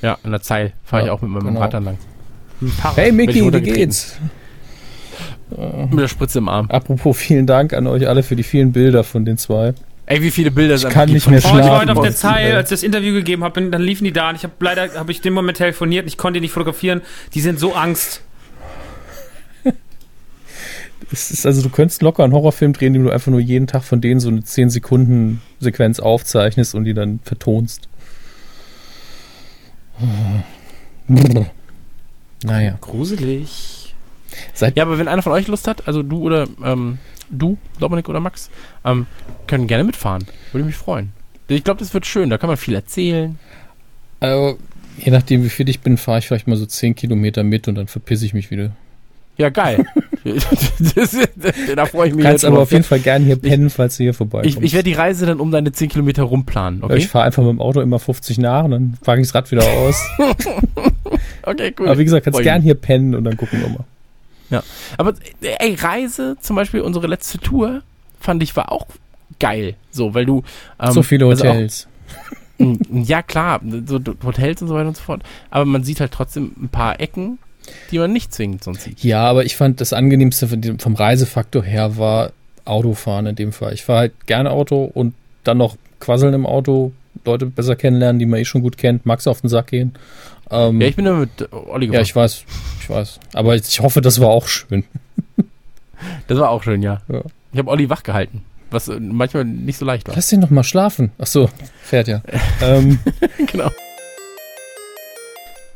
[0.01, 1.59] Ja, in der Zeil fahre ich Ja, auch mit meinem genau.
[1.61, 1.97] Rad lang.
[2.95, 4.17] Hey ich Micky, wie geht's?
[5.89, 6.69] Mit der Spritze im Arm.
[6.69, 9.73] Apropos, vielen Dank an euch alle für die vielen Bilder von den zwei.
[10.05, 11.81] Ey, wie viele Bilder es Ich kann nicht mehr Oh, ich war schlafen.
[11.89, 14.29] heute auf der Zeil, als ich das Interview gegeben habe, bin- dann liefen die da
[14.29, 17.01] und ich habe leider, habe ich den Moment telefoniert ich konnte die nicht fotografieren.
[17.33, 18.21] Die sind so Angst.
[21.11, 23.83] Es ist also, du könntest locker einen Horrorfilm drehen, den du einfach nur jeden Tag
[23.83, 27.87] von denen so eine 10 Sekunden Sequenz aufzeichnest und die dann vertonst.
[32.43, 32.77] Naja.
[32.81, 33.95] Gruselig.
[34.53, 38.09] Seit, Ja, aber wenn einer von euch Lust hat, also du oder ähm, du, Dominik
[38.09, 38.49] oder Max,
[38.85, 39.07] ähm,
[39.47, 40.25] können gerne mitfahren.
[40.51, 41.13] Würde mich freuen.
[41.47, 42.29] Ich glaube, das wird schön.
[42.29, 43.39] Da kann man viel erzählen.
[44.19, 44.57] Also,
[44.97, 47.75] je nachdem, wie fit ich bin, fahre ich vielleicht mal so 10 Kilometer mit und
[47.75, 48.71] dann verpisse ich mich wieder.
[49.37, 49.85] Ja, geil.
[50.33, 51.17] das,
[51.75, 52.23] da freue ich mich.
[52.23, 54.57] Du kannst aber auf jeden Fall gerne hier pennen, falls du hier vorbeikommst.
[54.57, 56.97] Ich, ich werde die Reise dann um deine 10 Kilometer rumplanen, okay?
[56.97, 59.51] Ich fahre einfach mit dem Auto immer 50 nach und dann fahre ich das Rad
[59.51, 60.01] wieder aus.
[61.43, 61.87] okay, cool.
[61.87, 63.85] Aber wie gesagt, kannst gerne hier pennen und dann gucken wir mal.
[64.49, 64.63] Ja,
[64.97, 67.81] aber ey, Reise, zum Beispiel unsere letzte Tour,
[68.19, 68.87] fand ich war auch
[69.39, 69.75] geil.
[69.91, 70.43] So, weil du.
[70.79, 71.87] Ähm, so viele Hotels.
[72.57, 75.23] Also auch, ja, klar, so Hotels und so weiter und so fort.
[75.49, 77.39] Aber man sieht halt trotzdem ein paar Ecken,
[77.91, 79.03] die man nicht zwingend sonst sieht.
[79.03, 80.47] Ja, aber ich fand das angenehmste
[80.79, 82.31] vom Reisefaktor her war
[82.65, 83.73] Autofahren in dem Fall.
[83.73, 85.13] Ich fahre halt gerne Auto und
[85.43, 86.91] dann noch quasseln im Auto,
[87.25, 89.93] Leute besser kennenlernen, die man eh schon gut kennt, Max auf den Sack gehen.
[90.49, 91.93] Ähm, ja, ich bin da mit Olli gefahren.
[91.93, 92.45] Ja, ich weiß,
[92.81, 93.19] ich weiß.
[93.33, 94.83] Aber ich hoffe, das war auch schön.
[96.27, 97.01] das war auch schön, ja.
[97.07, 97.21] ja.
[97.51, 100.15] Ich habe Olli wach gehalten, was manchmal nicht so leicht war.
[100.15, 101.11] Lass den noch mal schlafen.
[101.17, 101.49] Ach so,
[101.81, 102.21] fährt ja.
[102.61, 102.99] ähm,
[103.47, 103.71] genau.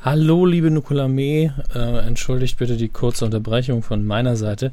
[0.04, 1.54] Hallo, liebe Nukulame.
[1.76, 4.72] Äh, entschuldigt bitte die kurze Unterbrechung von meiner Seite.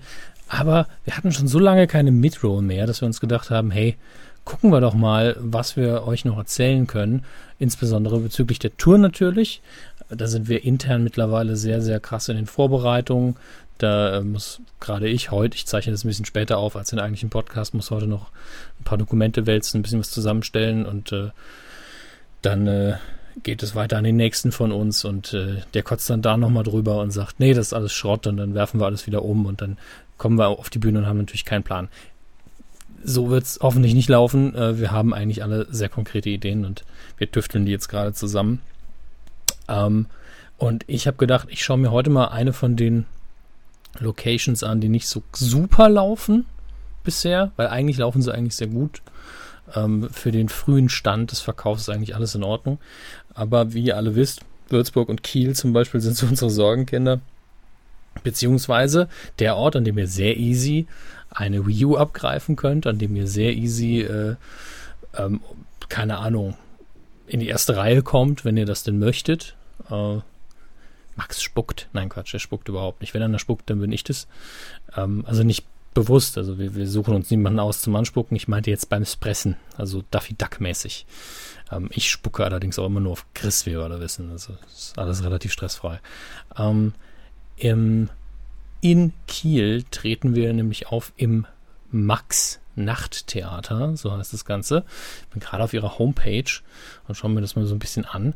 [0.48, 3.98] Aber wir hatten schon so lange keine Midroll mehr, dass wir uns gedacht haben, hey,
[4.46, 7.26] gucken wir doch mal, was wir euch noch erzählen können.
[7.58, 9.60] Insbesondere bezüglich der Tour natürlich.
[10.08, 13.36] Da sind wir intern mittlerweile sehr, sehr krass in den Vorbereitungen.
[13.76, 17.00] Da äh, muss gerade ich heute, ich zeichne das ein bisschen später auf als den
[17.00, 18.30] eigentlichen Podcast, muss heute noch
[18.80, 21.28] ein paar Dokumente wälzen, ein bisschen was zusammenstellen und äh,
[22.40, 22.94] dann äh,
[23.42, 26.64] geht es weiter an den nächsten von uns und äh, der kotzt dann da nochmal
[26.64, 29.46] drüber und sagt, nee, das ist alles Schrott und dann werfen wir alles wieder um
[29.46, 29.78] und dann
[30.16, 31.88] kommen wir auf die Bühne und haben natürlich keinen Plan.
[33.04, 34.54] So wird es hoffentlich nicht laufen.
[34.54, 36.84] Äh, wir haben eigentlich alle sehr konkrete Ideen und
[37.16, 38.60] wir tüfteln die jetzt gerade zusammen.
[39.68, 40.06] Ähm,
[40.56, 43.06] und ich habe gedacht, ich schaue mir heute mal eine von den
[44.00, 46.46] Locations an, die nicht so super laufen
[47.04, 49.02] bisher, weil eigentlich laufen sie eigentlich sehr gut.
[49.74, 52.78] Ähm, für den frühen Stand des Verkaufs ist eigentlich alles in Ordnung.
[53.34, 57.20] Aber wie ihr alle wisst, Würzburg und Kiel zum Beispiel sind so unsere Sorgenkinder.
[58.24, 59.08] Beziehungsweise
[59.38, 60.86] der Ort, an dem ihr sehr easy
[61.30, 64.36] eine Wii U abgreifen könnt, an dem ihr sehr easy, äh,
[65.16, 65.40] ähm,
[65.88, 66.56] keine Ahnung,
[67.26, 69.54] in die erste Reihe kommt, wenn ihr das denn möchtet.
[69.90, 70.18] Äh,
[71.16, 71.88] Max spuckt.
[71.92, 73.12] Nein, Quatsch, er spuckt überhaupt nicht.
[73.12, 74.26] Wenn er spuckt, dann bin ich das.
[74.96, 75.66] Ähm, also nicht
[75.98, 76.38] bewusst.
[76.38, 78.36] Also wir, wir, suchen uns niemanden aus zum Anspucken.
[78.36, 81.06] Ich meinte jetzt beim Spressen, also Duffy Duck mäßig.
[81.72, 84.30] Ähm, ich spucke allerdings auch immer nur auf Chris, wie wir alle wissen.
[84.30, 86.00] Also ist alles relativ stressfrei.
[86.56, 86.94] Ähm,
[87.56, 88.10] im,
[88.80, 91.46] in Kiel treten wir nämlich auf im
[91.90, 94.84] Max Nachttheater, so heißt das Ganze.
[95.22, 96.60] Ich bin gerade auf ihrer Homepage
[97.08, 98.34] und schauen mir das mal so ein bisschen an.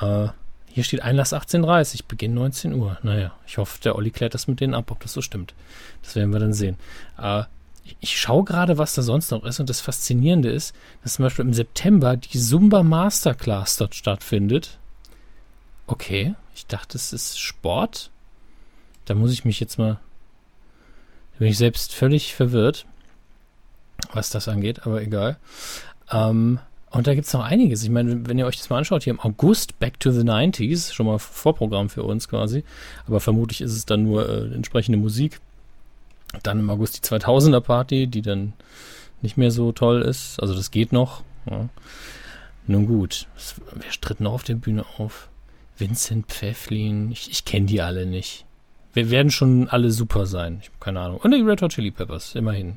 [0.00, 0.28] Äh,
[0.72, 2.98] hier steht Einlass 18.30 Beginn 19 Uhr.
[3.02, 5.54] Naja, ich hoffe, der Olli klärt das mit denen ab, ob das so stimmt.
[6.02, 6.76] Das werden wir dann sehen.
[7.18, 7.42] Äh,
[7.84, 11.24] ich, ich schaue gerade, was da sonst noch ist und das Faszinierende ist, dass zum
[11.24, 14.78] Beispiel im September die Zumba Masterclass dort stattfindet.
[15.86, 18.10] Okay, ich dachte, es ist Sport.
[19.04, 20.00] Da muss ich mich jetzt mal.
[21.32, 22.86] Da bin ich selbst völlig verwirrt,
[24.14, 25.36] was das angeht, aber egal.
[26.10, 26.60] Ähm,
[26.92, 27.82] und da gibt es noch einiges.
[27.82, 30.92] Ich meine, wenn ihr euch das mal anschaut, hier im August Back to the 90s,
[30.92, 32.64] schon mal Vorprogramm für uns quasi,
[33.06, 35.40] aber vermutlich ist es dann nur äh, entsprechende Musik.
[36.42, 38.52] Dann im August die 2000er Party, die dann
[39.22, 40.40] nicht mehr so toll ist.
[40.40, 41.22] Also das geht noch.
[41.50, 41.68] Ja.
[42.66, 43.26] Nun gut,
[43.74, 45.28] wer stritt noch auf der Bühne auf?
[45.78, 48.44] Vincent Pfefflin, ich, ich kenne die alle nicht.
[48.92, 50.58] Wir werden schon alle super sein.
[50.60, 51.18] Ich habe keine Ahnung.
[51.18, 52.76] Und die Red Hot Chili Peppers, immerhin.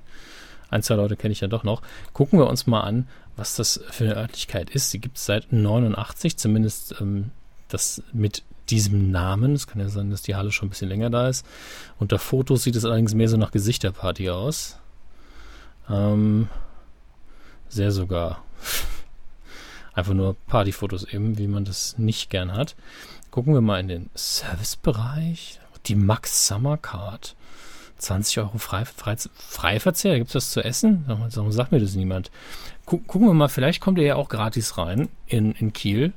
[0.69, 1.81] Ein, zwei Leute kenne ich ja doch noch.
[2.13, 4.91] Gucken wir uns mal an, was das für eine Örtlichkeit ist.
[4.91, 7.31] Sie gibt es seit 89, zumindest ähm,
[7.67, 9.53] das mit diesem Namen.
[9.53, 11.45] Es kann ja sein, dass die Halle schon ein bisschen länger da ist.
[11.99, 14.77] Unter Fotos sieht es allerdings mehr so nach Gesichterparty aus.
[15.89, 16.49] Ähm,
[17.69, 18.43] sehr sogar.
[19.93, 22.75] Einfach nur Partyfotos eben, wie man das nicht gern hat.
[23.31, 25.59] Gucken wir mal in den Servicebereich.
[25.85, 27.35] Die Max Summer Card.
[27.97, 31.05] 20 Euro frei, frei, Freiverzehr, gibt es das zu essen?
[31.07, 32.29] Warum sagt mir das niemand?
[32.85, 36.13] Gucken wir mal, vielleicht kommt ihr ja auch gratis rein in, in Kiel,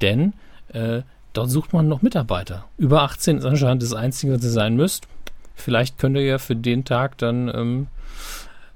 [0.00, 0.34] denn
[0.68, 2.66] äh, dort sucht man noch Mitarbeiter.
[2.78, 5.06] Über 18 ist anscheinend das Einzige, was ihr sein müsst.
[5.54, 7.86] Vielleicht könnt ihr ja für den Tag dann, ähm,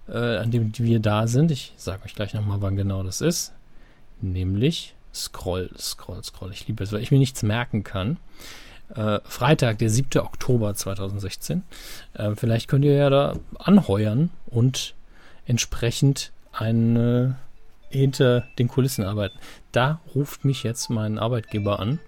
[0.08, 3.52] äh, an dem wir da sind, ich sage euch gleich nochmal, wann genau das ist,
[4.20, 6.52] nämlich Scroll, Scroll, Scroll.
[6.52, 8.18] Ich liebe es, weil ich mir nichts merken kann
[8.94, 10.20] äh, Freitag, der 7.
[10.20, 11.62] Oktober 2016.
[12.14, 14.94] Äh, vielleicht könnt ihr ja da anheuern und
[15.46, 17.36] entsprechend eine
[17.90, 19.38] hinter den Kulissen arbeiten.
[19.72, 21.98] Da ruft mich jetzt mein Arbeitgeber an.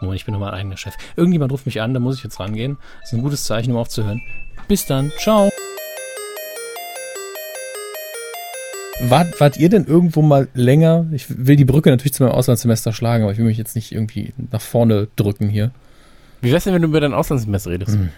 [0.00, 0.94] Moment, ich bin noch mein eigener Chef.
[1.16, 2.78] Irgendjemand ruft mich an, da muss ich jetzt rangehen.
[3.00, 4.20] Das ist ein gutes Zeichen, um aufzuhören.
[4.68, 5.12] Bis dann.
[5.18, 5.50] Ciao.
[9.00, 11.06] wart, wart ihr denn irgendwo mal länger?
[11.12, 13.92] Ich will die Brücke natürlich zu meinem Auslandssemester schlagen, aber ich will mich jetzt nicht
[13.92, 15.70] irgendwie nach vorne drücken hier.
[16.40, 17.96] Wie wär's denn, wenn du über dein Auslandssemester redest?
[17.96, 18.10] Mhm.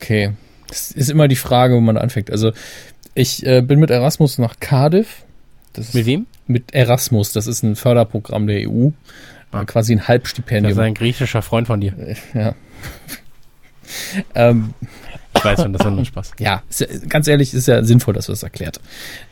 [0.00, 0.32] Okay.
[0.68, 2.30] Das ist immer die Frage, wo man anfängt.
[2.30, 2.52] Also,
[3.14, 5.24] ich äh, bin mit Erasmus nach Cardiff.
[5.72, 6.26] Das Mit wem?
[6.46, 8.90] mit Erasmus, das ist ein Förderprogramm der EU.
[9.52, 9.62] Ah.
[9.62, 10.72] Äh, Quasi ein Das Halbstipendium.
[10.72, 11.94] ist ein griechischer Freund von dir.
[12.34, 12.54] ja.
[14.34, 14.74] ähm,
[15.34, 16.32] Ich weiß schon, das war nur Spaß.
[16.38, 18.80] ja, ja, ganz ehrlich, ist ja sinnvoll, dass du das erklärt.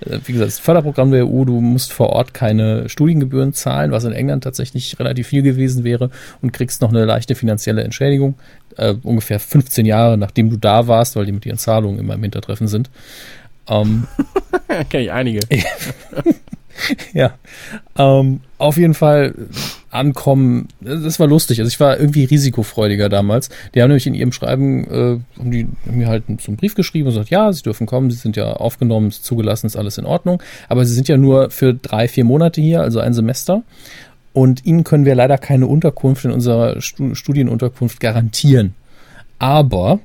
[0.01, 4.05] Äh, Wie gesagt, das Förderprogramm der EU, du musst vor Ort keine Studiengebühren zahlen, was
[4.05, 8.35] in England tatsächlich relativ viel gewesen wäre und kriegst noch eine leichte finanzielle Entschädigung,
[8.77, 12.23] äh, ungefähr 15 Jahre nachdem du da warst, weil die mit ihren Zahlungen immer im
[12.23, 12.89] Hintertreffen sind.
[13.70, 14.06] Ähm,
[14.90, 15.40] Kenn ich einige.
[17.12, 17.32] ja,
[17.97, 19.34] ähm, auf jeden Fall
[19.90, 21.60] ankommen, das war lustig.
[21.60, 23.48] Also ich war irgendwie risikofreudiger damals.
[23.74, 26.74] Die haben nämlich in ihrem Schreiben, äh, haben die haben mir halt so einen Brief
[26.74, 29.98] geschrieben und gesagt, ja, sie dürfen kommen, sie sind ja aufgenommen, ist zugelassen, ist alles
[29.98, 30.42] in Ordnung.
[30.68, 33.62] Aber sie sind ja nur für drei, vier Monate hier, also ein Semester.
[34.32, 38.74] Und ihnen können wir leider keine Unterkunft in unserer Stu Studienunterkunft garantieren.
[39.40, 39.98] Aber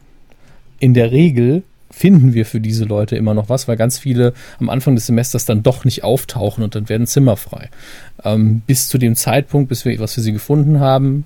[0.80, 1.64] in der Regel
[1.96, 5.46] finden wir für diese Leute immer noch was, weil ganz viele am Anfang des Semesters
[5.46, 7.70] dann doch nicht auftauchen und dann werden Zimmer frei.
[8.24, 11.24] Ähm, bis zu dem Zeitpunkt, bis wir was für sie gefunden haben,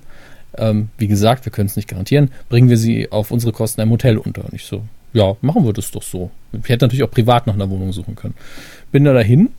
[0.56, 3.90] ähm, wie gesagt, wir können es nicht garantieren, bringen wir sie auf unsere Kosten im
[3.90, 4.44] Hotel unter.
[4.44, 6.30] Und ich so, ja, machen wir das doch so.
[6.52, 8.34] Ich hätte natürlich auch privat nach einer Wohnung suchen können.
[8.92, 9.50] Bin da dahin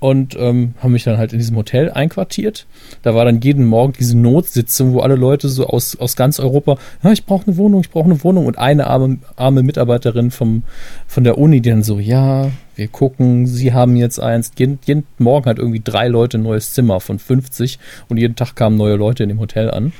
[0.00, 2.66] und ähm, haben mich dann halt in diesem Hotel einquartiert.
[3.02, 6.76] Da war dann jeden Morgen diese Notsitzung, wo alle Leute so aus, aus ganz Europa,
[7.02, 10.62] ja, ich brauche eine Wohnung, ich brauche eine Wohnung und eine arme, arme Mitarbeiterin vom,
[11.06, 14.52] von der Uni, die dann so, ja, wir gucken, sie haben jetzt eins.
[14.56, 18.54] Jeden, jeden Morgen hat irgendwie drei Leute ein neues Zimmer von 50 und jeden Tag
[18.54, 19.92] kamen neue Leute in dem Hotel an.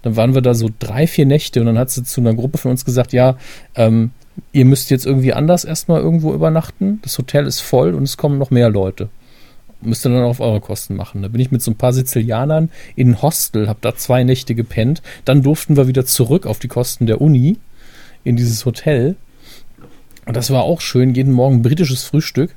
[0.00, 2.56] Dann waren wir da so drei, vier Nächte und dann hat sie zu einer Gruppe
[2.56, 3.36] von uns gesagt, ja,
[3.76, 4.12] ähm,
[4.52, 7.00] ihr müsst jetzt irgendwie anders erstmal irgendwo übernachten.
[7.02, 9.10] Das Hotel ist voll und es kommen noch mehr Leute
[9.82, 11.22] müsst ihr dann auf eure Kosten machen.
[11.22, 14.54] Da bin ich mit so ein paar Sizilianern in ein Hostel, hab da zwei Nächte
[14.54, 15.02] gepennt.
[15.24, 17.58] Dann durften wir wieder zurück auf die Kosten der Uni
[18.24, 19.16] in dieses Hotel.
[20.26, 21.14] Und das war auch schön.
[21.14, 22.54] Jeden Morgen britisches Frühstück.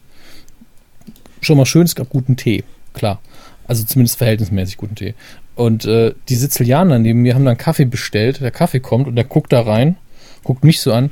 [1.41, 3.19] Schon mal schön, es gab guten Tee, klar.
[3.67, 5.15] Also zumindest verhältnismäßig guten Tee.
[5.55, 8.41] Und äh, die Sizilianer neben mir haben dann Kaffee bestellt.
[8.41, 9.95] Der Kaffee kommt und der guckt da rein,
[10.43, 11.11] guckt mich so an.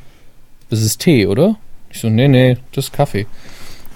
[0.69, 1.57] Das ist Tee, oder?
[1.89, 3.27] Ich so, nee, nee, das ist Kaffee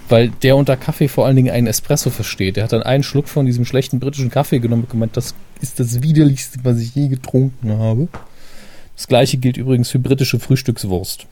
[0.09, 2.55] weil der unter Kaffee vor allen Dingen einen Espresso versteht.
[2.55, 5.79] Der hat dann einen Schluck von diesem schlechten britischen Kaffee genommen und gemeint, das ist
[5.79, 8.07] das widerlichste, was ich je getrunken habe.
[8.95, 11.27] Das gleiche gilt übrigens für britische Frühstückswurst.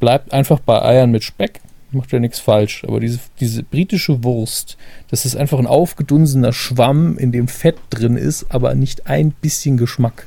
[0.00, 1.60] Bleibt einfach bei Eiern mit Speck,
[1.90, 2.84] macht ja nichts falsch.
[2.86, 4.76] Aber diese, diese britische Wurst,
[5.08, 9.76] das ist einfach ein aufgedunsener Schwamm, in dem Fett drin ist, aber nicht ein bisschen
[9.76, 10.26] Geschmack.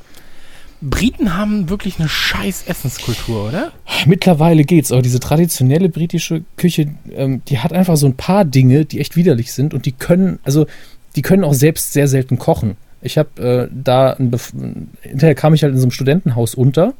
[0.82, 3.72] Briten haben wirklich eine scheiß Essenskultur, oder?
[4.06, 8.86] Mittlerweile geht's, aber diese traditionelle britische Küche, ähm, die hat einfach so ein paar Dinge,
[8.86, 10.66] die echt widerlich sind und die können, also
[11.16, 12.76] die können auch selbst sehr selten kochen.
[13.02, 14.16] Ich habe äh, da,
[15.02, 16.94] hinterher kam ich halt in so einem Studentenhaus unter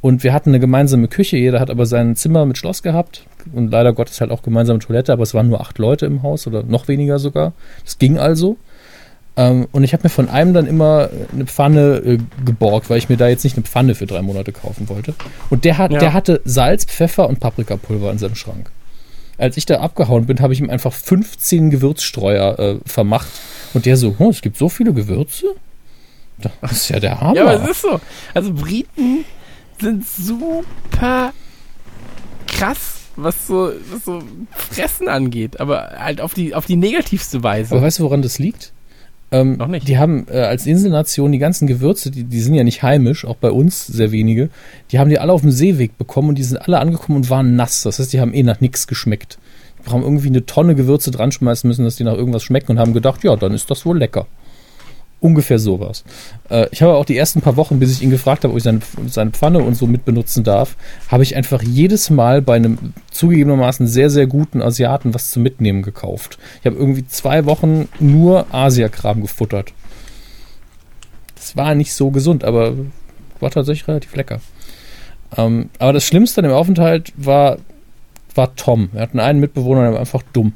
[0.00, 3.70] und wir hatten eine gemeinsame Küche, jeder hat aber sein Zimmer mit Schloss gehabt und
[3.70, 6.62] leider Gottes halt auch gemeinsame Toilette, aber es waren nur acht Leute im Haus oder
[6.62, 7.52] noch weniger sogar.
[7.84, 8.58] Das ging also.
[9.38, 13.08] Ähm, und ich habe mir von einem dann immer eine Pfanne äh, geborgt, weil ich
[13.08, 15.14] mir da jetzt nicht eine Pfanne für drei Monate kaufen wollte.
[15.48, 16.00] Und der, hat, Ja.
[16.00, 18.70] der hatte Salz, Pfeffer und Paprikapulver in seinem Schrank.
[19.38, 23.28] Als ich da abgehauen bin, habe ich ihm einfach 15 Gewürzstreuer äh, vermacht.
[23.74, 25.46] Und der so, oh, es gibt so viele Gewürze?
[26.60, 27.36] Das ist ja der Hammer.
[27.36, 28.00] Ja, aber es ist so.
[28.34, 29.24] Also Briten
[29.80, 31.32] sind super
[32.48, 34.20] krass, was so, was so
[34.50, 37.74] Fressen angeht, aber halt auf die, auf die negativste Weise.
[37.76, 38.72] Aber weißt du, woran das liegt?
[39.30, 39.86] Ähm, Noch nicht.
[39.88, 43.36] Die haben äh, als Inselnation die ganzen Gewürze, die, die sind ja nicht heimisch, auch
[43.36, 44.48] bei uns sehr wenige,
[44.90, 47.56] die haben die alle auf dem Seeweg bekommen und die sind alle angekommen und waren
[47.56, 47.82] nass.
[47.82, 49.38] Das heißt, die haben eh nach nichts geschmeckt.
[49.84, 52.78] Die haben irgendwie eine Tonne Gewürze dran schmeißen müssen, dass die nach irgendwas schmecken und
[52.78, 54.26] haben gedacht, ja, dann ist das wohl lecker.
[55.20, 56.04] Ungefähr sowas.
[56.48, 58.64] Äh, ich habe auch die ersten paar Wochen, bis ich ihn gefragt habe, ob ich
[58.64, 60.76] seine, seine Pfanne und so mitbenutzen darf,
[61.08, 65.82] habe ich einfach jedes Mal bei einem zugegebenermaßen sehr, sehr guten Asiaten was zum Mitnehmen
[65.82, 66.38] gekauft.
[66.60, 69.72] Ich habe irgendwie zwei Wochen nur Asiakram gefuttert.
[71.34, 72.74] Das war nicht so gesund, aber
[73.40, 74.40] war tatsächlich relativ lecker.
[75.36, 77.58] Ähm, aber das Schlimmste an dem Aufenthalt war,
[78.34, 78.90] war Tom.
[78.92, 80.52] Wir hatten einen Mitbewohner, der war einfach dumm.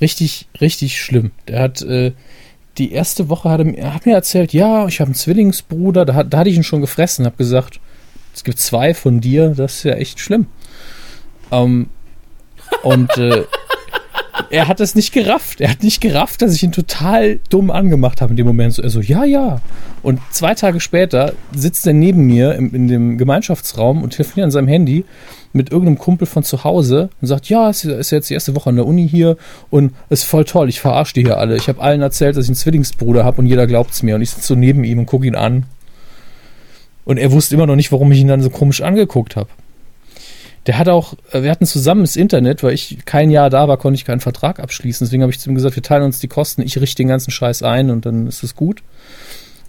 [0.00, 1.30] Richtig, richtig schlimm.
[1.48, 2.12] Der hat äh,
[2.78, 6.22] die erste Woche hat er, mir- hat mir erzählt, ja, ich habe einen Zwillingsbruder, da,
[6.24, 7.80] da hatte ich ihn schon gefressen, habe gesagt,
[8.34, 10.46] es gibt zwei von dir, das ist ja echt schlimm.
[11.52, 11.88] Ähm,
[12.82, 13.44] und äh,
[14.50, 15.60] er hat es nicht gerafft.
[15.60, 18.76] Er hat nicht gerafft, dass ich ihn total dumm angemacht habe in dem Moment.
[18.78, 19.60] Er so, ja, ja.
[20.02, 24.50] Und zwei Tage später sitzt er neben mir im, in dem Gemeinschaftsraum und telefoniert an
[24.50, 25.04] seinem Handy
[25.54, 28.70] mit irgendeinem Kumpel von zu Hause und sagt, ja, es ist jetzt die erste Woche
[28.70, 29.36] an der Uni hier
[29.70, 31.56] und es ist voll toll, ich verarsche die hier alle.
[31.56, 34.16] Ich habe allen erzählt, dass ich einen Zwillingsbruder habe und jeder glaubt es mir.
[34.16, 35.66] Und ich sitze so neben ihm und gucke ihn an.
[37.04, 39.48] Und er wusste immer noch nicht, warum ich ihn dann so komisch angeguckt habe.
[40.66, 43.76] Der hat auch, äh, wir hatten zusammen das Internet, weil ich kein Jahr da war,
[43.76, 45.06] konnte ich keinen Vertrag abschließen.
[45.06, 47.30] Deswegen habe ich zu ihm gesagt, wir teilen uns die Kosten, ich richte den ganzen
[47.30, 48.82] Scheiß ein und dann ist es gut.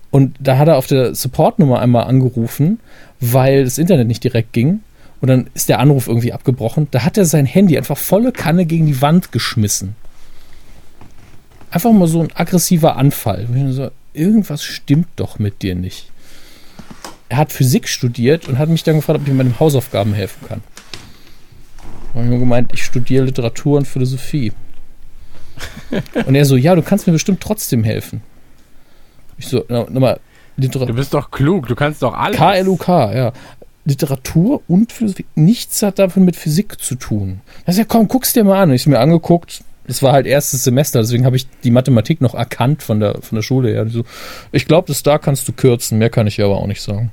[0.09, 2.79] Und da hat er auf der Supportnummer einmal angerufen,
[3.19, 4.79] weil das Internet nicht direkt ging.
[5.25, 6.87] Und dann ist der Anruf irgendwie abgebrochen.
[6.91, 9.95] Da hat er sein Handy einfach volle Kanne gegen die Wand geschmissen.
[11.71, 13.47] Einfach mal so ein aggressiver Anfall.
[13.71, 16.11] So, irgendwas stimmt doch mit dir nicht.
[17.27, 20.13] Er hat Physik studiert und hat mich dann gefragt, ob ich ihm bei den Hausaufgaben
[20.13, 20.61] helfen kann.
[22.09, 24.53] Da habe ich nur gemeint, ich studiere Literatur und Philosophie.
[26.27, 28.21] und er so, ja, du kannst mir bestimmt trotzdem helfen.
[29.39, 30.19] Ich so, nochmal,
[30.57, 30.87] Literatur.
[30.87, 32.37] Du bist doch klug, du kannst doch alles.
[32.37, 33.33] KLUK, ja.
[33.85, 35.25] Literatur und Philosophie.
[35.35, 37.41] Nichts hat davon mit Physik zu tun.
[37.65, 38.73] Das ist ja, komm, guck's dir mal an.
[38.73, 39.63] Ich mir angeguckt.
[39.87, 43.35] Das war halt erstes Semester, deswegen habe ich die Mathematik noch erkannt von der, von
[43.35, 43.87] der Schule her.
[43.87, 44.03] So,
[44.51, 47.11] ich glaube, das da kannst du kürzen, mehr kann ich aber auch nicht sagen.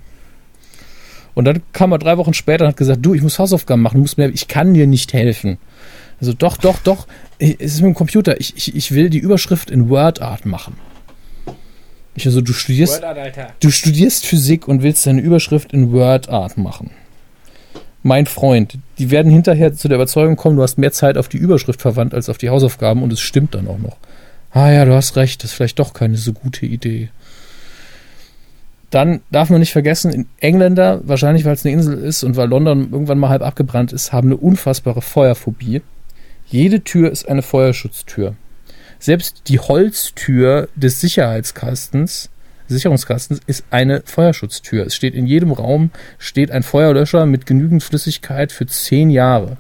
[1.34, 4.00] Und dann kam er drei Wochen später und hat gesagt, du, ich muss Hausaufgaben machen,
[4.00, 5.58] muss mehr, ich kann dir nicht helfen.
[6.20, 7.06] Also doch, doch, doch,
[7.38, 10.76] es ist mit dem Computer, ich, ich, ich will die Überschrift in WordArt machen.
[12.14, 13.02] Ich also, du studierst,
[13.60, 16.90] du studierst Physik und willst deine Überschrift in WordArt machen.
[18.02, 21.36] Mein Freund, die werden hinterher zu der Überzeugung kommen, du hast mehr Zeit auf die
[21.36, 23.96] Überschrift verwandt als auf die Hausaufgaben und es stimmt dann auch noch.
[24.50, 27.08] Ah ja, du hast recht, das ist vielleicht doch keine so gute Idee.
[28.90, 32.90] Dann darf man nicht vergessen, Engländer, wahrscheinlich weil es eine Insel ist und weil London
[32.92, 35.80] irgendwann mal halb abgebrannt ist, haben eine unfassbare Feuerphobie.
[36.48, 38.34] Jede Tür ist eine Feuerschutztür.
[39.02, 42.30] Selbst die Holztür des Sicherheitskastens,
[42.68, 44.86] Sicherungskastens, ist eine Feuerschutztür.
[44.86, 49.56] Es steht in jedem Raum steht ein Feuerlöscher mit genügend Flüssigkeit für zehn Jahre.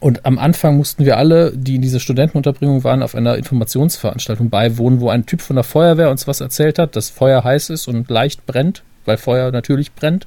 [0.00, 5.00] Und am Anfang mussten wir alle, die in dieser Studentenunterbringung waren, auf einer Informationsveranstaltung beiwohnen,
[5.00, 8.08] wo ein Typ von der Feuerwehr uns was erzählt hat, dass Feuer heiß ist und
[8.08, 10.26] leicht brennt, weil Feuer natürlich brennt.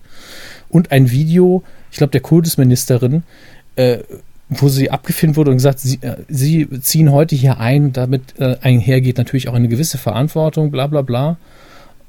[0.70, 3.24] Und ein Video, ich glaube, der Kultusministerin,
[3.78, 3.98] äh,
[4.50, 8.58] wo sie abgefilmt wurde und gesagt, sie, äh, sie ziehen heute hier ein, damit äh,
[8.62, 11.38] einhergeht natürlich auch eine gewisse Verantwortung, bla bla bla.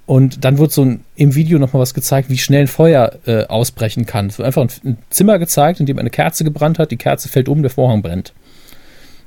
[0.06, 3.44] Und dann wird so ein, im Video nochmal was gezeigt, wie schnell ein Feuer äh,
[3.47, 4.27] ausbrechen kann.
[4.27, 7.28] Es wird einfach ein, ein, Zimmer gezeigt, in dem eine Kerze gebrannt hat, die Kerze
[7.28, 8.35] fällt um, der Vorhang brennt.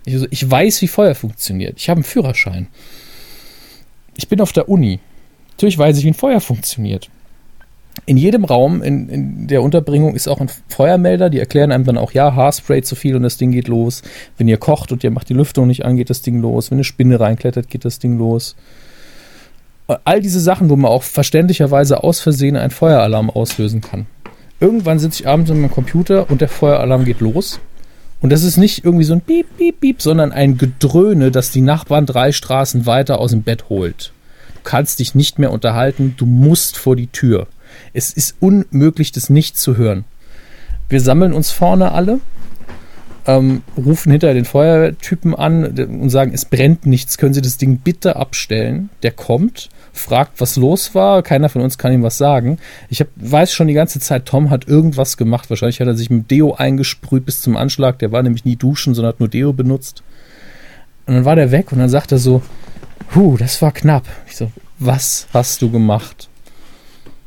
[0.05, 1.79] Ich, also, ich weiß, wie Feuer funktioniert.
[1.79, 2.67] Ich habe einen Führerschein.
[4.15, 4.99] Ich bin auf der Uni.
[5.51, 7.09] Natürlich weiß ich, wie ein Feuer funktioniert
[8.07, 11.29] in jedem Raum in, in, der Unterbringung ist auch ein Feuermelder.
[11.29, 14.01] Die erklären einem dann auch, ja, Haarspray zu viel und das Ding geht los.
[14.37, 16.71] Wenn ihr kocht und ihr macht die Lüftung nicht an, geht das Ding los.
[16.71, 18.55] Wenn eine Spinne reinklettert, geht das Ding los.
[20.05, 24.05] All diese Sachen, wo man auch verständlicherweise aus Versehen einen Feueralarm auslösen kann.
[24.61, 27.59] Irgendwann sitze ich abends an meinem Computer und der Feueralarm geht los.
[28.21, 31.61] Und das ist nicht irgendwie so ein Piep, Piep, Piep, sondern ein Gedröhne, das die
[31.61, 34.13] Nachbarn drei Straßen weiter aus dem Bett holt.
[34.55, 37.47] Du kannst dich nicht mehr unterhalten, du musst vor die Tür.
[37.97, 40.05] Es ist unmöglich, das nicht zu hören.
[40.87, 42.19] Wir sammeln uns vorne alle,
[43.25, 47.79] ähm, rufen hinter den Feuertypen an und sagen, es brennt nichts, können Sie das Ding
[47.79, 48.91] bitte abstellen?
[49.01, 52.59] Der kommt, fragt, was los war, keiner von uns kann ihm was sagen.
[52.89, 55.49] Ich hab, weiß schon die ganze Zeit, Tom hat irgendwas gemacht.
[55.49, 57.97] Wahrscheinlich hat er sich mit Deo eingesprüht bis zum Anschlag.
[57.97, 60.03] Der war nämlich nie duschen, sondern hat nur Deo benutzt.
[61.07, 62.43] Und dann war der weg und dann sagt er so,
[63.15, 64.03] Huh, das war knapp.
[64.27, 66.29] Ich so, was hast du gemacht?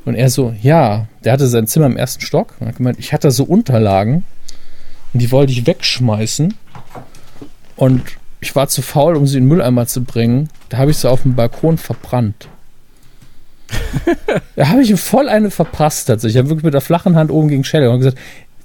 [0.04, 2.54] Und er so, ja, der hatte sein Zimmer im ersten Stock.
[2.58, 4.24] Und hat gemeint, ich hatte so Unterlagen
[5.12, 6.54] und die wollte ich wegschmeißen.
[7.76, 8.02] Und
[8.40, 10.48] ich war zu faul, um sie in den Mülleimer zu bringen.
[10.68, 12.48] Da habe ich sie auf dem Balkon verbrannt.
[14.56, 16.36] da habe ich ihm voll eine verpasst tatsächlich.
[16.36, 18.18] Ich habe wirklich mit der flachen Hand oben gegen und gesagt,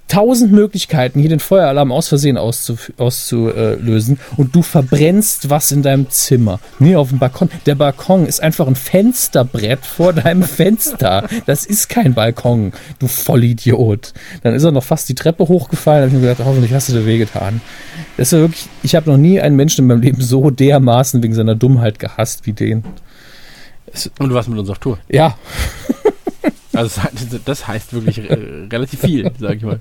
[0.08, 6.60] tausend Möglichkeiten, hier den Feueralarm aus Versehen auszulösen und du verbrennst was in deinem Zimmer.
[6.80, 7.50] Nee, auf dem Balkon.
[7.66, 11.28] Der Balkon ist einfach ein Fensterbrett vor deinem Fenster.
[11.46, 14.14] Das ist kein Balkon, du Vollidiot.
[14.44, 16.02] Dann ist er noch fast die Treppe hochgefallen.
[16.02, 17.62] Da habe ich mir gedacht, hoffentlich hast du dir wehgetan.
[18.18, 21.34] Das ist wirklich, ich habe noch nie einen Menschen in meinem Leben so dermaßen wegen
[21.34, 22.84] seiner Dummheit gehasst wie den.
[24.20, 25.00] Und du warst mit uns auf Tour.
[25.10, 25.38] Ja.
[26.74, 27.02] Also
[27.46, 29.80] das heißt wirklich relativ viel, sag ich mal.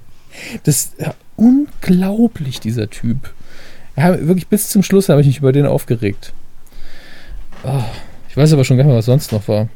[0.64, 3.32] Das ist ja, unglaublich, dieser Typ.
[3.96, 6.32] Ja, wirklich bis zum Schluss habe ich mich über den aufgeregt.
[7.64, 7.82] Oh,
[8.28, 9.68] ich weiß aber schon gar nicht mehr, was sonst noch war.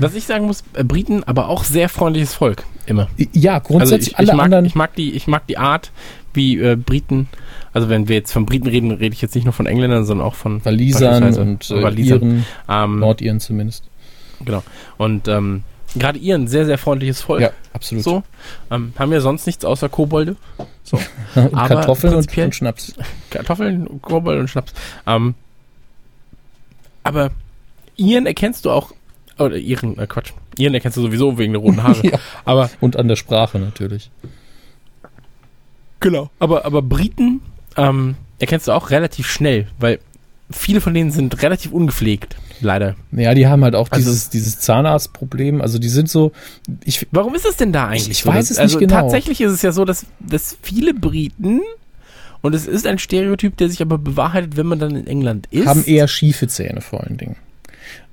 [0.00, 3.08] Was ich sagen muss, äh, Briten, aber auch sehr freundliches Volk, immer.
[3.32, 4.64] Ja, Also grundsätzlich ich, alle ich, mag, anderen.
[4.64, 5.92] ich, mag die, ich mag die Art,
[6.32, 7.28] wie äh, Briten,
[7.72, 10.26] also wenn wir jetzt von Briten reden, rede ich jetzt nicht nur von Engländern, sondern
[10.26, 12.22] auch von Walisern und äh, Walisern.
[12.22, 13.84] Iren, Ähm, Nordiren zumindest.
[14.44, 14.62] Genau.
[14.96, 15.62] Und ähm,
[15.96, 17.42] gerade ihr ein sehr, sehr freundliches Volk.
[17.42, 18.04] Ja, absolut.
[18.04, 18.22] So.
[18.70, 20.36] Ähm, haben wir sonst nichts außer Kobolde.
[20.82, 20.98] So.
[21.34, 22.94] und aber Kartoffeln und, und Schnaps.
[23.30, 24.74] Kartoffeln, Kobold und Schnaps.
[25.06, 25.34] Ähm,
[27.02, 27.30] aber
[27.96, 28.92] Iren erkennst du auch,
[29.38, 30.32] oder Iren, äh, Quatsch.
[30.58, 32.02] Iren erkennst du sowieso wegen der roten Haare.
[32.04, 32.18] Ja.
[32.44, 34.10] Aber, Und an der Sprache natürlich.
[36.00, 36.30] genau.
[36.38, 37.40] Aber, aber Briten
[37.76, 40.00] ähm, erkennst du auch relativ schnell, weil
[40.50, 42.36] viele von denen sind relativ ungepflegt.
[42.60, 42.94] Leider.
[43.12, 45.60] Ja, die haben halt auch Also- dieses, dieses Zahnarztproblem.
[45.60, 46.32] Also die sind so,
[46.84, 48.10] ich, Warum ist es denn da eigentlich?
[48.10, 48.28] Ich so?
[48.30, 49.02] weiß es also nicht genau.
[49.02, 51.60] Tatsächlich ist es ja so, dass, dass viele Briten,
[52.42, 55.66] und es ist ein Stereotyp, der sich aber bewahrheitet, wenn man dann in England ist.
[55.66, 57.36] haben eher schiefe Zähne vor allen Dingen.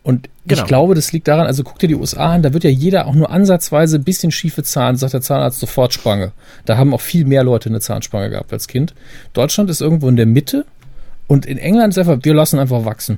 [0.04, 0.62] Und Genau.
[0.62, 3.06] ich glaube, das liegt daran, also guck dir die USA an, da wird ja jeder
[3.08, 6.32] auch nur ansatzweise ein bisschen schiefe Zahn, sagt der Zahnarzt sofort Spange.
[6.66, 8.96] Da haben auch viel mehr Leute eine Zahnspange gehabt als Kind.
[9.34, 10.66] Deutschland ist irgendwo in der Mitte
[11.32, 13.18] und in England ist einfach, wir lassen einfach wachsen.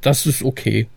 [0.00, 0.88] Das ist okay.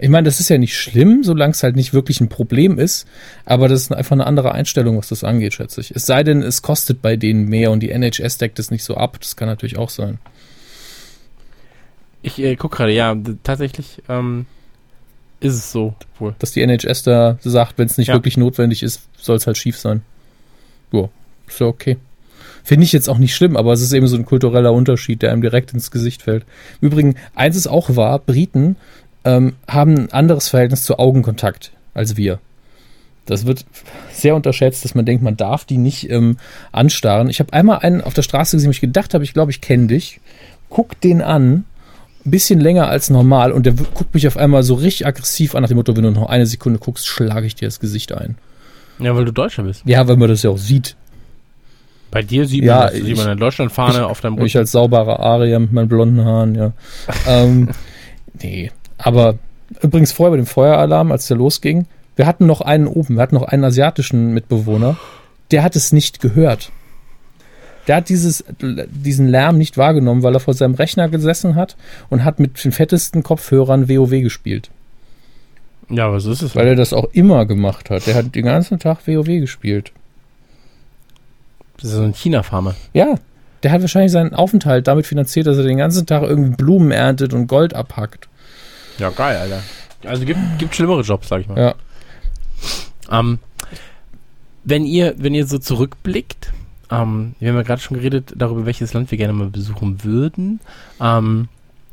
[0.00, 3.06] Ich meine, das ist ja nicht schlimm, solange es halt nicht wirklich ein Problem ist,
[3.44, 5.92] aber das ist einfach eine andere Einstellung, was das angeht, schätze ich.
[5.92, 8.96] Es sei denn, es kostet bei denen mehr und die NHS deckt es nicht so
[8.96, 9.18] ab.
[9.20, 10.18] Das kann natürlich auch sein.
[12.22, 14.46] Ich äh, guck gerade, ja, tatsächlich ähm,
[15.38, 16.34] ist es so wohl.
[16.40, 18.14] dass die NHS da sagt, wenn es nicht Ja.
[18.14, 20.02] wirklich notwendig ist, soll es halt schief sein.
[20.90, 21.08] Ja,
[21.46, 21.96] ist ja okay.
[22.66, 25.30] Finde ich jetzt auch nicht schlimm, aber es ist eben so ein kultureller Unterschied, der
[25.30, 26.44] einem direkt ins Gesicht fällt.
[26.80, 28.74] Im Übrigen, eins ist auch wahr, Briten
[29.24, 32.40] ähm, haben ein anderes Verhältnis zu Augenkontakt als wir.
[33.24, 33.64] Das wird
[34.10, 36.38] sehr unterschätzt, dass man denkt, man darf die nicht ähm,
[36.72, 37.30] anstarren.
[37.30, 39.60] Ich habe einmal einen auf der Straße gesehen, wo ich gedacht habe, ich glaube, ich
[39.60, 40.18] kenne dich.
[40.68, 41.66] Guck den an,
[42.24, 45.62] ein bisschen länger als normal und der guckt mich auf einmal so richtig aggressiv an
[45.62, 48.36] nach dem Motto, wenn du noch eine Sekunde guckst, schlage ich dir das Gesicht ein.
[48.98, 49.82] Ja, weil du Deutscher bist.
[49.84, 50.96] Ja, weil man das ja auch sieht.
[52.10, 52.94] Bei dir sieht Ja, man das.
[52.94, 54.58] Sieht ich- man eine Deutschlandfahne ich- auf deinem Ich Rücken.
[54.58, 56.72] als sauberer Arier mit meinen blonden Haaren, ja.
[57.28, 57.70] ähm,
[58.42, 59.34] nee, aber
[59.82, 63.34] übrigens vorher bei dem Feueralarm, als der losging, wir hatten noch einen oben, wir hatten
[63.34, 64.96] noch einen asiatischen Mitbewohner,
[65.50, 66.70] der hat es nicht gehört.
[67.88, 71.76] Der hat dieses, diesen Lärm nicht wahrgenommen, weil er vor seinem Rechner gesessen hat
[72.08, 74.70] und hat mit den fettesten Kopfhörern WoW gespielt.
[75.88, 76.56] Ja, was ist es?
[76.56, 78.08] Weil er das auch immer gemacht hat.
[78.08, 79.92] Der hat den ganzen Tag WoW gespielt.
[81.76, 82.74] Das ist so ein China-Farmer.
[82.92, 83.14] Ja,
[83.62, 87.34] der hat wahrscheinlich seinen Aufenthalt damit finanziert, dass er den ganzen Tag irgendwie Blumen erntet
[87.34, 88.28] und Gold abhackt.
[88.98, 89.62] Ja, geil, Alter.
[90.04, 91.58] Also gibt, gibt schlimmere Jobs, sag ich mal.
[91.58, 91.74] Ja.
[93.10, 93.38] Ähm,
[94.64, 96.52] wenn ihr, wenn ihr so zurückblickt,
[96.90, 100.60] ähm, wir haben ja gerade schon geredet darüber, welches Land wir gerne mal besuchen würden.
[101.00, 101.48] Ähm,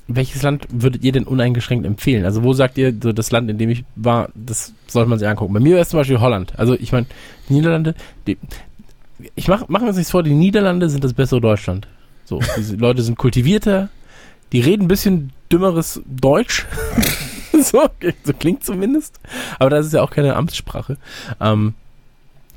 [0.07, 2.25] welches Land würdet ihr denn uneingeschränkt empfehlen?
[2.25, 5.27] Also wo sagt ihr, so das Land, in dem ich war, das sollte man sich
[5.27, 5.53] angucken?
[5.53, 6.53] Bei mir wäre es zum Beispiel Holland.
[6.57, 7.05] Also ich meine,
[7.47, 7.95] die Niederlande,
[8.27, 8.37] die,
[9.35, 11.87] ich mach, machen wir uns nichts vor, die Niederlande sind das bessere Deutschland.
[12.25, 13.89] So, diese Leute sind kultivierter,
[14.51, 16.65] die reden ein bisschen dümmeres Deutsch.
[17.53, 17.89] so,
[18.23, 19.19] so klingt zumindest.
[19.59, 20.97] Aber das ist ja auch keine Amtssprache.
[21.39, 21.73] Ähm,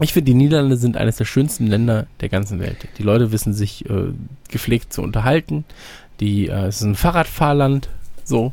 [0.01, 2.87] ich finde, die Niederlande sind eines der schönsten Länder der ganzen Welt.
[2.99, 4.13] Die Leute wissen sich äh,
[4.49, 5.65] gepflegt zu unterhalten.
[6.21, 7.89] Die, äh, es ist ein Fahrradfahrland,
[8.25, 8.53] so.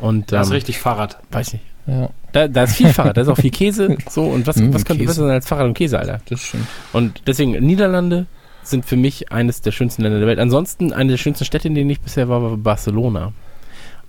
[0.00, 1.18] Und Das ist ähm, richtig Fahrrad.
[1.30, 1.64] weiß nicht.
[1.86, 4.24] Ja, Da, da ist viel Fahrrad, da ist auch viel Käse, so.
[4.24, 6.20] Und was, Mm, was könnte besser sein als Fahrrad und Käse, Alter?
[6.28, 6.66] das stimmt.
[6.92, 8.26] Und deswegen, Niederlande
[8.62, 10.38] sind für mich eines der schönsten Länder der Welt.
[10.38, 13.32] Ansonsten, eine der schönsten Städte, in denen ich bisher war, war Barcelona.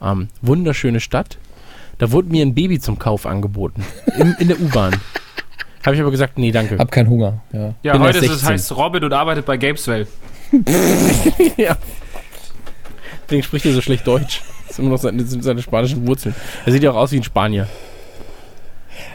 [0.01, 1.37] Ähm, wunderschöne Stadt.
[1.97, 3.83] Da wurde mir ein Baby zum Kauf angeboten.
[4.17, 4.95] In, in der U-Bahn.
[5.85, 6.77] Habe ich aber gesagt, nee, danke.
[6.77, 7.73] Hab keinen Hunger, ja.
[7.83, 8.49] Ja, heute ist es 16.
[8.49, 10.07] heißt Robin und arbeitet bei Gameswell.
[11.57, 11.75] ja.
[13.25, 14.41] Deswegen spricht er so schlecht Deutsch.
[14.73, 16.33] Das ist immer noch seine, sind seine spanischen Wurzeln.
[16.65, 17.67] Er sieht ja auch aus wie ein Spanier.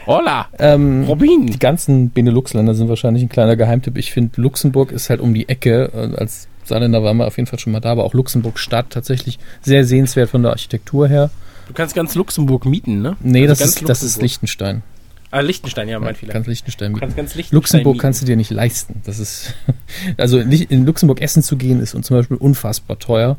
[0.07, 1.47] Hola, Ähm, Robin.
[1.47, 3.97] die ganzen Benelux-Länder sind wahrscheinlich ein kleiner Geheimtipp.
[3.97, 5.91] Ich finde, Luxemburg ist halt um die Ecke.
[5.93, 9.37] Äh, Als Saarländer waren wir auf jeden Fall schon mal da, aber auch Luxemburg-Stadt tatsächlich
[9.61, 11.29] sehr sehenswert von der Architektur her.
[11.67, 13.17] Du kannst ganz Luxemburg mieten, ne?
[13.19, 14.21] Nee, Also das, ist, das ist Luxemburg.
[14.23, 14.83] Liechtenstein.
[15.31, 16.31] Ah, Liechtenstein, ja, mein Fehler.
[16.33, 16.93] Ganz Liechtenstein.
[16.93, 18.01] Du kannst ganz Liechtenstein Luxemburg mieten.
[18.01, 19.01] kannst du dir nicht leisten.
[19.05, 19.55] Das ist,
[20.17, 23.35] also in Luxemburg essen zu gehen, ist zum Beispiel unfassbar teuer.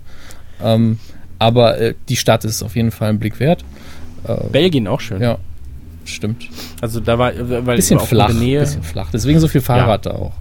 [0.63, 0.99] Ähm,
[1.41, 3.65] aber äh, die Stadt ist auf jeden Fall ein Blick wert.
[4.29, 5.21] Äh, Belgien auch schön.
[5.21, 5.39] ja,
[6.05, 6.45] stimmt.
[6.81, 9.09] Also da war, weil Bisschen aufgrund flach, der Nähe, bisschen flach.
[9.13, 10.33] Deswegen so viel Fahrrad da auch.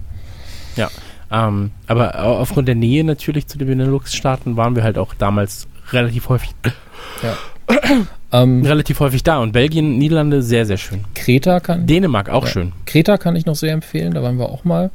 [1.32, 5.68] ähm, aber au- aufgrund der Nähe natürlich zu den Benelux-Staaten waren wir halt auch damals
[5.92, 6.50] relativ häufig,
[8.32, 9.38] Ähm, relativ häufig da.
[9.38, 11.00] Und Belgien, Niederlande, sehr, sehr schön.
[11.16, 12.50] Kreta kann, Dänemark auch Ja.
[12.50, 12.72] schön.
[12.86, 14.90] Kreta kann ich noch sehr empfehlen, da waren wir auch mal.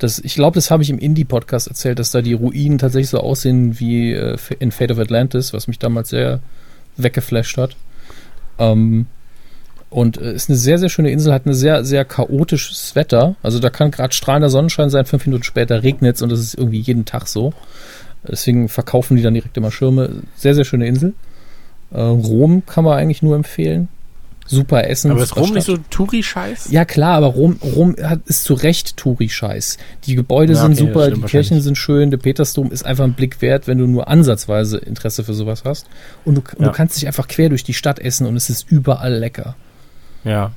[0.00, 3.18] Das, ich glaube, das habe ich im Indie-Podcast erzählt, dass da die Ruinen tatsächlich so
[3.18, 6.40] aussehen wie äh, in Fate of Atlantis, was mich damals sehr
[6.96, 7.76] weggeflasht hat.
[8.58, 9.06] Ähm,
[9.90, 13.36] und äh, ist eine sehr, sehr schöne Insel, hat ein sehr, sehr chaotisches Wetter.
[13.42, 16.54] Also da kann gerade strahlender Sonnenschein sein, fünf Minuten später regnet es und das ist
[16.54, 17.52] irgendwie jeden Tag so.
[18.26, 20.22] Deswegen verkaufen die dann direkt immer Schirme.
[20.34, 21.12] Sehr, sehr schöne Insel.
[21.92, 23.88] Äh, Rom kann man eigentlich nur empfehlen.
[24.50, 25.10] Super Essen.
[25.12, 26.70] Aber ist Rom nicht so Touri-Scheiß?
[26.72, 29.78] Ja klar, aber Rom, Rom hat, ist zu Recht Touri-Scheiß.
[30.04, 31.20] Die Gebäude Ja, sind okay, super, die.
[31.20, 35.22] Kirchen sind schön, der Petersdom ist einfach ein Blick wert, wenn du nur ansatzweise Interesse
[35.22, 35.86] für sowas hast.
[36.24, 36.66] Und du, Ja.
[36.66, 39.54] du kannst dich einfach quer durch die Stadt essen und es ist überall lecker.
[40.24, 40.52] Ja.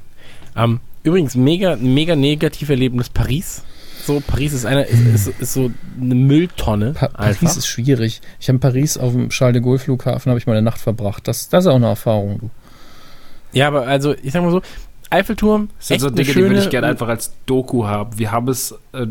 [0.56, 3.62] Ähm, übrigens, mega, mega negativ Erlebnis Paris.
[4.06, 6.92] So, Paris ist eine, ist, ist, ist so eine Mülltonne.
[6.94, 7.40] Pa einfach.
[7.42, 8.22] Paris ist schwierig.
[8.40, 10.82] Ich habe in Paris auf dem Charles de Gaulle Flughafen habe ich mal eine Nacht
[10.82, 11.28] verbracht.
[11.28, 12.40] Das, das ist auch eine Erfahrung.
[12.40, 12.50] Du.
[13.53, 14.61] Ja, aber also, ich sag mal so,
[15.09, 18.17] Eiffelturm, Das sind echt so Dinge, die schöne, würde ich gerne einfach als Doku haben.
[18.17, 19.06] Wir haben es äh,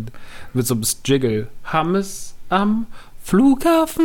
[0.53, 1.47] mit so einem Jiggle.
[1.65, 2.87] Haben es am
[3.23, 4.05] Flughafen.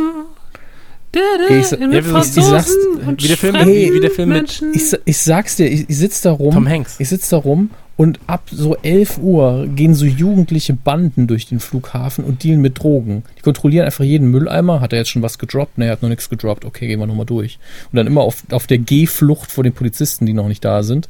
[1.12, 2.76] Da, da, Ich mit Ja, Franzosen sagst-
[3.06, 4.62] und wie der Film- fremden wie- der Film mit-.
[4.74, 6.52] Ich, ich sag's dir, ich, ich sitze da rum.
[6.54, 6.96] Tom Hanks.
[7.00, 11.58] Ich sitze da rum und ab so 11 Uhr gehen so jugendliche Banden durch den
[11.58, 13.24] Flughafen und dealen mit Drogen.
[13.36, 14.80] Die kontrollieren einfach jeden Mülleimer.
[14.80, 15.78] Hat er jetzt schon was gedroppt?
[15.78, 16.64] Ne, er hat noch nichts gedroppt.
[16.64, 17.58] Okay, gehen wir nochmal durch.
[17.90, 21.08] Und dann immer auf, auf der Gehflucht vor den Polizisten, die noch nicht da sind.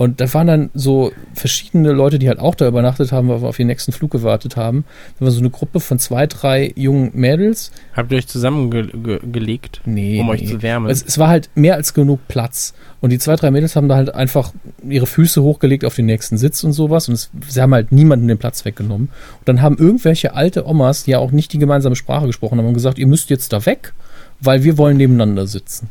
[0.00, 3.48] Und da waren dann so verschiedene Leute, die halt auch da übernachtet haben, weil wir
[3.48, 4.86] auf den nächsten Flug gewartet haben.
[5.18, 7.70] Da war so eine Gruppe von zwei, drei jungen Mädels.
[7.92, 10.20] Habt ihr euch zusammengelegt, Nee.
[10.20, 10.46] um euch nee.
[10.46, 10.88] zu wärmen?
[10.88, 12.72] Es, es war halt mehr als genug Platz.
[13.02, 14.54] Und die zwei, drei Mädels haben da halt einfach
[14.88, 17.06] ihre Füße hochgelegt auf den nächsten Sitz und sowas.
[17.08, 19.08] Und es, sie haben halt niemanden den Platz weggenommen.
[19.40, 22.72] Und dann haben irgendwelche alte Omas, die ja auch nicht die gemeinsame Sprache gesprochen haben,
[22.72, 23.92] gesagt, ihr müsst jetzt da weg,
[24.40, 25.90] weil wir wollen nebeneinander sitzen.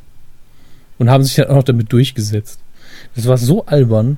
[0.98, 2.60] Und haben sich dann auch noch damit durchgesetzt.
[3.20, 4.18] Das war so albern.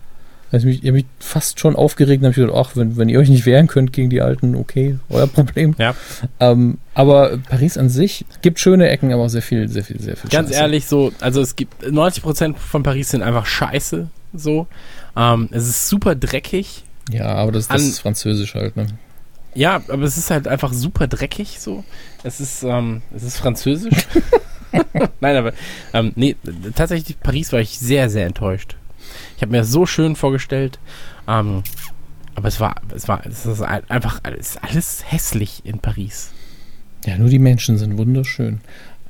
[0.54, 3.30] Ich mich, ich mich fast schon aufgeregt und habe gedacht, ach, wenn, wenn ihr euch
[3.30, 5.76] nicht wehren könnt gegen die Alten, okay, euer Problem.
[5.78, 5.96] Ja.
[6.42, 10.18] Ähm, aber Paris an sich gibt schöne Ecken, aber auch sehr viel, sehr viel, sehr
[10.18, 10.60] viel Ganz Scheiße.
[10.62, 14.68] ehrlich, so, also es gibt 90% von Paris sind einfach scheiße, so.
[15.16, 16.84] Ähm, es ist super dreckig.
[17.14, 18.88] Ja, aber das, das An- ist französisch halt, ne?
[19.56, 21.86] Ja, aber es ist halt einfach super dreckig, so.
[22.24, 24.06] Es ist, ähm, es ist französisch.
[25.22, 25.54] Nein, aber,
[25.94, 26.36] ähm, nee,
[26.76, 28.76] tatsächlich Paris war ich sehr, sehr enttäuscht.
[29.42, 30.78] Ich habe mir das so schön vorgestellt,
[31.28, 31.64] ähm,
[32.36, 36.30] aber es war, es war, es ist ein- einfach, es ist alles hässlich in Paris.
[37.08, 38.62] Ja, nur die Menschen sind wunderschön.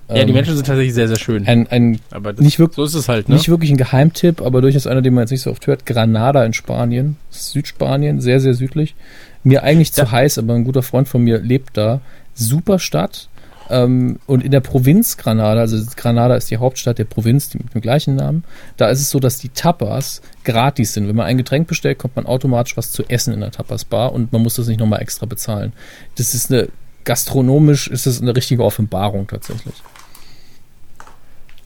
[0.08, 1.46] Ja, die Ähm, Menschen sind tatsächlich sehr, sehr schön.
[1.50, 3.36] Ein, ein aber das, nicht, wirk so ist es halt, ne?
[3.36, 5.86] nicht wirklich ein Geheimtipp, aber durchaus einer, den man jetzt nicht so oft hört.
[5.86, 8.96] Granada in Spanien, Südspanien, sehr, sehr südlich.
[9.44, 10.12] Mir eigentlich zu Ja.
[10.12, 12.00] heiß, aber ein guter Freund von mir lebt da.
[12.36, 13.28] Super Stadt.
[13.72, 17.74] Ähm, und in der Provinz Granada, also Granada ist die Hauptstadt der Provinz die mit
[17.74, 18.44] dem gleichen Namen,
[18.76, 21.08] da ist es so, dass die Tapas gratis sind.
[21.08, 24.34] Wenn man ein Getränk bestellt, kommt man automatisch was zu essen in der Tapas-Bar und
[24.34, 25.72] man muss das nicht nochmal extra bezahlen.
[26.18, 26.68] Das ist eine,
[27.06, 29.76] gastronomisch ist das eine richtige Offenbarung tatsächlich.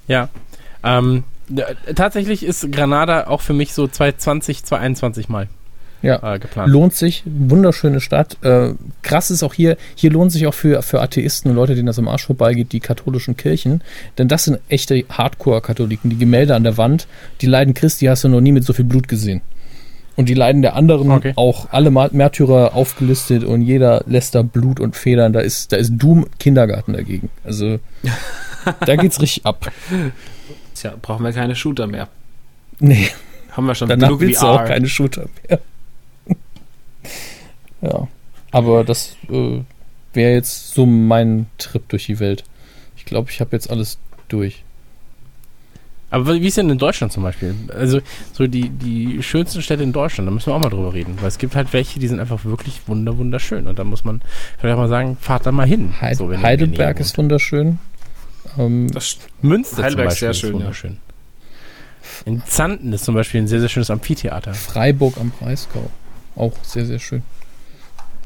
[0.08, 0.30] Ja.
[0.84, 1.24] Ähm,
[1.96, 5.48] tatsächlich ist Granada auch für mich so 2020, 2021 mal
[6.06, 6.36] Ja.
[6.36, 6.72] äh, geplant.
[6.72, 8.38] Lohnt sich, wunderschöne Stadt.
[8.44, 11.88] Äh, krass ist auch hier, hier lohnt sich auch für, für Atheisten und Leute, denen
[11.88, 13.82] das am Arsch vorbeigeht, die katholischen Kirchen.
[14.18, 16.10] Denn das sind echte Hardcore-Katholiken.
[16.10, 17.08] Die Gemälde an der Wand,
[17.42, 19.42] die Leiden Christi hast du noch nie mit so viel Blut gesehen.
[20.18, 21.34] Und die Leiden der anderen Okay.
[21.36, 25.34] auch alle Märtyrer aufgelistet und jeder lässt da Blut und Federn.
[25.34, 27.30] Da ist, da ist Doom Kindergarten dagegen.
[27.44, 27.80] Also
[28.86, 29.70] da geht's richtig ab.
[30.74, 32.08] Tja, brauchen wir keine Shooter mehr.
[32.80, 33.10] Nee,
[33.52, 35.60] Haben wir schon danach genug willst du auch keine Shooter mehr.
[37.86, 38.08] Ja,
[38.52, 39.62] aber das äh,
[40.14, 42.44] wäre jetzt so mein Trip durch die Welt.
[42.98, 43.98] Ich glaube, ich habe jetzt alles
[44.28, 44.64] durch.
[46.12, 47.56] Aber wie ist denn in Deutschland zum Beispiel?
[47.74, 48.00] Also,
[48.32, 51.18] so die, die schönsten Städte in Deutschland, da müssen wir auch mal drüber reden.
[51.20, 53.68] Weil es gibt halt welche, die sind einfach wirklich wunder, wunderschön.
[53.68, 54.22] Und da muss man
[54.58, 56.00] vielleicht auch mal sagen, fahrt da mal hin.
[56.00, 57.80] Heid so, Heidelberg ist wunderschön.
[58.58, 59.18] Ähm, Das.
[59.42, 60.56] Münster Heidelberg zum Beispiel ist sehr schön, ja.
[60.62, 60.98] wunderschön.
[62.26, 64.54] In Zanten ist zum Beispiel ein sehr, sehr schönes Amphitheater.
[64.54, 65.90] Freiburg am Breisgau.
[66.36, 67.24] Auch sehr, sehr schön.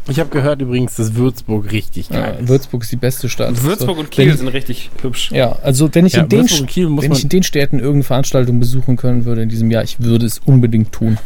[0.10, 2.48] Ich habe gehört übrigens, dass Würzburg richtig geil Ja, ist.
[2.48, 3.64] Würzburg ist die beste Stadt.
[3.64, 5.32] Würzburg So, und Kiel sind richtig hübsch.
[5.32, 8.96] Ja, also wenn ich, Ja, in, den, wenn ich in den Städten irgendeine Veranstaltung besuchen
[8.98, 11.18] können würde in diesem Jahr, ich würde es unbedingt tun.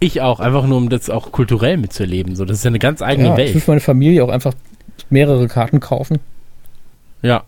[0.00, 2.36] ich auch, einfach nur um das auch kulturell mitzuerleben.
[2.36, 3.54] So, das ist ja eine ganz eigene Ja, ich Welt.
[3.54, 4.54] würde für meine Familie auch einfach
[5.10, 6.18] mehrere Karten kaufen.
[7.22, 7.44] Ja.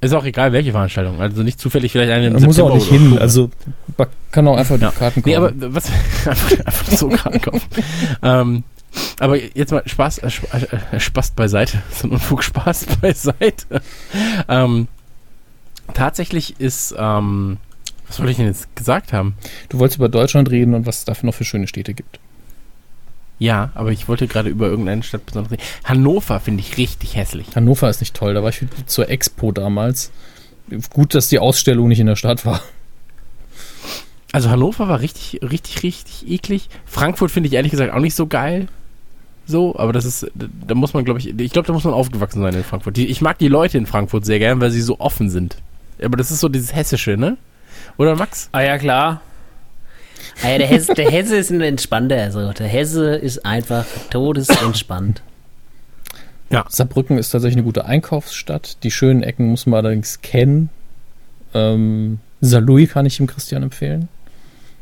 [0.00, 1.20] Ist auch egal, welche Veranstaltung.
[1.20, 3.16] Also nicht zufällig vielleicht eine im Man muss auch nicht hin.
[3.18, 3.50] Also
[3.96, 4.90] man kann auch einfach Ja.
[4.90, 5.28] die Karten kaufen.
[5.30, 5.86] Nee, aber was
[6.26, 7.68] einfach, einfach so Karten kaufen.
[8.22, 8.64] ähm,
[9.18, 10.30] aber jetzt mal Spaß, äh,
[10.92, 13.82] äh, Spaß beiseite, so ein Unfug Spaß beiseite.
[14.48, 14.88] ähm,
[15.92, 17.58] tatsächlich ist, ähm,
[18.08, 19.34] was wollte ich denn jetzt gesagt haben?
[19.68, 22.18] du wolltest über Deutschland reden und was es dafür noch für schöne Städte gibt.
[23.38, 25.62] Ja, aber ich wollte gerade über irgendeine Stadt besonders reden.
[25.84, 27.48] Hannover finde ich richtig hässlich.
[27.56, 28.32] Hannover ist nicht toll.
[28.34, 30.12] Da war ich zur Expo damals.
[30.90, 32.62] Gut, dass die Ausstellung nicht in der Stadt war.
[34.32, 36.68] Also Hannover war richtig, richtig, richtig eklig.
[36.86, 38.68] Frankfurt finde ich ehrlich gesagt auch nicht so geil.
[39.46, 42.40] So, aber das ist, da muss man, glaube ich, ich glaube, da muss man aufgewachsen
[42.40, 42.96] sein in Frankfurt.
[42.96, 45.56] Die, ich mag die Leute in Frankfurt sehr gern, weil sie so offen sind.
[46.02, 47.36] Aber das ist so dieses Hessische, ne?
[47.98, 48.48] Oder Max?
[48.52, 49.20] Ah ja, klar.
[50.42, 52.16] Ah ja, der, Hesse, der Hesse ist ein entspannter.
[52.16, 55.22] Also der Hesse ist einfach todesentspannt.
[56.68, 58.82] Saarbrücken ist tatsächlich eine gute Einkaufsstadt.
[58.84, 60.70] Die schönen Ecken muss man allerdings kennen.
[61.52, 64.08] Ähm, Saarlouis kann ich dem Christian empfehlen.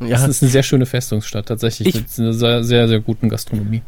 [0.00, 3.28] Ja, Das ist eine sehr schöne Festungsstadt, tatsächlich Ich- mit einer sehr, sehr, sehr guten
[3.28, 3.82] Gastronomie.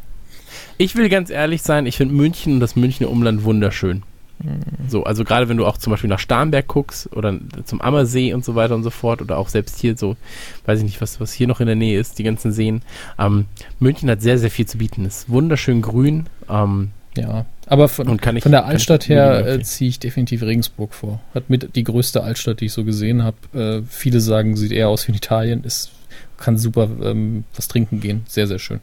[0.78, 4.02] Ich will ganz ehrlich sein, ich finde München und das Münchner Umland wunderschön.
[4.88, 8.44] So, also gerade wenn du auch zum Beispiel nach Starnberg guckst oder zum Ammersee und
[8.44, 10.16] so weiter und so fort oder auch selbst hier so,
[10.66, 12.82] weiß ich nicht, was, was hier noch in der Nähe ist, die ganzen Seen.
[13.18, 13.46] Ähm,
[13.78, 15.04] München hat sehr, sehr viel zu bieten.
[15.06, 16.26] Ist wunderschön grün.
[16.50, 21.20] Ähm, Ja, aber von, ich- von der Altstadt her äh, ziehe ich definitiv Regensburg vor.
[21.32, 23.36] Hat mit die größte Altstadt, die ich so gesehen habe.
[23.54, 25.62] Äh, viele sagen, sieht eher aus wie in Italien.
[25.62, 25.92] Ist,
[26.36, 28.24] kann super ähm, was trinken gehen.
[28.28, 28.80] Sehr, sehr schön.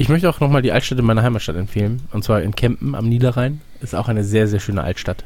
[0.00, 2.02] Ich möchte auch nochmal die Altstadt in meiner Heimatstadt empfehlen.
[2.12, 3.60] Und zwar in Kempen am Niederrhein.
[3.80, 5.24] Ist auch eine sehr, sehr schöne Altstadt.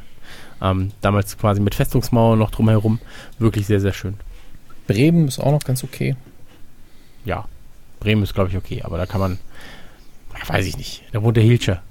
[0.63, 2.99] Ähm, damals quasi mit Festungsmauer noch drumherum.
[3.39, 4.15] Wirklich sehr, sehr schön.
[4.87, 6.17] Bremen ist auch noch ganz okay.
[7.27, 7.45] Ja,
[8.01, 8.81] Bremen ist, glaube ich, okay.
[8.83, 9.39] Aber da kann man,
[10.47, 11.03] weiß ich nicht.
[11.13, 11.83] Da wohnt der Hilscher.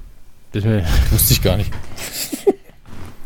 [0.51, 0.63] Das
[1.11, 1.71] Wusste ich gar nicht.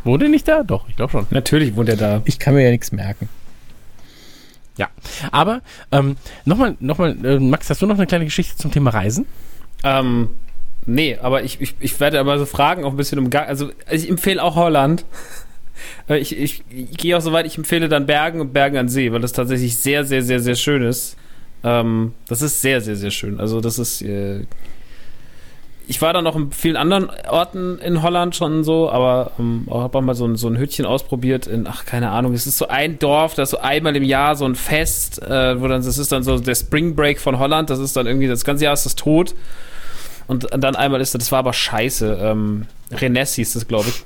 [0.03, 0.63] wohnt er nicht da?
[0.63, 1.27] Doch, ich glaube schon.
[1.29, 2.21] Natürlich wohnt er da.
[2.25, 3.29] Ich kann mir ja nichts merken.
[5.31, 9.25] Aber ähm, nochmal, nochmal, äh, Max, hast du noch eine kleine Geschichte zum Thema Reisen?
[9.83, 10.29] Ähm,
[10.85, 13.47] nee, aber ich, ich, ich werde aber so Fragen auch ein bisschen umgangen.
[13.47, 15.05] Also ich empfehle auch Holland.
[16.07, 18.87] Äh, Ich, ich, ich gehe auch so weit, ich empfehle dann Bergen und Bergen an
[18.87, 21.17] See, weil das tatsächlich sehr, sehr, sehr, sehr schön ist.
[21.65, 23.41] Ähm, das ist sehr, sehr, sehr schön.
[23.41, 24.01] Also das ist.
[24.01, 24.45] Äh,
[25.87, 29.97] ich war dann noch in vielen anderen Orten in Holland schon so, aber ähm, habe
[29.97, 32.67] auch mal so ein, so ein Hütchen ausprobiert in, ach, keine Ahnung, es ist so
[32.67, 35.97] ein Dorf, da ist so einmal im Jahr so ein Fest, äh, wo dann, das
[35.97, 38.73] ist dann so der Spring Break von Holland, das ist dann irgendwie, das ganze Jahr
[38.73, 39.35] ist das tot.
[40.27, 42.17] Und dann einmal ist das, das war aber scheiße.
[42.19, 44.03] Ähm, Rennes hieß das, glaube ich.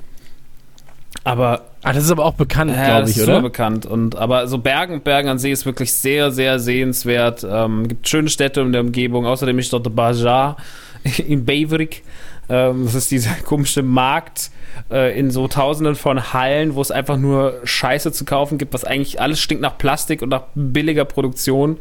[1.24, 3.36] Aber Ah, das ist aber auch bekannt, ja, glaube das ich, ist oder?
[3.36, 3.86] super bekannt.
[3.86, 7.46] Und, aber so Bergen, Bergen an See ist wirklich sehr, sehr sehenswert.
[7.48, 9.24] Ähm, gibt schöne Städte in der Umgebung.
[9.26, 10.56] Außerdem ist dort der Bazaar
[11.26, 12.02] in Beverik.
[12.50, 14.50] Ähm, das ist dieser komische Markt
[14.90, 18.84] äh, in so tausenden von Hallen, wo es einfach nur Scheiße zu kaufen gibt, was
[18.84, 21.78] eigentlich alles stinkt nach Plastik und nach billiger Produktion.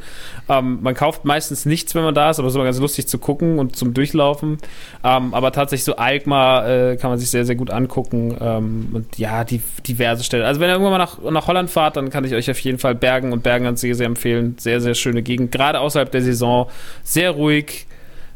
[0.48, 3.08] Ähm, man kauft meistens nichts, wenn man da ist, aber es ist immer ganz lustig
[3.08, 4.58] zu gucken und zum Durchlaufen.
[5.04, 8.38] Ähm, aber tatsächlich so Alkmaar äh, kann man sich sehr, sehr gut angucken.
[8.40, 10.46] Ähm, und ja, die diverse Städte.
[10.46, 12.78] Also wenn ihr irgendwann mal nach, nach Holland fahrt, dann kann ich euch auf jeden
[12.78, 14.56] Fall Bergen und Bergen an See sehr empfehlen.
[14.60, 15.52] Sehr, sehr schöne Gegend.
[15.52, 16.70] Gerade außerhalb der Saison.
[17.04, 17.88] Sehr ruhig.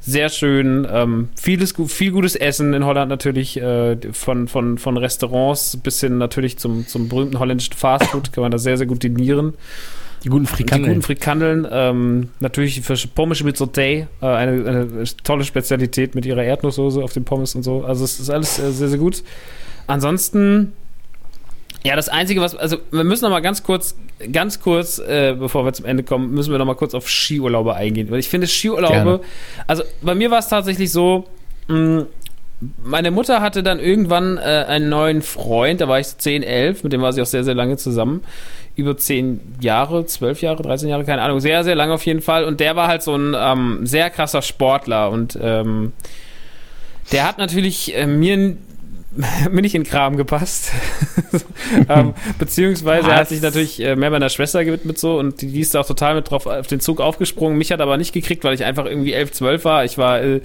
[0.06, 5.77] Sehr schön, ähm, vieles, viel gutes Essen in Holland natürlich, äh, von, von, von Restaurants
[5.77, 9.53] bis hin natürlich zum, zum berühmten holländischen Fastfood kann man da sehr, sehr gut dinieren.
[10.23, 10.93] Die guten Die Frikandeln.
[10.95, 16.43] guten Frikandeln, ähm, natürlich für Pommes mit Sauté, äh, eine, eine tolle Spezialität mit ihrer
[16.43, 17.85] Erdnusssoße auf den Pommes und so.
[17.85, 19.23] Also es ist alles äh, sehr, sehr gut.
[19.88, 20.73] Ansonsten,
[21.83, 23.97] ja, das Einzige, was, also wir müssen noch mal ganz kurz,
[24.31, 27.75] ganz kurz, äh, bevor wir zum Ende kommen, müssen wir noch mal kurz auf Skiurlaube
[27.75, 28.09] eingehen.
[28.09, 29.19] Weil ich finde Skiurlaube, Gerne.
[29.67, 31.25] also bei mir war es tatsächlich so,
[31.67, 32.05] mh,
[32.83, 36.83] meine Mutter hatte dann irgendwann äh, einen neuen Freund, da war ich so 10, 11,
[36.83, 38.23] mit dem war sie auch sehr, sehr lange zusammen.
[38.75, 42.45] Über 10 Jahre, 12 Jahre, 13 Jahre, keine Ahnung, sehr, sehr lange auf jeden Fall.
[42.45, 45.91] Und der war halt so ein ähm, sehr krasser Sportler und ähm,
[47.11, 48.55] der hat natürlich äh, mir,
[49.51, 50.72] mir nicht in Kram gepasst.
[51.90, 53.30] ähm, beziehungsweise er hat Was?
[53.30, 56.16] sich natürlich äh, mehr meiner Schwester gewidmet so und die, die ist da auch total
[56.16, 57.58] mit drauf auf den Zug aufgesprungen.
[57.58, 59.85] Mich hat aber nicht gekriegt, weil ich einfach irgendwie 11, 12 war.
[59.85, 60.42] Ich war, äh,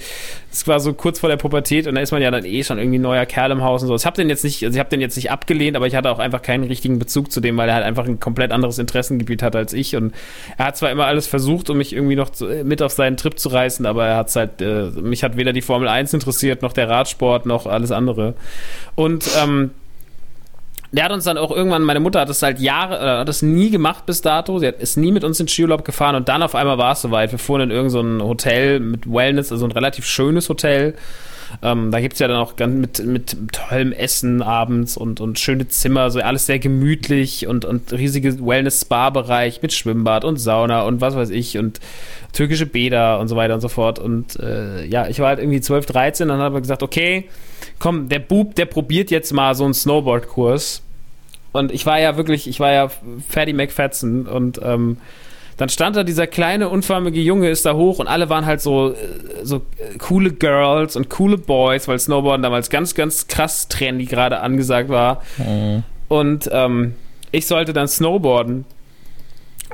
[0.53, 2.79] es war so kurz vor der Pubertät und da ist man ja dann eh schon
[2.79, 3.95] irgendwie neuer Kerl im Haus und so.
[3.95, 6.11] Ich habe den jetzt nicht, also ich habe den jetzt nicht abgelehnt, aber ich hatte
[6.11, 9.43] auch einfach keinen richtigen Bezug zu dem, weil er halt einfach ein komplett anderes Interessengebiet
[9.43, 10.15] hat als ich und
[10.59, 13.17] er hat zwar immer alles versucht, um mich irgendwie noch zu, äh, mit auf seinen
[13.17, 16.63] Trip zu reißen, aber er hat halt, äh, mich hat weder die Formel 1 interessiert,
[16.63, 18.35] noch der Radsport, noch alles andere.
[18.95, 19.70] Und ähm,
[20.91, 23.43] der hat uns dann auch irgendwann, meine Mutter hat es halt Jahre, äh, hat es
[23.43, 24.59] nie gemacht bis dato.
[24.59, 27.03] Sie hat, ist nie mit uns in Skiurlaub gefahren und dann auf einmal war es
[27.03, 27.31] soweit.
[27.31, 30.95] Wir fuhren in irgendein so Hotel mit Wellness, also ein relativ schönes Hotel.
[31.62, 35.68] Ähm, da gibt's ja dann auch ganz mit, mit tollem Essen abends und, und schöne
[35.68, 41.17] Zimmer, so alles sehr gemütlich und, und riesige Wellness-Spa-Bereich mit Schwimmbad und Sauna und was
[41.17, 41.81] weiß ich und
[42.33, 43.99] türkische Bäder und so weiter und so fort.
[43.99, 47.28] Und äh, ja, ich war halt irgendwie 12, 13 und dann haben wir gesagt, okay,
[47.78, 50.83] komm, der Bub, der probiert jetzt mal so einen Snowboard-Kurs.
[51.52, 52.91] Und ich war ja wirklich, ich war ja
[53.28, 54.99] Fatty McFetzen und ähm,
[55.59, 58.93] dann stand da dieser kleine, unförmige Junge, ist da hoch und alle waren halt so,
[58.93, 58.97] äh,
[59.43, 64.41] so äh, coole Girls und coole Boys, weil Snowboarden damals ganz, ganz krass trendy gerade
[64.41, 65.23] angesagt war.
[65.37, 65.83] Mhm.
[66.07, 66.95] Und ähm,
[67.33, 68.65] ich sollte dann snowboarden.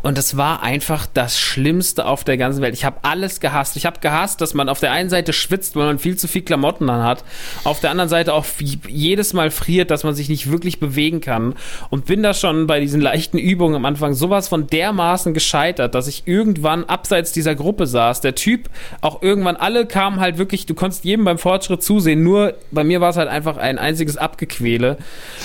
[0.05, 2.75] Und es war einfach das Schlimmste auf der ganzen Welt.
[2.75, 3.75] Ich habe alles gehasst.
[3.79, 6.43] Ich habe gehasst, dass man auf der einen Seite schwitzt, weil man viel zu viel
[6.43, 7.25] Klamotten an hat.
[7.65, 11.55] Auf der anderen Seite auch jedes Mal friert, dass man sich nicht wirklich bewegen kann.
[11.89, 16.07] Und bin da schon bei diesen leichten Übungen am Anfang sowas von dermaßen gescheitert, dass
[16.07, 18.21] ich irgendwann abseits dieser Gruppe saß.
[18.21, 18.69] Der Typ,
[19.01, 22.23] auch irgendwann alle kamen halt wirklich, du konntest jedem beim Fortschritt zusehen.
[22.23, 24.99] Nur bei mir war es halt einfach ein einziges Abgequäle.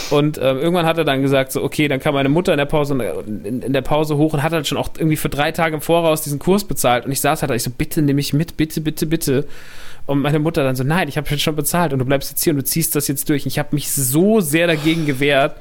[0.10, 2.66] Und äh, irgendwann hat er dann gesagt, so, okay, dann kam meine Mutter in der
[2.66, 2.94] Pause,
[3.26, 5.82] in, in der Pause hoch und hat halt schon auch irgendwie für drei Tage im
[5.82, 7.06] Voraus diesen Kurs bezahlt.
[7.06, 9.46] Und ich saß halt, ich so, bitte nehme ich mit, bitte, bitte, bitte.
[10.06, 12.52] Und meine Mutter dann so, nein, ich habe schon bezahlt und du bleibst jetzt hier
[12.54, 13.46] und du ziehst das jetzt durch.
[13.46, 15.58] Und ich habe mich so sehr dagegen gewehrt.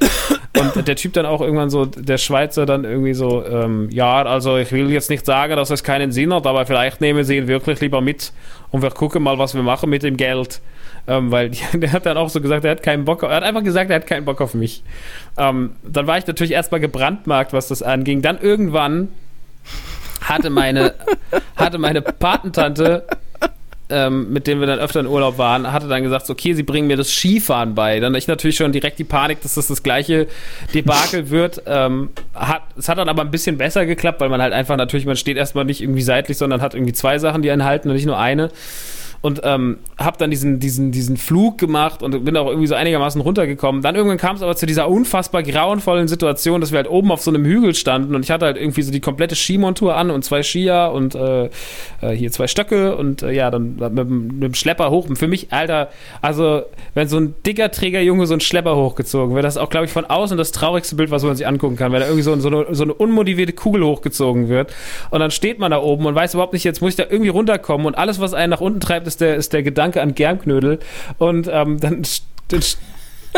[0.59, 4.57] Und der Typ dann auch irgendwann so, der Schweizer dann irgendwie so, ähm, ja, also
[4.57, 7.47] ich will jetzt nicht sagen, dass es keinen Sinn hat, aber vielleicht nehmen Sie ihn
[7.47, 8.33] wirklich lieber mit
[8.71, 10.61] und wir gucken mal, was wir machen mit dem Geld.
[11.09, 13.43] Ähm, weil die, der hat dann auch so gesagt, er hat keinen Bock, er hat
[13.43, 14.83] einfach gesagt, er hat keinen Bock auf mich.
[15.37, 18.23] Ähm, dann war ich natürlich erstmal gebrandmarkt, was das anging.
[18.23, 19.09] Dann irgendwann
[20.21, 20.95] hatte meine,
[21.57, 23.05] hatte meine Patentante
[23.91, 26.89] ähm, mit dem wir dann öfter in Urlaub waren, hatte dann gesagt, okay, sie bringen
[26.89, 28.01] mir das Skifahren bei.
[28.01, 30.27] Dann hatte ich natürlich schon direkt die Panik, dass das das gleiche
[30.75, 31.63] Debakel wird.
[31.67, 35.07] Ähm, hat, es hat dann aber ein bisschen besser geklappt, weil man halt einfach natürlich,
[35.07, 37.95] man steht erstmal nicht irgendwie seitlich, sondern hat irgendwie zwei Sachen, die einen halten und
[37.95, 38.51] nicht nur eine
[39.21, 43.21] und ähm, habe dann diesen, diesen, diesen Flug gemacht und bin auch irgendwie so einigermaßen
[43.21, 43.83] runtergekommen.
[43.83, 47.21] Dann irgendwann kam es aber zu dieser unfassbar grauenvollen Situation, dass wir halt oben auf
[47.21, 50.25] so einem Hügel standen und ich hatte halt irgendwie so die komplette Skimontur an und
[50.25, 51.47] zwei Skier und äh,
[52.01, 55.09] äh hier zwei Stöcke und äh, ja, dann mit, mit dem Schlepper hoch.
[55.09, 55.89] Und für mich, Alter,
[56.23, 56.63] also
[56.95, 59.93] wenn so ein dicker Trägerjunge so ein Schlepper hochgezogen wird, das ist auch, glaube ich,
[59.93, 62.49] von außen das traurigste Bild, was man sich angucken kann, wenn da irgendwie so, so,
[62.49, 64.73] eine, so eine unmotivierte Kugel hochgezogen wird
[65.11, 67.31] und dann steht man da oben und weiß überhaupt nicht, jetzt muss ich da irgendwie
[67.31, 70.79] runterkommen und alles, was einen nach unten treibt, ist der, ist der Gedanke an Germknödel.
[71.19, 72.05] Und ähm, dann,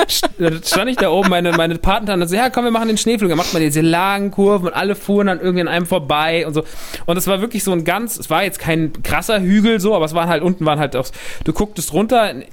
[0.08, 3.28] stand ich da oben, meine, meine Patentante so, ja, komm, wir machen den Schneeflug.
[3.28, 6.54] Dann macht man diese langen Kurven und alle fuhren dann irgendwie an einem vorbei und
[6.54, 6.64] so.
[7.06, 10.04] Und es war wirklich so ein ganz, es war jetzt kein krasser Hügel so, aber
[10.04, 11.08] es waren halt, unten waren halt auch,
[11.44, 12.44] du gucktest runter äh,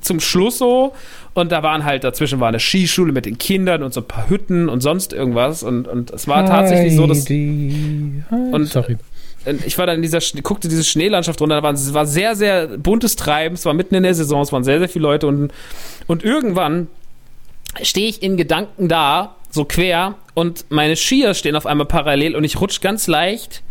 [0.00, 0.92] zum Schluss so
[1.34, 4.28] und da waren halt, dazwischen war eine Skischule mit den Kindern und so ein paar
[4.28, 8.96] Hütten und sonst irgendwas und, und es war tatsächlich so, dass, und, Sorry
[9.64, 12.66] ich war dann in dieser, guckte diese Schneelandschaft runter, da war, es war sehr, sehr
[12.78, 15.52] buntes Treiben, es war mitten in der Saison, es waren sehr, sehr viele Leute und,
[16.06, 16.88] und irgendwann
[17.82, 22.44] stehe ich in Gedanken da, so quer, und meine Skier stehen auf einmal parallel und
[22.44, 23.62] ich rutsche ganz leicht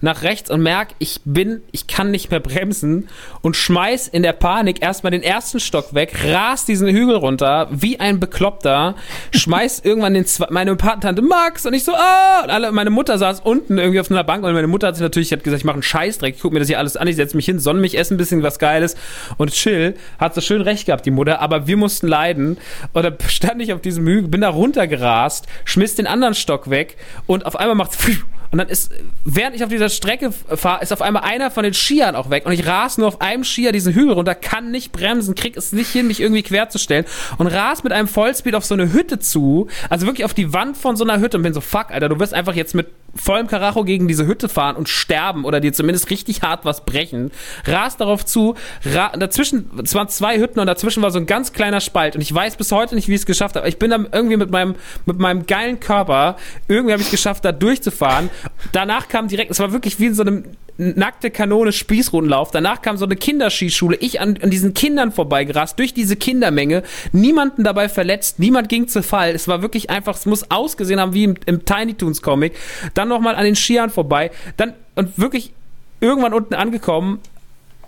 [0.00, 3.08] nach rechts und merke, ich bin, ich kann nicht mehr bremsen
[3.42, 8.00] und schmeiß in der Panik erstmal den ersten Stock weg, ras diesen Hügel runter, wie
[8.00, 8.94] ein Bekloppter,
[9.32, 13.18] schmeiß irgendwann den zwei, meine Patentante Max und ich so, ah, und alle, meine Mutter
[13.18, 15.64] saß unten irgendwie auf einer Bank und meine Mutter hat sich natürlich, hat gesagt, ich
[15.64, 17.80] mache einen Scheißdreck, ich guck mir das hier alles an, ich setze mich hin, sonne
[17.80, 18.96] mich, esse ein bisschen was Geiles
[19.36, 22.58] und chill, hat so schön recht gehabt, die Mutter, aber wir mussten leiden
[22.92, 26.96] und dann stand ich auf diesem Hügel, bin da runtergerast, schmiss den anderen Stock weg
[27.26, 27.98] und auf einmal macht's
[28.50, 28.90] und dann ist,
[29.24, 32.46] während ich auf dieser Strecke fahre, ist auf einmal einer von den Skiern auch weg
[32.46, 35.72] und ich ras nur auf einem Skier diesen Hügel runter, kann nicht bremsen, krieg es
[35.72, 37.04] nicht hin, mich irgendwie querzustellen
[37.38, 40.76] und ras mit einem Vollspeed auf so eine Hütte zu, also wirklich auf die Wand
[40.76, 43.46] von so einer Hütte und bin so, fuck, Alter, du wirst einfach jetzt mit vollem
[43.46, 47.30] Karacho gegen diese Hütte fahren und sterben oder dir zumindest richtig hart was brechen.
[47.64, 51.52] Ras darauf zu, ra dazwischen, es waren zwei Hütten und dazwischen war so ein ganz
[51.52, 53.68] kleiner Spalt und ich weiß bis heute nicht, wie ich es geschafft habe.
[53.68, 54.74] Ich bin dann irgendwie mit meinem,
[55.06, 56.36] mit meinem geilen Körper,
[56.68, 58.30] irgendwie habe ich es geschafft, da durchzufahren.
[58.72, 60.44] Danach kam direkt, es war wirklich wie in so einem
[60.80, 62.50] nackte Kanone Spießrundenlauf.
[62.50, 63.96] Danach kam so eine Kinderskischule.
[63.96, 66.82] Ich an, an diesen Kindern vorbeigerast, durch diese Kindermenge.
[67.12, 69.34] Niemanden dabei verletzt, niemand ging zu Fall.
[69.34, 72.54] Es war wirklich einfach, es muss ausgesehen haben wie im, im Tiny Toons Comic.
[72.94, 74.30] Dann nochmal an den Skiern vorbei.
[74.56, 75.52] Dann, und wirklich
[76.00, 77.20] irgendwann unten angekommen,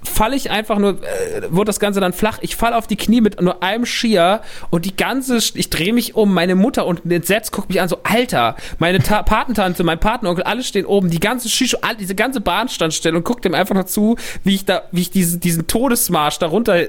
[0.03, 2.39] falle ich einfach nur, äh, wurde das Ganze dann flach.
[2.43, 6.15] Ich falle auf die Knie mit nur einem Skier und die ganze, ich drehe mich
[6.15, 10.45] um, meine Mutter unten entsetzt guckt mich an, so, Alter, meine Ta Patentante, mein Patenonkel,
[10.45, 13.75] alle stehen oben, die ganze Skischuh, diese ganze Bahn stand still und guckt ihm einfach
[13.75, 16.87] noch zu, wie ich da, wie ich diesen, diesen Todesmarsch darunter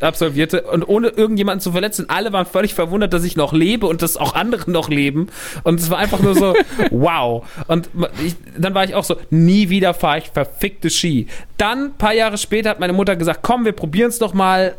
[0.00, 2.06] absolvierte und ohne irgendjemanden zu verletzen.
[2.08, 5.28] Alle waren völlig verwundert, dass ich noch lebe und dass auch andere noch leben.
[5.62, 6.54] Und es war einfach nur so,
[6.90, 7.44] wow.
[7.66, 7.88] Und
[8.24, 11.26] ich, dann war ich auch so, nie wieder fahre ich verfickte Ski.
[11.56, 14.74] Dann, ein paar Jahre später, hat meine Mutter gesagt, komm, wir probieren es doch mal.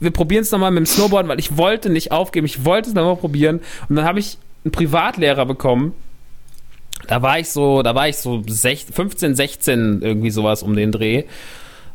[0.00, 2.46] Wir probieren es nochmal mit dem Snowboarden, weil ich wollte nicht aufgeben.
[2.46, 3.60] Ich wollte es nochmal probieren.
[3.88, 5.92] Und dann habe ich einen Privatlehrer bekommen.
[7.08, 10.92] Da war ich so, da war ich so 16, 15, 16, irgendwie sowas um den
[10.92, 11.24] Dreh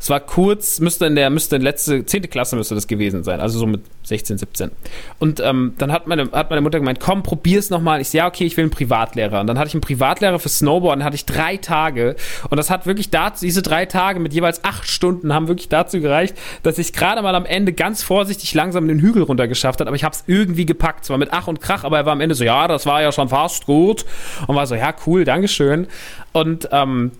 [0.04, 3.40] Es war kurz, müsste in der, müsste in letzte, zehnte Klasse müsste das gewesen sein,
[3.40, 4.72] also so mit 16, 17.
[5.18, 8.02] Und ähm, dann hat meine, hat meine Mutter gemeint, komm, probier's nochmal.
[8.02, 9.40] Ich so, ja, okay, ich will einen Privatlehrer.
[9.40, 12.18] Und dann hatte ich einen Privatlehrer für Snowboard, dann hatte ich drei Tage.
[12.50, 16.02] Und das hat wirklich dazu, diese drei Tage mit jeweils acht Stunden haben wirklich dazu
[16.02, 19.96] gereicht, dass ich gerade mal am Ende ganz vorsichtig langsam den Hügel runtergeschafft hat, aber
[19.96, 21.06] ich habe es irgendwie gepackt.
[21.06, 23.14] Zwar mit Ach und Krach, aber er war am Ende so, ja, das war ja
[23.14, 24.04] schon fast gut.
[24.48, 25.88] Und war so, ja, cool, Dankeschön.
[26.34, 27.12] Und ähm,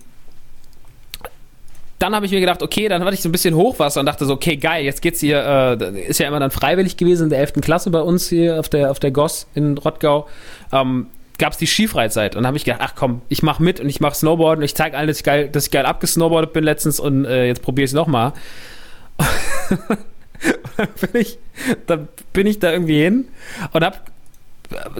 [2.04, 4.26] dann habe ich mir gedacht, okay, dann hatte ich so ein bisschen Hochwasser und dachte
[4.26, 7.38] so, okay, geil, jetzt geht's hier, äh, ist ja immer dann freiwillig gewesen in der
[7.38, 7.54] 11.
[7.62, 10.28] Klasse bei uns hier auf der, auf der Goss in Rottgau.
[10.70, 11.06] Ähm,
[11.38, 13.88] gab es die Skifreizeit und dann habe ich gedacht, ach komm, ich mache mit und
[13.88, 16.62] ich mache Snowboarden und ich zeige allen, dass ich geil, dass ich geil abgesnowboardet bin
[16.62, 18.34] letztens und äh, jetzt probiere ich es nochmal.
[20.76, 21.38] dann bin ich,
[21.86, 23.28] dann bin ich da irgendwie hin
[23.72, 24.13] und hab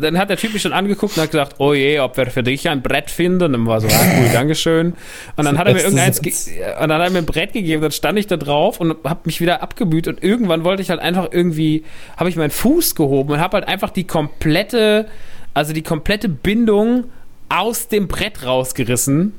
[0.00, 2.42] dann hat der Typ mich schon angeguckt und hat gesagt, oh je, ob wir für
[2.42, 3.44] dich ein Brett finden.
[3.44, 4.94] Und dann war so, ah, cool, Dankeschön.
[5.36, 6.32] Und dann hat er mir irgendeins, ge-
[6.80, 9.26] und dann hat er mir ein Brett gegeben, dann stand ich da drauf und hab
[9.26, 11.84] mich wieder abgemüht und irgendwann wollte ich halt einfach irgendwie,
[12.16, 15.06] habe ich meinen Fuß gehoben und habe halt einfach die komplette,
[15.54, 17.04] also die komplette Bindung
[17.48, 19.32] aus dem Brett rausgerissen.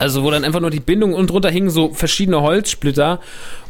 [0.00, 3.20] Also wo dann einfach nur die Bindung und drunter hingen so verschiedene Holzsplitter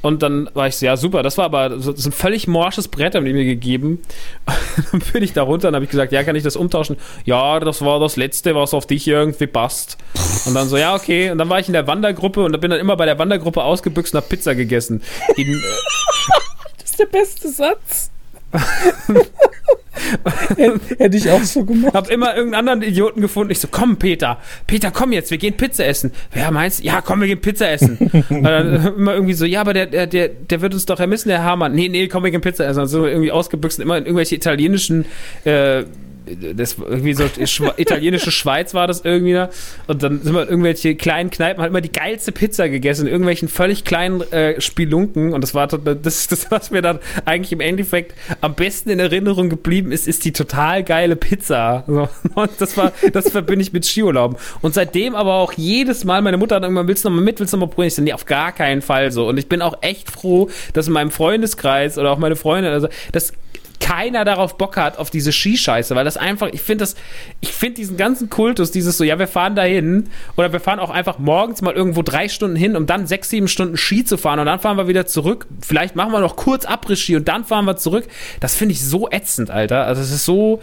[0.01, 3.17] und dann war ich so, ja super, das war aber so, ein völlig morsches Brett
[3.17, 4.01] haben die mir gegeben.
[4.93, 6.99] dann bin ich da runter und habe ich gesagt, ja, kann ich das umtauschen?
[7.25, 9.99] Ja, das war das letzte, was auf dich irgendwie passt.
[10.47, 11.33] Und dann so, ja, okay.
[11.33, 14.15] Und dann war ich in der Wandergruppe und bin dann immer bei der Wandergruppe ausgebüxt
[14.15, 15.03] und hab Pizza gegessen.
[15.37, 15.57] In, äh,
[16.79, 18.11] Das ist der beste Satz.
[20.99, 21.95] Hätte ich auch so gemacht.
[21.95, 23.51] hab immer irgendeinen anderen Idioten gefunden.
[23.51, 26.13] Ich so, komm, Peter, Peter, komm jetzt, wir gehen Pizza essen.
[26.33, 27.99] Wer meinst Ja, komm, wir gehen Pizza essen.
[28.29, 31.29] Und dann immer irgendwie so, ja, aber der, der, der, der wird uns doch ermissen,
[31.29, 31.75] der Hamann.
[31.75, 32.81] Nee, nee, komm, wir gehen Pizza essen.
[32.81, 35.07] Und so irgendwie ausgebüxt immer in irgendwelche italienischen,
[35.45, 35.85] äh,
[36.55, 37.25] das irgendwie so
[37.77, 39.51] italienische Schweiz war das irgendwie da.
[39.87, 43.13] Und dann sind wir in irgendwelche kleinen Kneipen, halt immer die geilste Pizza gegessen, in
[43.13, 45.33] irgendwelchen völlig kleinen äh, Spelunken.
[45.33, 49.49] Und das war das, das, was mir dann eigentlich im Endeffekt am besten in Erinnerung
[49.49, 51.85] geblieben ist, ist die total geile Pizza.
[51.87, 54.37] So, und das war, das verbinde ich mit Skiurlauben.
[54.61, 57.41] Und seitdem aber auch jedes Mal, meine Mutter hat irgendwann, willst du noch mal mit,
[57.41, 57.89] willst du noch mal probieren?
[57.89, 59.29] Ich so, nee, auf gar keinen Fall so.
[59.29, 62.89] Und ich bin auch echt froh, dass in meinem Freundeskreis oder auch meine Freundin, also,
[63.13, 63.33] das
[63.81, 66.95] keiner darauf Bock hat, auf diese Skischeiße, weil das einfach, ich finde das,
[67.41, 70.91] ich finde diesen ganzen Kultus, dieses so, ja, wir fahren dahin oder wir fahren auch
[70.91, 74.39] einfach morgens mal irgendwo drei Stunden hin, um dann sechs, sieben Stunden Ski zu fahren
[74.39, 75.47] und dann fahren wir wieder zurück.
[75.61, 78.05] Vielleicht machen wir noch kurz Abriss-Ski und dann fahren wir zurück.
[78.39, 79.87] Das finde ich so ätzend, Alter.
[79.87, 80.61] Also es ist so,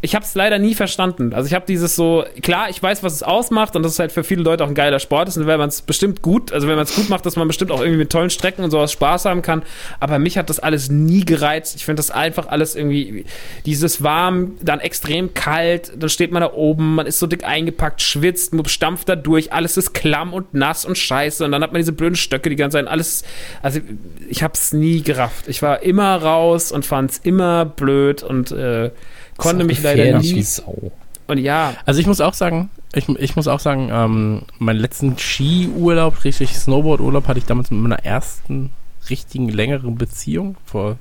[0.00, 1.34] ich habe es leider nie verstanden.
[1.34, 4.12] Also ich habe dieses so, klar, ich weiß, was es ausmacht und das ist halt
[4.12, 6.66] für viele Leute auch ein geiler Sport ist und wenn man es bestimmt gut, also
[6.66, 8.90] wenn man es gut macht, dass man bestimmt auch irgendwie mit tollen Strecken und sowas
[8.92, 9.62] Spaß haben kann.
[10.00, 11.76] Aber mich hat das alles nie gereizt.
[11.76, 13.26] Ich finde das einfach alles irgendwie,
[13.66, 18.00] dieses warm, dann extrem kalt, dann steht man da oben, man ist so dick eingepackt,
[18.00, 21.72] schwitzt, man stampft da durch, alles ist klamm und nass und scheiße und dann hat
[21.72, 23.24] man diese blöden Stöcke die ganze Zeit, alles,
[23.60, 23.80] also
[24.28, 25.48] ich hab's nie gerafft.
[25.48, 28.90] Ich war immer raus und fand's immer blöd und äh,
[29.36, 30.42] konnte mich leider wie nie.
[30.42, 30.92] Sau.
[31.26, 35.18] Und ja, Also ich muss auch sagen, ich, ich muss auch sagen, ähm, meinen letzten
[35.18, 38.70] Skiurlaub, richtig Snowboardurlaub hatte ich damals mit meiner ersten
[39.10, 40.96] richtigen längeren Beziehung vor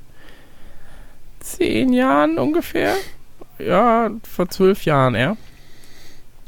[1.43, 2.95] zehn Jahren ungefähr.
[3.59, 5.37] Ja, vor zwölf Jahren eher.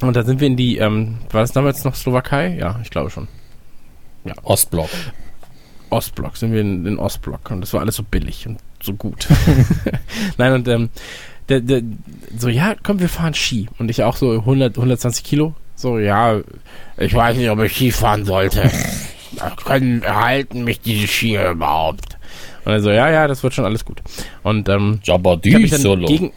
[0.01, 2.57] Und da sind wir in die, ähm, war das damals noch Slowakei?
[2.57, 3.27] Ja, ich glaube schon.
[4.43, 4.89] Ostblock.
[5.89, 9.27] Ostblock, sind wir in den Ostblock und das war alles so billig und so gut.
[10.37, 10.89] Nein, und ähm,
[11.47, 11.81] der, der,
[12.37, 13.67] so, ja, komm, wir fahren Ski.
[13.77, 15.53] Und ich auch so 100, 120 Kilo.
[15.75, 16.41] So, ja,
[16.97, 18.69] ich weiß nicht, ob ich Ski fahren sollte.
[19.65, 22.14] Können halten mich diese Skier überhaupt?
[22.65, 24.01] Und er so, ja, ja, das wird schon alles gut.
[24.43, 26.07] Und ähm, ich habe Jabba mich dann Solo.
[26.07, 26.31] gegen...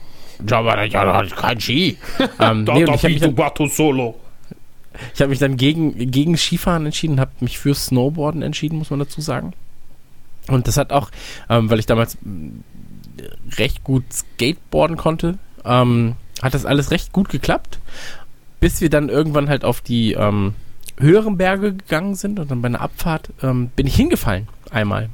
[0.47, 1.97] Jabba, ja, kein Ski.
[2.41, 4.15] ähm, nee, und ich habe mich, dann- Solo.
[5.15, 8.91] ich hab mich dann gegen, gegen Skifahren entschieden und habe mich für Snowboarden entschieden, muss
[8.91, 9.53] man dazu sagen.
[10.49, 11.11] Und das hat auch,
[11.51, 12.51] ähm, weil ich damals mh,
[13.57, 17.79] recht gut Skateboarden konnte, ähm, hat das alles recht gut geklappt,
[18.61, 20.55] bis wir dann irgendwann halt auf die ähm,
[20.99, 25.11] höheren Berge gegangen sind und dann bei einer Abfahrt ähm, bin ich hingefallen einmal.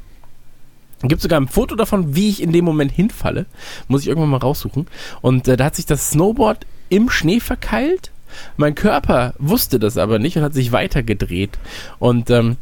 [1.08, 3.46] Gibt sogar ein Foto davon, wie ich in dem Moment hinfalle.
[3.88, 4.86] Muss ich irgendwann mal raussuchen.
[5.20, 8.10] Und äh, da hat sich das Snowboard im Schnee verkeilt.
[8.56, 11.58] Mein Körper wusste das aber nicht und hat sich weitergedreht.
[11.98, 12.56] Und ähm,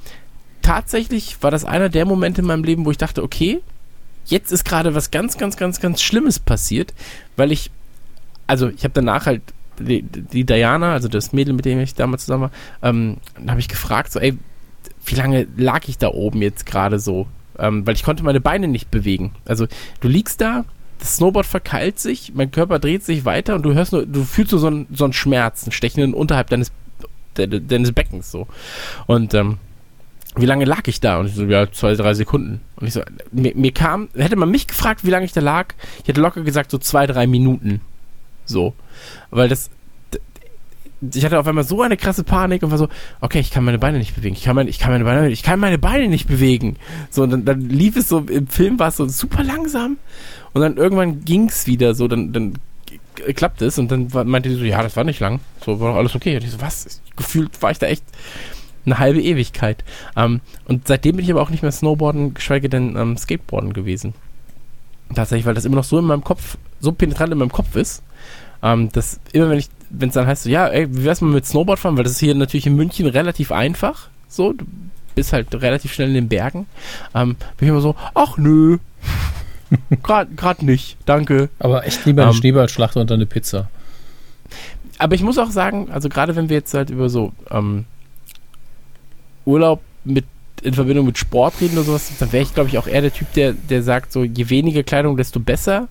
[0.61, 3.61] tatsächlich war das einer der Momente in meinem Leben, wo ich dachte, okay,
[4.27, 6.95] jetzt ist gerade was ganz, ganz, ganz, ganz Schlimmes passiert,
[7.37, 7.71] weil ich,
[8.47, 9.43] also ich habe danach halt
[9.79, 12.51] die, die Diana, also das Mädel, mit dem ich damals zusammen war,
[12.89, 13.17] ähm,
[13.49, 14.39] habe ich gefragt, so, ey,
[15.05, 17.27] wie lange lag ich da oben jetzt gerade so?
[17.59, 19.33] Ähm, weil ich konnte meine Beine nicht bewegen.
[19.45, 19.67] Also
[20.01, 20.65] du liegst da,
[20.99, 24.53] das Snowboard verkeilt sich, mein Körper dreht sich weiter und du hörst nur, du fühlst
[24.53, 26.73] nur so einen, so einen Schmerz, einen stechenden unterhalb deines,
[27.37, 28.47] de, de- deines Beckens so.
[29.07, 29.59] Und ähm,
[30.37, 31.19] wie lange lag ich da?
[31.19, 32.61] Und ich so, ja, zwei, drei Sekunden.
[32.77, 35.75] Und ich so, mir, mir kam, hätte man mich gefragt, wie lange ich da lag,
[36.01, 37.81] ich hätte locker gesagt, so zwei, drei Minuten.
[38.47, 38.73] So.
[39.31, 39.71] Weil das,
[41.15, 42.89] ich hatte auf einmal so eine krasse Panik und war so,
[43.21, 44.37] okay, ich kann meine Beine nicht bewegen.
[44.37, 46.77] Ich kann meine, ich kann meine Beine, ich kann meine Beine nicht bewegen.
[47.11, 49.97] So, und dann, dann lief es so, im Film war es so super langsam.
[50.53, 52.55] Und dann irgendwann ging's wieder so, dann, dann
[53.35, 55.41] klappt es und dann meinte die so, ja, das war nicht lang.
[55.65, 56.37] So, war doch alles okay.
[56.37, 57.01] Und ich so, was?
[57.17, 58.05] Gefühlt war ich da echt
[58.87, 59.85] eine halbe Ewigkeit.
[60.17, 64.15] Ähm, und seitdem bin ich aber auch nicht mehr Snowboarden, geschweige denn ähm, Skateboarden gewesen.
[65.15, 68.03] Tatsächlich, weil das immer noch so in meinem Kopf, so penetrant in meinem Kopf ist,
[68.63, 71.31] ähm, dass immer wenn ich, wenn es dann heißt, so, ja, ey, wie wär's mal
[71.31, 74.65] mit Snowboard fahren, weil das ist hier natürlich in München relativ einfach, so, du
[75.15, 76.67] bist halt relativ schnell in den Bergen,
[77.15, 78.79] ähm, bin ich immer so, ach nö,
[80.03, 81.49] gerade grad nicht, danke.
[81.59, 82.37] Aber echt lieber eine Ähm.
[82.37, 83.69] Schneeballschlacht unter eine Pizza.
[84.99, 87.87] Aber ich muss auch sagen, also gerade wenn wir jetzt halt über so ähm,
[89.45, 90.25] Urlaub mit
[90.63, 93.13] in Verbindung mit Sport reden oder sowas, dann wäre ich, glaube ich, auch eher der
[93.13, 95.89] Typ, der, der sagt, so je weniger Kleidung, desto besser.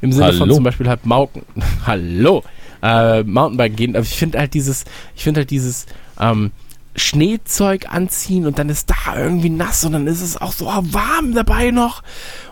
[0.00, 0.54] Im Sinne von Hallo.
[0.54, 1.44] zum Beispiel halt Mountain,
[1.86, 2.42] Hallo,
[2.82, 3.96] äh, Mountainbiken gehen.
[3.96, 4.84] Aber ich finde halt dieses,
[5.14, 5.86] ich finde halt dieses
[6.20, 6.50] ähm,
[6.96, 10.82] Schneezeug anziehen und dann ist da irgendwie nass und dann ist es auch so ah,
[10.90, 12.02] warm dabei noch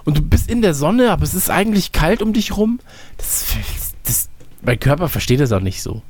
[0.04, 2.80] und du bist in der Sonne, aber es ist eigentlich kalt um dich rum.
[3.18, 3.46] Das,
[4.04, 4.28] das,
[4.62, 6.02] mein Körper versteht das auch nicht so.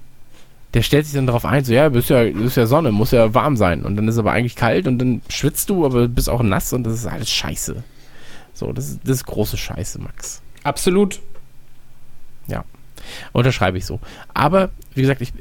[0.75, 3.35] Der stellt sich dann darauf ein, so, ja, bist ja, ist ja Sonne, muss ja
[3.35, 3.83] warm sein.
[3.83, 6.85] Und dann ist aber eigentlich kalt und dann schwitzt du, aber bist auch nass und
[6.85, 7.83] das ist alles scheiße.
[8.55, 10.43] So, das das ist große Scheiße, Max.
[10.63, 11.21] Absolut.
[13.33, 14.01] Unterschreibe ich so.
[14.35, 15.33] Aber, wie gesagt, ich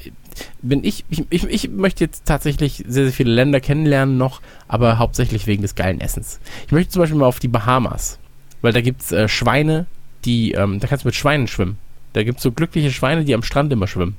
[0.61, 4.97] bin ich, ich, ich, ich möchte jetzt tatsächlich sehr, sehr viele Länder kennenlernen noch, aber
[4.97, 6.39] hauptsächlich wegen des geilen Essens.
[6.65, 8.19] Ich möchte zum Beispiel mal auf die Bahamas,
[8.61, 9.85] weil da gibt es äh, Schweine,
[10.25, 11.77] die, ähm, da kannst du mit Schweinen schwimmen.
[12.13, 14.17] Da gibt es so glückliche Schweine, die am Strand immer schwimmen.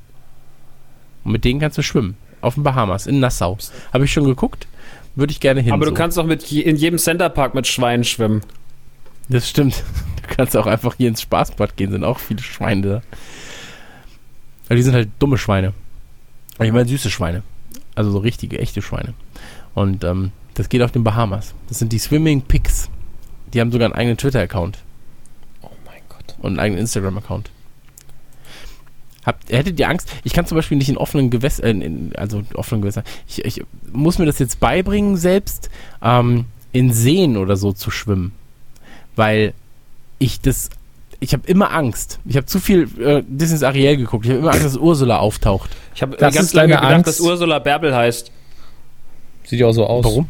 [1.25, 2.17] Und mit denen kannst du schwimmen.
[2.41, 3.59] Auf den Bahamas, in Nassau.
[3.93, 4.67] Habe ich schon geguckt.
[5.15, 5.73] Würde ich gerne hin.
[5.73, 5.95] Aber du so.
[5.97, 8.43] kannst auch mit in jedem Centerpark mit Schweinen schwimmen.
[9.29, 9.83] Das stimmt.
[10.31, 13.03] Du kannst auch einfach hier ins Spaßbad gehen, sind auch viele Schweine da.
[14.67, 15.75] Aber die sind halt dumme Schweine.
[16.61, 17.43] Ich meine süße Schweine.
[17.97, 19.15] Also so richtige, echte Schweine.
[19.75, 21.55] Und ähm, das geht auf den Bahamas.
[21.69, 22.89] Das sind die Swimming Pigs.
[23.53, 24.79] Die haben sogar einen eigenen Twitter-Account
[25.63, 26.37] Oh mein Gott.
[26.39, 27.51] und einen eigenen Instagram-Account.
[29.27, 30.11] Habt, hättet ihr Angst?
[30.25, 33.05] Ich kann zum Beispiel nicht in offenen Gewässern, äh, in, also offenen Gewässern.
[33.27, 38.33] Ich, ich muss mir das jetzt beibringen, selbst ähm, in Seen oder so zu schwimmen.
[39.17, 39.55] Weil
[40.21, 40.71] ich das.
[41.19, 42.21] Ich habe immer Angst.
[42.25, 44.25] Ich habe zu viel äh, Disney's Ariel geguckt.
[44.25, 45.71] Ich habe immer Angst, dass Ursula auftaucht.
[45.95, 47.09] Ich habe ganz lange gedacht, Angst?
[47.09, 48.31] dass Ursula Bärbel heißt.
[49.45, 50.05] Sieht ja auch so aus.
[50.05, 50.29] Warum?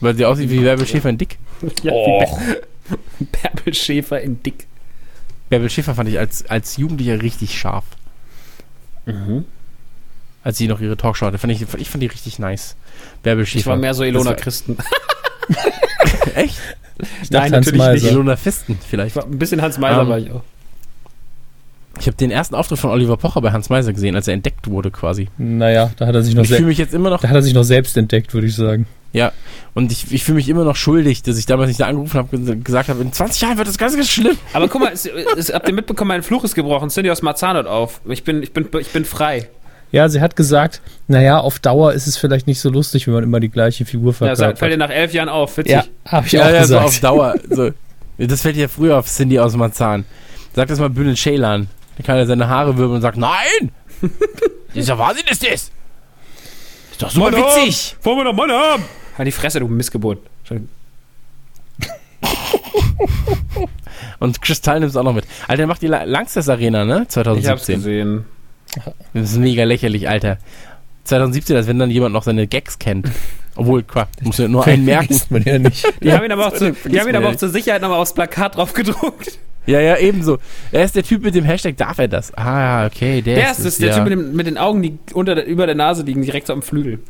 [0.00, 1.38] Weil sie aussieht wie Bärbel Schäfer in Dick.
[1.82, 2.58] Ja, Bär-
[3.42, 4.66] Bärbel Schäfer in Dick.
[5.50, 7.84] Bärbel Schäfer fand ich als, als Jugendlicher richtig scharf.
[10.42, 11.38] Als sie noch ihre Talkshow hatte.
[11.38, 12.76] Fand ich, ich fand die richtig nice.
[13.22, 13.58] Bärbel Schäfer.
[13.60, 14.78] Ich war mehr so war- Christen.
[16.34, 16.58] Echt?
[17.22, 18.04] Ich Nein, Hans natürlich Meiser.
[18.04, 19.16] Nicht Ilona Fisten vielleicht.
[19.16, 20.42] Ein bisschen Hans Meiser Ähm, war ich auch.
[21.98, 24.68] Ich habe den ersten Auftritt von Oliver Pocher bei Hans Meiser gesehen, als er entdeckt
[24.68, 25.28] wurde quasi.
[25.36, 27.52] Naja, da hat er sich noch, Ich mich jetzt immer noch, da hat er sich
[27.52, 28.86] noch selbst entdeckt, würde ich sagen.
[29.12, 29.32] ja,
[29.74, 32.36] und ich, ich fühle mich immer noch schuldig, dass ich damals nicht da angerufen habe
[32.36, 34.38] und gesagt habe, in 20 Jahren wird das ganz, ganz schlimm.
[34.54, 35.04] Aber guck mal, es,
[35.36, 36.88] es, habt ihr mitbekommen, mein Fluch ist gebrochen.
[36.88, 38.00] Cindy aus Marzahn hört auf.
[38.08, 39.50] Ich bin, ich bin, ich bin frei.
[39.92, 43.24] Ja, sie hat gesagt, naja, auf Dauer ist es vielleicht nicht so lustig, wenn man
[43.24, 44.78] immer die gleiche Figur Ja, sag, fällt dir verkörpert.
[44.78, 45.56] nach elf Jahren auf.
[45.56, 45.72] Witzig.
[45.72, 46.84] Ja, habe ich ja, auch ja, so gesagt.
[46.86, 47.34] auf Dauer.
[47.50, 47.70] So.
[48.18, 50.04] Das fällt ja früher auf Cindy aus Marzahn.
[50.54, 51.68] Sag das mal Bühnen Schälan.
[51.96, 53.70] Dann kann er seine Haare wirbeln und sagt, nein!
[54.02, 54.10] das
[54.76, 55.52] ist ja Wahnsinn, ist das!
[55.52, 55.72] Ist
[56.98, 57.96] doch super witzig!
[58.02, 58.84] Wollen wir noch Mann haben?
[59.16, 60.18] Halt die Fresse, du Missgeburt.
[64.18, 65.24] Und Kristall nimmt es auch noch mit.
[65.48, 67.06] Alter, der macht die La- Langsess Arena, ne?
[67.08, 67.76] Ich hab's 2017.
[67.76, 68.24] gesehen.
[69.14, 70.38] Das ist mega lächerlich, Alter.
[71.04, 73.08] 2017, als wenn dann jemand noch seine Gags kennt.
[73.56, 75.06] Obwohl, Quatsch, muss ja nur einen merken.
[75.06, 75.84] Vergisst man ja nicht.
[76.02, 78.14] Die haben ihn aber auch, zu, die haben ihn aber auch zur Sicherheit nochmal aufs
[78.14, 79.38] Plakat drauf gedruckt.
[79.66, 80.38] Ja, ja, ebenso.
[80.72, 82.32] Er ist der Typ mit dem Hashtag, darf er das?
[82.36, 83.94] Ah, okay, der, Der ist ist es, der ja.
[83.96, 86.62] Typ mit, dem, mit den Augen, die unter über der Nase liegen, direkt so am
[86.62, 87.00] Flügel.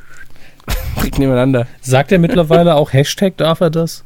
[0.97, 1.67] direkt nebeneinander.
[1.81, 4.05] Sagt er mittlerweile auch Hashtag, darf er das?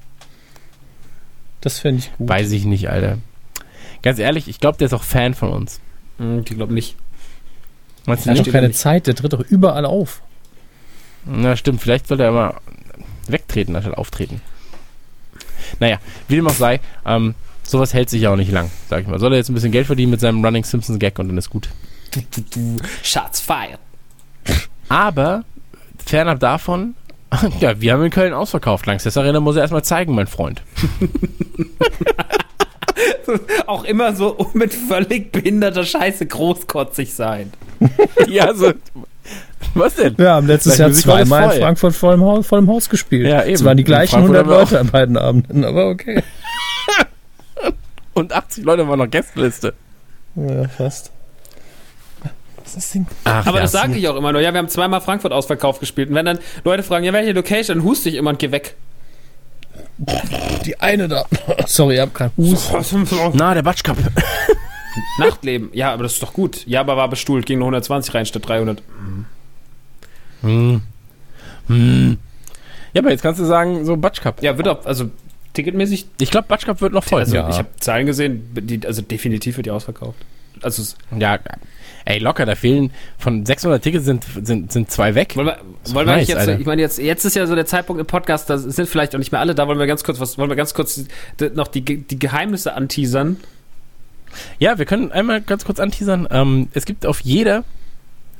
[1.60, 2.28] Das fände ich gut.
[2.28, 3.18] Weiß ich nicht, Alter.
[4.02, 5.80] Ganz ehrlich, ich glaube, der ist auch Fan von uns.
[6.18, 6.96] Hm, ich glaube nicht.
[8.06, 8.46] Meinst du Er hat nicht?
[8.48, 8.70] doch keine.
[8.72, 10.20] Zeit, der tritt doch überall auf.
[11.24, 11.80] Na, stimmt.
[11.80, 12.54] Vielleicht sollte er immer
[13.28, 14.40] wegtreten, anstatt auftreten.
[15.80, 19.06] Naja, wie dem auch sei, ähm, sowas hält sich ja auch nicht lang, sag ich
[19.08, 19.18] mal.
[19.18, 21.48] Soll er jetzt ein bisschen Geld verdienen mit seinem Running Simpsons Gag und dann ist
[21.50, 21.68] gut.
[23.02, 23.78] Shots fired.
[24.88, 25.44] Aber,
[26.04, 26.94] fernab davon,
[27.60, 28.84] ja, wir haben in Köln ausverkauft.
[28.86, 30.62] Langsess Arena muss er erstmal zeigen, mein Freund.
[33.66, 37.52] Auch immer so mit völlig behinderter Scheiße großkotzig sein.
[38.28, 38.72] ja, so.
[39.74, 40.16] Was denn?
[40.18, 41.60] Wir haben letztes Vielleicht Jahr zweimal in voll.
[41.60, 43.26] Frankfurt vollem Haus, vollem Haus gespielt.
[43.26, 43.54] Ja, eben.
[43.54, 46.22] Es waren die gleichen Frankfurt 100 haben wir Leute an beiden Abenden, aber okay.
[48.14, 49.74] Und 80 Leute waren noch Gästeliste.
[50.36, 51.10] Ja, fast.
[52.62, 53.06] Was ist denn?
[53.24, 53.62] Ach, Aber ja.
[53.62, 54.40] das sage ich auch immer nur.
[54.40, 56.08] Ja, wir haben zweimal Frankfurt ausverkauft gespielt.
[56.08, 58.76] Und wenn dann Leute fragen, ja, welche Location, dann huste ich immer und geh weg.
[60.64, 61.24] Die eine da.
[61.66, 62.70] Sorry, ich hab keinen Hus.
[63.34, 63.96] Na, der Batsch Cup.
[65.18, 65.70] Nachtleben.
[65.72, 66.66] Ja, aber das ist doch gut.
[66.66, 68.82] Ja, aber war bestuhlt, ging nur 120 rein statt 300.
[70.42, 70.82] Hm.
[71.68, 72.18] Hm.
[72.92, 74.42] Ja, aber jetzt kannst du sagen, so Batsch Cup.
[74.42, 75.10] Ja, wird auch, also
[75.52, 77.20] ticketmäßig, Ich glaube, Batsch Cup wird noch voll.
[77.20, 77.48] also Ja.
[77.48, 80.18] ich habe Zahlen gesehen, die, also definitiv wird die ausverkauft.
[80.62, 81.38] Also, Ja,
[82.04, 85.36] ey, locker, da fehlen von 600 Tickets sind, sind, sind zwei weg.
[85.36, 85.58] wollen wir,
[85.94, 86.58] wollen wir nice, jetzt, Alter.
[86.58, 89.18] ich meine, jetzt, jetzt ist ja so der Zeitpunkt im Podcast, da sind vielleicht auch
[89.18, 91.04] nicht mehr alle da, wollen wir ganz kurz was, wollen wir ganz kurz
[91.54, 93.38] noch die, die Geheimnisse anteasern.
[94.58, 96.26] Ja, wir können einmal ganz kurz anteasern.
[96.30, 97.64] Ähm, es gibt auf jeder,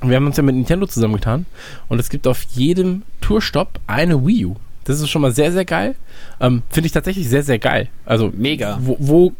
[0.02, 1.47] wir haben uns ja mit Nintendo zusammengetan,
[1.89, 4.57] und es gibt auf jedem Tourstopp eine Wii U.
[4.84, 5.94] Das ist schon mal sehr, sehr geil.
[6.40, 7.88] Ähm, Finde ich tatsächlich sehr, sehr geil.
[8.04, 8.78] Also, Mega.
[8.82, 9.32] wo, wo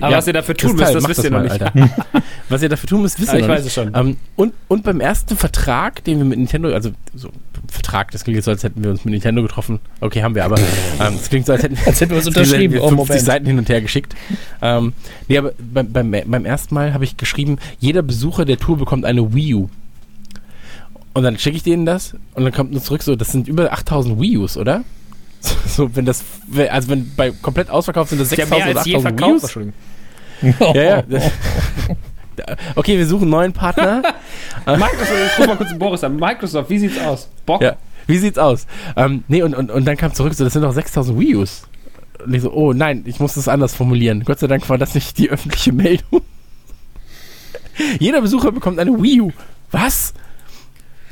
[0.00, 1.58] Aber was ihr dafür tun müsst, das wisst ihr noch nicht.
[2.50, 3.68] Was ihr dafür tun müsst, wisst Ja, ihr ich noch weiß nicht.
[3.68, 3.94] es schon.
[3.94, 7.30] Ähm, und, und beim ersten Vertrag, den wir mit Nintendo, also so
[7.68, 9.78] Vertrag, das klingt jetzt so, als hätten wir uns mit Nintendo getroffen.
[10.00, 10.64] Okay, haben wir, aber ähm,
[10.98, 12.74] das klingt so, als hätten, Als hätten wir uns unterschrieben.
[12.74, 13.24] wir Oh, 50 Moment.
[13.24, 14.14] Seiten hin und her geschickt.
[14.60, 14.92] Ähm,
[15.28, 19.04] nee, aber beim, beim, beim ersten Mal habe ich geschrieben, jeder Besucher der Tour bekommt
[19.04, 19.68] eine Wii U.
[21.12, 23.72] Und dann schicke ich denen das und dann kommt nur zurück so, das sind über
[23.72, 24.84] 8000 Wii Us, oder?
[25.66, 26.22] So, wenn das,
[26.68, 29.72] also wenn bei komplett ausverkauft sind das Ja, 6000 mehr oder als je 8000
[30.42, 30.52] Wii.
[30.60, 30.74] Us.
[30.74, 31.02] Ja, ja.
[32.74, 34.02] Okay, wir suchen einen neuen Partner.
[34.66, 36.16] Microsoft, ich ruf mal kurz den Boris an.
[36.16, 37.28] Microsoft, wie sieht's aus?
[37.46, 37.60] Bock?
[37.62, 38.66] Ja, wie sieht's aus?
[38.96, 41.62] Ähm, nee, und, und, und dann kam zurück, so, das sind doch 6000 Wii Us.
[42.24, 44.24] Und ich so, oh nein, ich muss das anders formulieren.
[44.24, 46.22] Gott sei Dank war das nicht die öffentliche Meldung.
[47.98, 49.32] Jeder Besucher bekommt eine Wii U.
[49.70, 50.12] Was?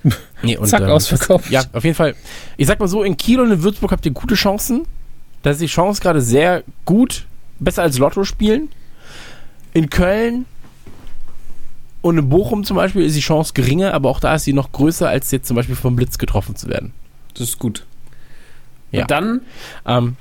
[0.43, 1.47] Nee, und, Zack, ähm, ausverkauft.
[1.47, 2.15] Das, ja, auf jeden Fall.
[2.57, 4.87] Ich sag mal so, in Kiel und in Würzburg habt ihr gute Chancen.
[5.43, 7.27] Da ist die Chance gerade sehr gut.
[7.59, 8.69] Besser als Lotto spielen.
[9.75, 10.45] In Köln
[12.01, 14.71] und in Bochum zum Beispiel ist die Chance geringer, aber auch da ist sie noch
[14.73, 16.93] größer, als jetzt zum Beispiel vom Blitz getroffen zu werden.
[17.35, 17.85] Das ist gut.
[18.93, 19.03] Ja.
[19.03, 19.41] Und dann,
[19.87, 20.17] Ähm,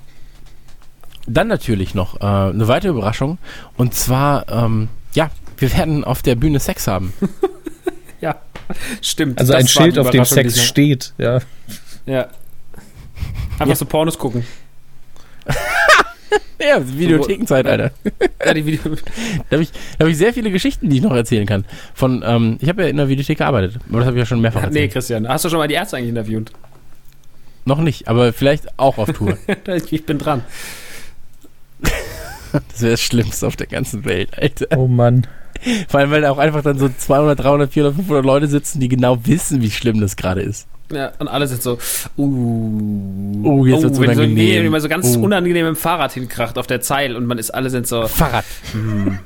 [1.28, 3.38] dann natürlich noch äh, eine weitere Überraschung.
[3.76, 7.14] Und zwar, ähm, ja, wir werden auf der Bühne Sex haben.
[9.02, 9.40] stimmt.
[9.40, 10.68] Also ein Schild, auf dem Sex diesmal.
[10.68, 11.14] steht.
[11.18, 11.40] Ja.
[12.06, 12.28] Ja.
[13.54, 13.76] Einfach Ja.
[13.76, 14.46] so Pornos gucken.
[16.60, 17.92] Ja, Videothekenzeit, Alter.
[18.46, 18.82] Ja, die Video
[19.50, 21.66] Da habe ich, da hab ich sehr viele Geschichten, die ich noch erzählen kann.
[21.94, 24.42] Von, ähm, ich habe ja in der Videothek gearbeitet, aber das habe ich ja schon
[24.42, 24.92] mehrfach nee, erzählt.
[24.94, 26.52] Christian, hast du schon mal die Ärzte eigentlich interviewt?
[27.66, 29.38] Noch nicht, aber vielleicht auch auf Tour.
[29.92, 30.44] ich bin dran.
[32.52, 34.78] Das wäre das Schlimmste auf der ganzen Welt, Alter.
[34.78, 35.28] Oh Mann.
[35.88, 38.88] Vor allem, weil da auch einfach dann so 200, 300, 400, 500 Leute sitzen, die
[38.88, 40.68] genau wissen, wie schlimm das gerade ist.
[40.92, 41.78] Ja, und alle sind so,
[42.18, 44.34] uh, Oh, jetzt wird's wenn so, unangenehm.
[44.36, 45.22] nee, wenn man so ganz Oh.
[45.22, 48.46] unangenehm im Fahrrad hinkracht auf der Zeil und man ist, alle sind so, Fahrrad.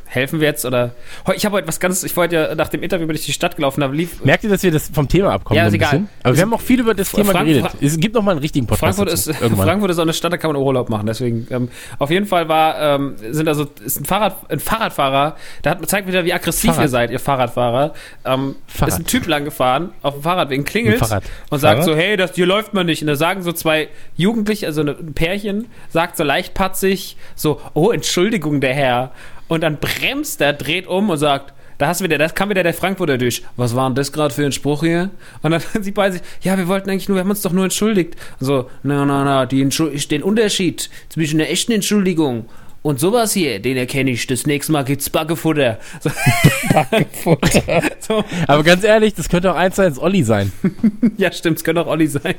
[0.05, 0.91] helfen wir jetzt oder,
[1.35, 3.55] ich habe heute was ganz, ich wollte ja nach dem Interview bin ich die Stadt
[3.55, 5.57] gelaufen, da lief, Merkt ihr, dass wir das vom Thema abkommen?
[5.57, 5.89] Ja, so ist ein egal.
[5.91, 6.09] bisschen?
[6.23, 7.71] Aber wir haben auch viel über das Thema Frank- geredet.
[7.79, 9.67] Es gibt noch mal einen richtigen Podcast Frankfurt ist, dazu, irgendwann.
[9.67, 11.05] Frankfurt ist auch eine Stadt, da kann man Urlaub machen.
[11.05, 15.71] Deswegen, ähm, auf jeden Fall war, ähm, sind also, ist ein Fahrrad, ein Fahrradfahrer, der
[15.73, 16.85] hat, zeigt wieder, wie aggressiv Fahrrad.
[16.85, 17.93] ihr seid, ihr Fahrradfahrer.
[18.25, 18.93] Ähm, Fahrrad.
[18.93, 21.23] ist ein Typ lang gefahren, auf dem Fahrradweg, klingelt Mit Fahrrad.
[21.51, 23.01] Und sagt so, hey, das, hier läuft man nicht.
[23.01, 27.91] Und da sagen so zwei Jugendliche, also ein Pärchen, sagt so leicht patzig, so, oh,
[27.91, 29.11] Entschuldigung, der Herr.
[29.49, 32.63] Und dann bremst er, dreht um und sagt, da hast du wieder, das kam wieder
[32.63, 33.43] der Frankfurter durch.
[33.57, 35.09] Was war denn das gerade für ein Spruch hier?
[35.41, 37.65] Und dann sie beide sich, ja, wir wollten eigentlich nur, wir haben uns doch nur
[37.65, 38.15] entschuldigt.
[38.39, 42.45] Und so, na, na, na, die Entschuld- den Unterschied zwischen einer echten Entschuldigung
[42.83, 44.25] und sowas hier, den erkenne ich.
[44.27, 45.77] Das nächste Mal gibt's Backefutter.
[45.99, 46.09] So,
[47.99, 50.51] so, Aber ganz ehrlich, das könnte auch eins zu eins Olli sein.
[51.17, 52.35] ja, stimmt, es könnte auch Olli sein.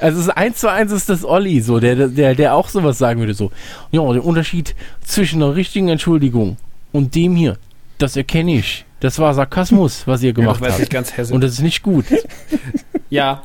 [0.00, 2.98] Also es ist eins zu eins ist das Olli, so, der, der, der auch sowas
[2.98, 3.50] sagen würde, so.
[3.90, 6.56] Ja, der Unterschied zwischen einer richtigen Entschuldigung
[6.92, 7.56] und dem hier,
[7.98, 8.84] das erkenne ich.
[9.00, 10.90] Das war Sarkasmus, was ihr gemacht ich habt.
[10.90, 11.34] ganz hessisch.
[11.34, 12.06] Und das ist nicht gut.
[13.10, 13.42] Ja,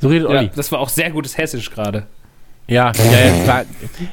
[0.00, 0.50] So redet ja, Olli.
[0.54, 2.06] das war auch sehr gutes Hessisch gerade.
[2.66, 3.64] Ja, ja, ja.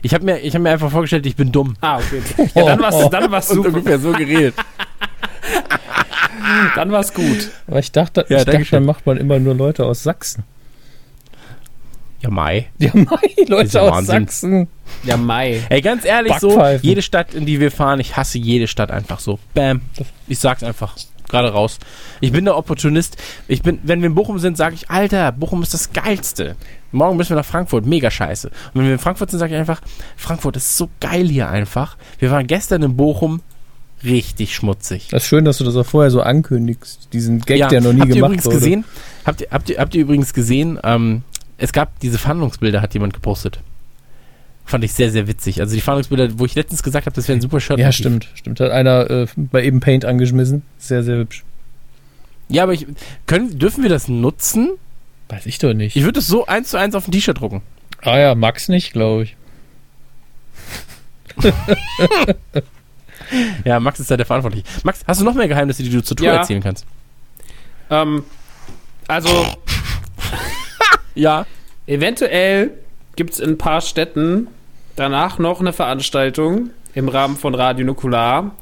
[0.01, 1.75] Ich habe mir, ich hab mir einfach vorgestellt, ich bin dumm.
[1.81, 2.21] Ah, okay.
[2.55, 3.69] Ja, dann war's, dann war's Und super.
[3.69, 4.55] ungefähr so geredet.
[6.75, 7.49] Dann war's gut.
[7.67, 10.43] Aber ich dachte, Ja, ich dachte, dann macht man immer nur Leute aus Sachsen.
[12.21, 12.67] Ja, Mai.
[12.77, 12.91] Ja,
[13.37, 14.25] Ist Leute ja aus Wahnsinn.
[14.27, 14.67] Sachsen.
[15.03, 15.61] Ja, Mai.
[15.69, 19.19] Ey, ganz ehrlich, so, jede Stadt, in die wir fahren, ich hasse jede Stadt einfach
[19.19, 19.39] so.
[19.53, 19.81] Bam.
[20.27, 20.95] Ich sag's einfach.
[21.31, 21.79] Gerade raus.
[22.19, 23.17] Ich bin der Opportunist.
[23.47, 26.57] Ich bin, wenn wir in Bochum sind, sage ich, Alter, Bochum ist das Geilste.
[26.91, 27.85] Morgen müssen wir nach Frankfurt.
[27.85, 28.49] Mega scheiße.
[28.49, 29.81] Und wenn wir in Frankfurt sind, sage ich einfach,
[30.17, 31.97] Frankfurt ist so geil hier einfach.
[32.19, 33.41] Wir waren gestern in Bochum.
[34.03, 35.07] richtig schmutzig.
[35.11, 37.07] Das ist schön, dass du das auch vorher so ankündigst.
[37.13, 38.55] Diesen Gag, der noch nie habt ihr gemacht übrigens wurde.
[38.57, 38.83] gesehen?
[39.25, 40.79] Habt ihr, habt ihr, habt ihr übrigens gesehen?
[40.83, 41.23] Ähm,
[41.57, 43.59] es gab diese Fahndungsbilder, hat jemand gepostet.
[44.65, 45.59] Fand ich sehr, sehr witzig.
[45.59, 47.77] Also die Fahndungsbilder, wo ich letztens gesagt habe, das wäre ein super Shirt.
[47.79, 48.59] Ja, stimmt, stimmt.
[48.59, 50.61] Hat einer äh, bei eben Paint angeschmissen.
[50.77, 51.43] Sehr, sehr hübsch.
[52.47, 52.85] Ja, aber ich,
[53.27, 54.71] können, dürfen wir das nutzen?
[55.29, 55.95] Weiß ich doch nicht.
[55.95, 57.61] Ich würde es so eins zu eins auf ein T-Shirt drucken.
[58.01, 59.35] ah ja, Max nicht, glaube ich.
[63.63, 64.65] Ja, Max ist da der Verantwortliche.
[64.83, 66.35] Max, hast du noch mehr Geheimnisse, die du zur Tour Ja.
[66.37, 66.85] erzählen kannst?
[67.89, 68.23] Ähm,
[69.07, 69.45] also,
[71.15, 71.45] Ja.
[71.87, 72.71] eventuell
[73.21, 74.47] gibt es in ein paar Städten
[74.95, 78.55] danach noch eine Veranstaltung im Rahmen von Radio Nukular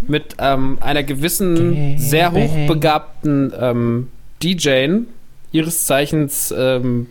[0.00, 4.08] mit ähm, einer gewissen, sehr hochbegabten ähm,
[4.42, 5.00] DJ,
[5.52, 7.08] ihres Zeichens ähm,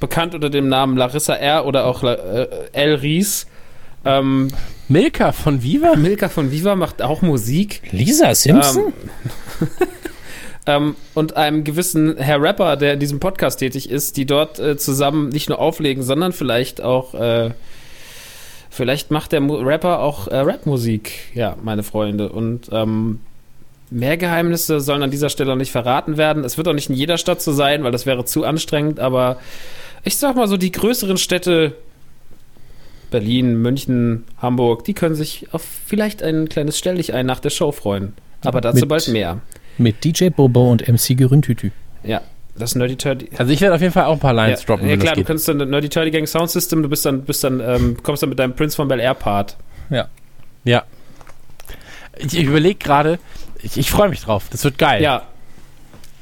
[0.00, 1.64] bekannt unter dem Namen Larissa R.
[1.64, 2.96] oder auch La äh, L.
[2.96, 3.46] Ries.
[4.04, 4.48] Ähm,
[4.88, 5.96] Milka von Viva?
[5.96, 7.80] Milka von Viva macht auch Musik.
[7.90, 8.92] Lisa Simpson?
[9.62, 9.68] ähm,
[11.14, 15.30] und einem gewissen Herr Rapper, der in diesem Podcast tätig ist, die dort äh, zusammen
[15.30, 17.50] nicht nur auflegen, sondern vielleicht auch, äh,
[18.68, 22.28] vielleicht macht der Rapper auch äh, Rapmusik, ja, meine Freunde.
[22.28, 23.20] Und ähm,
[23.90, 26.44] mehr Geheimnisse sollen an dieser Stelle auch nicht verraten werden.
[26.44, 29.38] Es wird auch nicht in jeder Stadt so sein, weil das wäre zu anstrengend, aber
[30.04, 31.74] ich sag mal so, die größeren Städte,
[33.10, 38.12] Berlin, München, Hamburg, die können sich auf vielleicht ein kleines Stelldichein nach der Show freuen.
[38.44, 39.40] Aber dazu bald mehr.
[39.78, 41.70] Mit DJ Bobo und MC Gerüntütü.
[42.02, 42.20] Ja,
[42.56, 43.28] das Nerdy Turdy.
[43.36, 45.14] Also ich werde auf jeden Fall auch ein paar Lines ja, droppen, ja wenn klar,
[45.14, 47.96] das du kannst dann Nerdy Turdy Gang Sound System, du bist dann, bist dann, ähm,
[48.02, 49.56] kommst dann mit deinem Prince von Bel Air Part.
[49.90, 50.08] Ja.
[50.64, 50.82] Ja.
[52.18, 53.18] Ich, ich überlege gerade,
[53.62, 54.46] ich, ich freue mich drauf.
[54.50, 55.02] Das wird geil.
[55.02, 55.22] Ja,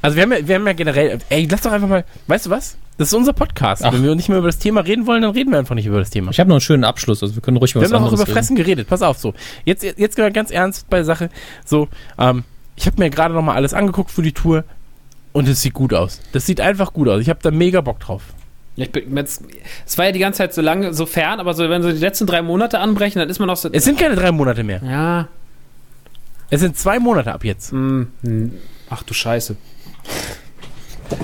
[0.02, 2.51] Also wir haben, ja, wir haben ja generell, ey, lass doch einfach mal, weißt du
[2.51, 2.76] was?
[2.99, 3.85] Das ist unser Podcast.
[3.85, 3.93] Ach.
[3.93, 5.99] Wenn wir nicht mehr über das Thema reden wollen, dann reden wir einfach nicht über
[5.99, 6.31] das Thema.
[6.31, 8.09] Ich habe noch einen schönen Abschluss, also wir können ruhig mal Wir was haben doch
[8.09, 8.89] auch anderes über Fressen geredet.
[8.89, 9.35] Pass auf, so.
[9.65, 11.28] Jetzt, jetzt ganz ernst bei der Sache.
[11.65, 12.44] So, ähm,
[12.77, 14.65] ich habe mir gerade noch mal alles angeguckt für die Tour
[15.33, 16.21] und es sieht gut aus.
[16.33, 17.21] Das sieht einfach gut aus.
[17.21, 18.23] Ich habe da mega Bock drauf.
[18.77, 19.43] Ich bin jetzt,
[19.87, 21.99] es war ja die ganze Zeit so lange, so fern, aber so, wenn so die
[21.99, 23.71] letzten drei Monate anbrechen, dann ist man noch so.
[23.73, 24.83] Es sind keine drei Monate mehr.
[24.85, 25.29] ja.
[26.49, 27.73] Es sind zwei Monate ab jetzt.
[27.73, 28.53] Mm, hm.
[28.89, 29.57] Ach du Scheiße.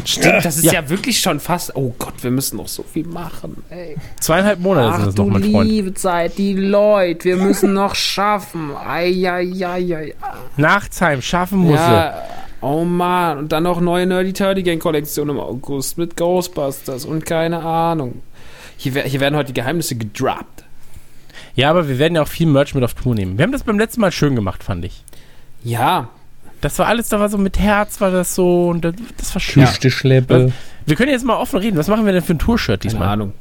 [0.05, 0.75] Stimmt, das ist Ja.
[0.75, 0.89] ja.
[0.89, 1.75] wirklich schon fast.
[1.77, 3.63] Oh Gott, wir müssen noch so viel machen.
[3.71, 3.97] Ey.
[4.21, 5.71] Zweieinhalb Monate sind es noch, mein Freund.
[5.71, 8.71] liebe Zeit, die Leute, wir müssen noch schaffen.
[8.77, 10.15] Eieieiei.
[10.57, 12.15] Nachtsheim, schaffen muss Ja,
[12.61, 13.39] oh Mann.
[13.39, 18.23] Und dann noch neue Nerdy Turdy Gang Kollektion im August mit Ghostbusters und keine Ahnung.
[18.77, 20.65] Hier, hier werden heute die Geheimnisse gedroppt.
[21.55, 23.37] Ja, aber wir werden ja auch viel Merch mit auf Tour nehmen.
[23.39, 25.05] Wir haben das beim letzten Mal schön gemacht, fand ich.
[25.63, 26.09] Ja,
[26.63, 29.41] Das war alles, da war so mit Herz, war das so und das, das war
[29.41, 29.65] schön.
[29.65, 30.53] Küste Schleppe.
[30.87, 31.77] Wir können jetzt mal offen reden.
[31.77, 33.09] Was machen wir denn für ein Tour-Shirt keine diesmal?
[33.09, 33.33] Ahnung.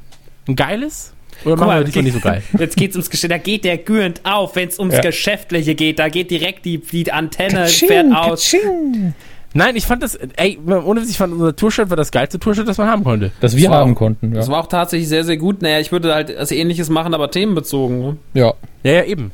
[0.47, 1.13] Ein geiles?
[1.45, 2.43] Oder Guck machen mal, wir diesmal nicht so geil?
[2.59, 3.31] Jetzt geht's ums Geschäft.
[3.31, 5.01] Da geht der Gürnt auf, wenn es ums Ja.
[5.01, 5.97] Geschäftliche geht.
[5.97, 8.51] Da geht direkt die, die Antenne, Katsching, fährt aus.
[8.51, 9.13] katsching.
[9.53, 12.67] Nein, ich fand das, ey, ohne Witz, ich fand unser Tour-Shirt war das geilste Tour-Shirt,
[12.67, 13.31] das man haben konnte.
[13.41, 14.35] Das wir Das haben auch- konnten, ja.
[14.39, 15.61] Das war auch tatsächlich sehr, sehr gut.
[15.63, 17.99] Naja, ich würde halt also ähnliches machen, aber themenbezogen.
[18.01, 18.17] Ne?
[18.33, 18.53] ja.
[18.83, 19.31] Ja, ja, eben.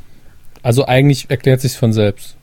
[0.64, 2.37] Also eigentlich erklärt sich von selbst.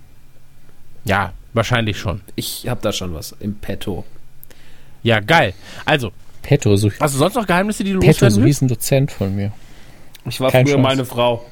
[1.04, 2.20] Ja, wahrscheinlich schon.
[2.34, 4.04] Ich habe da schon was im Petto.
[5.02, 5.54] Ja, geil.
[5.84, 8.68] Also, Petto, so, hast du sonst noch Geheimnisse, die du Petto, loswerden so hieß ein
[8.68, 9.52] Dozent von mir.
[10.26, 10.82] Ich war Kein früher Chance.
[10.82, 11.44] mal eine Frau.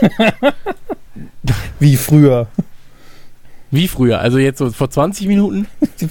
[1.78, 2.48] Wie früher.
[3.70, 4.20] Wie früher?
[4.20, 5.66] Also jetzt so vor 20 Minuten?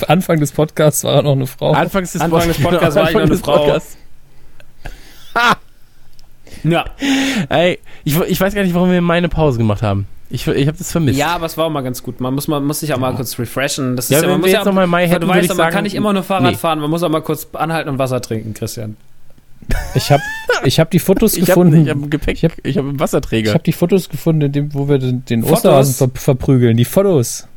[0.07, 1.72] Anfang des Podcasts war er noch eine Frau.
[1.72, 3.57] Anfangs des, Anfang des Podcasts war ich noch eine Frau.
[3.57, 3.97] Podcasts.
[6.63, 6.85] Ja.
[7.49, 10.07] Ey, ich, ich weiß gar nicht, warum wir meine Pause gemacht haben.
[10.33, 11.19] Ich, ich habe das vermisst.
[11.19, 12.19] Ja, aber es war auch mal ganz gut.
[12.19, 13.95] Man muss, man muss sich auch mal kurz refreshen.
[13.95, 15.43] Das Ja, ist ja, wenn man muss jetzt ja, noch mal Mai hätten, du weißt
[15.43, 16.57] ich doch, man sagen, kann nicht immer nur Fahrrad nee.
[16.57, 16.79] fahren.
[16.79, 18.97] Man muss auch mal kurz anhalten und Wasser trinken, Christian.
[19.93, 20.23] Ich habe
[20.63, 21.83] ich hab die Fotos ich habe gefunden.
[21.83, 23.49] ich hab ein Gepäck, Ich hab- ich habe einen Wasserträger.
[23.49, 25.43] Ich habe die Fotos gefunden, in dem, wo wir den, den?
[25.43, 26.77] Osterhasen ver verprügeln.
[26.77, 27.47] Die Fotos.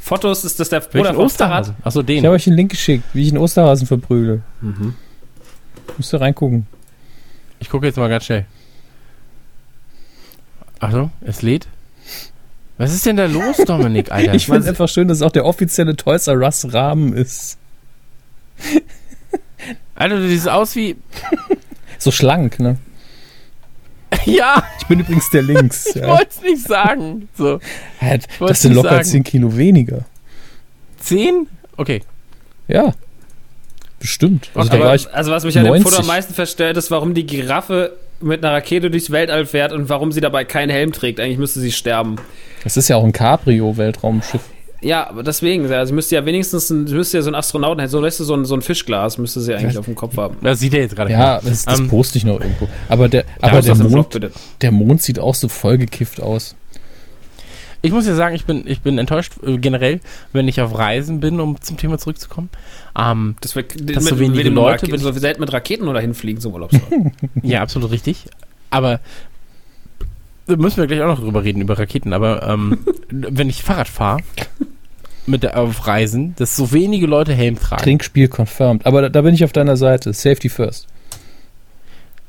[0.00, 1.74] Fotos ist das der Bruder vom Osterhasen?
[1.84, 2.24] Achso, Ich den.
[2.24, 4.40] habe euch einen Link geschickt, wie ich einen Osterhasen verprügel.
[4.62, 4.94] Mhm.
[5.98, 6.66] Müsst ihr reingucken.
[7.60, 8.46] Ich gucke jetzt mal ganz schnell.
[10.80, 11.68] Achtung, es lädt.
[12.82, 14.34] Was ist denn da los, Dominik, Alter?
[14.34, 17.58] Ich finde es einfach schön, dass es auch der offizielle Toys R Us Rahmen ist.
[19.94, 20.96] Alter, du siehst aus wie.
[21.98, 22.78] So schlank, ne?
[24.26, 25.86] ja, Ich bin übrigens der Links.
[25.86, 26.08] ich ja.
[26.08, 27.28] wollte es nicht sagen.
[27.36, 27.60] So,
[28.00, 29.04] Ja, das sind locker sagen.
[29.04, 30.04] 10 Kilo weniger.
[31.00, 31.46] 10?
[31.76, 32.02] Okay.
[32.68, 32.92] Ja.
[34.00, 34.50] Bestimmt.
[34.54, 34.94] Also Okay.
[34.96, 35.14] ich.
[35.14, 35.88] also was mich an dem 90.
[35.88, 39.88] Foto am meisten verstellt, ist, warum die Giraffe mit einer Rakete durchs Weltall fährt und
[39.88, 41.20] warum sie dabei keinen Helm trägt.
[41.20, 42.16] Eigentlich müsste sie sterben.
[42.64, 44.42] Das ist ja auch ein Cabrio-Weltraumschiff.
[44.84, 47.86] Ja, aber deswegen, also sie müsste ja wenigstens ein, sie müsste ja so ein Astronauten,
[47.86, 50.38] so, weißt du, so ein, so ein Fischglas müsste sie eigentlich auf dem Kopf haben.
[50.42, 51.12] Das sieht er jetzt gerade.
[51.12, 52.68] Ja, das, das Ähm, poste ich noch irgendwo.
[52.88, 56.56] Aber der, aber der Mond, der Mond sieht auch so vollgekifft aus.
[57.84, 60.00] Ich muss ja sagen, ich bin, ich bin enttäuscht äh, generell,
[60.32, 62.48] wenn ich auf Reisen bin, um zum Thema zurückzukommen.
[62.98, 66.52] Ähm, Das wir, Dass so wenige Leute- Raketen, so selten mit Raketen oder hinfliegen zum
[66.52, 66.82] Urlaubsort.
[67.42, 68.26] ja, absolut richtig.
[68.70, 69.00] Aber
[70.46, 72.12] da müssen wir gleich auch noch drüber reden, über Raketen.
[72.12, 72.78] Aber ähm,
[73.10, 74.20] wenn ich Fahrrad fahre,
[75.26, 77.82] mit der, auf Reisen, dass so wenige Leute Helm tragen.
[77.82, 78.86] Trinkspiel confirmed.
[78.86, 80.12] Aber da, da bin ich auf deiner Seite.
[80.12, 80.86] Safety first.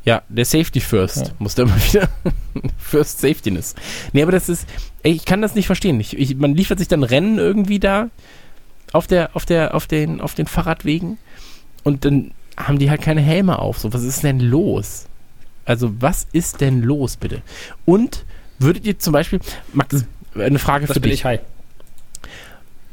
[0.06, 1.34] Ja, der Safety First Ja.
[1.40, 2.10] muss da immer wieder
[2.78, 3.74] First Safetyness.
[4.12, 4.68] Nee, aber das ist,
[5.04, 6.00] ey, ich kann das nicht verstehen.
[6.00, 8.10] Ich, ich, man liefert sich dann Rennen irgendwie da
[8.92, 11.18] auf der, auf der, auf den, auf den Fahrradwegen
[11.84, 13.80] und dann haben die halt keine Helme auf.
[13.80, 15.06] So, was ist denn los?
[15.66, 17.42] Also, was ist denn los, bitte?
[17.86, 18.26] Und
[18.60, 19.40] würdet ihr zum Beispiel,
[19.72, 21.14] Max, eine Frage Das für dich.
[21.14, 21.40] ich high.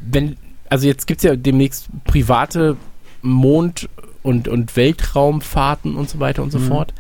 [0.01, 0.37] Wenn,
[0.69, 2.77] also jetzt gibt es ja demnächst private
[3.23, 3.89] Mond-
[4.23, 6.69] und, und Weltraumfahrten und so weiter und so Mhm.
[6.69, 6.95] fort.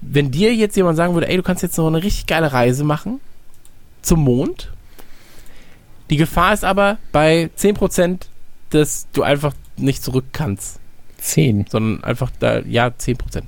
[0.00, 2.84] Wenn dir jetzt jemand sagen würde, ey, du kannst jetzt so eine richtig geile Reise
[2.84, 3.20] machen
[4.02, 4.70] zum Mond,
[6.10, 8.28] die Gefahr ist aber bei 10%,
[8.70, 10.78] dass du einfach nicht zurück kannst,
[11.18, 11.64] Zehn.
[11.68, 13.42] sondern einfach da, ja, 10%.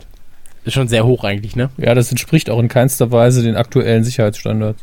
[0.64, 1.70] Ist schon sehr hoch eigentlich, ne?
[1.76, 4.82] Ja, das entspricht auch in keinster Weise den aktuellen Sicherheitsstandards.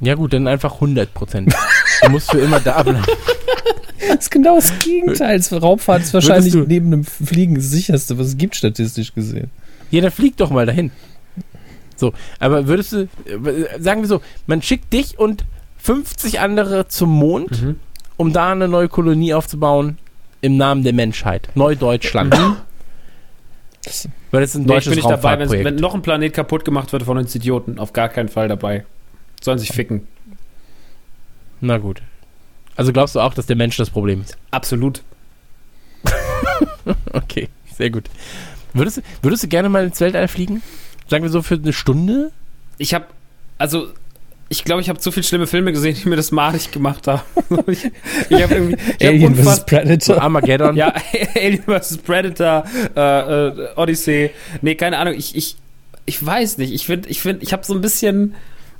[0.00, 1.54] Ja gut, dann einfach 100%.
[2.02, 3.04] du musst für immer da bleiben.
[4.08, 5.40] Das ist genau das Gegenteil.
[5.52, 9.50] Raumfahrt ist wahrscheinlich neben dem Fliegen das sicherste, was es gibt, statistisch gesehen.
[9.90, 10.90] Ja, dann flieg doch mal dahin.
[11.96, 15.44] So, aber würdest du, äh, sagen wir so, man schickt dich und
[15.78, 17.76] 50 andere zum Mond, Mhm.
[18.16, 19.98] um da eine neue Kolonie aufzubauen
[20.40, 21.48] im Namen der Menschheit.
[21.54, 22.34] Neudeutschland.
[23.84, 26.32] Das, Weil das ist ein Nee, ich deutsches bin nicht dabei, wenn noch ein Planet
[26.32, 27.78] kaputt gemacht wird von uns Idioten.
[27.78, 28.84] Auf gar keinen Fall dabei.
[29.40, 30.06] Sollen sich ficken.
[31.60, 32.02] Na gut.
[32.76, 34.36] Also glaubst du auch, dass der Mensch das Problem ist?
[34.50, 35.02] Absolut.
[37.12, 38.04] Okay, sehr gut.
[38.74, 40.62] Würdest, du- würdest du gerne mal ins Weltall fliegen?
[41.08, 42.32] Sagen wir so für eine Stunde?
[42.78, 43.06] Ich habe,
[43.58, 43.88] also,
[44.48, 47.22] ich glaube, ich habe zu viele schlimme Filme gesehen, die mir das malig gemacht haben.
[47.66, 47.84] ich
[48.30, 49.66] ich habe irgendwie, ich hab Alien vs.
[49.66, 50.20] Predator.
[50.22, 50.76] Armageddon?
[50.76, 50.92] Ja,
[51.36, 51.98] Alien vs.
[51.98, 52.64] Predator,
[52.96, 54.30] äh, äh, Odyssey.
[54.62, 55.14] Nee, keine Ahnung.
[55.14, 55.56] Ich, ich,
[56.06, 56.72] ich weiß nicht.
[56.72, 58.34] Ich finde, ich finde, ich habe so ein bisschen.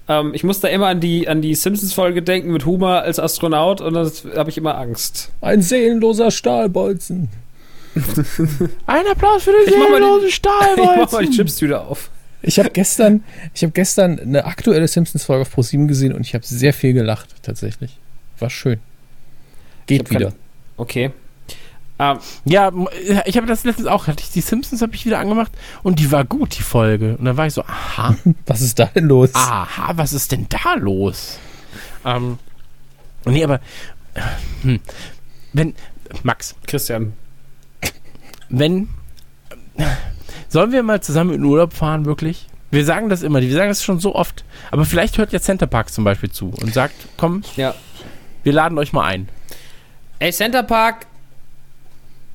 [0.09, 3.81] Ähm, ich muss da immer an die, an die Simpsons-Folge denken mit Homer als Astronaut
[3.81, 5.31] und da habe ich immer Angst.
[5.41, 7.29] Ein seelenloser Stahlbolzen.
[8.87, 11.31] Ein Applaus für den Ich mach mal seelenlosen Ich mach mal die Stahlbolzen.
[11.33, 12.11] Chipstüte auf.
[12.45, 13.23] Ich habe gestern,
[13.55, 17.29] ich habe gestern eine aktuelle Simpsons-Folge auf ProSieben gesehen und ich habe sehr viel gelacht,
[17.43, 17.99] tatsächlich.
[18.39, 18.81] War schön.
[19.87, 20.33] Geht hab kein- wieder.
[20.77, 21.11] Okay.
[22.11, 22.89] Ähm, Ja, m-
[23.27, 26.11] ich habe das letztens auch, hatte ich die Simpsons habe ich wieder angemacht und die
[26.11, 27.17] war gut, die Folge.
[27.17, 28.17] Und dann war ich so, aha,
[28.47, 29.31] Was ist da denn los?
[29.35, 31.39] aha, was ist denn da los?
[32.05, 32.39] Ähm,
[33.25, 33.61] nee, aber,
[34.63, 34.81] hm,
[35.53, 35.75] wenn,
[36.23, 37.13] Max, Christian.
[38.49, 38.89] wenn,
[40.49, 42.49] sollen wir mal zusammen in Urlaub fahren, wirklich?
[42.71, 44.45] Wir sagen das immer, wir sagen das schon so oft.
[44.71, 47.75] Aber vielleicht hört ja Center Park zum Beispiel zu und sagt, komm, Ja.
[48.43, 49.29] wir laden euch mal ein.
[50.19, 51.07] Ey, Center Park.
[51.07, 51.12] Find, äh,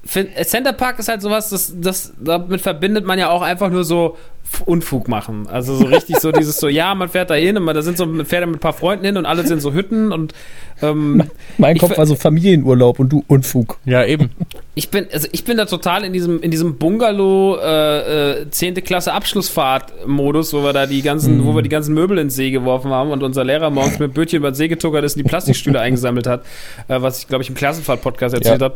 [0.07, 4.17] Center Park ist halt sowas, das, das, damit verbindet man ja auch einfach nur so
[4.65, 5.47] Unfug machen.
[5.47, 7.97] Also so richtig so dieses so, ja, man fährt da hin und man, da sind
[7.97, 10.33] so, man fährt da mit ein paar Freunden hin und alle sind so Hütten und
[10.81, 11.23] ähm,
[11.57, 13.77] mein Kopf war so Familienurlaub und du Unfug.
[13.85, 14.29] Ja, eben.
[14.75, 18.75] ich bin, also ich bin da total in diesem, in diesem Bungalow äh, äh, 10.
[18.83, 22.91] Klasse Abschlussfahrt-Modus, wo wir da die ganzen, wo wir die ganzen Möbel ins See geworfen
[22.91, 25.79] haben und unser Lehrer morgens mit Bötchen über den See getuckert ist und die Plastikstühle
[25.81, 26.41] eingesammelt hat,
[26.87, 28.65] äh, was ich, glaube ich, im Klassenfahrt-Podcast erzählt Ja.
[28.65, 28.75] habe.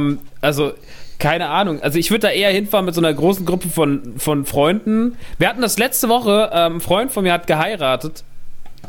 [0.00, 0.72] Ähm, also,
[1.22, 1.80] keine Ahnung.
[1.80, 5.16] Also ich würde da eher hinfahren mit so einer großen Gruppe von, von Freunden.
[5.38, 8.24] Wir hatten das letzte Woche, ähm, ein Freund von mir hat geheiratet.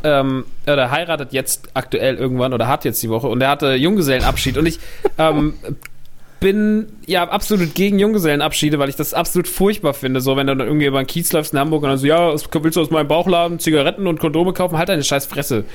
[0.03, 4.57] Ähm, oder heiratet jetzt aktuell irgendwann oder hat jetzt die Woche und er hatte Junggesellenabschied
[4.57, 4.79] und ich
[5.19, 5.53] ähm,
[6.39, 10.21] bin ja absolut gegen Junggesellenabschiede, weil ich das absolut furchtbar finde.
[10.21, 12.33] So, wenn du dann irgendwie über den Kiez läufst in Hamburg und dann so, ja,
[12.33, 14.77] willst du aus meinem Bauchladen Zigaretten und Kondome kaufen?
[14.77, 15.65] Halt deine scheiß Fresse.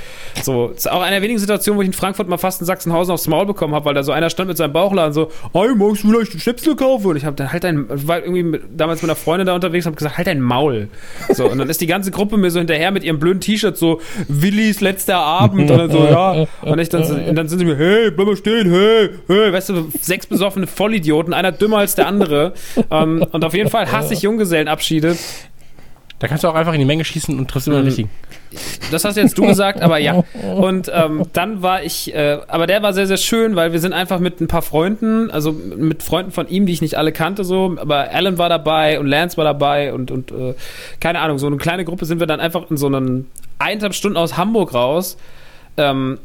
[0.42, 3.12] So, ist auch eine der wenigen Situationen, wo ich in Frankfurt mal fast in Sachsenhausen
[3.12, 6.04] aufs Maul bekommen habe, weil da so einer stand mit seinem Bauchladen so, hey, magst
[6.04, 7.06] du vielleicht einen Schnäpsel kaufen?
[7.08, 9.86] Und ich habe dann halt dein, war irgendwie mit, damals mit einer Freundin da unterwegs
[9.86, 10.88] und habe gesagt, halt dein Maul.
[11.32, 14.00] So, und dann ist die ganze Gruppe mir so hinterher mit ihrem blöden T-Shirt so,
[14.28, 16.46] Willis letzter Abend und dann so, ja.
[16.62, 19.70] Und ich dann, und dann sind sie mir, hey, bleib mal stehen, hey, hey, weißt
[19.70, 22.52] du, sechs besoffene Vollidioten, einer dümmer als der andere.
[22.90, 25.16] ähm, und auf jeden Fall hasse ich Junggesellenabschiede.
[26.20, 27.88] Da kannst du auch einfach in die Menge schießen und triffst immer den Mhm.
[27.88, 28.10] richtigen.
[28.90, 30.24] Das hast jetzt du gesagt, aber ja.
[30.56, 33.92] Und ähm, dann war ich, äh, aber der war sehr, sehr schön, weil wir sind
[33.92, 37.44] einfach mit ein paar Freunden, also mit Freunden von ihm, die ich nicht alle kannte,
[37.44, 40.54] so, aber Alan war dabei und Lance war dabei und, und äh,
[40.98, 44.16] keine Ahnung, so eine kleine Gruppe sind wir dann einfach in so einen eineinhalb Stunden
[44.16, 45.18] aus Hamburg raus.
[45.76, 46.18] Ähm,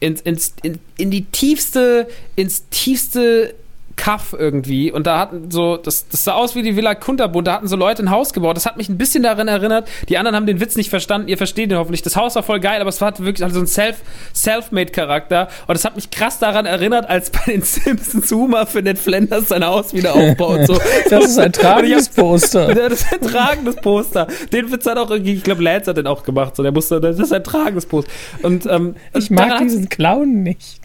[0.00, 3.54] ins, ins, in, in die tiefste, ins tiefste
[3.96, 7.54] Kaff irgendwie und da hatten so, das, das sah aus wie die Villa Kunterbund, da
[7.54, 8.56] hatten so Leute ein Haus gebaut.
[8.56, 9.88] Das hat mich ein bisschen daran erinnert.
[10.08, 12.02] Die anderen haben den Witz nicht verstanden, ihr versteht ihn hoffentlich.
[12.02, 13.96] Das Haus war voll geil, aber es hatte wirklich also so einen Self,
[14.34, 18.98] Self-Made-Charakter und es hat mich krass daran erinnert, als bei den Simpsons Homer für Ned
[18.98, 20.66] Flanders sein Haus wieder aufbaut.
[20.66, 20.78] So.
[21.10, 22.72] Das ist ein tragendes Poster.
[22.82, 24.26] Ja, das ist ein tragendes Poster.
[24.52, 26.56] Den Witz hat auch irgendwie, ich glaube, Lance hat den auch gemacht.
[26.56, 28.10] So, der musste, das ist ein tragendes Poster.
[28.42, 30.80] Und ähm, Ich mag diesen Clown nicht.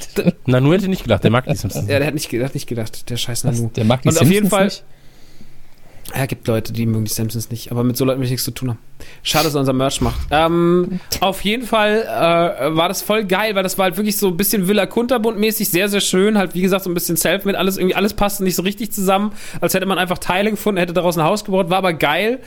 [0.45, 1.87] Nanu hätte nicht gedacht, der mag die Simpsons.
[1.87, 3.69] Ja, der hat nicht, der hat nicht gedacht, der scheiß Nanu.
[3.75, 4.83] Der mag die Und auf Simpsons jeden Fall, nicht.
[6.15, 8.45] ja, gibt Leute, die mögen die Simpsons nicht, aber mit so Leuten will ich nichts
[8.45, 8.79] zu tun haben.
[9.23, 10.19] Schade, dass er unser Merch macht.
[10.31, 14.29] Ähm, auf jeden Fall äh, war das voll geil, weil das war halt wirklich so
[14.29, 16.37] ein bisschen Villa Kunterbund mäßig, sehr, sehr schön.
[16.37, 18.91] Halt, wie gesagt, so ein bisschen self mit alles, irgendwie alles passte nicht so richtig
[18.91, 22.39] zusammen, als hätte man einfach Teile gefunden, hätte daraus ein Haus gebaut, war aber geil.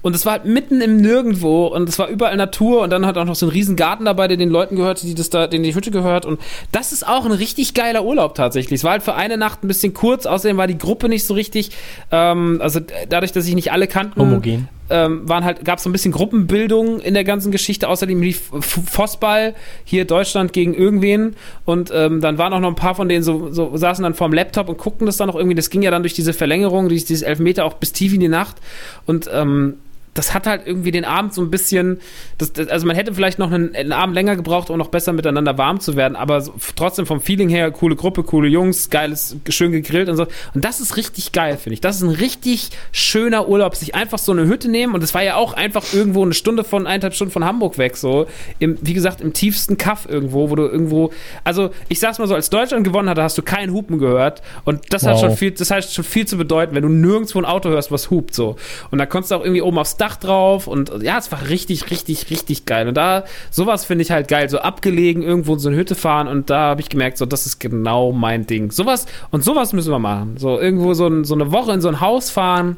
[0.00, 3.18] Und es war halt mitten im Nirgendwo und es war überall Natur und dann hat
[3.18, 5.64] auch noch so ein riesen Garten dabei, der den Leuten gehört, die das da, denen
[5.64, 6.24] die Hütte gehört.
[6.24, 8.78] Und das ist auch ein richtig geiler Urlaub tatsächlich.
[8.78, 11.34] Es war halt für eine Nacht ein bisschen kurz, außerdem war die Gruppe nicht so
[11.34, 11.70] richtig,
[12.12, 14.68] ähm, also dadurch, dass ich nicht alle kannten, Homogen.
[14.88, 17.88] ähm, waren halt, gab es so ein bisschen Gruppenbildung in der ganzen Geschichte.
[17.88, 19.54] Außerdem lief F- Fußball
[19.84, 23.50] hier Deutschland gegen irgendwen und ähm, dann waren auch noch ein paar von denen so,
[23.50, 25.56] so saßen dann vorm Laptop und guckten das dann noch irgendwie.
[25.56, 28.28] Das ging ja dann durch diese Verlängerung, durch dieses Elfmeter auch bis tief in die
[28.28, 28.56] Nacht
[29.04, 29.74] und ähm,
[30.18, 32.00] das hat halt irgendwie den Abend so ein bisschen,
[32.38, 35.12] das, das, also man hätte vielleicht noch einen, einen Abend länger gebraucht, um noch besser
[35.12, 39.36] miteinander warm zu werden, aber so, trotzdem vom Feeling her, coole Gruppe, coole Jungs, geiles,
[39.48, 40.26] schön gegrillt und so.
[40.54, 41.80] Und das ist richtig geil, finde ich.
[41.80, 45.22] Das ist ein richtig schöner Urlaub, sich einfach so eine Hütte nehmen und es war
[45.22, 48.26] ja auch einfach irgendwo eine Stunde von, eineinhalb Stunden von Hamburg weg, so,
[48.58, 51.12] im, wie gesagt, im tiefsten Kaff irgendwo, wo du irgendwo,
[51.44, 54.92] also ich sag's mal so, als Deutschland gewonnen hatte, hast du keinen Hupen gehört und
[54.92, 55.20] das hat Wow.
[55.20, 58.10] schon viel, das heißt schon viel zu bedeuten, wenn du nirgendwo ein Auto hörst, was
[58.10, 58.56] hupt so.
[58.90, 61.90] Und da konntest du auch irgendwie oben aufs Dach drauf und ja, es war richtig,
[61.90, 62.88] richtig, richtig geil.
[62.88, 66.28] Und da, sowas finde ich halt geil, so abgelegen irgendwo in so eine Hütte fahren
[66.28, 68.70] und da habe ich gemerkt, so, das ist genau mein Ding.
[68.70, 70.36] Sowas, und sowas müssen wir machen.
[70.38, 72.76] So irgendwo so, ein, so eine Woche in so ein Haus fahren.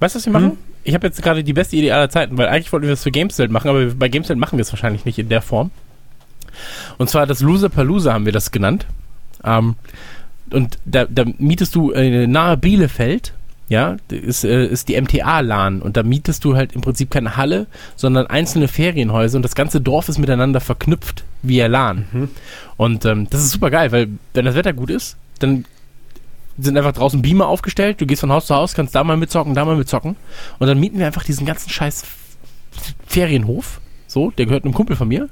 [0.00, 0.58] Weißt du, was wir machen?
[0.84, 3.12] Ich habe jetzt gerade die beste Idee aller Zeiten, weil eigentlich wollten wir das für
[3.12, 5.70] Gameswelt machen, aber bei Gameswelt machen wir es wahrscheinlich nicht in der Form.
[6.98, 8.86] Und zwar das Loser Palooza haben wir das genannt.
[9.44, 9.76] Ähm,
[10.50, 13.32] und da, da mietest du äh, nahe Bielefeld,
[13.72, 17.66] ja, ist, äh, ist die MTA-LAN und da mietest du halt im Prinzip keine Halle,
[17.96, 22.28] sondern einzelne Ferienhäuser und das ganze Dorf ist miteinander verknüpft via LAN.
[22.76, 25.64] Und ähm, das ist super geil, weil wenn das Wetter gut ist, dann
[26.58, 29.54] sind einfach draußen Beamer aufgestellt, du gehst von Haus zu Haus, kannst da mal mitzocken,
[29.54, 30.16] da mal mitzocken
[30.58, 32.04] und dann mieten wir einfach diesen ganzen scheiß
[33.06, 35.30] Ferienhof, so, der gehört einem Kumpel von mir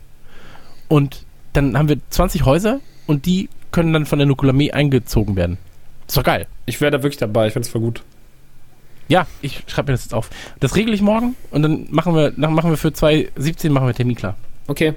[0.89, 5.59] und dann haben wir 20 Häuser und die können dann von der Nukulamee eingezogen werden.
[6.09, 6.47] ist doch geil.
[6.65, 8.03] Ich wäre da wirklich dabei, ich finde es voll gut.
[9.11, 10.31] Ja, ich schreibe mir das jetzt auf.
[10.61, 13.93] Das regle ich morgen und dann machen wir, dann machen wir für 2017 machen wir
[13.95, 14.37] Termin klar.
[14.69, 14.95] Okay.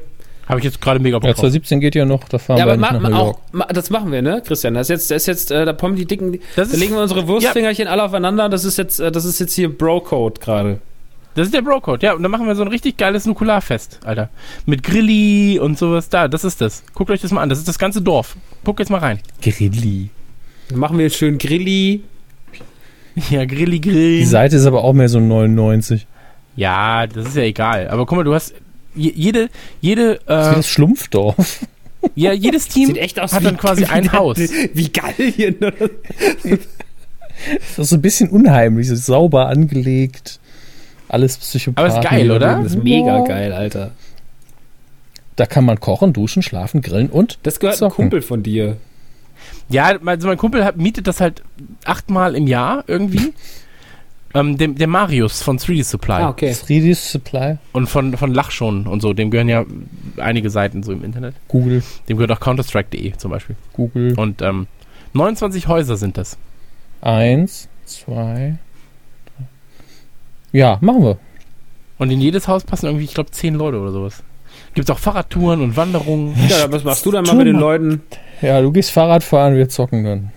[0.47, 1.39] Habe ich jetzt gerade mega Bock Ja, drauf.
[1.41, 3.37] 2017 geht ja noch, da fahren Ja, wir aber nicht ma, nach New York.
[3.59, 4.73] auch, das machen wir, ne, Christian?
[4.75, 6.93] Das ist jetzt, das ist jetzt, äh, da kommen die dicken, Das da ist- legen
[6.93, 8.49] wir unsere Wurstfingerchen alle aufeinander.
[8.49, 10.79] Das ist jetzt, äh, das ist jetzt hier Bro-Code gerade.
[11.35, 12.13] Das ist der Bro-Code, ja.
[12.13, 14.29] Und dann machen wir so ein richtig geiles Nukularfest, Alter.
[14.67, 16.27] Mit Grilli und sowas da.
[16.27, 16.83] Das ist das.
[16.93, 17.49] Guckt euch das mal an.
[17.49, 18.35] Das ist das ganze Dorf.
[18.63, 19.19] Guckt jetzt mal rein.
[19.41, 20.09] Grilli.
[20.69, 22.03] Dann machen wir schön Grilli.
[23.29, 24.25] Ja, Grilli, Die Grill.
[24.25, 26.07] Seite ist aber auch mehr so 99.
[26.55, 27.87] Ja, das ist ja egal.
[27.89, 28.53] Aber guck mal, du hast
[28.95, 29.49] je- jede,
[29.81, 31.65] jede, Das ist äh, das Schlumpfdorf.
[32.15, 34.37] ja, jedes Team Sieht echt aus hat dann quasi ein Haus.
[34.37, 35.55] Wie Gallien.
[35.57, 35.71] oder?
[37.77, 40.39] Das ist so ein bisschen unheimlich, so sauber angelegt.
[41.09, 41.91] Alles Psychopathen.
[41.91, 42.57] Aber ist geil, oder?
[42.63, 43.91] Das ist mega geil, Alter.
[45.35, 47.95] Da kann man kochen, duschen, schlafen, grillen und Das gehört ein Zocken.
[47.95, 48.77] Kumpel von dir.
[49.69, 51.43] Ja, also mein Kumpel hat, mietet das halt
[51.85, 53.33] achtmal im Jahr irgendwie.
[54.33, 56.13] ähm, der, der Marius von 3D Supply.
[56.13, 56.51] Ah, okay.
[56.51, 59.13] 3D Supply, Und von, von Lachschon und so.
[59.13, 59.65] Dem gehören ja
[60.17, 61.35] einige Seiten so im Internet.
[61.47, 63.55] Google, Dem gehört auch Counterstrike.de zum Beispiel.
[63.73, 64.15] Google.
[64.17, 64.67] Und ähm,
[65.13, 66.37] 29 Häuser sind das.
[67.01, 68.57] Eins, zwei,
[69.25, 69.45] drei.
[70.51, 71.17] Ja, machen wir.
[71.97, 74.23] Und in jedes Haus passen irgendwie, ich glaube, 10 Leute oder sowas.
[74.73, 76.35] Gibt auch Fahrradtouren und Wanderungen.
[76.49, 77.57] Ja, was machst du dann mal mit den.
[77.57, 78.01] Leuten?
[78.43, 80.31] Ja, du gehst Fahrrad fahren, wir zocken dann.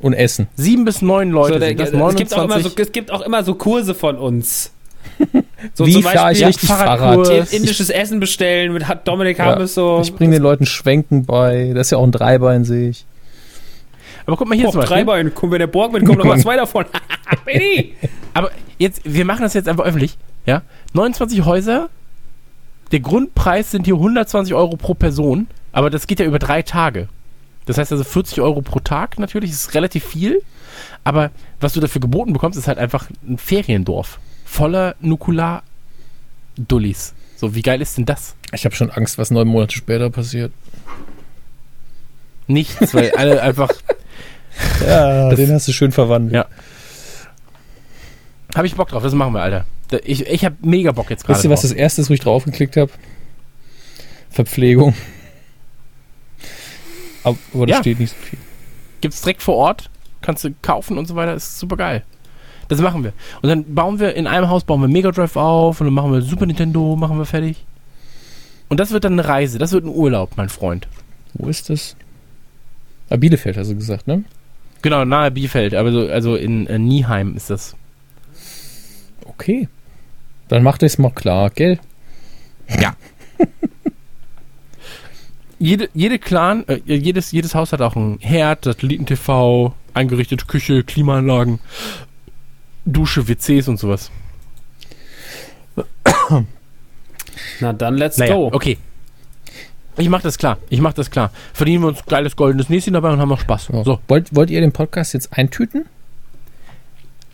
[0.00, 0.48] Und essen.
[0.56, 1.88] Sieben bis neun Leute So, der, sind das.
[1.90, 2.72] es, gibt auch immer 29.
[2.76, 4.72] so, es gibt auch immer so Kurse von uns.
[5.74, 7.28] So Wie zum fahre ich Beispiel richtig Fahrradkurs.
[7.28, 7.52] Fahrrad?
[7.52, 9.98] indisches Essen bestellen mit hat Dominik Ja, Hammes so.
[10.02, 11.72] Ich bringe den Leuten Schwenken bei.
[11.74, 13.04] Das ist ja auch ein Dreibein, sehe ich.
[14.26, 14.96] Aber guck mal hier Boah, zum Beispiel.
[14.98, 16.84] Dreibein, komm, wenn der Borg mitkommt, noch mal zwei davon.
[18.34, 20.16] Aber jetzt, wir machen das jetzt einfach öffentlich.
[20.46, 20.62] Ja?
[20.92, 21.88] 29 Häuser.
[22.92, 25.48] Der Grundpreis sind hier 120 Euro pro Person.
[25.72, 27.08] Aber das geht ja über drei Tage.
[27.68, 29.50] Das heißt also 40 Euro pro Tag natürlich.
[29.50, 30.40] Das ist relativ viel.
[31.04, 31.30] Aber
[31.60, 34.18] was du dafür geboten bekommst, ist halt einfach ein Feriendorf.
[34.46, 37.12] Voller Nukular-Dullis.
[37.36, 38.36] So, wie geil ist denn das?
[38.54, 40.50] Ich habe schon Angst, was neun Monate später passiert.
[42.46, 43.68] Nichts, weil alle einfach
[44.80, 46.36] Ja, den hast du schön verwandelt.
[46.36, 46.46] Ja.
[48.56, 49.66] Habe ich Bock drauf, das machen wir, Alter.
[50.04, 51.36] Ich, ich habe mega Bock jetzt gerade.
[51.36, 52.90] Wisst ihr, was das erste ist, wo ich draufgeklickt habe?
[54.30, 54.94] Verpflegung.
[57.54, 57.80] Aber, da Ja.
[57.80, 58.38] steht nicht so viel.
[59.00, 59.90] Gibt's direkt vor Ort,
[60.22, 62.02] kannst du kaufen und so weiter, ist super geil.
[62.68, 63.12] Das machen wir.
[63.40, 66.12] Und dann bauen wir in einem Haus bauen wir Mega Drive auf und dann machen
[66.12, 67.64] wir Super Nintendo, machen wir fertig.
[68.68, 70.86] Und das wird dann eine Reise, das wird ein Urlaub, mein Freund.
[71.34, 71.96] Wo ist das?
[73.08, 74.24] Ah, Bielefeld hast du gesagt, ne?
[74.82, 77.74] Genau, nahe Bielefeld, aber so, also in äh, Nieheim ist das.
[79.24, 79.68] Okay.
[80.48, 81.78] Dann macht es mal klar, gell?
[85.58, 91.58] Jede, jede Clan, äh, jedes, jedes Haus hat auch einen Herd, Satelliten-TV, eingerichtete Küche, Klimaanlagen,
[92.84, 94.10] Dusche, WCs und sowas.
[97.60, 98.50] Na dann, let's Naja, go.
[98.52, 98.78] okay.
[99.96, 100.58] Ich mach das klar.
[100.70, 101.32] Ich mach das klar.
[101.52, 103.68] Verdienen wir uns geiles goldenes Näschen dabei und haben noch Spaß.
[103.72, 103.82] Ja.
[103.82, 103.98] So.
[104.06, 105.86] Wollt, wollt ihr den Podcast jetzt eintüten?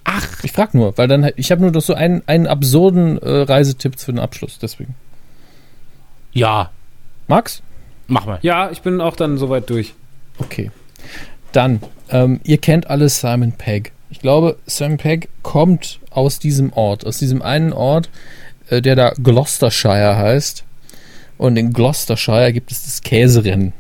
[0.05, 0.43] Ach.
[0.43, 3.99] Ich frag nur, weil dann ich habe nur doch so einen, einen absurden äh, Reisetipp
[4.01, 4.95] für den Abschluss, deswegen.
[6.33, 6.71] Ja,
[7.29, 7.63] Max?
[8.07, 8.39] Mach mal.
[8.43, 9.95] Ja, ich bin auch dann soweit durch.
[10.39, 10.71] Okay.
[11.53, 13.93] Dann, ähm, ihr kennt alle Simon Pegg.
[14.11, 18.11] Ich glaube, Simon Pegg kommt aus diesem Ort, aus diesem einen Ort,
[18.69, 20.65] äh, der da Gloucestershire heißt.
[21.37, 23.73] Und in Gloucestershire gibt es das Käserennen.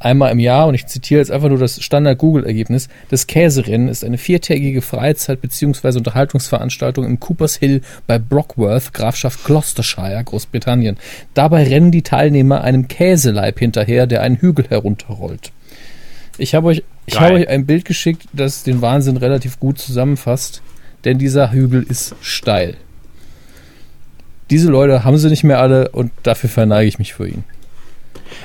[0.00, 2.88] Einmal im Jahr, und ich zitiere jetzt einfach nur das Standard-Google-Ergebnis.
[3.08, 5.98] Das Käserennen ist eine viertägige Freizeit- bzw.
[5.98, 10.96] Unterhaltungsveranstaltung im Coopers Hill bei Brockworth, Grafschaft Gloucestershire, Großbritannien.
[11.34, 15.52] Dabei rennen die Teilnehmer einem Käseleib hinterher, der einen Hügel herunterrollt.
[16.38, 20.62] Ich habe euch, ich habe euch ein Bild geschickt, das den Wahnsinn relativ gut zusammenfasst,
[21.04, 22.76] denn dieser Hügel ist steil.
[24.50, 27.44] Diese Leute haben sie nicht mehr alle und dafür verneige ich mich für ihn.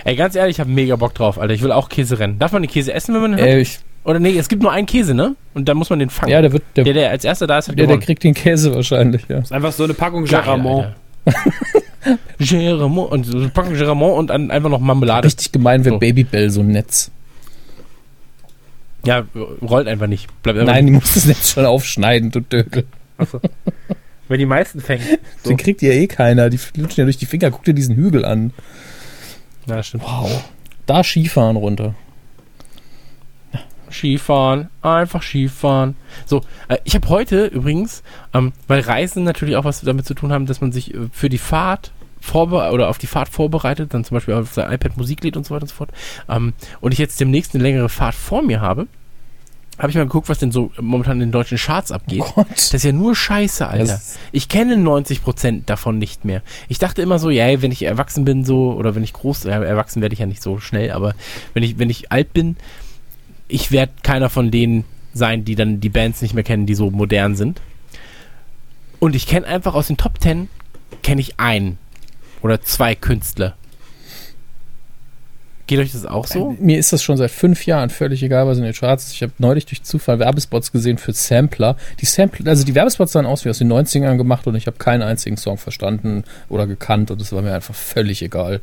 [0.03, 1.53] Ey, ganz ehrlich, ich habe mega Bock drauf, Alter.
[1.53, 2.39] Ich will auch Käse rennen.
[2.39, 3.41] Darf man den Käse essen, wenn man hat?
[3.41, 5.35] Äh, ich, Oder nee, es gibt nur einen Käse, ne?
[5.53, 6.31] Und dann muss man den fangen.
[6.31, 8.01] ja, der wird, der, der, der, der als erster da ist, hat der, gewonnen.
[8.01, 9.39] kriegt den Käse wahrscheinlich, ja.
[9.39, 10.87] ist einfach so eine Packung Geramont.
[12.39, 15.27] Geramont und so packen Geramont und dann einfach noch Marmelade.
[15.27, 15.99] Richtig gemein wäre So.
[15.99, 17.11] Babybell so ein Netz.
[19.05, 19.25] Ja,
[19.61, 20.27] rollt einfach nicht.
[20.43, 22.85] Bleibt einfach Nein, die muss das Netz schon aufschneiden, du Dödel.
[24.27, 25.03] Wenn die meisten fängen.
[25.43, 25.49] So.
[25.49, 26.51] Den kriegt ja eh keiner.
[26.51, 27.49] Die flutschen ja durch die Finger.
[27.49, 28.53] Guck dir diesen Hügel an.
[29.71, 30.03] Ja, das stimmt.
[30.03, 30.43] Wow.
[30.85, 31.95] Da Skifahren runter.
[33.89, 35.95] Skifahren, einfach Skifahren.
[36.25, 40.33] So, äh, ich habe heute übrigens, ähm, weil Reisen natürlich auch was damit zu tun
[40.33, 44.03] haben, dass man sich äh, für die Fahrt vorbe oder auf die Fahrt vorbereitet, dann
[44.03, 45.91] zum Beispiel auf sein iPad Musik lädt und so weiter und so fort.
[46.27, 46.51] Ähm,
[46.81, 48.87] und ich jetzt demnächst eine längere Fahrt vor mir habe,
[49.79, 52.19] habe ich mal geguckt, was denn so momentan in den deutschen Charts abgeht.
[52.35, 52.47] Gott.
[52.51, 53.85] Das ist ja nur Scheiße, Alter.
[53.85, 56.41] Das- Ich kenne 90% davon nicht mehr.
[56.69, 59.63] Ich dachte immer so, ja, wenn ich erwachsen bin so, oder wenn ich groß, ja,
[59.63, 61.15] erwachsen werde ich ja nicht so schnell, aber
[61.53, 62.57] wenn ich, wenn ich alt bin,
[63.47, 64.83] ich werde keiner von denen
[65.13, 67.59] sein, die dann die Bands nicht mehr kennen, die so modern sind.
[68.99, 70.47] Und ich kenne einfach aus den Top 10,
[71.01, 71.77] kenne ich einen
[72.41, 73.55] oder zwei Künstler.
[75.71, 76.53] Geht euch das auch so?
[76.59, 79.13] Mir ist das schon seit fünf Jahren völlig egal, was in den Charts ist.
[79.13, 81.77] Ich habe neulich durch Zufall Werbespots gesehen für Sampler.
[82.01, 84.75] Die Sampler, also die Werbespots sahen aus wie aus den 90ern gemacht und ich habe
[84.77, 88.59] keinen einzigen Song verstanden oder gekannt und es war mir einfach völlig egal.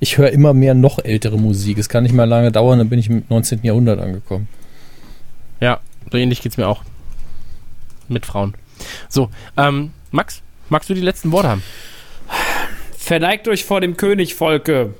[0.00, 1.76] Ich höre immer mehr noch ältere Musik.
[1.76, 3.60] Es kann nicht mehr lange dauern, dann bin ich im 19.
[3.62, 4.48] Jahrhundert angekommen.
[5.60, 5.80] Ja,
[6.10, 6.84] so ähnlich geht's mir auch.
[8.08, 8.54] Mit Frauen.
[9.10, 9.28] So,
[9.58, 11.62] ähm, Max, magst du die letzten Worte haben?
[12.96, 14.94] Verneigt euch vor dem König, Volke.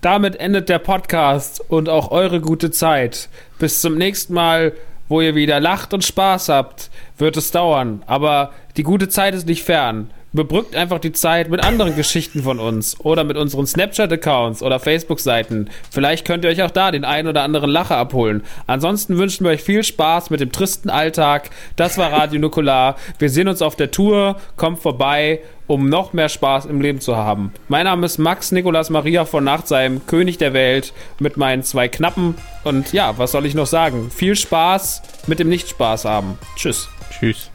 [0.00, 3.28] Damit endet der Podcast und auch eure gute Zeit.
[3.58, 4.72] Bis zum nächsten Mal,
[5.08, 8.02] wo ihr wieder lacht und Spaß habt, wird es dauern.
[8.06, 10.10] Aber die gute Zeit ist nicht fern.
[10.32, 15.70] Überbrückt einfach die Zeit mit anderen Geschichten von uns oder mit unseren Snapchat-Accounts oder Facebook-Seiten.
[15.90, 18.42] Vielleicht könnt ihr euch auch da den einen oder anderen Lacher abholen.
[18.66, 21.50] Ansonsten wünschen wir euch viel Spaß mit dem tristen Alltag.
[21.76, 22.96] Das war Radio Nukular.
[23.18, 24.36] Wir sehen uns auf der Tour.
[24.56, 27.52] Kommt vorbei, um noch mehr Spaß im Leben zu haben.
[27.68, 32.34] Mein Name ist Max Nikolas Maria von Nachtsheim, König der Welt, mit meinen zwei Knappen.
[32.64, 34.10] Und ja, was soll ich noch sagen?
[34.10, 36.38] Viel Spaß mit dem Nicht-Spaß haben.
[36.56, 36.88] Tschüss.
[37.10, 37.50] Tschüss.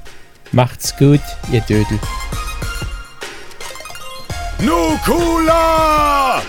[0.51, 1.99] Macht's gut, ihr Dödel.
[4.61, 6.43] Nukula!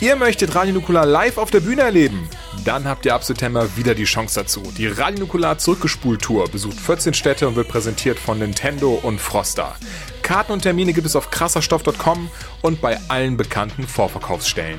[0.00, 2.28] Ihr möchtet Radio Nukular live auf der Bühne erleben?
[2.66, 4.62] Dann habt ihr ab September wieder die Chance dazu.
[4.76, 9.76] Die Radio Nukular Zurückgespult-Tour besucht 14 Städte und wird präsentiert von Nintendo und Froster.
[10.20, 12.28] Karten und Termine gibt es auf krasserstoff.com
[12.60, 14.78] und bei allen bekannten Vorverkaufsstellen.